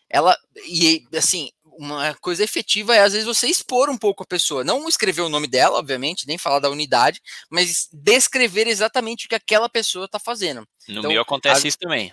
Ela, 0.09 0.39
e 0.68 1.05
assim, 1.16 1.51
uma 1.64 2.14
coisa 2.20 2.44
efetiva 2.44 2.94
é 2.94 3.01
às 3.01 3.12
vezes 3.12 3.26
você 3.26 3.48
expor 3.48 3.90
um 3.90 3.98
pouco 3.98 4.22
a 4.22 4.26
pessoa, 4.26 4.62
não 4.62 4.89
escrever 4.89 5.22
o 5.22 5.28
nome 5.28 5.48
dela, 5.48 5.80
obviamente, 5.80 6.28
nem 6.28 6.39
falar 6.39 6.60
da 6.60 6.70
unidade, 6.70 7.20
mas 7.51 7.89
descrever 7.93 8.68
exatamente 8.68 9.26
o 9.26 9.28
que 9.28 9.35
aquela 9.35 9.68
pessoa 9.68 10.05
está 10.05 10.20
fazendo. 10.20 10.60
No 10.86 11.01
então, 11.01 11.10
meu 11.10 11.22
acontece 11.22 11.59
às, 11.59 11.64
isso 11.64 11.78
também. 11.78 12.12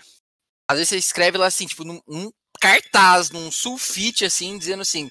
Às 0.67 0.79
vezes 0.79 0.89
você 0.89 0.97
escreve 0.97 1.37
lá 1.37 1.45
assim, 1.45 1.67
tipo, 1.67 1.83
num, 1.83 2.01
num 2.07 2.31
cartaz, 2.59 3.29
num 3.29 3.51
sulfite, 3.51 4.25
assim, 4.25 4.57
dizendo 4.57 4.81
assim: 4.81 5.07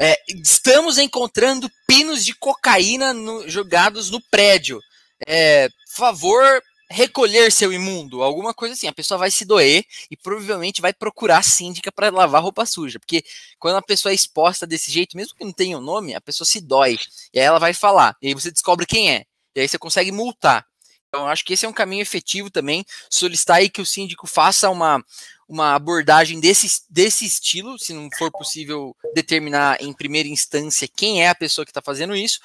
é, 0.00 0.18
estamos 0.26 0.96
encontrando 0.96 1.70
pinos 1.86 2.24
de 2.24 2.34
cocaína 2.34 3.12
no, 3.12 3.46
jogados 3.46 4.10
no 4.10 4.22
prédio. 4.30 4.80
É, 5.26 5.68
favor 5.94 6.62
recolher 6.90 7.52
seu 7.52 7.72
imundo, 7.72 8.22
alguma 8.22 8.54
coisa 8.54 8.74
assim. 8.74 8.86
A 8.86 8.92
pessoa 8.92 9.18
vai 9.18 9.30
se 9.30 9.44
doer 9.44 9.84
e 10.10 10.16
provavelmente 10.16 10.80
vai 10.80 10.92
procurar 10.92 11.38
a 11.38 11.42
síndica 11.42 11.92
para 11.92 12.10
lavar 12.10 12.42
roupa 12.42 12.64
suja, 12.64 12.98
porque 12.98 13.22
quando 13.58 13.76
a 13.76 13.82
pessoa 13.82 14.12
é 14.12 14.14
exposta 14.14 14.66
desse 14.66 14.90
jeito, 14.90 15.16
mesmo 15.16 15.34
que 15.34 15.44
não 15.44 15.52
tenha 15.52 15.76
o 15.76 15.80
um 15.80 15.84
nome, 15.84 16.14
a 16.14 16.20
pessoa 16.20 16.46
se 16.46 16.60
dói. 16.60 16.98
E 17.32 17.38
aí 17.38 17.46
ela 17.46 17.58
vai 17.58 17.74
falar, 17.74 18.16
e 18.22 18.28
aí 18.28 18.34
você 18.34 18.50
descobre 18.50 18.86
quem 18.86 19.10
é. 19.10 19.24
E 19.54 19.60
aí 19.60 19.68
você 19.68 19.78
consegue 19.78 20.12
multar. 20.12 20.66
Então, 21.08 21.26
acho 21.26 21.44
que 21.44 21.54
esse 21.54 21.64
é 21.64 21.68
um 21.68 21.72
caminho 21.72 22.02
efetivo 22.02 22.50
também. 22.50 22.84
Solicitar 23.10 23.56
aí 23.56 23.70
que 23.70 23.80
o 23.80 23.86
síndico 23.86 24.26
faça 24.26 24.68
uma, 24.68 25.02
uma 25.48 25.74
abordagem 25.74 26.38
desse, 26.38 26.82
desse 26.90 27.24
estilo, 27.24 27.78
se 27.78 27.94
não 27.94 28.08
for 28.18 28.30
possível 28.30 28.94
determinar 29.14 29.82
em 29.82 29.92
primeira 29.92 30.28
instância 30.28 30.86
quem 30.86 31.22
é 31.22 31.28
a 31.28 31.34
pessoa 31.34 31.64
que 31.64 31.70
está 31.70 31.80
fazendo 31.80 32.14
isso, 32.14 32.40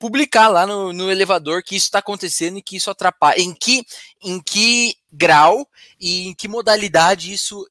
publicar 0.00 0.48
lá 0.48 0.66
no, 0.66 0.94
no 0.94 1.10
elevador 1.10 1.62
que 1.62 1.76
isso 1.76 1.84
está 1.84 1.98
acontecendo 1.98 2.56
e 2.56 2.62
que 2.62 2.74
isso 2.76 2.90
atrapalha, 2.90 3.38
em 3.38 3.54
que, 3.54 3.84
em 4.22 4.40
que 4.42 4.96
grau 5.12 5.68
e 6.00 6.28
em 6.28 6.34
que 6.34 6.48
modalidade 6.48 7.30
isso 7.30 7.68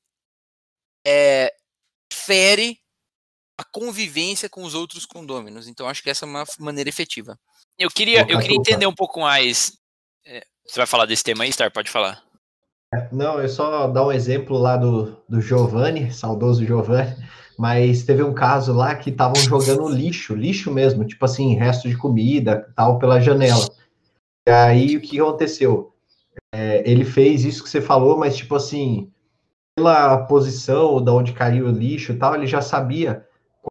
é, 1.06 1.52
fere 2.14 2.80
a 3.58 3.64
convivência 3.64 4.48
com 4.48 4.64
os 4.64 4.76
outros 4.76 5.08
condôminos. 5.08 5.68
Então, 5.68 5.90
acho 5.90 6.04
que 6.04 6.10
essa 6.10 6.24
é 6.24 6.30
uma 6.30 6.46
maneira 6.60 6.88
efetiva. 6.88 7.38
Eu 7.78 7.90
queria, 7.90 8.22
eu 8.30 8.40
queria 8.40 8.58
entender 8.58 8.86
um 8.86 8.96
pouco 8.96 9.20
mais. 9.22 9.74
É, 10.24 10.46
você 10.66 10.80
vai 10.80 10.86
falar 10.86 11.06
desse 11.08 11.24
tema 11.24 11.44
aí, 11.44 11.52
Star? 11.52 11.72
Pode 11.72 11.90
falar. 11.90 12.24
Não, 13.12 13.40
eu 13.40 13.50
só 13.50 13.88
dar 13.88 14.06
um 14.06 14.12
exemplo 14.12 14.58
lá 14.58 14.78
do, 14.78 15.18
do 15.28 15.42
Giovanni, 15.42 16.12
saudoso 16.12 16.66
Giovanni, 16.66 17.16
mas 17.60 18.04
teve 18.04 18.24
um 18.24 18.34
caso 18.34 18.72
lá 18.72 18.96
que 18.96 19.10
estavam 19.10 19.36
jogando 19.36 19.90
lixo, 19.90 20.34
lixo 20.34 20.72
mesmo, 20.72 21.04
tipo 21.04 21.26
assim, 21.26 21.56
resto 21.56 21.90
de 21.90 21.98
comida, 21.98 22.72
tal, 22.74 22.98
pela 22.98 23.20
janela. 23.20 23.68
E 24.48 24.50
aí 24.50 24.96
o 24.96 25.02
que 25.02 25.20
aconteceu? 25.20 25.94
É, 26.56 26.90
ele 26.90 27.04
fez 27.04 27.44
isso 27.44 27.62
que 27.62 27.70
você 27.70 27.82
falou, 27.82 28.18
mas 28.18 28.38
tipo 28.38 28.56
assim, 28.56 29.12
pela 29.76 30.20
posição 30.20 31.04
da 31.04 31.12
onde 31.12 31.34
caiu 31.34 31.68
o 31.68 31.72
lixo 31.72 32.18
tal, 32.18 32.34
ele 32.34 32.48
já 32.48 32.62
sabia 32.62 33.26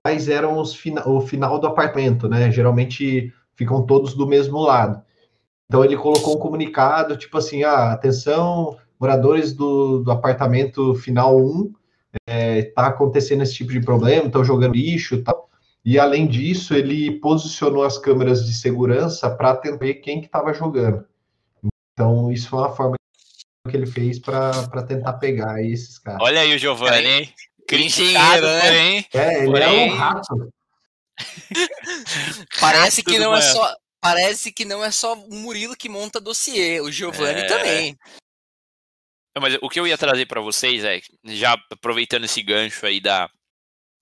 quais 0.05 0.29
eram 0.29 0.59
os 0.59 0.75
fina 0.75 1.09
o 1.09 1.23
final 1.23 1.59
do 1.59 1.67
apartamento, 1.67 2.29
né? 2.29 2.51
Geralmente 2.51 3.33
ficam 3.57 3.87
todos 3.87 4.13
do 4.13 4.27
mesmo 4.27 4.61
lado. 4.61 5.03
Então 5.65 5.83
ele 5.83 5.97
colocou 5.97 6.37
um 6.37 6.39
comunicado, 6.39 7.17
tipo 7.17 7.39
assim, 7.39 7.63
ah, 7.63 7.93
atenção, 7.93 8.77
moradores 9.01 9.55
do, 9.55 10.01
do 10.01 10.11
apartamento 10.11 10.95
final 10.95 11.39
1, 11.39 11.73
é, 12.27 12.63
tá 12.63 12.87
acontecendo 12.87 13.43
esse 13.43 13.55
tipo 13.55 13.73
de 13.73 13.81
problema, 13.81 14.27
estão 14.27 14.45
jogando 14.45 14.75
lixo 14.75 15.15
e 15.17 15.23
tal. 15.23 15.49
E 15.85 15.99
além 15.99 16.27
disso, 16.27 16.75
ele 16.75 17.13
posicionou 17.21 17.83
as 17.85 17.97
câmeras 17.99 18.45
de 18.45 18.53
segurança 18.53 19.31
para 19.31 19.57
tentar 19.57 19.95
quem 19.95 20.21
que 20.21 20.27
estava 20.27 20.53
jogando. 20.53 21.05
Então, 21.93 22.31
isso 22.31 22.49
foi 22.49 22.59
uma 22.61 22.75
forma 22.75 22.97
que 23.69 23.77
ele 23.77 23.87
fez 23.87 24.19
para 24.19 24.53
tentar 24.87 25.15
pegar 25.15 25.63
esses 25.63 25.99
caras. 25.99 26.21
Olha 26.23 26.41
aí 26.41 26.55
o 26.55 26.59
Giovanni, 26.59 27.07
hein? 27.07 27.35
Criticado, 27.67 28.47
né? 28.47 28.79
hein? 28.79 29.07
É, 29.13 29.39
ele 29.43 29.51
Porém- 29.51 29.89
é 29.91 29.93
um 29.93 29.97
rato. 29.97 30.53
Parece 32.61 33.03
que 33.03 33.19
não 33.19 33.35
é 33.35 33.41
só. 33.41 33.75
Parece 34.01 34.53
que 34.53 34.65
não 34.65 34.85
é 34.85 34.91
só 34.93 35.15
o 35.15 35.35
Murilo 35.35 35.77
que 35.77 35.89
monta 35.89 36.21
dossiê, 36.21 36.81
o 36.81 36.91
Giovanni 36.91 37.41
É. 37.41 37.47
também. 37.47 37.99
Não, 39.39 39.43
Mas 39.43 39.59
o 39.63 39.69
que 39.69 39.79
eu 39.79 39.87
ia 39.87 39.97
trazer 39.99 40.27
para 40.27 40.41
vocês 40.41 40.85
é, 40.85 41.01
já 41.27 41.57
aproveitando 41.71 42.25
esse 42.25 42.43
gancho 42.43 42.85
aí 42.85 43.01
da, 43.01 43.31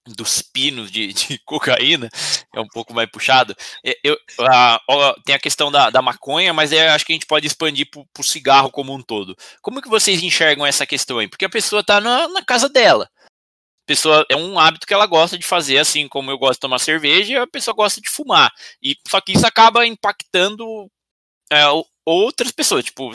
dos 0.06 0.40
pinos 0.40 0.90
de, 0.90 1.12
de 1.12 1.38
cocaína, 1.44 2.08
é 2.54 2.60
um 2.60 2.66
pouco 2.68 2.94
mais 2.94 3.10
puxado. 3.10 3.54
é, 3.84 3.98
Eu, 4.02 4.16
a- 4.40 4.80
ó, 4.88 5.14
tem 5.24 5.34
a 5.34 5.38
questão 5.38 5.70
da, 5.70 5.90
da 5.90 6.00
maconha, 6.00 6.52
mas 6.54 6.72
eu 6.72 6.90
acho 6.90 7.04
que 7.04 7.12
a 7.12 7.16
gente 7.16 7.26
pode 7.26 7.46
expandir 7.46 7.88
para 7.90 8.02
o 8.18 8.24
cigarro 8.24 8.70
como 8.70 8.94
um 8.94 9.02
todo. 9.02 9.36
Como 9.60 9.82
que 9.82 9.88
vocês 9.88 10.22
enxergam 10.22 10.64
essa 10.66 10.86
questão 10.86 11.18
aí? 11.18 11.28
Porque 11.28 11.44
a 11.44 11.50
pessoa 11.50 11.80
está 11.80 12.00
na, 12.00 12.28
na 12.28 12.44
casa 12.44 12.68
dela. 12.68 13.08
A 13.14 13.86
pessoa 13.86 14.26
é 14.28 14.34
um 14.36 14.58
hábito 14.58 14.86
que 14.86 14.92
ela 14.94 15.06
gosta 15.06 15.38
de 15.38 15.46
fazer, 15.46 15.78
assim 15.78 16.08
como 16.08 16.30
eu 16.30 16.38
gosto 16.38 16.54
de 16.54 16.60
tomar 16.60 16.78
cerveja, 16.80 17.42
a 17.42 17.46
pessoa 17.46 17.74
gosta 17.74 18.00
de 18.00 18.08
fumar. 18.10 18.50
E 18.82 18.96
só 19.06 19.20
que 19.20 19.32
isso 19.32 19.46
acaba 19.46 19.86
impactando 19.86 20.90
é, 21.50 21.68
o- 21.68 21.86
outras 22.06 22.52
pessoas. 22.52 22.84
Tipo, 22.84 23.10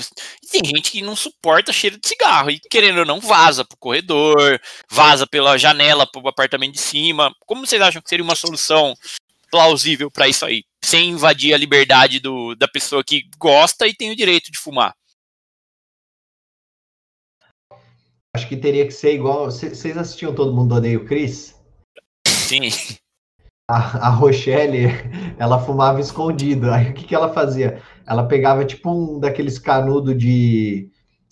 tem 0.52 0.62
gente 0.66 0.92
que 0.92 1.02
não 1.02 1.16
suporta 1.16 1.72
cheiro 1.72 1.98
de 1.98 2.08
cigarro 2.08 2.52
e 2.52 2.60
querendo 2.60 3.00
ou 3.00 3.06
não 3.06 3.22
vaza 3.22 3.64
pro 3.64 3.78
corredor, 3.78 4.60
vaza 4.90 5.26
pela 5.26 5.58
janela 5.58 6.06
pro 6.06 6.28
apartamento 6.28 6.74
de 6.74 6.82
cima. 6.82 7.34
Como 7.46 7.66
vocês 7.66 7.82
acham 7.82 8.02
que 8.02 8.10
seria 8.10 8.24
uma 8.24 8.36
solução 8.36 8.94
plausível 9.50 10.12
para 10.12 10.28
isso 10.28 10.46
aí, 10.46 10.64
sem 10.84 11.10
invadir 11.10 11.54
a 11.54 11.58
liberdade 11.58 12.20
do, 12.20 12.54
da 12.56 12.68
pessoa 12.68 13.04
que 13.04 13.30
gosta 13.38 13.88
e 13.88 13.96
tem 13.96 14.12
o 14.12 14.16
direito 14.16 14.52
de 14.52 14.58
fumar? 14.58 14.94
Acho 18.34 18.48
que 18.48 18.56
teria 18.56 18.86
que 18.86 18.92
ser 18.92 19.14
igual. 19.14 19.46
Vocês 19.46 19.98
assistiam 19.98 20.34
Todo 20.34 20.56
Mundo 20.56 20.76
Odeia 20.76 20.98
o 20.98 21.06
Chris? 21.06 21.54
Sim. 22.28 22.70
A, 23.70 24.08
a 24.08 24.10
Rochelle, 24.10 24.88
ela 25.38 25.64
fumava 25.64 26.00
escondido. 26.00 26.72
Aí 26.72 26.90
o 26.90 26.94
que, 26.94 27.04
que 27.06 27.16
ela 27.16 27.34
fazia? 27.34 27.82
Ela 28.12 28.28
pegava 28.28 28.66
tipo 28.66 28.92
um 28.92 29.22
daqueles 29.22 29.58
canudos 29.58 30.18
de. 30.18 30.90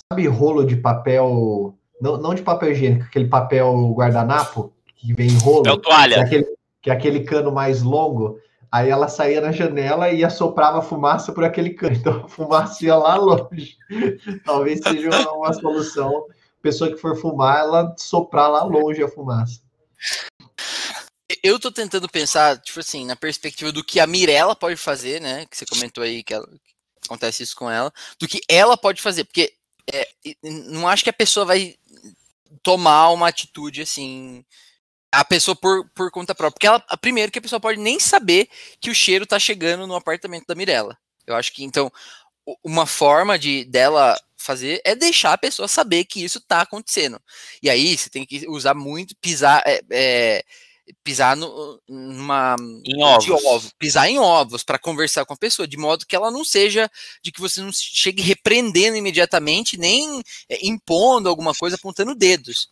Sabe, 0.09 0.27
rolo 0.27 0.65
de 0.65 0.77
papel. 0.77 1.77
Não, 2.01 2.15
não 2.15 2.33
de 2.33 2.41
papel 2.41 2.71
higiênico, 2.71 3.03
aquele 3.03 3.27
papel 3.27 3.91
guardanapo 3.93 4.71
que 4.95 5.13
vem 5.13 5.27
em 5.27 5.37
rolo. 5.37 5.67
É 5.67 5.71
o 5.73 5.77
que, 5.77 5.89
é 5.89 5.91
toalha. 5.91 6.21
aquele, 6.21 6.45
que 6.81 6.89
é 6.89 6.93
aquele 6.93 7.19
cano 7.25 7.51
mais 7.51 7.81
longo. 7.81 8.39
Aí 8.71 8.89
ela 8.89 9.09
saía 9.09 9.41
na 9.41 9.51
janela 9.51 10.09
e 10.09 10.23
assoprava 10.23 10.81
fumaça 10.81 11.33
por 11.33 11.43
aquele 11.43 11.71
cano. 11.71 11.97
Então 11.97 12.23
a 12.23 12.29
fumaça 12.29 12.85
ia 12.85 12.95
lá 12.95 13.15
longe. 13.17 13.75
Talvez 14.45 14.79
seja 14.79 15.09
uma, 15.09 15.33
uma 15.33 15.53
solução. 15.53 16.27
Pessoa 16.61 16.89
que 16.89 16.97
for 16.97 17.17
fumar, 17.17 17.59
ela 17.59 17.93
soprar 17.97 18.49
lá 18.49 18.63
longe 18.63 19.03
a 19.03 19.07
fumaça. 19.09 19.59
Eu 21.43 21.59
tô 21.59 21.71
tentando 21.71 22.09
pensar, 22.09 22.57
tipo 22.59 22.79
assim, 22.79 23.05
na 23.05 23.15
perspectiva 23.15 23.71
do 23.71 23.83
que 23.83 23.99
a 23.99 24.07
Mirella 24.07 24.55
pode 24.55 24.75
fazer, 24.75 25.21
né? 25.21 25.45
Que 25.45 25.55
você 25.57 25.65
comentou 25.65 26.03
aí 26.03 26.23
que, 26.23 26.33
ela- 26.33 26.47
acontece 27.09 27.43
isso 27.43 27.55
com 27.55 27.69
ela, 27.69 27.91
do 28.19 28.27
que 28.27 28.41
ela 28.47 28.77
pode 28.77 29.01
fazer, 29.01 29.23
porque 29.23 29.53
é, 29.91 30.07
não 30.43 30.87
acho 30.87 31.03
que 31.03 31.09
a 31.09 31.13
pessoa 31.13 31.45
vai 31.45 31.75
tomar 32.61 33.09
uma 33.09 33.27
atitude 33.27 33.81
assim. 33.81 34.45
A 35.11 35.25
pessoa 35.25 35.55
por, 35.55 35.89
por 35.95 36.11
conta 36.11 36.35
própria. 36.35 36.53
Porque 36.53 36.67
ela, 36.67 36.97
primeiro 37.01 37.31
que 37.31 37.39
a 37.39 37.41
pessoa 37.41 37.59
pode 37.59 37.79
nem 37.79 37.99
saber 37.99 38.47
que 38.79 38.91
o 38.91 38.95
cheiro 38.95 39.25
tá 39.25 39.39
chegando 39.39 39.87
no 39.87 39.95
apartamento 39.95 40.45
da 40.47 40.53
Mirella. 40.53 40.95
Eu 41.25 41.35
acho 41.35 41.51
que 41.51 41.63
então 41.63 41.91
uma 42.63 42.85
forma 42.85 43.37
de 43.37 43.65
dela 43.65 44.19
fazer 44.37 44.81
é 44.85 44.95
deixar 44.95 45.33
a 45.33 45.37
pessoa 45.37 45.67
saber 45.67 46.05
que 46.05 46.23
isso 46.23 46.39
tá 46.39 46.61
acontecendo. 46.61 47.19
E 47.61 47.69
aí 47.69 47.97
você 47.97 48.09
tem 48.09 48.25
que 48.25 48.47
usar 48.47 48.73
muito, 48.73 49.15
pisar, 49.17 49.61
é, 49.65 49.81
é, 49.91 50.43
pisar 51.03 51.35
no, 51.35 51.81
numa 51.87 52.55
Em 52.85 53.03
ovos. 53.03 53.45
ovo, 53.45 53.71
pisar 53.77 54.09
em 54.09 54.19
ovos 54.19 54.63
para 54.63 54.79
conversar 54.79 55.25
com 55.25 55.33
a 55.33 55.37
pessoa, 55.37 55.67
de 55.67 55.77
modo 55.77 56.05
que 56.05 56.15
ela 56.15 56.31
não 56.31 56.43
seja, 56.43 56.89
de 57.23 57.31
que 57.31 57.41
você 57.41 57.61
não 57.61 57.71
chegue 57.73 58.21
repreendendo 58.21 58.97
imediatamente, 58.97 59.77
nem 59.77 60.21
é, 60.47 60.65
impondo 60.65 61.29
alguma 61.29 61.53
coisa, 61.53 61.75
apontando 61.75 62.15
dedos. 62.15 62.69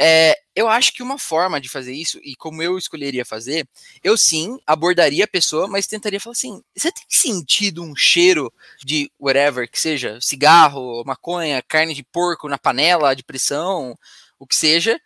É, 0.00 0.38
eu 0.54 0.68
acho 0.68 0.92
que 0.92 1.02
uma 1.02 1.18
forma 1.18 1.60
de 1.60 1.68
fazer 1.68 1.92
isso, 1.92 2.20
e 2.22 2.36
como 2.36 2.62
eu 2.62 2.78
escolheria 2.78 3.24
fazer, 3.24 3.68
eu 4.02 4.16
sim 4.16 4.56
abordaria 4.64 5.24
a 5.24 5.28
pessoa, 5.28 5.66
mas 5.66 5.88
tentaria 5.88 6.20
falar 6.20 6.34
assim: 6.34 6.62
você 6.76 6.92
tem 6.92 7.04
sentido 7.08 7.82
um 7.82 7.96
cheiro 7.96 8.52
de 8.78 9.10
whatever 9.18 9.68
que 9.68 9.80
seja, 9.80 10.20
cigarro, 10.20 11.02
maconha, 11.04 11.60
carne 11.66 11.94
de 11.94 12.04
porco 12.04 12.48
na 12.48 12.56
panela 12.56 13.14
de 13.14 13.24
pressão, 13.24 13.98
o 14.38 14.46
que 14.46 14.54
seja? 14.54 15.00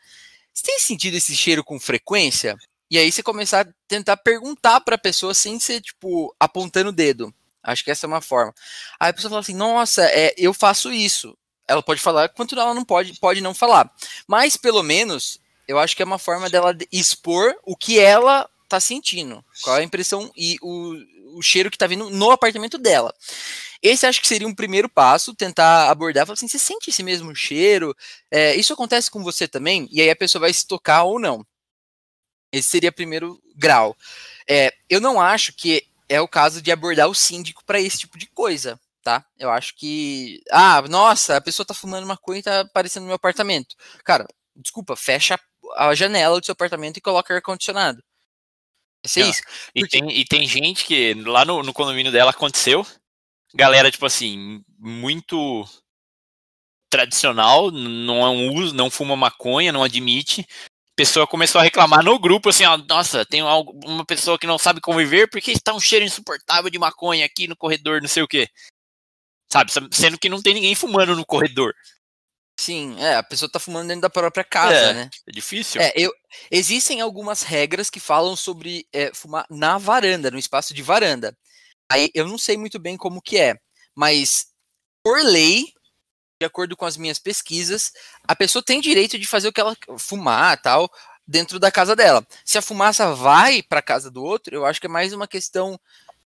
Você 0.52 0.64
tem 0.64 0.78
sentido 0.78 1.16
esse 1.16 1.34
cheiro 1.36 1.64
com 1.64 1.78
frequência? 1.80 2.56
E 2.90 2.98
aí 2.98 3.10
você 3.10 3.22
começar 3.22 3.66
a 3.66 3.72
tentar 3.88 4.16
perguntar 4.18 4.80
para 4.80 4.96
a 4.96 4.98
pessoa 4.98 5.32
sem 5.34 5.58
ser, 5.58 5.80
tipo, 5.80 6.34
apontando 6.38 6.90
o 6.90 6.92
dedo. 6.92 7.32
Acho 7.62 7.82
que 7.82 7.90
essa 7.90 8.06
é 8.06 8.08
uma 8.08 8.20
forma. 8.20 8.52
Aí 9.00 9.10
a 9.10 9.12
pessoa 9.12 9.30
fala 9.30 9.40
assim, 9.40 9.54
nossa, 9.54 10.04
é, 10.04 10.34
eu 10.36 10.52
faço 10.52 10.92
isso. 10.92 11.36
Ela 11.66 11.82
pode 11.82 12.00
falar, 12.00 12.28
quanto 12.28 12.58
ela 12.58 12.74
não 12.74 12.84
pode, 12.84 13.18
pode 13.18 13.40
não 13.40 13.54
falar. 13.54 13.90
Mas, 14.26 14.56
pelo 14.56 14.82
menos, 14.82 15.38
eu 15.66 15.78
acho 15.78 15.96
que 15.96 16.02
é 16.02 16.04
uma 16.04 16.18
forma 16.18 16.50
dela 16.50 16.74
de- 16.74 16.88
expor 16.92 17.54
o 17.64 17.76
que 17.76 17.98
ela 17.98 18.48
tá 18.72 18.80
sentindo. 18.80 19.44
Qual 19.62 19.76
é 19.76 19.80
a 19.80 19.84
impressão 19.84 20.30
e 20.36 20.58
o, 20.60 20.94
o 21.34 21.42
cheiro 21.42 21.70
que 21.70 21.78
tá 21.78 21.86
vindo 21.86 22.10
no 22.10 22.30
apartamento 22.30 22.78
dela. 22.78 23.14
Esse 23.82 24.06
acho 24.06 24.20
que 24.20 24.28
seria 24.28 24.46
um 24.46 24.54
primeiro 24.54 24.88
passo, 24.88 25.34
tentar 25.34 25.90
abordar, 25.90 26.26
falar 26.26 26.34
assim, 26.34 26.48
você 26.48 26.58
sente 26.58 26.90
esse 26.90 27.02
mesmo 27.02 27.34
cheiro? 27.34 27.96
É, 28.30 28.54
isso 28.54 28.72
acontece 28.72 29.10
com 29.10 29.22
você 29.22 29.48
também? 29.48 29.88
E 29.90 30.00
aí 30.00 30.10
a 30.10 30.16
pessoa 30.16 30.40
vai 30.40 30.52
se 30.52 30.66
tocar 30.66 31.02
ou 31.02 31.18
não. 31.18 31.44
Esse 32.52 32.68
seria 32.70 32.90
o 32.90 32.94
primeiro 32.94 33.40
grau. 33.56 33.96
É, 34.48 34.72
eu 34.88 35.00
não 35.00 35.20
acho 35.20 35.52
que 35.54 35.84
é 36.08 36.20
o 36.20 36.28
caso 36.28 36.60
de 36.60 36.70
abordar 36.70 37.08
o 37.08 37.14
síndico 37.14 37.64
para 37.64 37.80
esse 37.80 37.98
tipo 38.00 38.18
de 38.18 38.26
coisa, 38.26 38.78
tá? 39.02 39.24
Eu 39.38 39.50
acho 39.50 39.74
que. 39.74 40.42
Ah, 40.50 40.82
nossa, 40.82 41.36
a 41.36 41.40
pessoa 41.40 41.66
tá 41.66 41.74
fumando 41.74 42.06
maconha 42.06 42.40
e 42.40 42.42
tá 42.42 42.60
aparecendo 42.60 43.02
no 43.02 43.08
meu 43.08 43.16
apartamento. 43.16 43.74
Cara, 44.04 44.26
desculpa, 44.54 44.94
fecha 44.94 45.40
a 45.76 45.94
janela 45.94 46.38
do 46.38 46.44
seu 46.44 46.52
apartamento 46.52 46.98
e 46.98 47.00
coloca 47.00 47.34
ar-condicionado. 47.34 48.02
Vai 49.04 49.08
ser 49.08 49.22
Ah, 49.22 49.28
isso. 49.28 49.42
E 49.74 49.80
Porque- 49.80 50.00
tem, 50.00 50.10
e 50.20 50.24
tem 50.24 50.46
gente 50.46 50.84
que 50.84 51.14
lá 51.14 51.44
no, 51.44 51.62
no 51.62 51.72
condomínio 51.72 52.12
dela 52.12 52.30
aconteceu. 52.30 52.86
Galera, 53.54 53.90
tipo 53.90 54.06
assim, 54.06 54.62
muito 54.78 55.66
tradicional, 56.90 57.70
não 57.70 58.48
usa, 58.54 58.74
não 58.74 58.90
fuma 58.90 59.16
maconha, 59.16 59.72
não 59.72 59.82
admite. 59.82 60.46
Pessoa 60.94 61.26
começou 61.26 61.58
a 61.58 61.64
reclamar 61.64 62.04
no 62.04 62.18
grupo, 62.18 62.50
assim, 62.50 62.64
ó, 62.64 62.76
nossa, 62.76 63.24
tem 63.24 63.42
uma 63.42 64.04
pessoa 64.04 64.38
que 64.38 64.46
não 64.46 64.58
sabe 64.58 64.80
conviver, 64.80 65.26
porque 65.28 65.50
está 65.50 65.72
um 65.72 65.80
cheiro 65.80 66.04
insuportável 66.04 66.70
de 66.70 66.78
maconha 66.78 67.24
aqui 67.24 67.48
no 67.48 67.56
corredor, 67.56 68.00
não 68.02 68.08
sei 68.08 68.22
o 68.22 68.28
quê. 68.28 68.46
Sabe, 69.50 69.70
sendo 69.90 70.18
que 70.18 70.28
não 70.28 70.40
tem 70.42 70.54
ninguém 70.54 70.74
fumando 70.74 71.16
no 71.16 71.24
corredor. 71.26 71.74
Sim, 72.58 72.96
é, 73.00 73.16
a 73.16 73.22
pessoa 73.22 73.50
tá 73.50 73.58
fumando 73.58 73.88
dentro 73.88 74.02
da 74.02 74.10
própria 74.10 74.44
casa, 74.44 74.74
É. 74.74 74.92
né? 74.94 75.10
É 75.26 75.32
difícil. 75.32 75.80
É, 75.80 75.92
eu, 75.96 76.12
existem 76.50 77.00
algumas 77.00 77.42
regras 77.42 77.90
que 77.90 77.98
falam 77.98 78.36
sobre 78.36 78.86
é, 78.92 79.12
fumar 79.14 79.46
na 79.50 79.78
varanda, 79.78 80.30
no 80.30 80.38
espaço 80.38 80.72
de 80.72 80.82
varanda. 80.82 81.36
Aí 81.90 82.10
eu 82.14 82.26
não 82.26 82.38
sei 82.38 82.56
muito 82.56 82.78
bem 82.78 82.96
como 82.96 83.20
que 83.20 83.38
é, 83.38 83.56
mas 83.96 84.46
por 85.04 85.22
lei, 85.24 85.72
de 86.40 86.46
acordo 86.46 86.76
com 86.76 86.84
as 86.84 86.96
minhas 86.96 87.18
pesquisas, 87.18 87.92
a 88.26 88.36
pessoa 88.36 88.62
tem 88.64 88.80
direito 88.80 89.18
de 89.18 89.26
fazer 89.26 89.48
o 89.48 89.52
que 89.52 89.60
ela 89.60 89.76
fumar, 89.98 90.60
tal, 90.60 90.90
dentro 91.26 91.58
da 91.58 91.70
casa 91.70 91.96
dela. 91.96 92.26
Se 92.44 92.58
a 92.58 92.62
fumaça 92.62 93.14
vai 93.14 93.62
para 93.62 93.80
a 93.80 93.82
casa 93.82 94.10
do 94.10 94.22
outro, 94.22 94.54
eu 94.54 94.64
acho 94.66 94.80
que 94.80 94.86
é 94.86 94.90
mais 94.90 95.12
uma 95.12 95.26
questão 95.26 95.78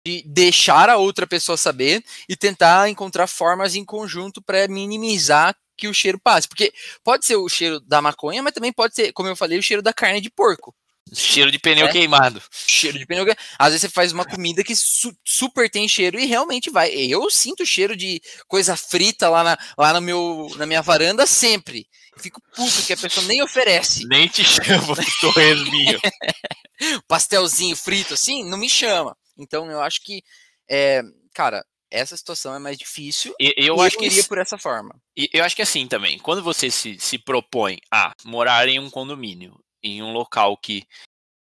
de 0.04 0.22
deixar 0.26 0.88
a 0.88 0.96
outra 0.96 1.26
pessoa 1.26 1.56
saber 1.56 2.04
e 2.28 2.36
tentar 2.36 2.88
encontrar 2.88 3.26
formas 3.26 3.74
em 3.74 3.84
conjunto 3.84 4.40
para 4.42 4.68
minimizar 4.68 5.56
que 5.76 5.88
o 5.88 5.94
cheiro 5.94 6.18
passe. 6.18 6.48
Porque 6.48 6.72
pode 7.04 7.26
ser 7.26 7.36
o 7.36 7.48
cheiro 7.48 7.80
da 7.80 8.00
maconha, 8.00 8.42
mas 8.42 8.52
também 8.52 8.72
pode 8.72 8.94
ser, 8.94 9.12
como 9.12 9.28
eu 9.28 9.36
falei, 9.36 9.58
o 9.58 9.62
cheiro 9.62 9.82
da 9.82 9.92
carne 9.92 10.20
de 10.20 10.30
porco. 10.30 10.74
Cheiro 11.12 11.52
de 11.52 11.58
pneu 11.58 11.86
é? 11.86 11.92
queimado. 11.92 12.42
Cheiro 12.50 12.98
de 12.98 13.06
pneu 13.06 13.24
queimado. 13.24 13.40
Às 13.58 13.68
vezes 13.68 13.82
você 13.82 13.88
faz 13.88 14.12
uma 14.12 14.24
comida 14.24 14.64
que 14.64 14.74
su 14.74 15.16
super 15.24 15.70
tem 15.70 15.88
cheiro 15.88 16.18
e 16.18 16.26
realmente 16.26 16.68
vai. 16.68 16.90
Eu 16.90 17.30
sinto 17.30 17.64
cheiro 17.64 17.96
de 17.96 18.20
coisa 18.48 18.76
frita 18.76 19.28
lá, 19.28 19.44
na, 19.44 19.58
lá 19.78 19.92
no 19.92 20.00
meu, 20.00 20.48
na 20.56 20.66
minha 20.66 20.82
varanda 20.82 21.24
sempre. 21.24 21.86
Fico 22.18 22.40
puto 22.54 22.82
que 22.86 22.92
a 22.92 22.96
pessoa 22.96 23.24
nem 23.26 23.42
oferece. 23.42 24.04
Nem 24.06 24.26
te 24.26 24.42
chama 24.42 24.96
torresminho. 25.20 26.00
Pastelzinho 27.06 27.76
frito 27.76 28.14
assim, 28.14 28.44
não 28.44 28.58
me 28.58 28.68
chama. 28.68 29.16
Então 29.38 29.70
eu 29.70 29.80
acho 29.80 30.02
que, 30.02 30.22
é, 30.68 31.02
cara, 31.32 31.64
essa 31.90 32.16
situação 32.16 32.54
é 32.54 32.58
mais 32.58 32.76
difícil. 32.76 33.34
E, 33.40 33.54
eu, 33.56 33.80
acho 33.80 33.96
eu 33.96 34.00
que 34.00 34.06
iria 34.06 34.24
por 34.24 34.38
essa 34.38 34.58
forma. 34.58 34.94
E 35.16 35.28
eu 35.32 35.44
acho 35.44 35.56
que 35.56 35.62
assim 35.62 35.86
também, 35.86 36.18
quando 36.18 36.42
você 36.42 36.70
se, 36.70 36.98
se 36.98 37.18
propõe 37.18 37.78
a 37.92 38.12
morar 38.24 38.68
em 38.68 38.78
um 38.78 38.90
condomínio, 38.90 39.58
em 39.82 40.02
um 40.02 40.12
local 40.12 40.56
que 40.56 40.84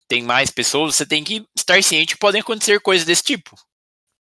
tem 0.09 0.23
mais 0.23 0.51
pessoas, 0.51 0.97
você 0.97 1.07
tem 1.07 1.23
que 1.23 1.45
estar 1.57 1.83
ciente 1.83 2.15
que 2.15 2.21
podem 2.21 2.41
acontecer 2.41 2.81
coisas 2.81 3.07
desse 3.07 3.23
tipo. 3.23 3.57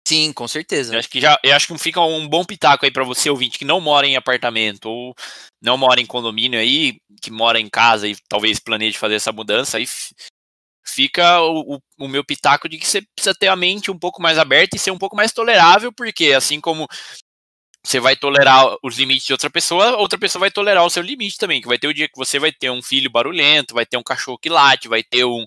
Sim, 0.07 0.33
com 0.33 0.47
certeza. 0.47 0.95
Eu 0.95 0.99
acho 0.99 1.09
que 1.09 1.21
já, 1.21 1.39
eu 1.43 1.55
acho 1.55 1.67
que 1.67 1.77
fica 1.77 2.01
um 2.01 2.27
bom 2.27 2.43
pitaco 2.43 2.83
aí 2.83 2.91
para 2.91 3.03
você 3.03 3.29
ouvinte 3.29 3.59
que 3.59 3.65
não 3.65 3.79
mora 3.79 4.07
em 4.07 4.15
apartamento 4.15 4.85
ou 4.89 5.15
não 5.61 5.77
mora 5.77 6.01
em 6.01 6.05
condomínio 6.05 6.59
aí, 6.59 6.99
que 7.21 7.29
mora 7.29 7.59
em 7.59 7.69
casa 7.69 8.07
e 8.07 8.15
talvez 8.27 8.59
planeje 8.59 8.97
fazer 8.97 9.15
essa 9.15 9.31
mudança 9.31 9.77
aí 9.77 9.85
fica 10.85 11.41
o, 11.41 11.75
o, 11.75 11.79
o, 11.99 12.07
meu 12.07 12.23
pitaco 12.23 12.67
de 12.67 12.77
que 12.77 12.87
você 12.87 13.01
precisa 13.15 13.35
ter 13.35 13.47
a 13.47 13.55
mente 13.55 13.91
um 13.91 13.97
pouco 13.97 14.21
mais 14.21 14.37
aberta 14.37 14.75
e 14.75 14.79
ser 14.79 14.91
um 14.91 14.97
pouco 14.97 15.15
mais 15.15 15.31
tolerável, 15.31 15.91
porque 15.91 16.33
assim 16.33 16.59
como 16.59 16.87
você 17.83 17.99
vai 17.99 18.15
tolerar 18.15 18.75
os 18.83 18.97
limites 18.97 19.25
de 19.25 19.31
outra 19.31 19.49
pessoa, 19.49 19.95
outra 19.97 20.19
pessoa 20.19 20.41
vai 20.41 20.51
tolerar 20.51 20.85
o 20.85 20.89
seu 20.89 21.01
limite 21.01 21.37
também, 21.37 21.61
que 21.61 21.67
vai 21.67 21.79
ter 21.79 21.87
o 21.87 21.93
dia 21.93 22.09
que 22.09 22.17
você 22.17 22.37
vai 22.37 22.51
ter 22.51 22.69
um 22.69 22.81
filho 22.81 23.09
barulhento, 23.09 23.73
vai 23.73 23.85
ter 23.85 23.95
um 23.95 24.03
cachorro 24.03 24.37
que 24.37 24.49
late, 24.49 24.89
vai 24.89 25.01
ter 25.01 25.23
um, 25.23 25.45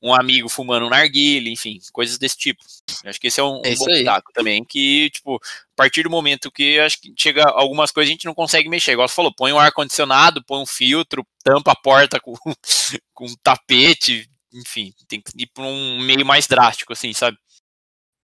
um 0.00 0.14
amigo 0.14 0.48
fumando 0.48 0.86
um 0.86 0.90
narguile, 0.90 1.50
enfim, 1.52 1.80
coisas 1.92 2.16
desse 2.16 2.38
tipo. 2.38 2.62
Eu 3.02 3.10
acho 3.10 3.20
que 3.20 3.26
esse 3.26 3.40
é 3.40 3.42
um, 3.42 3.60
é 3.64 3.70
um 3.70 3.76
bom 3.76 3.86
pitaco 3.86 4.32
também, 4.32 4.64
que, 4.64 5.10
tipo, 5.10 5.36
a 5.36 5.76
partir 5.76 6.04
do 6.04 6.10
momento 6.10 6.50
que 6.50 6.78
acho 6.78 7.00
que 7.00 7.12
chega 7.18 7.42
algumas 7.42 7.90
coisas 7.90 8.08
a 8.08 8.12
gente 8.12 8.26
não 8.26 8.34
consegue 8.34 8.68
mexer, 8.68 8.92
igual 8.92 9.08
você 9.08 9.14
falou, 9.14 9.34
põe 9.34 9.52
um 9.52 9.58
ar-condicionado, 9.58 10.44
põe 10.44 10.62
um 10.62 10.66
filtro, 10.66 11.26
tampa 11.42 11.72
a 11.72 11.76
porta 11.76 12.20
com, 12.20 12.34
com 13.12 13.26
um 13.26 13.34
tapete, 13.42 14.30
enfim, 14.54 14.94
tem 15.08 15.20
que 15.20 15.32
ir 15.36 15.46
para 15.48 15.64
um 15.64 16.00
meio 16.00 16.24
mais 16.24 16.46
drástico, 16.46 16.92
assim, 16.92 17.12
sabe? 17.12 17.36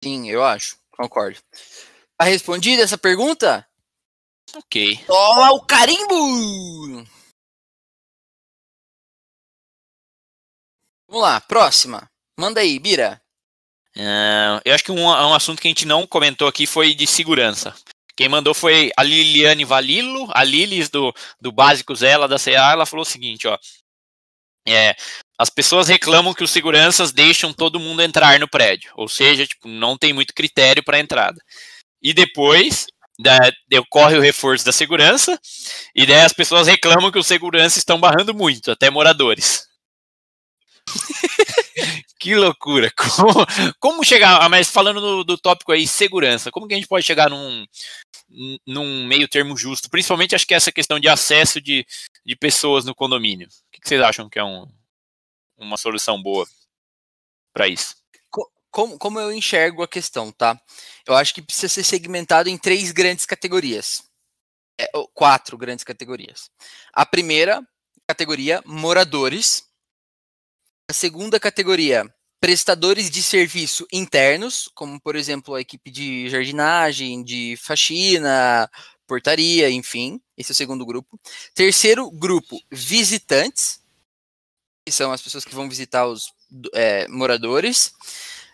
Sim, 0.03 0.31
eu 0.31 0.45
acho, 0.45 0.79
concordo. 0.93 1.39
Tá 2.17 2.25
respondida 2.25 2.83
essa 2.83 2.97
pergunta? 2.97 3.67
Ok. 4.55 5.05
Toma 5.07 5.53
o 5.53 5.67
carimbo! 5.67 7.05
Vamos 11.09 11.23
lá, 11.23 11.41
próxima. 11.41 12.09
Manda 12.39 12.61
aí, 12.61 12.79
Bira. 12.79 13.21
Uh, 13.97 14.59
eu 14.65 14.75
acho 14.75 14.85
que 14.85 14.93
um, 14.93 15.05
um 15.05 15.35
assunto 15.35 15.61
que 15.61 15.69
a 15.69 15.71
gente 15.71 15.87
não 15.87 16.07
comentou 16.07 16.49
aqui 16.49 16.67
foi 16.67 16.95
de 16.95 17.07
segurança. 17.07 17.75
Quem 18.17 18.29
mandou 18.29 18.55
foi 18.55 18.93
a 18.97 19.03
Liliane 19.03 19.65
Valilo, 19.65 20.29
a 20.33 20.45
Lilis 20.45 20.89
do, 20.89 21.13
do 21.41 21.51
Básico 21.51 21.95
Zela 21.95 22.29
da 22.29 22.39
CA. 22.39 22.73
Ela 22.73 22.87
falou 22.87 23.03
o 23.03 23.09
seguinte: 23.09 23.47
ó, 23.47 23.59
é, 24.67 24.97
as 25.39 25.51
pessoas 25.51 25.89
reclamam 25.89 26.33
que 26.33 26.45
os 26.45 26.51
seguranças 26.51 27.13
deixam 27.13 27.53
todo 27.53 27.81
mundo 27.81 28.03
entrar 28.03 28.39
no 28.39 28.49
prédio, 28.49 28.93
ou 28.97 29.09
seja, 29.09 29.47
tipo, 29.47 29.69
não 29.69 29.99
tem 29.99 30.13
muito 30.13 30.33
critério 30.33 30.83
para 30.83 30.99
entrada. 30.99 31.41
E 32.03 32.13
depois 32.15 32.87
da, 33.19 33.39
ocorre 33.79 34.17
o 34.17 34.21
reforço 34.21 34.65
da 34.65 34.73
segurança, 34.73 35.39
e 35.95 36.07
daí 36.07 36.23
as 36.23 36.33
pessoas 36.33 36.67
reclamam 36.67 37.11
que 37.11 37.19
os 37.19 37.27
seguranças 37.27 37.79
estão 37.79 37.99
barrando 38.01 38.35
muito, 38.35 38.71
até 38.71 38.91
moradores. 38.91 39.67
que 42.19 42.35
loucura! 42.35 42.91
Como, 42.97 43.47
como 43.81 44.05
chegar, 44.05 44.41
ah, 44.43 44.49
mas 44.49 44.69
falando 44.69 45.01
do, 45.01 45.25
do, 45.25 45.39
tópico 45.39 45.73
aí, 45.73 45.87
segurança, 45.87 46.51
como 46.51 46.67
que 46.67 46.75
a 46.75 46.77
gente 46.77 46.89
pode 46.89 47.07
chegar 47.07 47.29
num, 47.31 47.67
num 48.67 49.07
meio 49.07 49.29
termo 49.29 49.57
justo? 49.57 49.91
Principalmente 49.91 50.35
acho 50.35 50.47
que 50.47 50.55
essa 50.55 50.73
questão 50.73 50.99
de 50.99 51.09
acesso 51.09 51.61
de, 51.61 51.87
de 52.25 52.35
pessoas 52.35 52.85
no 52.85 52.95
condomínio. 52.95 53.49
O 53.49 53.71
que 53.71 53.87
vocês 53.87 54.01
acham 54.01 54.29
que 54.29 54.39
é 54.39 54.45
um, 54.45 54.67
uma 55.57 55.77
solução 55.77 56.21
boa 56.23 56.47
para 57.53 57.69
isso? 57.69 57.97
Como, 58.71 58.99
como 58.99 59.21
eu 59.21 59.33
enxergo 59.33 59.83
a 59.83 59.89
questão, 59.89 60.33
tá? 60.33 60.61
Eu 61.07 61.15
acho 61.15 61.33
que 61.33 61.43
precisa 61.43 61.69
ser 61.69 61.85
segmentado 61.85 62.49
em 62.49 62.59
três 62.59 62.91
grandes 62.91 63.25
categorias. 63.25 64.03
É, 64.81 64.91
quatro 65.13 65.57
grandes 65.57 65.85
categorias. 65.85 66.51
A 66.93 67.07
primeira 67.07 67.63
categoria, 68.09 68.61
moradores. 68.67 69.65
A 70.91 70.93
segunda 70.93 71.39
categoria, 71.39 72.05
prestadores 72.41 73.11
de 73.11 73.23
serviço 73.23 73.87
internos, 73.93 74.69
como 74.75 75.01
por 75.01 75.17
exemplo 75.17 75.55
a 75.55 75.61
equipe 75.61 75.91
de 75.91 76.29
jardinagem, 76.29 77.23
de 77.23 77.57
faxina, 77.57 78.69
portaria, 79.07 79.71
enfim. 79.71 80.21
Esse 80.37 80.51
é 80.51 80.55
o 80.55 80.57
segundo 80.57 80.85
grupo. 80.85 81.19
Terceiro 81.55 82.11
grupo, 82.11 82.61
visitantes, 82.71 83.81
que 84.85 84.93
são 84.93 85.13
as 85.13 85.23
pessoas 85.23 85.45
que 85.45 85.55
vão 85.55 85.69
visitar 85.69 86.07
os 86.07 86.33
é, 86.75 87.09
moradores. 87.09 87.95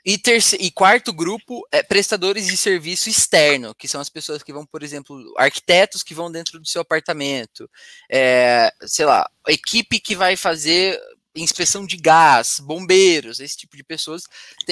E, 0.05 0.17
terceiro, 0.17 0.65
e 0.65 0.71
quarto 0.71 1.13
grupo 1.13 1.67
é 1.71 1.83
prestadores 1.83 2.47
de 2.47 2.57
serviço 2.57 3.09
externo, 3.09 3.75
que 3.75 3.89
são 3.89 4.01
as 4.01 4.09
pessoas 4.09 4.43
que 4.43 4.53
vão, 4.53 4.65
por 4.65 4.83
exemplo, 4.83 5.35
arquitetos 5.37 6.03
que 6.03 6.15
vão 6.15 6.31
dentro 6.31 6.59
do 6.59 6.67
seu 6.67 6.81
apartamento, 6.81 7.69
é, 8.11 8.73
sei 8.87 9.05
lá, 9.05 9.29
equipe 9.47 10.01
que 10.01 10.17
vai 10.17 10.37
fazer 10.37 10.99
inspeção 11.35 11.87
de 11.87 11.97
gás, 11.97 12.57
bombeiros, 12.61 13.41
esse 13.41 13.57
tipo 13.57 13.77
de 13.77 13.85
pessoas. 13.85 14.23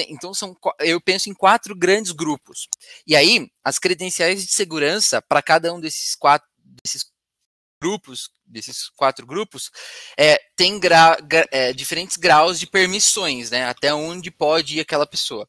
Então 0.09 0.33
são, 0.33 0.55
eu 0.79 0.99
penso 0.99 1.29
em 1.29 1.33
quatro 1.33 1.75
grandes 1.75 2.11
grupos. 2.11 2.67
E 3.05 3.15
aí, 3.15 3.49
as 3.63 3.79
credenciais 3.79 4.45
de 4.45 4.51
segurança 4.51 5.21
para 5.21 5.41
cada 5.41 5.73
um 5.73 5.79
desses 5.79 6.15
quatro 6.15 6.48
desses 6.83 7.05
grupos, 7.81 8.29
desses 8.45 8.89
quatro 8.89 9.25
grupos, 9.25 9.71
é, 10.17 10.39
tem 10.55 10.79
gra, 10.79 11.17
gra, 11.21 11.47
é, 11.51 11.71
diferentes 11.71 12.17
graus 12.17 12.59
de 12.59 12.67
permissões, 12.67 13.49
né? 13.49 13.65
Até 13.65 13.93
onde 13.93 14.29
pode 14.29 14.77
ir 14.77 14.81
aquela 14.81 15.07
pessoa. 15.07 15.47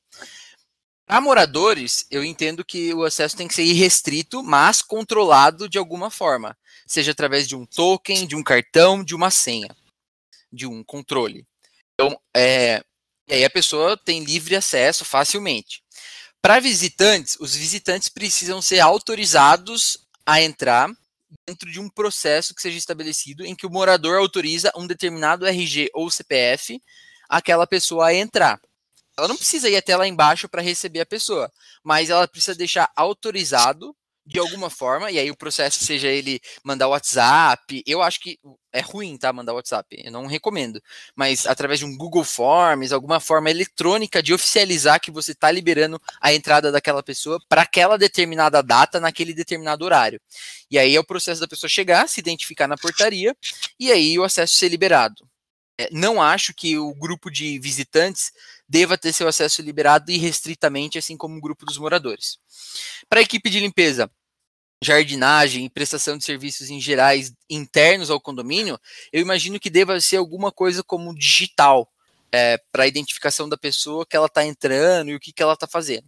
Para 1.07 1.21
moradores, 1.21 2.07
eu 2.09 2.23
entendo 2.23 2.65
que 2.65 2.95
o 2.95 3.03
acesso 3.03 3.37
tem 3.37 3.49
que 3.49 3.55
ser 3.55 3.65
irrestrito, 3.65 4.45
mas 4.45 4.81
controlado 4.81 5.69
de 5.69 5.77
alguma 5.77 6.09
forma, 6.09 6.57
seja 6.87 7.11
através 7.11 7.49
de 7.49 7.57
um 7.57 7.67
token, 7.67 8.29
de 8.29 8.37
um 8.37 8.45
cartão, 8.45 9.03
de 9.03 9.13
uma 9.13 9.29
senha, 9.29 9.75
de 10.53 10.67
um 10.69 10.85
controle. 10.85 11.45
Então, 11.95 12.17
é, 12.35 12.85
e 13.29 13.35
aí 13.35 13.45
a 13.45 13.51
pessoa 13.51 13.97
tem 13.97 14.23
livre 14.23 14.55
acesso 14.55 15.05
facilmente. 15.05 15.83
Para 16.41 16.61
visitantes, 16.61 17.37
os 17.41 17.57
visitantes 17.57 18.09
precisam 18.09 18.63
ser 18.63 18.79
autorizados 18.79 19.99
a 20.25 20.41
entrar 20.41 20.89
dentro 21.47 21.71
de 21.71 21.81
um 21.81 21.89
processo 21.89 22.55
que 22.55 22.63
seja 22.63 22.79
estabelecido 22.79 23.45
em 23.45 23.55
que 23.55 23.67
o 23.67 23.71
morador 23.71 24.19
autoriza 24.19 24.73
um 24.77 24.87
determinado 24.87 25.47
RG 25.47 25.91
ou 25.95 26.11
CPF 26.11 26.83
aquela 27.29 27.67
pessoa 27.67 28.09
a 28.09 28.15
entrar. 28.15 28.61
Ela 29.17 29.29
não 29.29 29.37
precisa 29.37 29.69
ir 29.69 29.77
até 29.77 29.97
lá 29.97 30.07
embaixo 30.07 30.49
para 30.49 30.63
receber 30.63 31.01
a 31.01 31.07
pessoa, 31.07 31.53
mas 31.85 32.11
ela 32.11 32.27
precisa 32.27 32.55
deixar 32.55 32.91
autorizado 32.97 33.95
de 34.31 34.39
alguma 34.39 34.71
forma, 34.71 35.11
e 35.11 35.19
aí 35.19 35.29
o 35.29 35.37
processo 35.37 35.85
seja 35.85 36.07
ele 36.07 36.41
mandar 36.63 36.87
WhatsApp, 36.87 37.83
eu 37.85 38.01
acho 38.01 38.21
que 38.21 38.39
é 38.73 38.81
ruim, 38.81 39.19
tá, 39.19 39.33
mandar 39.33 39.55
WhatsApp, 39.55 40.01
eu 40.05 40.13
não 40.13 40.27
recomendo, 40.27 40.81
mas 41.17 41.47
através 41.47 41.81
de 41.81 41.85
um 41.85 41.97
Google 41.97 42.23
Forms, 42.23 42.93
alguma 42.93 43.19
forma 43.19 43.51
eletrônica 43.51 44.23
de 44.23 44.33
oficializar 44.33 45.01
que 45.01 45.11
você 45.11 45.33
está 45.33 45.51
liberando 45.51 46.01
a 46.21 46.33
entrada 46.33 46.71
daquela 46.71 47.03
pessoa 47.03 47.41
para 47.49 47.63
aquela 47.63 47.99
determinada 47.99 48.63
data, 48.63 49.01
naquele 49.01 49.35
determinado 49.35 49.85
horário. 49.85 50.21
E 50.71 50.79
aí 50.79 50.95
é 50.95 51.01
o 51.01 51.05
processo 51.05 51.41
da 51.41 51.49
pessoa 51.49 51.69
chegar, 51.69 52.09
se 52.09 52.21
identificar 52.21 52.69
na 52.69 52.77
portaria, 52.77 53.37
e 53.81 53.91
aí 53.91 54.17
o 54.17 54.23
acesso 54.23 54.55
ser 54.55 54.69
liberado. 54.69 55.29
É, 55.77 55.89
não 55.91 56.23
acho 56.23 56.55
que 56.55 56.79
o 56.79 56.95
grupo 56.95 57.31
de 57.31 57.59
visitantes 57.59 58.31
deva 58.69 58.97
ter 58.97 59.13
seu 59.13 59.27
acesso 59.27 59.63
liberado 59.63 60.13
irrestritamente, 60.13 60.97
assim 60.97 61.17
como 61.17 61.37
o 61.37 61.41
grupo 61.41 61.67
dos 61.67 61.79
moradores. 61.79 62.39
Para 63.09 63.19
a 63.19 63.23
equipe 63.23 63.51
de 63.51 63.59
limpeza, 63.59 64.09
jardinagem 64.83 65.67
e 65.67 65.71
prestação 65.71 66.17
de 66.17 66.25
serviços 66.25 66.71
em 66.71 66.81
gerais 66.81 67.33
internos 67.49 68.11
ao 68.11 68.21
condomínio, 68.21 68.79
eu 69.13 69.21
imagino 69.21 69.61
que 69.61 69.69
deva 69.69 70.01
ser 70.01 70.17
alguma 70.17 70.51
coisa 70.51 70.83
como 70.83 71.15
digital 71.15 71.89
é, 72.33 72.59
para 72.73 72.87
identificação 72.87 73.49
da 73.49 73.59
pessoa 73.59 74.07
que 74.07 74.17
ela 74.17 74.27
está 74.27 74.45
entrando 74.45 75.11
e 75.11 75.15
o 75.15 75.21
que, 75.21 75.33
que 75.33 75.43
ela 75.43 75.53
está 75.53 75.67
fazendo. 75.67 76.05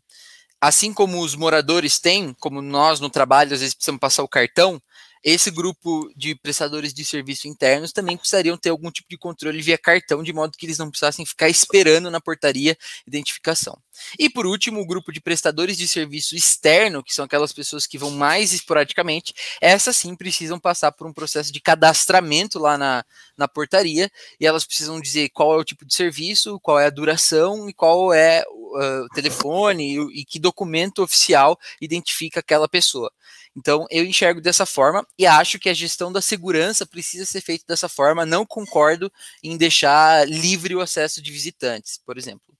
Assim 0.61 0.93
como 0.94 1.20
os 1.20 1.35
moradores 1.35 1.99
têm, 1.99 2.35
como 2.35 2.62
nós 2.62 3.01
no 3.01 3.11
trabalho 3.11 3.53
às 3.53 3.61
vezes 3.61 3.74
precisamos 3.74 4.01
passar 4.01 4.23
o 4.23 4.28
cartão, 4.28 4.81
esse 5.24 5.51
grupo 5.51 6.11
de 6.16 6.35
prestadores 6.35 6.93
de 6.93 7.05
serviço 7.05 7.47
internos 7.47 7.93
também 7.93 8.16
precisariam 8.16 8.57
ter 8.57 8.70
algum 8.70 8.90
tipo 8.90 9.09
de 9.09 9.16
controle 9.16 9.62
via 9.62 9.78
cartão, 9.78 10.23
de 10.23 10.32
modo 10.32 10.57
que 10.57 10.66
eles 10.66 10.78
não 10.78 10.90
precisassem 10.90 11.24
ficar 11.24 11.49
esperando 11.49 12.11
na 12.11 12.20
portaria 12.20 12.77
identificação. 13.07 13.78
E 14.19 14.28
por 14.28 14.47
último, 14.47 14.81
o 14.81 14.86
grupo 14.86 15.12
de 15.12 15.20
prestadores 15.20 15.77
de 15.77 15.86
serviço 15.86 16.35
externo, 16.35 17.03
que 17.03 17.15
são 17.15 17.24
aquelas 17.24 17.53
pessoas 17.53 17.86
que 17.86 17.99
vão 17.99 18.11
mais 18.11 18.53
esporadicamente, 18.53 19.35
essas 19.61 19.97
sim 19.97 20.16
precisam 20.16 20.59
passar 20.59 20.93
por 20.93 21.07
um 21.07 21.12
processo 21.12 21.53
de 21.53 21.61
cadastramento 21.61 22.59
lá 22.59 22.77
na, 22.77 23.05
na 23.36 23.47
portaria, 23.47 24.11
e 24.40 24.47
elas 24.47 24.65
precisam 24.65 25.01
dizer 25.01 25.28
qual 25.31 25.55
é 25.55 25.59
o 25.59 25.65
tipo 25.65 25.85
de 25.85 25.94
serviço, 25.94 26.59
qual 26.61 26.81
é 26.81 26.86
a 26.86 26.90
duração 26.90 27.69
e 27.69 27.73
qual 27.73 28.12
é 28.12 28.44
uh, 28.77 29.09
telefone 29.15 29.97
e, 29.97 30.20
e 30.20 30.24
que 30.24 30.39
documento 30.39 31.03
oficial 31.03 31.59
identifica 31.81 32.40
aquela 32.40 32.69
pessoa. 32.69 33.12
Então, 33.57 33.86
eu 33.90 34.05
enxergo 34.05 34.40
dessa 34.40 34.65
forma 34.65 35.07
e 35.19 35.27
acho 35.27 35.59
que 35.59 35.69
a 35.69 35.74
gestão 35.74 36.11
da 36.11 36.23
segurança 36.23 36.86
precisa 36.86 37.27
ser 37.27 37.40
feita 37.43 37.65
dessa 37.69 37.89
forma. 37.89 38.24
Não 38.24 38.47
concordo 38.47 39.12
em 39.43 39.57
deixar 39.57 40.27
livre 40.27 40.74
o 40.74 40.81
acesso 40.81 41.20
de 41.20 41.31
visitantes, 41.31 41.99
por 42.05 42.16
exemplo. 42.16 42.55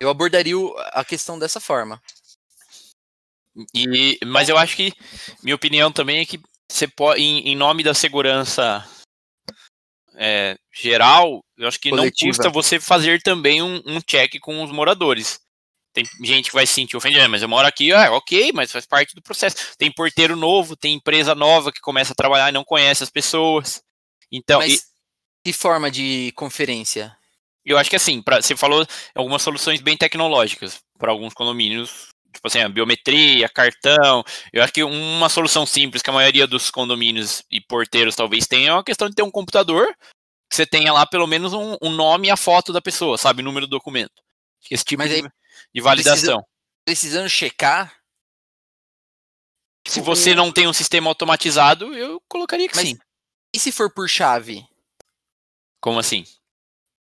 Eu 0.00 0.08
abordaria 0.08 0.54
a 0.92 1.04
questão 1.04 1.38
dessa 1.38 1.60
forma. 1.60 2.00
E, 3.74 4.18
mas 4.24 4.48
eu 4.48 4.56
acho 4.56 4.76
que 4.76 4.92
minha 5.42 5.56
opinião 5.56 5.92
também 5.92 6.20
é 6.20 6.24
que 6.24 6.40
você 6.70 6.86
pode, 6.86 7.20
em, 7.20 7.48
em 7.48 7.56
nome 7.56 7.82
da 7.82 7.92
segurança 7.92 8.88
é, 10.22 10.58
geral, 10.70 11.42
eu 11.56 11.66
acho 11.66 11.80
que 11.80 11.88
Coletiva. 11.88 12.26
não 12.26 12.28
custa 12.28 12.50
você 12.50 12.78
fazer 12.78 13.22
também 13.22 13.62
um, 13.62 13.80
um 13.86 14.00
check 14.02 14.38
com 14.38 14.62
os 14.62 14.70
moradores. 14.70 15.40
Tem 15.94 16.04
gente 16.22 16.50
que 16.50 16.54
vai 16.54 16.66
se 16.66 16.74
sentir 16.74 16.94
ofendida, 16.94 17.26
mas 17.26 17.40
eu 17.40 17.48
moro 17.48 17.66
aqui, 17.66 17.90
ah, 17.90 18.12
ok, 18.12 18.52
mas 18.52 18.70
faz 18.70 18.84
parte 18.84 19.14
do 19.14 19.22
processo. 19.22 19.56
Tem 19.78 19.90
porteiro 19.90 20.36
novo, 20.36 20.76
tem 20.76 20.94
empresa 20.94 21.34
nova 21.34 21.72
que 21.72 21.80
começa 21.80 22.12
a 22.12 22.14
trabalhar 22.14 22.50
e 22.50 22.52
não 22.52 22.62
conhece 22.62 23.02
as 23.02 23.08
pessoas. 23.08 23.82
Então, 24.30 24.60
mas 24.60 24.74
e... 24.74 24.82
que 25.42 25.52
forma 25.54 25.90
de 25.90 26.32
conferência? 26.36 27.16
Eu 27.64 27.78
acho 27.78 27.88
que 27.88 27.96
assim, 27.96 28.20
pra, 28.20 28.42
você 28.42 28.54
falou 28.54 28.86
algumas 29.14 29.40
soluções 29.40 29.80
bem 29.80 29.96
tecnológicas 29.96 30.80
para 30.98 31.10
alguns 31.10 31.32
condomínios, 31.32 32.08
tipo 32.32 32.46
assim, 32.46 32.60
a 32.60 32.68
biometria, 32.68 33.48
cartão. 33.48 34.24
Eu 34.52 34.62
acho 34.62 34.72
que 34.72 34.82
uma 34.82 35.28
solução 35.28 35.66
simples 35.66 36.02
que 36.02 36.10
a 36.10 36.12
maioria 36.12 36.46
dos 36.46 36.70
condomínios 36.70 37.42
e 37.50 37.60
porteiros 37.60 38.16
talvez 38.16 38.46
tenham 38.46 38.76
é 38.76 38.80
a 38.80 38.84
questão 38.84 39.08
de 39.08 39.14
ter 39.14 39.22
um 39.22 39.30
computador 39.30 39.86
que 40.48 40.56
você 40.56 40.66
tenha 40.66 40.92
lá 40.92 41.06
pelo 41.06 41.28
menos 41.28 41.52
um, 41.52 41.76
um 41.80 41.90
nome 41.90 42.26
e 42.26 42.30
a 42.30 42.36
foto 42.36 42.72
da 42.72 42.82
pessoa, 42.82 43.16
sabe, 43.16 43.42
número 43.42 43.66
do 43.66 43.70
documento. 43.70 44.20
Esse 44.68 44.84
tipo 44.84 45.02
de, 45.04 45.22
de 45.22 45.80
validação. 45.80 46.44
precisando 46.84 47.28
checar. 47.28 47.94
Se 49.86 50.00
você 50.00 50.34
não 50.34 50.52
tem 50.52 50.66
um 50.66 50.72
sistema 50.72 51.08
automatizado, 51.08 51.94
eu 51.94 52.20
colocaria 52.28 52.68
que 52.68 52.76
Mas, 52.76 52.88
sim. 52.88 52.98
E 53.54 53.58
se 53.58 53.72
for 53.72 53.92
por 53.92 54.08
chave? 54.08 54.64
Como 55.80 55.98
assim? 55.98 56.24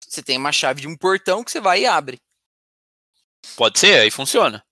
Você 0.06 0.22
tem 0.22 0.36
uma 0.36 0.52
chave 0.52 0.80
de 0.80 0.88
um 0.88 0.96
portão 0.96 1.44
que 1.44 1.50
você 1.50 1.60
vai 1.60 1.82
e 1.82 1.86
abre. 1.86 2.20
Pode 3.54 3.78
ser, 3.78 4.00
aí 4.00 4.10
funciona. 4.10 4.65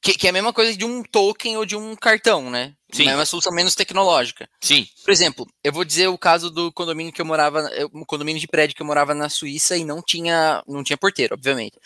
Que, 0.00 0.14
que, 0.14 0.26
é 0.26 0.30
a 0.30 0.32
mesma 0.32 0.52
coisa 0.52 0.76
de 0.76 0.84
um 0.84 1.02
token 1.02 1.56
ou 1.56 1.66
de 1.66 1.74
um 1.74 1.96
cartão, 1.96 2.50
né? 2.50 2.74
Sim. 2.92 3.08
É 3.08 3.14
uma 3.14 3.26
solução 3.26 3.52
menos 3.52 3.74
tecnológica. 3.74 4.48
Sim. 4.60 4.86
Por 5.04 5.10
exemplo, 5.10 5.46
eu 5.62 5.72
vou 5.72 5.84
dizer 5.84 6.06
o 6.06 6.16
caso 6.16 6.50
do 6.50 6.72
condomínio 6.72 7.12
que 7.12 7.20
eu 7.20 7.26
morava, 7.26 7.68
um 7.92 8.04
condomínio 8.04 8.40
de 8.40 8.46
prédio 8.46 8.76
que 8.76 8.82
eu 8.82 8.86
morava 8.86 9.12
na 9.12 9.28
Suíça 9.28 9.76
e 9.76 9.84
não 9.84 10.00
tinha, 10.00 10.62
não 10.68 10.84
tinha 10.84 10.96
porteiro, 10.96 11.34
obviamente. 11.34 11.78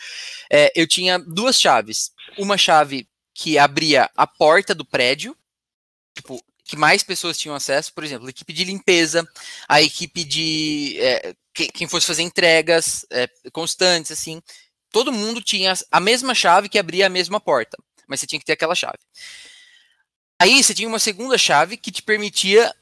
É, 0.51 0.71
eu 0.77 0.87
tinha 0.87 1.19
duas 1.19 1.59
chaves. 1.59 2.13
Uma 2.39 2.59
chave 2.59 3.09
que 3.35 3.59
abria 3.59 4.11
a 4.15 4.27
porta 4.27 4.75
do 4.75 4.85
prédio, 4.85 5.35
tipo, 6.15 6.39
que 6.65 6.77
mais 6.77 7.03
pessoas 7.03 7.39
tinham 7.39 7.57
acesso, 7.57 7.95
por 7.95 8.05
exemplo, 8.05 8.27
a 8.27 8.31
equipe 8.31 8.53
de 8.53 8.65
limpeza, 8.65 9.27
a 9.67 9.81
equipe 9.81 10.23
de 10.23 10.99
é, 11.01 11.35
quem 11.55 11.89
fosse 11.89 12.07
fazer 12.07 12.23
entregas 12.23 13.07
é, 13.11 13.27
constantes, 13.53 14.13
assim. 14.13 14.43
Todo 14.91 15.11
mundo 15.11 15.41
tinha 15.41 15.73
a 15.91 15.99
mesma 15.99 16.35
chave 16.35 16.69
que 16.69 16.79
abria 16.79 17.07
a 17.07 17.11
mesma 17.11 17.41
porta 17.41 17.77
mas 18.13 18.21
você 18.21 18.27
tinha 18.27 18.39
que 18.39 18.45
ter 18.45 18.53
aquela 18.53 18.75
chave. 18.75 18.99
Aí 20.39 20.63
você 20.63 20.75
tinha 20.75 20.89
uma 20.89 20.99
segunda 20.99 21.39
chave 21.39 21.79
que 21.79 21.91
te 21.91 22.03
permitia 22.03 22.75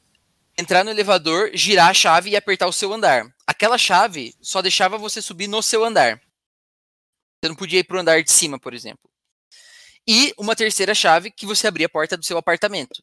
entrar 0.57 0.83
no 0.83 0.91
elevador, 0.91 1.51
girar 1.53 1.89
a 1.89 1.93
chave 1.93 2.31
e 2.31 2.35
apertar 2.35 2.67
o 2.67 2.73
seu 2.73 2.91
andar. 2.91 3.33
Aquela 3.47 3.77
chave 3.77 4.35
só 4.41 4.61
deixava 4.61 4.97
você 4.97 5.21
subir 5.21 5.47
no 5.47 5.63
seu 5.63 5.83
andar. 5.85 6.21
Você 7.41 7.49
não 7.49 7.55
podia 7.55 7.79
ir 7.79 7.83
para 7.83 7.97
o 7.97 7.99
andar 7.99 8.21
de 8.21 8.31
cima, 8.31 8.59
por 8.59 8.73
exemplo. 8.73 9.09
E 10.07 10.33
uma 10.37 10.55
terceira 10.55 10.93
chave 10.93 11.31
que 11.31 11.45
você 11.45 11.67
abria 11.67 11.85
a 11.85 11.89
porta 11.89 12.17
do 12.17 12.25
seu 12.25 12.37
apartamento. 12.37 13.01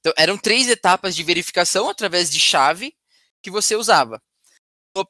Então, 0.00 0.12
eram 0.16 0.36
três 0.36 0.68
etapas 0.68 1.14
de 1.14 1.22
verificação 1.22 1.88
através 1.88 2.30
de 2.30 2.40
chave 2.40 2.94
que 3.42 3.50
você 3.50 3.76
usava. 3.76 4.20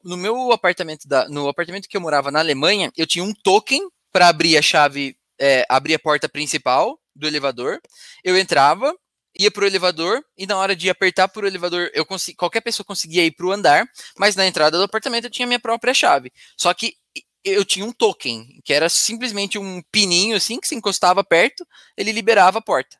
No, 0.03 0.17
meu 0.17 0.51
apartamento, 0.51 1.07
da, 1.07 1.27
no 1.27 1.47
apartamento 1.47 1.87
que 1.87 1.97
eu 1.97 2.01
morava 2.01 2.29
na 2.29 2.39
Alemanha, 2.39 2.91
eu 2.95 3.07
tinha 3.07 3.23
um 3.23 3.33
token 3.33 3.89
para 4.11 4.27
abrir 4.27 4.57
a 4.57 4.61
chave 4.61 5.17
é, 5.39 5.65
abria 5.69 5.95
a 5.95 5.99
porta 5.99 6.27
principal 6.27 6.99
do 7.15 7.27
elevador, 7.27 7.79
eu 8.23 8.37
entrava, 8.37 8.93
ia 9.37 9.51
pro 9.51 9.65
elevador 9.65 10.23
e 10.37 10.45
na 10.45 10.57
hora 10.57 10.75
de 10.75 10.89
apertar 10.89 11.27
pro 11.27 11.47
elevador, 11.47 11.89
eu 11.93 12.05
consegui, 12.05 12.35
qualquer 12.35 12.61
pessoa 12.61 12.85
conseguia 12.85 13.25
ir 13.25 13.31
pro 13.31 13.51
andar, 13.51 13.85
mas 14.17 14.35
na 14.35 14.45
entrada 14.45 14.77
do 14.77 14.83
apartamento 14.83 15.25
eu 15.25 15.29
tinha 15.29 15.47
minha 15.47 15.59
própria 15.59 15.93
chave. 15.93 16.31
Só 16.57 16.73
que 16.73 16.95
eu 17.43 17.63
tinha 17.63 17.85
um 17.85 17.91
token, 17.93 18.59
que 18.65 18.73
era 18.73 18.89
simplesmente 18.89 19.57
um 19.57 19.81
pininho 19.91 20.35
assim 20.35 20.59
que 20.59 20.67
se 20.67 20.75
encostava 20.75 21.23
perto, 21.23 21.65
ele 21.95 22.11
liberava 22.11 22.59
a 22.59 22.61
porta. 22.61 22.97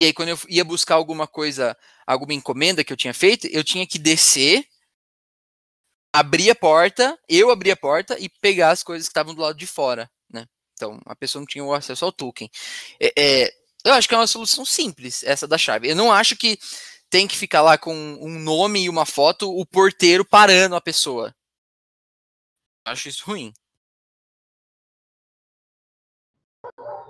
E 0.00 0.06
aí 0.06 0.12
quando 0.12 0.28
eu 0.28 0.38
ia 0.48 0.64
buscar 0.64 0.94
alguma 0.94 1.26
coisa, 1.26 1.76
alguma 2.06 2.34
encomenda 2.34 2.84
que 2.84 2.92
eu 2.92 2.96
tinha 2.96 3.12
feito, 3.12 3.46
eu 3.48 3.64
tinha 3.64 3.86
que 3.86 3.98
descer, 3.98 4.64
abrir 6.14 6.50
a 6.50 6.54
porta, 6.54 7.18
eu 7.28 7.50
abrir 7.50 7.72
a 7.72 7.76
porta 7.76 8.16
e 8.18 8.28
pegar 8.28 8.70
as 8.70 8.82
coisas 8.82 9.08
que 9.08 9.10
estavam 9.10 9.34
do 9.34 9.42
lado 9.42 9.58
de 9.58 9.66
fora. 9.66 10.08
Então, 10.78 11.00
a 11.04 11.16
pessoa 11.16 11.40
não 11.40 11.46
tinha 11.46 11.64
o 11.64 11.74
acesso 11.74 12.04
ao 12.04 12.12
token. 12.12 12.48
É, 13.00 13.12
é, 13.16 13.52
eu 13.84 13.92
acho 13.94 14.08
que 14.08 14.14
é 14.14 14.18
uma 14.18 14.26
solução 14.28 14.64
simples, 14.64 15.24
essa 15.24 15.46
da 15.46 15.58
chave. 15.58 15.90
Eu 15.90 15.96
não 15.96 16.12
acho 16.12 16.36
que 16.36 16.56
tem 17.10 17.26
que 17.26 17.36
ficar 17.36 17.62
lá 17.62 17.76
com 17.76 17.92
um 17.92 18.38
nome 18.38 18.84
e 18.84 18.88
uma 18.88 19.04
foto, 19.04 19.50
o 19.50 19.66
porteiro 19.66 20.24
parando 20.24 20.76
a 20.76 20.80
pessoa. 20.80 21.34
Acho 22.86 23.08
isso 23.08 23.24
ruim. 23.26 23.52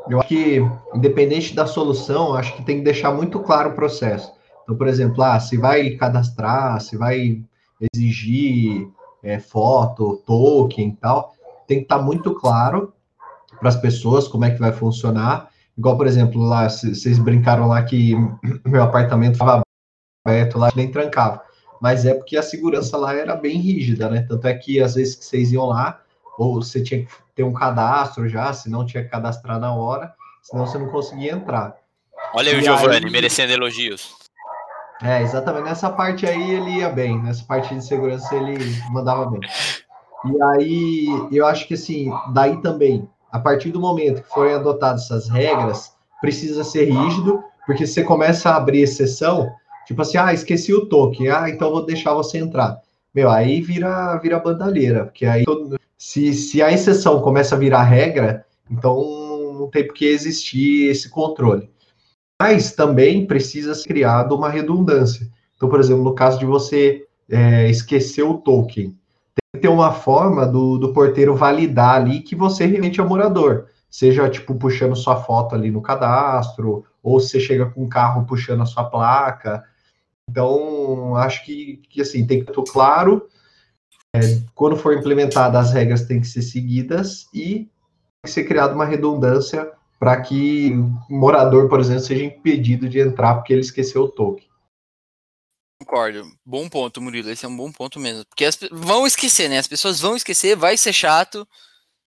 Eu 0.08 0.18
acho 0.18 0.28
que, 0.28 0.60
independente 0.94 1.54
da 1.54 1.66
solução, 1.66 2.34
acho 2.34 2.56
que 2.56 2.64
tem 2.64 2.78
que 2.78 2.84
deixar 2.84 3.12
muito 3.12 3.40
claro 3.40 3.70
o 3.70 3.74
processo. 3.74 4.32
Então, 4.62 4.76
por 4.76 4.88
exemplo, 4.88 5.22
ah, 5.22 5.38
se 5.38 5.58
vai 5.58 5.90
cadastrar, 5.90 6.80
se 6.80 6.96
vai 6.96 7.42
exigir 7.92 8.90
é, 9.22 9.38
foto, 9.38 10.22
token 10.26 10.88
e 10.88 10.96
tal, 10.96 11.34
tem 11.66 11.78
que 11.78 11.84
estar 11.84 11.98
tá 11.98 12.02
muito 12.02 12.34
claro 12.34 12.94
para 13.58 13.68
as 13.68 13.76
pessoas 13.76 14.28
como 14.28 14.44
é 14.44 14.50
que 14.50 14.58
vai 14.58 14.72
funcionar. 14.72 15.48
Igual, 15.76 15.96
por 15.96 16.06
exemplo, 16.06 16.42
lá, 16.42 16.68
vocês 16.68 17.18
brincaram 17.18 17.68
lá 17.68 17.82
que 17.82 18.14
meu 18.64 18.82
apartamento 18.82 19.34
estava 19.34 19.62
aberto 20.26 20.58
lá, 20.58 20.70
nem 20.74 20.90
trancava. 20.90 21.42
Mas 21.80 22.04
é 22.04 22.14
porque 22.14 22.36
a 22.36 22.42
segurança 22.42 22.96
lá 22.96 23.14
era 23.14 23.36
bem 23.36 23.58
rígida, 23.58 24.10
né? 24.10 24.26
Tanto 24.28 24.46
é 24.46 24.54
que 24.54 24.80
às 24.80 24.94
vezes 24.94 25.14
que 25.14 25.24
vocês 25.24 25.52
iam 25.52 25.66
lá, 25.66 26.00
ou 26.36 26.54
você 26.62 26.82
tinha 26.82 27.04
que 27.04 27.08
ter 27.34 27.44
um 27.44 27.52
cadastro 27.52 28.28
já, 28.28 28.52
se 28.52 28.68
não 28.68 28.84
tinha 28.84 29.04
que 29.04 29.10
cadastrar 29.10 29.60
na 29.60 29.72
hora, 29.72 30.12
senão 30.42 30.66
você 30.66 30.78
não 30.78 30.88
conseguia 30.88 31.32
entrar. 31.32 31.76
Olha 32.34 32.50
aí 32.50 32.58
o 32.58 32.62
Giovanni, 32.62 33.06
aí, 33.06 33.12
merecendo 33.12 33.52
elogios. 33.52 34.16
É, 35.02 35.22
exatamente. 35.22 35.64
Nessa 35.64 35.90
parte 35.90 36.26
aí 36.26 36.50
ele 36.50 36.78
ia 36.78 36.88
bem, 36.88 37.22
nessa 37.22 37.44
parte 37.44 37.72
de 37.74 37.84
segurança 37.84 38.34
ele 38.34 38.58
mandava 38.90 39.26
bem. 39.30 39.40
E 40.24 40.42
aí, 40.42 41.28
eu 41.30 41.46
acho 41.46 41.68
que 41.68 41.74
assim, 41.74 42.10
daí 42.32 42.60
também, 42.60 43.08
a 43.30 43.38
partir 43.38 43.70
do 43.70 43.80
momento 43.80 44.22
que 44.22 44.28
forem 44.28 44.54
adotadas 44.54 45.04
essas 45.04 45.28
regras, 45.28 45.92
precisa 46.20 46.64
ser 46.64 46.84
rígido, 46.84 47.42
porque 47.66 47.86
você 47.86 48.02
começa 48.02 48.50
a 48.50 48.56
abrir 48.56 48.80
exceção, 48.80 49.50
tipo 49.86 50.02
assim, 50.02 50.16
ah, 50.18 50.32
esqueci 50.32 50.72
o 50.72 50.86
token, 50.86 51.28
ah, 51.28 51.48
então 51.48 51.70
vou 51.70 51.84
deixar 51.84 52.14
você 52.14 52.38
entrar. 52.38 52.80
Meu, 53.14 53.30
aí 53.30 53.60
vira, 53.60 54.16
vira 54.18 54.38
bandalheira, 54.38 55.04
porque 55.04 55.26
aí 55.26 55.44
se, 55.96 56.32
se 56.32 56.62
a 56.62 56.72
exceção 56.72 57.20
começa 57.20 57.54
a 57.54 57.58
virar 57.58 57.82
regra, 57.82 58.46
então 58.70 59.54
não 59.58 59.68
tem 59.68 59.86
por 59.86 59.94
que 59.94 60.06
existir 60.06 60.90
esse 60.90 61.10
controle. 61.10 61.70
Mas 62.40 62.72
também 62.72 63.26
precisa 63.26 63.74
ser 63.74 63.88
criado 63.88 64.34
uma 64.34 64.48
redundância. 64.48 65.28
Então, 65.56 65.68
por 65.68 65.80
exemplo, 65.80 66.04
no 66.04 66.14
caso 66.14 66.38
de 66.38 66.46
você 66.46 67.04
é, 67.28 67.68
esquecer 67.68 68.22
o 68.22 68.34
token, 68.34 68.96
ter 69.60 69.68
uma 69.68 69.92
forma 69.92 70.46
do, 70.46 70.78
do 70.78 70.92
porteiro 70.92 71.34
validar 71.34 71.96
ali 71.96 72.20
que 72.20 72.36
você 72.36 72.66
realmente 72.66 73.00
é 73.00 73.04
morador. 73.04 73.66
Seja, 73.90 74.28
tipo, 74.28 74.54
puxando 74.54 74.94
sua 74.94 75.16
foto 75.16 75.54
ali 75.54 75.70
no 75.70 75.80
cadastro, 75.80 76.84
ou 77.02 77.18
você 77.18 77.40
chega 77.40 77.66
com 77.66 77.84
o 77.84 77.88
carro 77.88 78.26
puxando 78.26 78.62
a 78.62 78.66
sua 78.66 78.84
placa. 78.84 79.64
Então, 80.28 81.16
acho 81.16 81.44
que, 81.44 81.80
que 81.88 82.02
assim, 82.02 82.26
tem 82.26 82.44
que 82.44 82.50
estar 82.50 82.62
claro. 82.70 83.26
É, 84.14 84.20
quando 84.54 84.76
for 84.76 84.94
implementada, 84.94 85.58
as 85.58 85.72
regras 85.72 86.04
têm 86.04 86.20
que 86.20 86.26
ser 86.26 86.42
seguidas 86.42 87.26
e 87.32 87.54
tem 87.54 87.68
que 88.24 88.30
ser 88.30 88.44
criada 88.44 88.74
uma 88.74 88.84
redundância 88.84 89.70
para 89.98 90.20
que 90.20 90.72
o 91.08 91.14
morador, 91.14 91.68
por 91.68 91.80
exemplo, 91.80 92.02
seja 92.02 92.24
impedido 92.24 92.88
de 92.88 93.00
entrar 93.00 93.34
porque 93.34 93.52
ele 93.52 93.60
esqueceu 93.60 94.04
o 94.04 94.08
token. 94.08 94.47
Concordo. 95.80 96.30
Bom 96.44 96.68
ponto, 96.68 97.00
Murilo. 97.00 97.30
Esse 97.30 97.44
é 97.44 97.48
um 97.48 97.56
bom 97.56 97.70
ponto 97.70 98.00
mesmo. 98.00 98.24
Porque 98.26 98.44
as, 98.44 98.58
vão 98.70 99.06
esquecer, 99.06 99.48
né? 99.48 99.58
As 99.58 99.68
pessoas 99.68 100.00
vão 100.00 100.16
esquecer, 100.16 100.56
vai 100.56 100.76
ser 100.76 100.92
chato. 100.92 101.46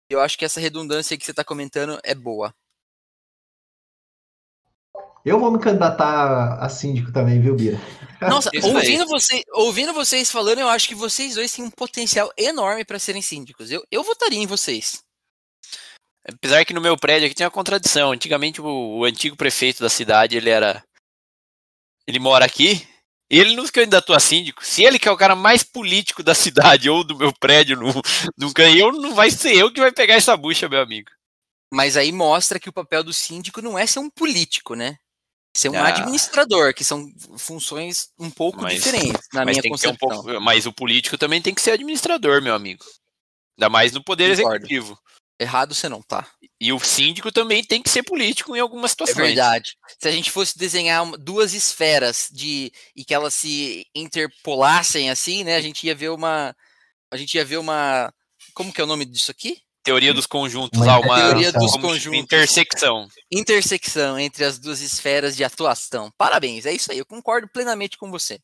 Eu 0.09 0.19
acho 0.19 0.37
que 0.37 0.43
essa 0.43 0.59
redundância 0.59 1.17
que 1.17 1.23
você 1.23 1.31
está 1.31 1.43
comentando 1.43 1.99
é 2.03 2.15
boa. 2.15 2.53
Eu 5.23 5.39
vou 5.39 5.51
me 5.51 5.59
candidatar 5.59 6.55
a 6.59 6.67
síndico 6.67 7.13
também, 7.13 7.39
viu, 7.39 7.55
Bira? 7.55 7.77
Nossa, 8.19 8.49
ouvindo, 8.63 9.05
você, 9.05 9.43
ouvindo 9.53 9.93
vocês 9.93 10.31
falando, 10.31 10.59
eu 10.59 10.67
acho 10.67 10.87
que 10.87 10.95
vocês 10.95 11.35
dois 11.35 11.53
têm 11.53 11.63
um 11.63 11.69
potencial 11.69 12.31
enorme 12.35 12.83
para 12.83 12.97
serem 12.97 13.21
síndicos. 13.21 13.69
Eu, 13.69 13.85
eu 13.91 14.03
votaria 14.03 14.39
em 14.39 14.47
vocês. 14.47 15.03
Apesar 16.27 16.65
que 16.65 16.73
no 16.73 16.81
meu 16.81 16.97
prédio 16.97 17.27
aqui 17.27 17.35
tem 17.35 17.45
uma 17.45 17.51
contradição. 17.51 18.11
Antigamente 18.11 18.59
o, 18.59 18.65
o 18.65 19.05
antigo 19.05 19.37
prefeito 19.37 19.81
da 19.81 19.89
cidade, 19.89 20.35
ele 20.35 20.49
era. 20.49 20.83
Ele 22.07 22.19
mora 22.19 22.43
aqui, 22.43 22.87
ele 23.39 23.55
não 23.55 23.65
se 23.65 23.71
candidatou 23.71 24.13
a 24.13 24.19
síndico. 24.19 24.65
Se 24.65 24.83
ele 24.83 24.99
que 24.99 25.07
é 25.07 25.11
o 25.11 25.17
cara 25.17 25.35
mais 25.35 25.63
político 25.63 26.21
da 26.21 26.35
cidade 26.35 26.89
ou 26.89 27.03
do 27.03 27.17
meu 27.17 27.31
prédio 27.39 27.77
não, 27.77 28.01
não 28.37 28.51
ganhou, 28.51 28.91
não 28.91 29.15
vai 29.15 29.31
ser 29.31 29.55
eu 29.55 29.71
que 29.71 29.79
vai 29.79 29.91
pegar 29.91 30.15
essa 30.15 30.35
bucha, 30.35 30.67
meu 30.67 30.81
amigo. 30.81 31.09
Mas 31.73 31.95
aí 31.95 32.11
mostra 32.11 32.59
que 32.59 32.67
o 32.67 32.73
papel 32.73 33.03
do 33.03 33.13
síndico 33.13 33.61
não 33.61 33.79
é 33.79 33.87
ser 33.87 33.99
um 33.99 34.09
político, 34.09 34.75
né? 34.75 34.97
Ser 35.55 35.69
um 35.69 35.77
ah. 35.77 35.87
administrador, 35.87 36.73
que 36.73 36.83
são 36.83 37.09
funções 37.37 38.09
um 38.19 38.29
pouco 38.29 38.61
mas, 38.61 38.75
diferentes, 38.75 39.27
na 39.33 39.45
minha 39.45 39.61
concepção. 39.63 39.93
Um 39.93 39.95
pouco, 39.95 40.41
mas 40.41 40.65
o 40.65 40.73
político 40.73 41.17
também 41.17 41.41
tem 41.41 41.53
que 41.53 41.61
ser 41.61 41.71
administrador, 41.71 42.41
meu 42.41 42.53
amigo. 42.53 42.83
Ainda 43.57 43.69
mais 43.69 43.93
no 43.93 44.03
poder 44.03 44.35
Concordo. 44.35 44.57
executivo. 44.57 44.99
Errado 45.41 45.73
você 45.73 45.89
não 45.89 46.03
tá. 46.03 46.27
E 46.59 46.71
o 46.71 46.79
síndico 46.79 47.31
também 47.31 47.63
tem 47.63 47.81
que 47.81 47.89
ser 47.89 48.03
político 48.03 48.55
em 48.55 48.59
algumas 48.59 48.91
é 48.91 48.93
situações. 48.93 49.17
É 49.17 49.23
verdade. 49.23 49.75
Se 49.99 50.07
a 50.07 50.11
gente 50.11 50.29
fosse 50.29 50.55
desenhar 50.55 51.03
duas 51.17 51.55
esferas 51.55 52.29
de 52.31 52.71
e 52.95 53.03
que 53.03 53.11
elas 53.11 53.33
se 53.33 53.87
interpolassem 53.95 55.09
assim, 55.09 55.43
né, 55.43 55.55
a 55.55 55.61
gente 55.61 55.87
ia 55.87 55.95
ver 55.95 56.09
uma 56.09 56.55
a 57.11 57.17
gente 57.17 57.33
ia 57.33 57.43
ver 57.43 57.57
uma 57.57 58.13
como 58.53 58.71
que 58.71 58.79
é 58.79 58.83
o 58.83 58.87
nome 58.87 59.03
disso 59.03 59.31
aqui? 59.31 59.59
Teoria 59.83 60.13
dos 60.13 60.27
conjuntos, 60.27 60.79
uma, 60.79 60.99
uma 60.99 61.15
teoria 61.15 61.51
dos 61.51 61.71
conjuntos. 61.71 62.19
Intersecção. 62.19 63.07
Intersecção 63.31 64.19
entre 64.19 64.43
as 64.43 64.59
duas 64.59 64.79
esferas 64.79 65.35
de 65.35 65.43
atuação. 65.43 66.11
Parabéns, 66.15 66.67
é 66.67 66.71
isso 66.71 66.91
aí. 66.91 66.99
Eu 66.99 67.05
concordo 67.05 67.47
plenamente 67.47 67.97
com 67.97 68.11
você. 68.11 68.39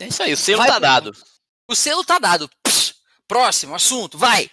É 0.00 0.06
isso 0.06 0.22
aí, 0.22 0.32
o 0.32 0.38
selo 0.38 0.62
vai, 0.62 0.68
tá 0.68 0.78
dado. 0.78 1.12
O 1.68 1.74
selo 1.74 2.02
tá 2.02 2.18
dado. 2.18 2.50
Psh, 2.64 2.94
próximo 3.28 3.74
assunto, 3.74 4.16
vai. 4.16 4.50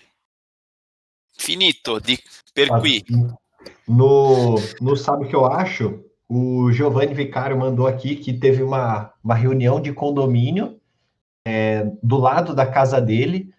Finito, 1.40 2.00
de 2.02 2.20
perqui. 2.54 3.04
No, 3.88 4.56
no 4.82 4.96
Sabe 4.96 5.26
o 5.26 5.28
que 5.28 5.36
eu 5.36 5.46
acho? 5.46 6.04
O 6.28 6.72
Giovanni 6.72 7.14
Vicário 7.14 7.58
mandou 7.58 7.88
aqui 7.88 8.16
que 8.16 8.34
teve 8.34 8.62
uma, 8.62 9.12
uma 9.24 9.34
reunião 9.34 9.82
de 9.82 9.92
condomínio 9.92 10.80
é, 11.48 11.90
do 12.04 12.18
lado 12.18 12.54
da 12.54 12.68
casa 12.68 13.02
dele. 13.02 13.52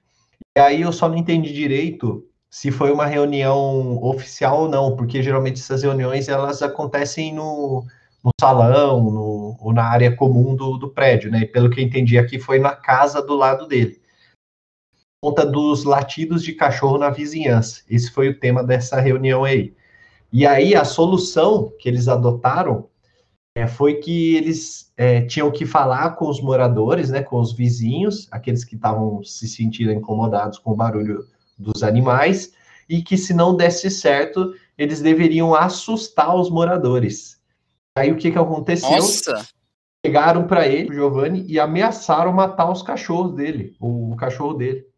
E 0.56 0.60
aí 0.60 0.82
eu 0.82 0.92
só 0.92 1.08
não 1.08 1.16
entendi 1.16 1.52
direito 1.52 2.24
se 2.48 2.70
foi 2.70 2.92
uma 2.92 3.06
reunião 3.06 3.98
oficial 4.02 4.62
ou 4.62 4.68
não, 4.68 4.94
porque 4.94 5.22
geralmente 5.22 5.60
essas 5.60 5.82
reuniões 5.82 6.28
elas 6.28 6.62
acontecem 6.62 7.34
no, 7.34 7.84
no 8.22 8.30
salão 8.40 9.02
no, 9.02 9.56
ou 9.58 9.72
na 9.72 9.84
área 9.84 10.14
comum 10.14 10.54
do, 10.54 10.76
do 10.76 10.90
prédio, 10.90 11.30
né? 11.30 11.40
E 11.40 11.46
pelo 11.46 11.70
que 11.70 11.80
eu 11.80 11.84
entendi 11.84 12.18
aqui, 12.18 12.38
foi 12.38 12.58
na 12.58 12.72
casa 12.72 13.22
do 13.22 13.34
lado 13.34 13.66
dele 13.66 13.99
conta 15.20 15.44
dos 15.44 15.84
latidos 15.84 16.42
de 16.42 16.54
cachorro 16.54 16.96
na 16.96 17.10
vizinhança. 17.10 17.82
Esse 17.88 18.10
foi 18.10 18.30
o 18.30 18.38
tema 18.38 18.64
dessa 18.64 19.00
reunião 19.00 19.44
aí. 19.44 19.74
E 20.32 20.46
aí 20.46 20.74
a 20.74 20.84
solução 20.84 21.72
que 21.78 21.88
eles 21.88 22.08
adotaram 22.08 22.88
é, 23.54 23.66
foi 23.66 23.94
que 23.94 24.36
eles 24.36 24.92
é, 24.96 25.22
tinham 25.22 25.50
que 25.50 25.66
falar 25.66 26.10
com 26.10 26.28
os 26.28 26.40
moradores, 26.40 27.10
né, 27.10 27.22
com 27.22 27.38
os 27.38 27.52
vizinhos, 27.52 28.28
aqueles 28.30 28.64
que 28.64 28.76
estavam 28.76 29.22
se 29.22 29.46
sentindo 29.48 29.92
incomodados 29.92 30.58
com 30.58 30.70
o 30.70 30.76
barulho 30.76 31.26
dos 31.58 31.82
animais, 31.82 32.52
e 32.88 33.02
que 33.02 33.18
se 33.18 33.34
não 33.34 33.56
desse 33.56 33.90
certo, 33.90 34.54
eles 34.78 35.02
deveriam 35.02 35.54
assustar 35.54 36.34
os 36.34 36.48
moradores. 36.48 37.38
Aí 37.94 38.10
o 38.10 38.16
que, 38.16 38.30
que 38.30 38.38
aconteceu? 38.38 38.90
Nossa! 38.90 39.46
Chegaram 40.06 40.46
para 40.46 40.66
ele, 40.66 40.94
Giovanni, 40.94 41.44
e 41.46 41.60
ameaçaram 41.60 42.32
matar 42.32 42.70
os 42.70 42.82
cachorros 42.82 43.34
dele, 43.34 43.76
o 43.78 44.16
cachorro 44.16 44.54
dele. 44.54 44.89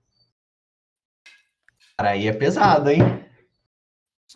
Cara, 2.03 2.15
aí 2.15 2.27
é 2.27 2.33
pesado, 2.33 2.91
hein? 2.91 3.01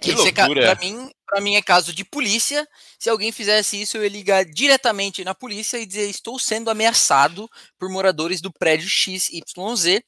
Que 0.00 0.12
Esse 0.12 0.28
é, 0.28 0.32
pra, 0.32 0.74
mim, 0.76 1.10
pra 1.26 1.40
mim 1.40 1.56
é 1.56 1.62
caso 1.62 1.92
de 1.92 2.04
polícia. 2.04 2.66
Se 2.96 3.10
alguém 3.10 3.32
fizesse 3.32 3.80
isso, 3.80 3.96
eu 3.96 4.04
ia 4.04 4.08
ligar 4.08 4.44
diretamente 4.44 5.24
na 5.24 5.34
polícia 5.34 5.76
e 5.76 5.86
dizer: 5.86 6.08
estou 6.08 6.38
sendo 6.38 6.70
ameaçado 6.70 7.48
por 7.76 7.90
moradores 7.90 8.40
do 8.40 8.52
prédio 8.52 8.88
XYZ. 8.88 10.00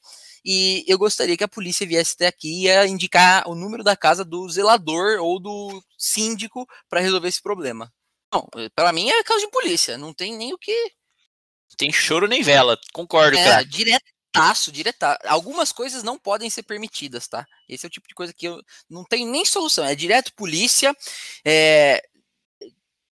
E 0.45 0.85
eu 0.87 0.97
gostaria 0.97 1.35
que 1.35 1.43
a 1.43 1.49
polícia 1.49 1.85
viesse 1.85 2.13
até 2.13 2.27
aqui 2.27 2.65
e 2.65 2.87
indicar 2.87 3.43
o 3.45 3.55
número 3.55 3.83
da 3.83 3.97
casa 3.97 4.23
do 4.23 4.47
zelador 4.47 5.19
ou 5.19 5.37
do 5.37 5.83
síndico 5.97 6.65
para 6.87 7.01
resolver 7.01 7.27
esse 7.27 7.41
problema. 7.41 7.91
Não, 8.33 8.47
para 8.73 8.93
mim 8.93 9.09
é 9.09 9.21
caso 9.23 9.41
de 9.41 9.51
polícia, 9.51 9.97
não 9.97 10.13
tem 10.13 10.37
nem 10.37 10.53
o 10.53 10.57
que. 10.57 10.93
Tem 11.77 11.91
choro 11.91 12.25
nem 12.25 12.41
vela, 12.41 12.79
concordo, 12.93 13.37
é, 13.37 13.43
cara. 13.43 13.63
Direto, 13.63 14.05
diretaço, 14.29 14.71
diretaço. 14.71 15.19
Algumas 15.25 15.71
coisas 15.71 16.03
não 16.03 16.17
podem 16.17 16.49
ser 16.49 16.63
permitidas, 16.63 17.27
tá? 17.27 17.45
Esse 17.67 17.85
é 17.85 17.87
o 17.87 17.91
tipo 17.91 18.07
de 18.07 18.13
coisa 18.13 18.33
que 18.33 18.47
eu 18.47 18.61
não 18.89 19.03
tem 19.03 19.27
nem 19.27 19.43
solução. 19.45 19.85
É 19.85 19.95
direto 19.95 20.33
polícia, 20.33 20.95
é, 21.45 22.01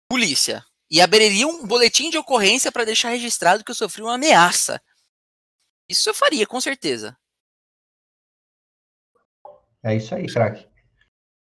polícia. 0.10 0.64
E 0.90 1.02
abriria 1.02 1.48
um 1.48 1.66
boletim 1.66 2.10
de 2.10 2.18
ocorrência 2.18 2.72
para 2.72 2.86
deixar 2.86 3.10
registrado 3.10 3.64
que 3.64 3.72
eu 3.72 3.76
sofri 3.76 4.02
uma 4.02 4.16
ameaça. 4.16 4.82
Isso 5.90 6.10
eu 6.10 6.14
faria, 6.14 6.46
com 6.48 6.62
certeza. 6.62 7.18
É 9.84 9.96
isso 9.96 10.16
aí, 10.16 10.28
craque. 10.28 10.66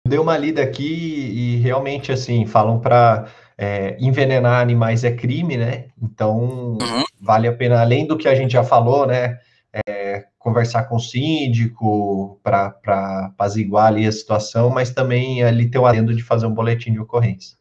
Dei 0.06 0.18
uma 0.18 0.36
lida 0.36 0.62
aqui 0.62 0.84
e 0.84 1.56
realmente, 1.56 2.10
assim, 2.10 2.46
falam 2.46 2.80
para 2.80 3.30
é, 3.56 3.96
envenenar 3.98 4.60
animais 4.60 5.04
é 5.04 5.14
crime, 5.14 5.56
né? 5.56 5.90
Então, 6.02 6.78
uhum. 6.80 7.04
vale 7.20 7.46
a 7.48 7.52
pena, 7.54 7.80
além 7.80 8.06
do 8.06 8.16
que 8.16 8.28
a 8.28 8.34
gente 8.34 8.52
já 8.52 8.64
falou, 8.64 9.06
né? 9.06 9.38
É, 9.72 10.26
conversar 10.38 10.84
com 10.84 10.96
o 10.96 11.00
síndico 11.00 12.40
para 12.42 13.26
apaziguar 13.26 13.86
ali 13.86 14.06
a 14.06 14.12
situação, 14.12 14.70
mas 14.70 14.90
também 14.90 15.42
ali 15.42 15.70
ter 15.70 15.78
o 15.78 15.86
adendo 15.86 16.14
de 16.14 16.22
fazer 16.22 16.46
um 16.46 16.54
boletim 16.54 16.92
de 16.92 17.00
ocorrência. 17.00 17.56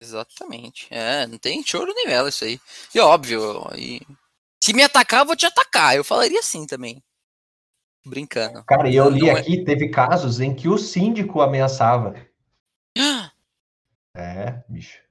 Exatamente. 0.00 0.86
É, 0.90 1.26
não 1.26 1.38
tem 1.38 1.64
choro 1.64 1.92
nem 1.94 2.06
vela 2.06 2.28
isso 2.28 2.44
aí. 2.44 2.60
E 2.94 3.00
óbvio, 3.00 3.66
e... 3.74 4.00
se 4.62 4.72
me 4.72 4.82
atacar, 4.82 5.20
eu 5.20 5.26
vou 5.26 5.36
te 5.36 5.46
atacar. 5.46 5.96
Eu 5.96 6.04
falaria 6.04 6.40
assim 6.40 6.66
também. 6.66 7.02
Brincando. 8.04 8.62
Cara, 8.64 8.88
e 8.88 8.96
eu 8.96 9.08
li 9.08 9.20
não 9.20 9.28
é 9.28 9.40
aqui, 9.40 9.60
é... 9.60 9.64
teve 9.64 9.88
casos 9.88 10.40
em 10.40 10.54
que 10.54 10.68
o 10.68 10.76
síndico 10.76 11.40
ameaçava. 11.40 12.14
é, 14.14 14.62
bicho. 14.68 15.02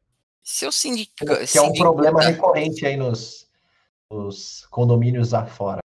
Seu 0.43 0.71
síndico. 0.71 1.13
Que 1.51 1.57
é 1.57 1.61
um 1.61 1.73
problema 1.73 2.21
recorrente 2.21 2.85
aí 2.85 2.95
nos, 2.95 3.49
nos 4.11 4.65
condomínios 4.67 5.33
afora. 5.33 5.82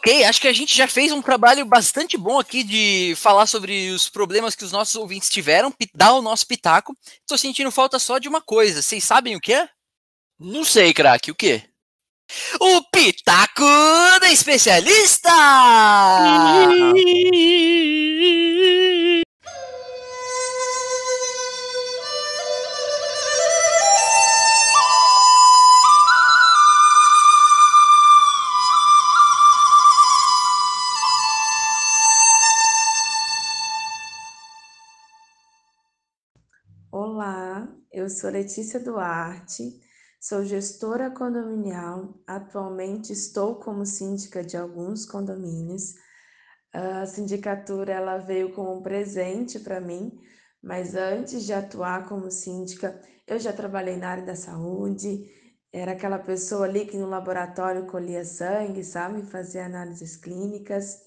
Ok, 0.00 0.24
acho 0.24 0.40
que 0.40 0.48
a 0.48 0.52
gente 0.52 0.74
já 0.74 0.88
fez 0.88 1.12
um 1.12 1.20
trabalho 1.20 1.62
bastante 1.66 2.16
bom 2.16 2.38
aqui 2.38 2.64
de 2.64 3.12
falar 3.16 3.44
sobre 3.44 3.90
os 3.90 4.08
problemas 4.08 4.54
que 4.54 4.64
os 4.64 4.72
nossos 4.72 4.94
ouvintes 4.94 5.28
tiveram, 5.28 5.70
dar 5.94 6.14
o 6.14 6.22
nosso 6.22 6.46
pitaco. 6.46 6.96
Estou 7.20 7.36
sentindo 7.36 7.70
falta 7.70 7.98
só 7.98 8.18
de 8.18 8.26
uma 8.26 8.40
coisa. 8.40 8.80
Vocês 8.80 9.04
sabem 9.04 9.36
o 9.36 9.40
que 9.40 9.52
é? 9.52 9.68
Não 10.38 10.64
sei, 10.64 10.94
craque, 10.94 11.30
o 11.30 11.34
quê? 11.34 11.64
O 12.58 12.82
Pitaco 12.90 13.62
da 14.20 14.32
Especialista! 14.32 15.28
Eu 38.00 38.08
sou 38.08 38.30
Letícia 38.30 38.80
Duarte, 38.80 39.78
sou 40.18 40.42
gestora 40.42 41.10
condominial. 41.10 42.18
Atualmente 42.26 43.12
estou 43.12 43.56
como 43.56 43.84
síndica 43.84 44.42
de 44.42 44.56
alguns 44.56 45.04
condomínios. 45.04 45.96
A 46.72 47.04
sindicatura 47.04 47.92
ela 47.92 48.16
veio 48.16 48.54
como 48.54 48.78
um 48.78 48.82
presente 48.82 49.60
para 49.60 49.82
mim, 49.82 50.18
mas 50.62 50.94
antes 50.94 51.44
de 51.44 51.52
atuar 51.52 52.08
como 52.08 52.30
síndica, 52.30 52.98
eu 53.26 53.38
já 53.38 53.52
trabalhei 53.52 53.98
na 53.98 54.08
área 54.08 54.24
da 54.24 54.34
saúde. 54.34 55.30
Era 55.70 55.92
aquela 55.92 56.18
pessoa 56.18 56.64
ali 56.64 56.86
que 56.86 56.96
no 56.96 57.06
laboratório 57.06 57.84
colhia 57.84 58.24
sangue, 58.24 58.82
sabe, 58.82 59.24
fazia 59.24 59.66
análises 59.66 60.16
clínicas. 60.16 61.02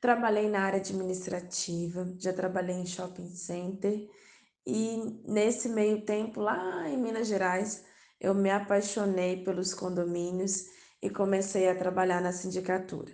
Trabalhei 0.00 0.48
na 0.48 0.62
área 0.62 0.80
administrativa, 0.80 2.10
já 2.16 2.32
trabalhei 2.32 2.76
em 2.76 2.86
shopping 2.86 3.28
center 3.36 4.08
e 4.66 5.22
nesse 5.26 5.68
meio 5.68 6.04
tempo, 6.04 6.40
lá 6.40 6.88
em 6.88 6.96
Minas 6.96 7.26
Gerais, 7.26 7.84
eu 8.20 8.34
me 8.34 8.50
apaixonei 8.50 9.42
pelos 9.42 9.74
condomínios 9.74 10.64
e 11.02 11.10
comecei 11.10 11.68
a 11.68 11.74
trabalhar 11.74 12.20
na 12.20 12.32
sindicatura. 12.32 13.12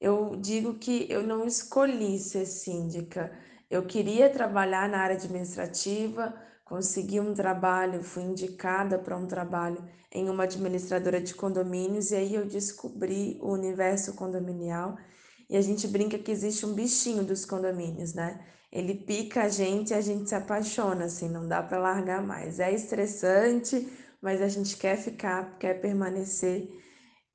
Eu 0.00 0.36
digo 0.36 0.74
que 0.74 1.06
eu 1.10 1.22
não 1.22 1.46
escolhi 1.46 2.18
ser 2.18 2.44
síndica, 2.44 3.32
eu 3.70 3.86
queria 3.86 4.28
trabalhar 4.28 4.88
na 4.88 4.98
área 4.98 5.16
administrativa, 5.16 6.34
consegui 6.64 7.20
um 7.20 7.32
trabalho, 7.32 8.02
fui 8.02 8.22
indicada 8.22 8.98
para 8.98 9.16
um 9.16 9.26
trabalho 9.26 9.82
em 10.10 10.28
uma 10.28 10.44
administradora 10.44 11.20
de 11.20 11.34
condomínios 11.34 12.10
e 12.10 12.16
aí 12.16 12.34
eu 12.34 12.44
descobri 12.44 13.38
o 13.40 13.50
universo 13.52 14.14
condominial 14.14 14.98
e 15.48 15.56
a 15.56 15.62
gente 15.62 15.88
brinca 15.88 16.18
que 16.18 16.30
existe 16.30 16.66
um 16.66 16.74
bichinho 16.74 17.24
dos 17.24 17.44
condomínios, 17.46 18.12
né? 18.12 18.44
Ele 18.72 18.94
pica 18.94 19.42
a 19.42 19.48
gente 19.48 19.90
e 19.90 19.94
a 19.94 20.00
gente 20.00 20.28
se 20.28 20.34
apaixona, 20.34 21.04
assim, 21.04 21.28
não 21.28 21.46
dá 21.46 21.62
para 21.62 21.78
largar 21.78 22.22
mais. 22.22 22.58
É 22.58 22.72
estressante, 22.72 23.86
mas 24.20 24.40
a 24.40 24.48
gente 24.48 24.76
quer 24.76 24.96
ficar, 24.96 25.58
quer 25.58 25.80
permanecer 25.80 26.70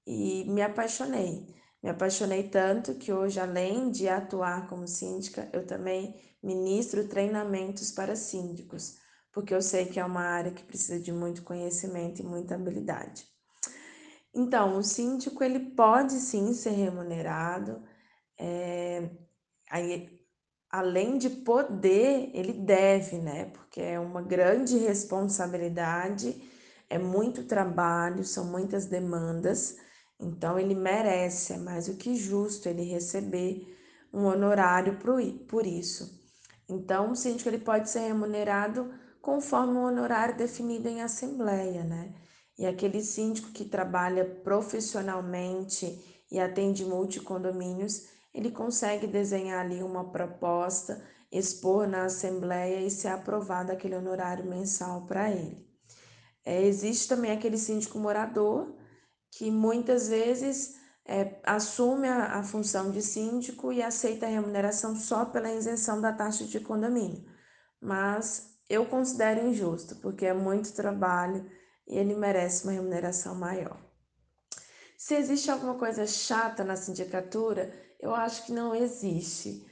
e 0.05 0.45
me 0.45 0.61
apaixonei. 0.61 1.55
Me 1.83 1.89
apaixonei 1.91 2.49
tanto 2.49 2.95
que 2.95 3.13
hoje, 3.13 3.39
além 3.39 3.91
de 3.91 4.09
atuar 4.09 4.67
como 4.67 4.87
síndica, 4.87 5.47
eu 5.53 5.65
também 5.65 6.19
ministro 6.41 7.07
treinamentos 7.07 7.91
para 7.91 8.15
síndicos, 8.15 8.97
porque 9.31 9.53
eu 9.53 9.61
sei 9.61 9.85
que 9.85 9.99
é 9.99 10.05
uma 10.05 10.23
área 10.23 10.51
que 10.51 10.63
precisa 10.63 10.99
de 10.99 11.11
muito 11.11 11.43
conhecimento 11.43 12.19
e 12.19 12.25
muita 12.25 12.55
habilidade. 12.55 13.25
Então, 14.33 14.77
o 14.77 14.83
síndico 14.83 15.43
ele 15.43 15.59
pode 15.59 16.13
sim 16.13 16.53
ser 16.53 16.71
remunerado, 16.71 17.83
é, 18.39 19.09
aí, 19.69 20.16
além 20.77 21.17
de 21.17 21.27
poder, 21.29 22.29
ele 22.35 22.53
deve, 22.53 23.17
né? 23.17 23.45
Porque 23.45 23.81
é 23.81 23.99
uma 23.99 24.21
grande 24.21 24.77
responsabilidade, 24.77 26.39
é 26.87 26.99
muito 26.99 27.45
trabalho, 27.45 28.23
são 28.23 28.45
muitas 28.45 28.85
demandas, 28.85 29.75
então 30.19 30.59
ele 30.59 30.75
merece, 30.75 31.53
é 31.53 31.57
mais 31.57 31.87
do 31.87 31.95
que 31.95 32.15
justo 32.15 32.69
ele 32.69 32.83
receber 32.83 33.75
um 34.13 34.25
honorário 34.25 34.99
por 35.47 35.65
isso. 35.65 36.15
Então, 36.69 37.11
o 37.11 37.15
síndico 37.15 37.49
ele 37.49 37.57
pode 37.57 37.89
ser 37.89 38.01
remunerado 38.01 38.93
conforme 39.19 39.79
o 39.79 39.87
honorário 39.87 40.37
definido 40.37 40.87
em 40.87 41.01
assembleia, 41.01 41.83
né? 41.83 42.13
E 42.55 42.67
aquele 42.67 43.01
síndico 43.01 43.51
que 43.51 43.65
trabalha 43.65 44.23
profissionalmente 44.43 46.23
e 46.31 46.39
atende 46.39 46.85
multicondomínios, 46.85 48.16
ele 48.37 48.51
consegue 48.51 49.07
desenhar 49.07 49.65
ali 49.65 49.81
uma 49.81 50.11
proposta, 50.11 51.03
expor 51.31 51.87
na 51.87 52.05
assembleia 52.05 52.81
e 52.81 52.91
ser 52.91 53.07
aprovado 53.07 53.71
aquele 53.71 53.95
honorário 53.95 54.45
mensal 54.45 55.07
para 55.07 55.31
ele. 55.31 55.67
É, 56.45 56.61
existe 56.61 57.07
também 57.07 57.31
aquele 57.31 57.57
síndico 57.57 57.97
morador 57.97 58.77
que 59.31 59.49
muitas 59.49 60.07
vezes 60.07 60.75
é, 61.03 61.39
assume 61.43 62.07
a, 62.07 62.37
a 62.37 62.43
função 62.43 62.91
de 62.91 63.01
síndico 63.01 63.73
e 63.73 63.81
aceita 63.81 64.27
a 64.27 64.29
remuneração 64.29 64.95
só 64.95 65.25
pela 65.25 65.51
isenção 65.51 65.99
da 65.99 66.13
taxa 66.13 66.45
de 66.45 66.59
condomínio. 66.59 67.25
Mas 67.81 68.55
eu 68.69 68.85
considero 68.85 69.47
injusto, 69.47 69.95
porque 69.95 70.27
é 70.27 70.33
muito 70.33 70.73
trabalho 70.73 71.49
e 71.87 71.97
ele 71.97 72.15
merece 72.15 72.65
uma 72.65 72.73
remuneração 72.73 73.33
maior. 73.33 73.81
Se 74.95 75.15
existe 75.15 75.49
alguma 75.49 75.73
coisa 75.73 76.05
chata 76.05 76.63
na 76.63 76.75
sindicatura, 76.75 77.86
eu 77.99 78.13
acho 78.15 78.45
que 78.45 78.51
não 78.51 78.75
existe. 78.75 79.65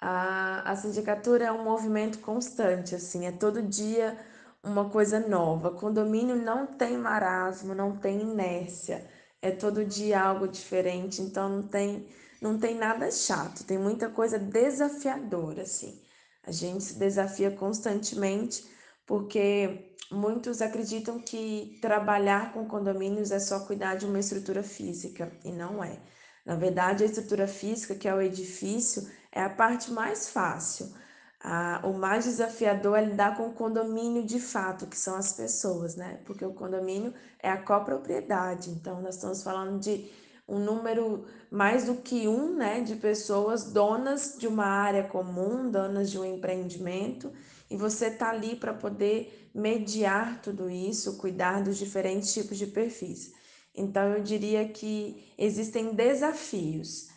A, 0.00 0.70
a 0.70 0.76
sindicatura 0.76 1.46
é 1.46 1.52
um 1.52 1.64
movimento 1.64 2.18
constante, 2.20 2.94
assim, 2.94 3.26
é 3.26 3.32
todo 3.32 3.62
dia 3.62 4.18
uma 4.62 4.90
coisa 4.90 5.20
nova. 5.20 5.70
Condomínio 5.72 6.36
não 6.36 6.66
tem 6.66 6.96
marasmo, 6.96 7.74
não 7.74 7.96
tem 7.98 8.20
inércia, 8.20 9.08
é 9.42 9.50
todo 9.50 9.84
dia 9.84 10.20
algo 10.20 10.48
diferente, 10.48 11.22
então 11.22 11.48
não 11.48 11.68
tem, 11.68 12.08
não 12.40 12.58
tem 12.58 12.74
nada 12.76 13.10
chato, 13.10 13.64
tem 13.64 13.78
muita 13.78 14.10
coisa 14.10 14.38
desafiadora, 14.38 15.62
assim. 15.62 16.00
A 16.44 16.52
gente 16.52 16.82
se 16.84 16.98
desafia 16.98 17.50
constantemente 17.50 18.64
porque 19.06 19.94
muitos 20.10 20.62
acreditam 20.62 21.20
que 21.20 21.78
trabalhar 21.80 22.52
com 22.52 22.66
condomínios 22.66 23.30
é 23.30 23.38
só 23.38 23.60
cuidar 23.66 23.96
de 23.96 24.06
uma 24.06 24.18
estrutura 24.18 24.62
física 24.62 25.32
e 25.44 25.52
não 25.52 25.82
é. 25.82 26.00
Na 26.48 26.54
verdade, 26.56 27.04
a 27.04 27.06
estrutura 27.06 27.46
física, 27.46 27.94
que 27.94 28.08
é 28.08 28.14
o 28.14 28.22
edifício, 28.22 29.06
é 29.30 29.42
a 29.42 29.50
parte 29.50 29.92
mais 29.92 30.30
fácil. 30.30 30.90
Ah, 31.38 31.82
o 31.84 31.92
mais 31.92 32.24
desafiador 32.24 32.96
é 32.96 33.04
lidar 33.04 33.36
com 33.36 33.48
o 33.48 33.52
condomínio 33.52 34.24
de 34.24 34.40
fato, 34.40 34.86
que 34.86 34.96
são 34.96 35.14
as 35.14 35.34
pessoas, 35.34 35.94
né? 35.94 36.20
Porque 36.24 36.42
o 36.46 36.54
condomínio 36.54 37.12
é 37.38 37.50
a 37.50 37.58
copropriedade. 37.58 38.70
Então, 38.70 39.02
nós 39.02 39.16
estamos 39.16 39.42
falando 39.42 39.78
de 39.78 40.10
um 40.48 40.58
número 40.58 41.26
mais 41.50 41.84
do 41.84 41.96
que 41.96 42.26
um, 42.26 42.56
né, 42.56 42.80
de 42.80 42.96
pessoas 42.96 43.64
donas 43.70 44.36
de 44.38 44.48
uma 44.48 44.64
área 44.64 45.04
comum, 45.04 45.70
donas 45.70 46.10
de 46.10 46.18
um 46.18 46.24
empreendimento, 46.24 47.30
e 47.70 47.76
você 47.76 48.06
está 48.06 48.30
ali 48.30 48.56
para 48.56 48.72
poder 48.72 49.50
mediar 49.54 50.40
tudo 50.40 50.70
isso, 50.70 51.18
cuidar 51.18 51.62
dos 51.62 51.76
diferentes 51.76 52.32
tipos 52.32 52.56
de 52.56 52.68
perfis. 52.68 53.36
Então, 53.78 54.12
eu 54.12 54.22
diria 54.22 54.68
que 54.68 55.32
existem 55.38 55.94
desafios, 55.94 57.08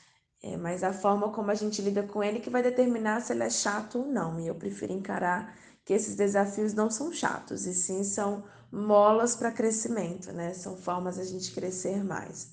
é, 0.43 0.55
mas 0.57 0.83
a 0.83 0.93
forma 0.93 1.29
como 1.31 1.51
a 1.51 1.55
gente 1.55 1.81
lida 1.81 2.03
com 2.03 2.23
ele 2.23 2.39
que 2.39 2.49
vai 2.49 2.61
determinar 2.61 3.21
se 3.21 3.33
ele 3.33 3.43
é 3.43 3.49
chato 3.49 3.99
ou 3.99 4.07
não. 4.07 4.39
E 4.39 4.47
eu 4.47 4.55
prefiro 4.55 4.93
encarar 4.93 5.57
que 5.83 5.93
esses 5.93 6.15
desafios 6.15 6.73
não 6.73 6.89
são 6.89 7.11
chatos, 7.11 7.65
e 7.65 7.73
sim 7.73 8.03
são 8.03 8.43
molas 8.71 9.35
para 9.35 9.51
crescimento, 9.51 10.31
né? 10.31 10.53
São 10.53 10.77
formas 10.77 11.17
a 11.17 11.23
gente 11.23 11.51
crescer 11.51 12.03
mais. 12.03 12.51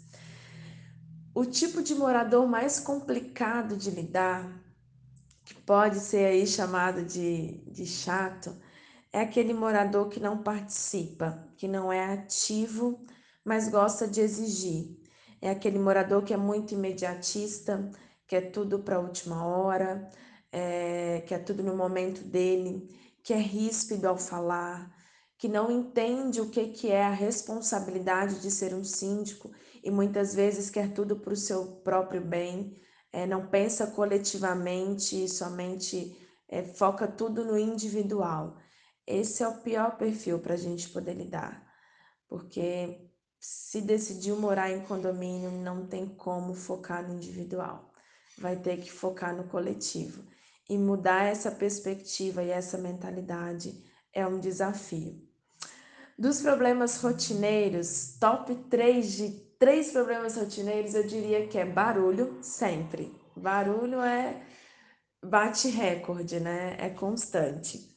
O 1.34 1.44
tipo 1.44 1.82
de 1.82 1.94
morador 1.94 2.46
mais 2.48 2.80
complicado 2.80 3.76
de 3.76 3.90
lidar, 3.90 4.50
que 5.44 5.54
pode 5.54 6.00
ser 6.00 6.26
aí 6.26 6.46
chamado 6.46 7.04
de, 7.04 7.58
de 7.70 7.86
chato, 7.86 8.56
é 9.12 9.20
aquele 9.20 9.54
morador 9.54 10.08
que 10.08 10.18
não 10.18 10.42
participa, 10.42 11.46
que 11.56 11.68
não 11.68 11.92
é 11.92 12.12
ativo, 12.12 13.00
mas 13.48 13.66
gosta 13.70 14.06
de 14.06 14.20
exigir. 14.20 15.00
É 15.40 15.48
aquele 15.48 15.78
morador 15.78 16.22
que 16.22 16.34
é 16.34 16.36
muito 16.36 16.74
imediatista, 16.74 17.90
quer 18.26 18.50
tudo 18.52 18.80
para 18.80 18.96
a 18.96 19.00
última 19.00 19.46
hora, 19.46 20.06
é, 20.52 21.22
quer 21.26 21.42
tudo 21.42 21.62
no 21.62 21.74
momento 21.74 22.22
dele, 22.22 22.86
que 23.24 23.32
é 23.32 23.38
ríspido 23.38 24.06
ao 24.06 24.18
falar, 24.18 24.94
que 25.38 25.48
não 25.48 25.70
entende 25.70 26.42
o 26.42 26.50
que, 26.50 26.68
que 26.68 26.90
é 26.90 27.02
a 27.02 27.10
responsabilidade 27.10 28.42
de 28.42 28.50
ser 28.50 28.74
um 28.74 28.84
síndico 28.84 29.50
e 29.82 29.90
muitas 29.90 30.34
vezes 30.34 30.68
quer 30.68 30.92
tudo 30.92 31.16
para 31.16 31.32
o 31.32 31.36
seu 31.36 31.80
próprio 31.82 32.20
bem, 32.20 32.76
é, 33.10 33.26
não 33.26 33.46
pensa 33.46 33.86
coletivamente, 33.86 35.26
somente 35.26 36.14
é, 36.48 36.64
foca 36.64 37.08
tudo 37.08 37.46
no 37.46 37.58
individual. 37.58 38.58
Esse 39.06 39.42
é 39.42 39.48
o 39.48 39.62
pior 39.62 39.96
perfil 39.96 40.38
para 40.38 40.52
a 40.52 40.58
gente 40.58 40.90
poder 40.90 41.14
lidar, 41.14 41.66
porque 42.28 43.07
se 43.40 43.80
decidiu 43.80 44.36
morar 44.36 44.70
em 44.70 44.80
condomínio, 44.80 45.50
não 45.50 45.86
tem 45.86 46.06
como 46.06 46.54
focar 46.54 47.06
no 47.06 47.14
individual, 47.14 47.92
vai 48.36 48.56
ter 48.56 48.78
que 48.78 48.90
focar 48.90 49.34
no 49.34 49.44
coletivo. 49.44 50.24
E 50.68 50.76
mudar 50.76 51.24
essa 51.24 51.50
perspectiva 51.50 52.42
e 52.42 52.50
essa 52.50 52.76
mentalidade 52.76 53.82
é 54.12 54.26
um 54.26 54.38
desafio. 54.38 55.26
Dos 56.18 56.42
problemas 56.42 57.00
rotineiros, 57.00 58.16
top 58.20 58.54
3 58.68 59.12
de 59.12 59.48
três 59.58 59.90
problemas 59.90 60.36
rotineiros, 60.36 60.94
eu 60.94 61.06
diria 61.06 61.46
que 61.48 61.58
é 61.58 61.64
barulho, 61.64 62.38
sempre. 62.42 63.14
Barulho 63.36 64.00
é 64.00 64.42
bate 65.24 65.68
recorde, 65.68 66.38
né? 66.40 66.76
É 66.78 66.90
constante. 66.90 67.87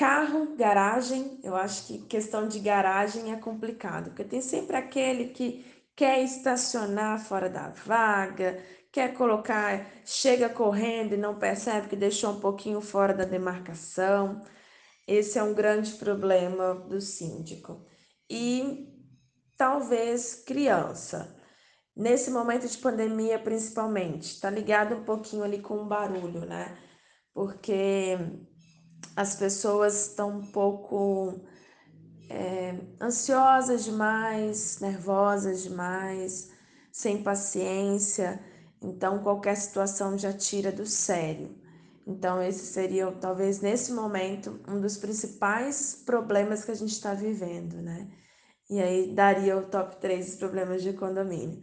Carro, 0.00 0.56
garagem, 0.56 1.38
eu 1.44 1.54
acho 1.54 1.86
que 1.86 1.98
questão 1.98 2.48
de 2.48 2.58
garagem 2.58 3.34
é 3.34 3.36
complicado, 3.36 4.06
porque 4.06 4.24
tem 4.24 4.40
sempre 4.40 4.74
aquele 4.74 5.26
que 5.26 5.62
quer 5.94 6.24
estacionar 6.24 7.22
fora 7.22 7.50
da 7.50 7.68
vaga, 7.68 8.64
quer 8.90 9.12
colocar, 9.12 9.86
chega 10.06 10.48
correndo 10.48 11.12
e 11.12 11.18
não 11.18 11.38
percebe 11.38 11.88
que 11.88 11.96
deixou 11.96 12.32
um 12.32 12.40
pouquinho 12.40 12.80
fora 12.80 13.12
da 13.12 13.24
demarcação. 13.26 14.42
Esse 15.06 15.38
é 15.38 15.42
um 15.42 15.52
grande 15.52 15.92
problema 15.92 16.76
do 16.76 16.98
síndico. 16.98 17.86
E 18.30 18.88
talvez 19.54 20.34
criança. 20.46 21.36
Nesse 21.94 22.30
momento 22.30 22.66
de 22.66 22.78
pandemia, 22.78 23.38
principalmente, 23.38 24.32
está 24.32 24.48
ligado 24.48 24.94
um 24.94 25.04
pouquinho 25.04 25.44
ali 25.44 25.60
com 25.60 25.74
o 25.74 25.86
barulho, 25.86 26.46
né? 26.46 26.78
Porque 27.34 28.16
as 29.16 29.36
pessoas 29.36 30.08
estão 30.08 30.38
um 30.38 30.46
pouco 30.46 31.40
é, 32.28 32.74
ansiosas 33.00 33.84
demais, 33.84 34.78
nervosas 34.80 35.62
demais, 35.62 36.50
sem 36.92 37.22
paciência. 37.22 38.40
Então, 38.82 39.22
qualquer 39.22 39.56
situação 39.56 40.16
já 40.16 40.32
tira 40.32 40.72
do 40.72 40.86
sério. 40.86 41.54
Então, 42.06 42.42
esse 42.42 42.66
seria, 42.66 43.10
talvez 43.12 43.60
nesse 43.60 43.92
momento, 43.92 44.60
um 44.66 44.80
dos 44.80 44.96
principais 44.96 46.02
problemas 46.04 46.64
que 46.64 46.70
a 46.70 46.74
gente 46.74 46.92
está 46.92 47.14
vivendo, 47.14 47.76
né? 47.82 48.08
E 48.68 48.80
aí 48.80 49.12
daria 49.12 49.56
o 49.56 49.66
top 49.66 49.96
3 50.00 50.26
dos 50.26 50.36
problemas 50.36 50.82
de 50.82 50.92
condomínio. 50.92 51.62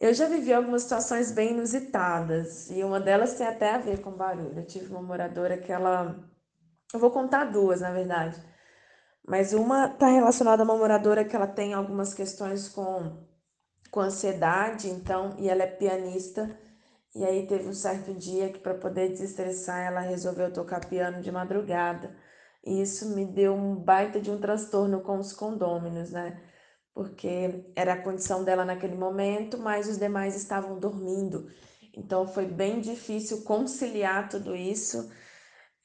Eu 0.00 0.12
já 0.12 0.28
vivi 0.28 0.52
algumas 0.52 0.82
situações 0.82 1.30
bem 1.32 1.52
inusitadas, 1.52 2.70
e 2.70 2.82
uma 2.84 3.00
delas 3.00 3.34
tem 3.34 3.46
até 3.46 3.70
a 3.74 3.78
ver 3.78 4.00
com 4.02 4.12
barulho. 4.12 4.58
Eu 4.58 4.66
tive 4.66 4.90
uma 4.90 5.02
moradora 5.02 5.56
que 5.56 5.72
ela. 5.72 6.16
Eu 6.96 7.00
vou 7.00 7.10
contar 7.10 7.44
duas, 7.44 7.82
na 7.82 7.90
verdade. 7.92 8.42
Mas 9.22 9.52
uma 9.52 9.84
está 9.86 10.06
relacionada 10.08 10.62
a 10.62 10.64
uma 10.64 10.78
moradora 10.78 11.26
que 11.26 11.36
ela 11.36 11.46
tem 11.46 11.74
algumas 11.74 12.14
questões 12.14 12.70
com, 12.70 13.22
com 13.90 14.00
ansiedade, 14.00 14.88
então, 14.88 15.36
e 15.38 15.46
ela 15.50 15.64
é 15.64 15.66
pianista. 15.66 16.58
E 17.14 17.22
aí 17.22 17.46
teve 17.46 17.68
um 17.68 17.74
certo 17.74 18.14
dia 18.14 18.48
que 18.50 18.58
para 18.58 18.72
poder 18.72 19.10
desestressar, 19.10 19.86
ela 19.86 20.00
resolveu 20.00 20.50
tocar 20.50 20.88
piano 20.88 21.20
de 21.20 21.30
madrugada. 21.30 22.16
E 22.64 22.80
isso 22.80 23.14
me 23.14 23.26
deu 23.26 23.52
um 23.54 23.76
baita 23.76 24.18
de 24.18 24.30
um 24.30 24.40
transtorno 24.40 25.02
com 25.02 25.18
os 25.18 25.34
condôminos, 25.34 26.12
né? 26.12 26.40
Porque 26.94 27.70
era 27.76 27.92
a 27.92 28.02
condição 28.02 28.42
dela 28.42 28.64
naquele 28.64 28.96
momento, 28.96 29.58
mas 29.58 29.86
os 29.86 29.98
demais 29.98 30.34
estavam 30.34 30.78
dormindo. 30.78 31.46
Então 31.92 32.26
foi 32.26 32.46
bem 32.46 32.80
difícil 32.80 33.42
conciliar 33.44 34.30
tudo 34.30 34.56
isso 34.56 35.10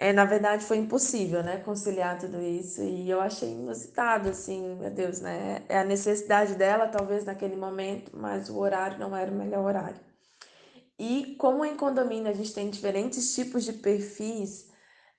é, 0.01 0.11
na 0.11 0.25
verdade, 0.25 0.65
foi 0.65 0.77
impossível, 0.77 1.43
né, 1.43 1.57
conciliar 1.57 2.17
tudo 2.17 2.41
isso. 2.41 2.81
E 2.81 3.07
eu 3.07 3.21
achei 3.21 3.51
inusitado, 3.51 4.29
assim, 4.29 4.75
meu 4.77 4.89
Deus, 4.89 5.21
né? 5.21 5.63
É 5.69 5.77
a 5.77 5.83
necessidade 5.83 6.55
dela, 6.55 6.87
talvez, 6.87 7.23
naquele 7.23 7.55
momento, 7.55 8.11
mas 8.17 8.49
o 8.49 8.57
horário 8.57 8.97
não 8.97 9.15
era 9.15 9.29
o 9.31 9.35
melhor 9.35 9.63
horário. 9.63 9.99
E 10.97 11.35
como 11.37 11.63
em 11.63 11.77
condomínio 11.77 12.31
a 12.31 12.33
gente 12.33 12.51
tem 12.51 12.71
diferentes 12.71 13.35
tipos 13.35 13.63
de 13.63 13.73
perfis, 13.73 14.71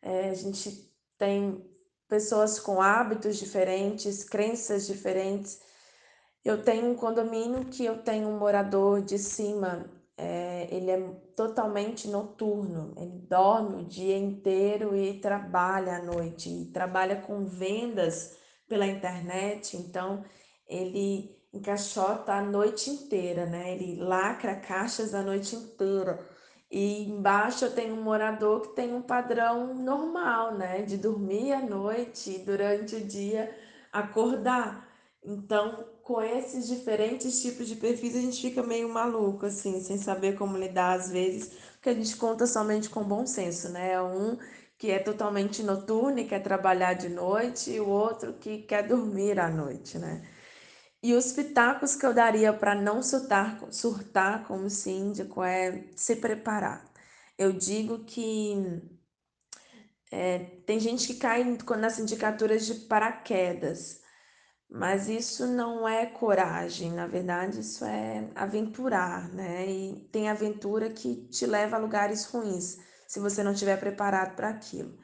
é, 0.02 0.30
a 0.30 0.34
gente 0.34 0.92
tem 1.16 1.64
pessoas 2.08 2.58
com 2.58 2.82
hábitos 2.82 3.36
diferentes, 3.36 4.24
crenças 4.24 4.84
diferentes. 4.84 5.60
Eu 6.44 6.60
tenho 6.64 6.90
um 6.90 6.96
condomínio 6.96 7.66
que 7.66 7.84
eu 7.84 8.02
tenho 8.02 8.26
um 8.26 8.36
morador 8.36 9.00
de 9.00 9.16
cima 9.16 9.88
é, 10.22 10.68
ele 10.70 10.90
é 10.90 11.00
totalmente 11.34 12.06
noturno, 12.06 12.94
ele 12.96 13.18
dorme 13.28 13.82
o 13.82 13.86
dia 13.86 14.16
inteiro 14.16 14.94
e 14.94 15.18
trabalha 15.18 15.96
à 15.96 16.02
noite, 16.02 16.48
e 16.48 16.66
trabalha 16.66 17.16
com 17.16 17.44
vendas 17.44 18.36
pela 18.68 18.86
internet, 18.86 19.76
então 19.76 20.24
ele 20.68 21.36
encaixota 21.52 22.34
a 22.34 22.42
noite 22.42 22.88
inteira, 22.88 23.46
né? 23.46 23.74
Ele 23.74 24.00
lacra 24.00 24.54
caixas 24.54 25.12
a 25.12 25.22
noite 25.22 25.56
inteira. 25.56 26.18
E 26.70 27.02
embaixo 27.10 27.64
eu 27.66 27.74
tenho 27.74 27.94
um 27.94 28.02
morador 28.02 28.62
que 28.62 28.76
tem 28.76 28.94
um 28.94 29.02
padrão 29.02 29.74
normal, 29.74 30.54
né? 30.54 30.82
De 30.82 30.96
dormir 30.96 31.52
à 31.52 31.60
noite 31.60 32.30
e 32.30 32.38
durante 32.38 32.94
o 32.94 33.04
dia 33.04 33.54
acordar. 33.92 34.88
Então, 35.22 35.84
com 36.02 36.20
esses 36.22 36.66
diferentes 36.68 37.40
tipos 37.42 37.68
de 37.68 37.76
perfis, 37.76 38.16
a 38.16 38.20
gente 38.20 38.40
fica 38.40 38.62
meio 38.62 38.88
maluco, 38.88 39.46
assim, 39.46 39.80
sem 39.80 39.98
saber 39.98 40.36
como 40.36 40.56
lidar 40.58 40.98
às 40.98 41.10
vezes, 41.10 41.52
porque 41.74 41.90
a 41.90 41.94
gente 41.94 42.16
conta 42.16 42.46
somente 42.46 42.90
com 42.90 43.02
bom 43.04 43.26
senso, 43.26 43.68
né? 43.70 44.00
Um 44.02 44.36
que 44.78 44.90
é 44.90 44.98
totalmente 44.98 45.62
noturno 45.62 46.18
e 46.18 46.26
quer 46.26 46.42
trabalhar 46.42 46.94
de 46.94 47.08
noite, 47.08 47.70
e 47.70 47.80
o 47.80 47.88
outro 47.88 48.34
que 48.34 48.62
quer 48.62 48.86
dormir 48.88 49.38
à 49.38 49.48
noite, 49.48 49.98
né? 49.98 50.28
E 51.02 51.14
os 51.14 51.32
pitacos 51.32 51.96
que 51.96 52.06
eu 52.06 52.14
daria 52.14 52.52
para 52.52 52.74
não 52.74 53.02
surtar, 53.02 53.60
surtar 53.72 54.44
como 54.46 54.70
síndico 54.70 55.42
é 55.42 55.88
se 55.96 56.16
preparar. 56.16 56.84
Eu 57.38 57.52
digo 57.52 58.04
que 58.04 58.54
é, 60.10 60.38
tem 60.66 60.78
gente 60.78 61.06
que 61.08 61.14
cai 61.14 61.44
nas 61.78 61.94
sindicaturas 61.94 62.66
de 62.66 62.74
paraquedas. 62.86 64.01
Mas 64.74 65.06
isso 65.06 65.46
não 65.46 65.86
é 65.86 66.06
coragem, 66.06 66.90
na 66.92 67.06
verdade, 67.06 67.60
isso 67.60 67.84
é 67.84 68.26
aventurar, 68.34 69.28
né? 69.28 69.66
E 69.70 70.08
tem 70.10 70.30
aventura 70.30 70.88
que 70.88 71.28
te 71.28 71.44
leva 71.44 71.76
a 71.76 71.78
lugares 71.78 72.24
ruins, 72.24 72.78
se 73.06 73.20
você 73.20 73.42
não 73.42 73.52
estiver 73.52 73.78
preparado 73.78 74.34
para 74.34 74.48
aquilo. 74.48 74.98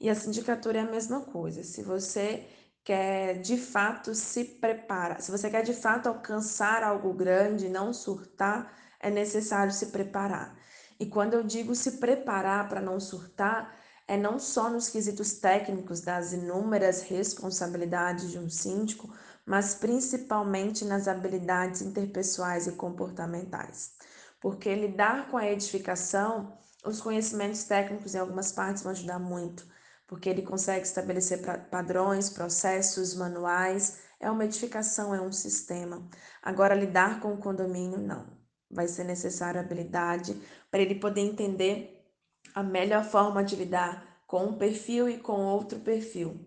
E 0.00 0.10
a 0.10 0.14
sindicatura 0.16 0.78
é 0.78 0.82
a 0.82 0.90
mesma 0.90 1.20
coisa. 1.20 1.62
Se 1.62 1.82
você 1.84 2.48
quer 2.82 3.40
de 3.40 3.56
fato 3.56 4.12
se 4.12 4.44
preparar, 4.44 5.20
se 5.20 5.30
você 5.30 5.48
quer 5.48 5.62
de 5.62 5.72
fato 5.72 6.08
alcançar 6.08 6.82
algo 6.82 7.14
grande, 7.14 7.68
não 7.68 7.92
surtar, 7.92 8.76
é 8.98 9.08
necessário 9.08 9.72
se 9.72 9.86
preparar. 9.86 10.58
E 10.98 11.06
quando 11.06 11.34
eu 11.34 11.44
digo 11.44 11.76
se 11.76 11.98
preparar 11.98 12.68
para 12.68 12.80
não 12.80 12.98
surtar, 12.98 13.72
é 14.06 14.16
não 14.16 14.38
só 14.38 14.68
nos 14.68 14.88
quesitos 14.88 15.34
técnicos 15.34 16.00
das 16.00 16.32
inúmeras 16.32 17.02
responsabilidades 17.02 18.30
de 18.30 18.38
um 18.38 18.48
síndico, 18.48 19.12
mas 19.46 19.74
principalmente 19.74 20.84
nas 20.84 21.08
habilidades 21.08 21.82
interpessoais 21.82 22.66
e 22.66 22.72
comportamentais. 22.72 23.92
Porque 24.40 24.74
lidar 24.74 25.28
com 25.30 25.36
a 25.36 25.46
edificação, 25.46 26.56
os 26.84 27.00
conhecimentos 27.00 27.64
técnicos 27.64 28.14
em 28.14 28.18
algumas 28.18 28.52
partes 28.52 28.82
vão 28.82 28.92
ajudar 28.92 29.18
muito, 29.18 29.66
porque 30.06 30.28
ele 30.28 30.42
consegue 30.42 30.84
estabelecer 30.84 31.40
padrões, 31.70 32.28
processos, 32.28 33.14
manuais. 33.14 34.00
É 34.20 34.30
uma 34.30 34.44
edificação, 34.44 35.14
é 35.14 35.20
um 35.20 35.32
sistema. 35.32 36.08
Agora, 36.42 36.74
lidar 36.74 37.20
com 37.20 37.32
o 37.32 37.38
condomínio, 37.38 37.98
não. 37.98 38.26
Vai 38.70 38.88
ser 38.88 39.04
necessária 39.04 39.60
habilidade 39.60 40.40
para 40.70 40.80
ele 40.80 40.96
poder 40.96 41.20
entender 41.20 42.01
a 42.54 42.62
melhor 42.62 43.04
forma 43.04 43.42
de 43.42 43.56
lidar 43.56 44.22
com 44.26 44.44
um 44.46 44.52
perfil 44.54 45.08
e 45.08 45.18
com 45.18 45.44
outro 45.44 45.78
perfil. 45.80 46.40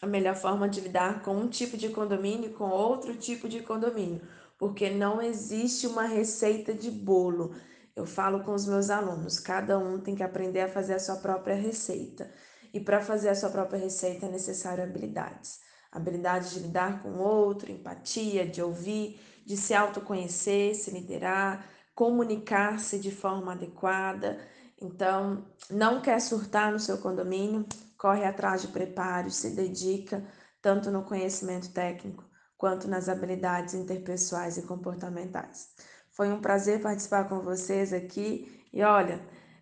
A 0.00 0.06
melhor 0.06 0.34
forma 0.34 0.68
de 0.68 0.80
lidar 0.80 1.22
com 1.22 1.34
um 1.34 1.48
tipo 1.48 1.76
de 1.76 1.88
condomínio 1.88 2.50
e 2.50 2.54
com 2.54 2.70
outro 2.70 3.14
tipo 3.16 3.48
de 3.48 3.60
condomínio, 3.60 4.22
porque 4.58 4.88
não 4.90 5.20
existe 5.20 5.86
uma 5.86 6.04
receita 6.04 6.72
de 6.72 6.90
bolo. 6.90 7.54
Eu 7.94 8.06
falo 8.06 8.44
com 8.44 8.54
os 8.54 8.66
meus 8.66 8.90
alunos, 8.90 9.38
cada 9.38 9.78
um 9.78 10.00
tem 10.00 10.14
que 10.14 10.22
aprender 10.22 10.60
a 10.60 10.68
fazer 10.68 10.94
a 10.94 11.00
sua 11.00 11.16
própria 11.16 11.54
receita. 11.54 12.30
E 12.72 12.80
para 12.80 13.02
fazer 13.02 13.28
a 13.28 13.34
sua 13.34 13.50
própria 13.50 13.78
receita 13.78 14.26
é 14.26 14.30
necessário 14.30 14.84
habilidades. 14.84 15.60
Habilidade 15.90 16.54
de 16.54 16.60
lidar 16.60 17.02
com 17.02 17.08
o 17.10 17.20
outro, 17.20 17.70
empatia, 17.70 18.46
de 18.46 18.62
ouvir, 18.62 19.20
de 19.44 19.56
se 19.56 19.74
autoconhecer, 19.74 20.76
se 20.76 20.92
liderar, 20.92 21.68
comunicar-se 21.92 22.98
de 23.00 23.10
forma 23.10 23.52
adequada 23.52 24.38
então, 24.80 25.44
não 25.70 26.00
quer 26.00 26.20
surtar 26.20 26.72
no 26.72 26.78
seu 26.78 26.98
condomínio? 26.98 27.66
Corre 27.98 28.24
atrás 28.24 28.62
de 28.62 28.68
preparo, 28.68 29.30
se 29.30 29.50
dedica 29.50 30.24
tanto 30.62 30.90
no 30.90 31.02
conhecimento 31.02 31.70
técnico 31.70 32.24
quanto 32.56 32.88
nas 32.88 33.08
habilidades 33.08 33.74
interpessoais 33.74 34.56
e 34.56 34.62
comportamentais. 34.62 35.68
Foi 36.12 36.30
um 36.32 36.40
prazer 36.40 36.80
participar 36.80 37.28
com 37.28 37.40
vocês 37.40 37.92
aqui 37.92 38.66
e 38.72 38.82
olha, 38.82 39.20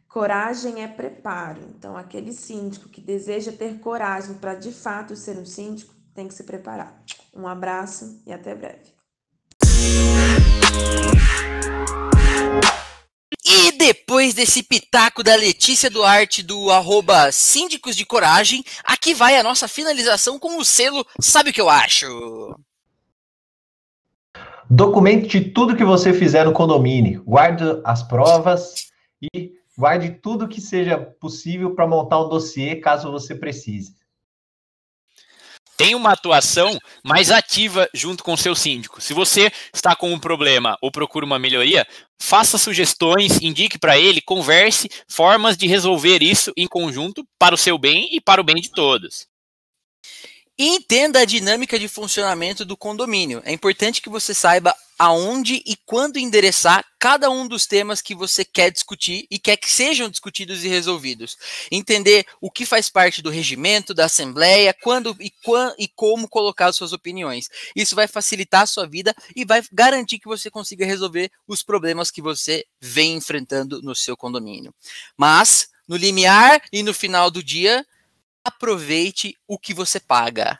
coragem 0.08 0.82
é 0.82 0.88
preparo. 0.88 1.60
Então, 1.76 1.96
aquele 1.96 2.32
síndico 2.32 2.88
que 2.88 3.00
deseja 3.00 3.52
ter 3.52 3.78
coragem 3.80 4.34
para 4.34 4.54
de 4.54 4.72
fato 4.72 5.14
ser 5.16 5.36
um 5.36 5.46
síndico 5.46 5.94
tem 6.14 6.26
que 6.26 6.34
se 6.34 6.44
preparar. 6.44 7.02
Um 7.34 7.46
abraço 7.46 8.22
e 8.26 8.32
até 8.32 8.54
breve. 8.54 8.92
Depois 13.78 14.34
desse 14.34 14.60
pitaco 14.60 15.22
da 15.22 15.36
Letícia 15.36 15.88
Duarte 15.88 16.42
do 16.42 16.68
arroba 16.68 17.30
Síndicos 17.30 17.94
de 17.94 18.04
Coragem, 18.04 18.64
aqui 18.82 19.14
vai 19.14 19.36
a 19.36 19.42
nossa 19.44 19.68
finalização 19.68 20.36
com 20.36 20.58
o 20.58 20.64
selo 20.64 21.06
Sabe 21.20 21.50
o 21.50 21.52
que 21.52 21.60
eu 21.60 21.70
acho? 21.70 22.58
Documente 24.68 25.40
tudo 25.40 25.76
que 25.76 25.84
você 25.84 26.12
fizer 26.12 26.44
no 26.44 26.52
condomínio. 26.52 27.22
Guarde 27.24 27.62
as 27.84 28.02
provas 28.02 28.88
e 29.22 29.52
guarde 29.78 30.10
tudo 30.10 30.48
que 30.48 30.60
seja 30.60 30.98
possível 30.98 31.72
para 31.72 31.86
montar 31.86 32.20
um 32.20 32.28
dossiê 32.28 32.74
caso 32.74 33.12
você 33.12 33.32
precise 33.32 33.97
tem 35.78 35.94
uma 35.94 36.10
atuação 36.10 36.76
mais 37.04 37.30
ativa 37.30 37.88
junto 37.94 38.24
com 38.24 38.32
o 38.32 38.36
seu 38.36 38.54
síndico. 38.54 39.00
Se 39.00 39.14
você 39.14 39.50
está 39.72 39.94
com 39.94 40.12
um 40.12 40.18
problema 40.18 40.76
ou 40.82 40.90
procura 40.90 41.24
uma 41.24 41.38
melhoria, 41.38 41.86
faça 42.20 42.58
sugestões, 42.58 43.40
indique 43.40 43.78
para 43.78 43.96
ele, 43.96 44.20
converse 44.20 44.90
formas 45.08 45.56
de 45.56 45.68
resolver 45.68 46.20
isso 46.20 46.52
em 46.56 46.66
conjunto 46.66 47.24
para 47.38 47.54
o 47.54 47.58
seu 47.58 47.78
bem 47.78 48.08
e 48.10 48.20
para 48.20 48.40
o 48.40 48.44
bem 48.44 48.56
de 48.56 48.70
todos. 48.70 49.28
entenda 50.58 51.20
a 51.20 51.24
dinâmica 51.24 51.78
de 51.78 51.86
funcionamento 51.86 52.64
do 52.64 52.76
condomínio. 52.76 53.40
É 53.44 53.52
importante 53.52 54.02
que 54.02 54.08
você 54.08 54.34
saiba 54.34 54.74
aonde 54.98 55.62
e 55.64 55.76
quando 55.86 56.18
endereçar 56.18 56.84
cada 56.98 57.30
um 57.30 57.46
dos 57.46 57.66
temas 57.66 58.02
que 58.02 58.14
você 58.14 58.44
quer 58.44 58.70
discutir 58.70 59.26
e 59.30 59.38
quer 59.38 59.56
que 59.56 59.70
sejam 59.70 60.08
discutidos 60.08 60.64
e 60.64 60.68
resolvidos. 60.68 61.36
Entender 61.70 62.26
o 62.40 62.50
que 62.50 62.66
faz 62.66 62.90
parte 62.90 63.22
do 63.22 63.30
regimento, 63.30 63.94
da 63.94 64.06
assembleia, 64.06 64.74
quando 64.82 65.16
e, 65.20 65.30
quando, 65.44 65.74
e 65.78 65.86
como 65.86 66.28
colocar 66.28 66.72
suas 66.72 66.92
opiniões. 66.92 67.48
Isso 67.76 67.94
vai 67.94 68.08
facilitar 68.08 68.62
a 68.62 68.66
sua 68.66 68.86
vida 68.86 69.14
e 69.36 69.44
vai 69.44 69.62
garantir 69.72 70.18
que 70.18 70.26
você 70.26 70.50
consiga 70.50 70.84
resolver 70.84 71.30
os 71.46 71.62
problemas 71.62 72.10
que 72.10 72.20
você 72.20 72.66
vem 72.80 73.14
enfrentando 73.14 73.80
no 73.80 73.94
seu 73.94 74.16
condomínio. 74.16 74.74
Mas, 75.16 75.68
no 75.86 75.96
limiar 75.96 76.60
e 76.72 76.82
no 76.82 76.92
final 76.92 77.30
do 77.30 77.42
dia, 77.42 77.86
aproveite 78.44 79.36
o 79.46 79.58
que 79.58 79.72
você 79.72 80.00
paga. 80.00 80.58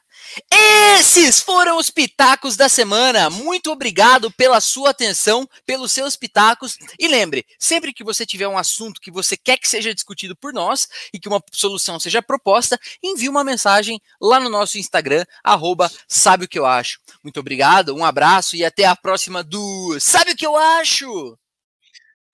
Esses 0.97 1.39
foram 1.39 1.77
os 1.77 1.91
pitacos 1.91 2.57
da 2.57 2.69
semana. 2.69 3.29
Muito 3.29 3.71
obrigado 3.71 4.31
pela 4.33 4.59
sua 4.59 4.91
atenção, 4.91 5.47
pelos 5.67 5.93
seus 5.93 6.17
pitacos. 6.17 6.79
E 6.99 7.07
lembre, 7.07 7.45
sempre 7.59 7.93
que 7.93 8.03
você 8.03 8.25
tiver 8.25 8.49
um 8.49 8.57
assunto 8.57 9.01
que 9.01 9.11
você 9.11 9.37
quer 9.37 9.59
que 9.59 9.69
seja 9.69 9.95
discutido 9.95 10.35
por 10.35 10.53
nós 10.53 10.89
e 11.13 11.21
que 11.21 11.29
uma 11.29 11.43
solução 11.53 12.01
seja 12.01 12.23
proposta, 12.23 12.81
envie 13.03 13.29
uma 13.29 13.45
mensagem 13.45 14.01
lá 14.21 14.41
no 14.41 14.49
nosso 14.49 14.79
Instagram, 14.79 15.25
arroba 15.45 15.91
Sabe 16.09 16.47
o 16.47 16.49
que 16.49 16.59
eu 16.59 16.65
acho. 16.65 16.99
Muito 17.23 17.39
obrigado, 17.39 17.95
um 17.95 18.05
abraço 18.05 18.57
e 18.57 18.65
até 18.65 18.87
a 18.87 18.97
próxima 18.97 19.45
do 19.45 20.01
Sabe 20.01 20.33
o 20.33 20.37
que 20.37 20.47
eu 20.47 20.57
acho? 20.57 21.39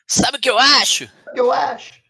Sabe 0.07 0.39
o 0.39 0.41
que 0.41 0.49
eu 0.49 0.59
acho? 0.59 1.11
Eu 1.35 1.51
acho. 1.51 2.04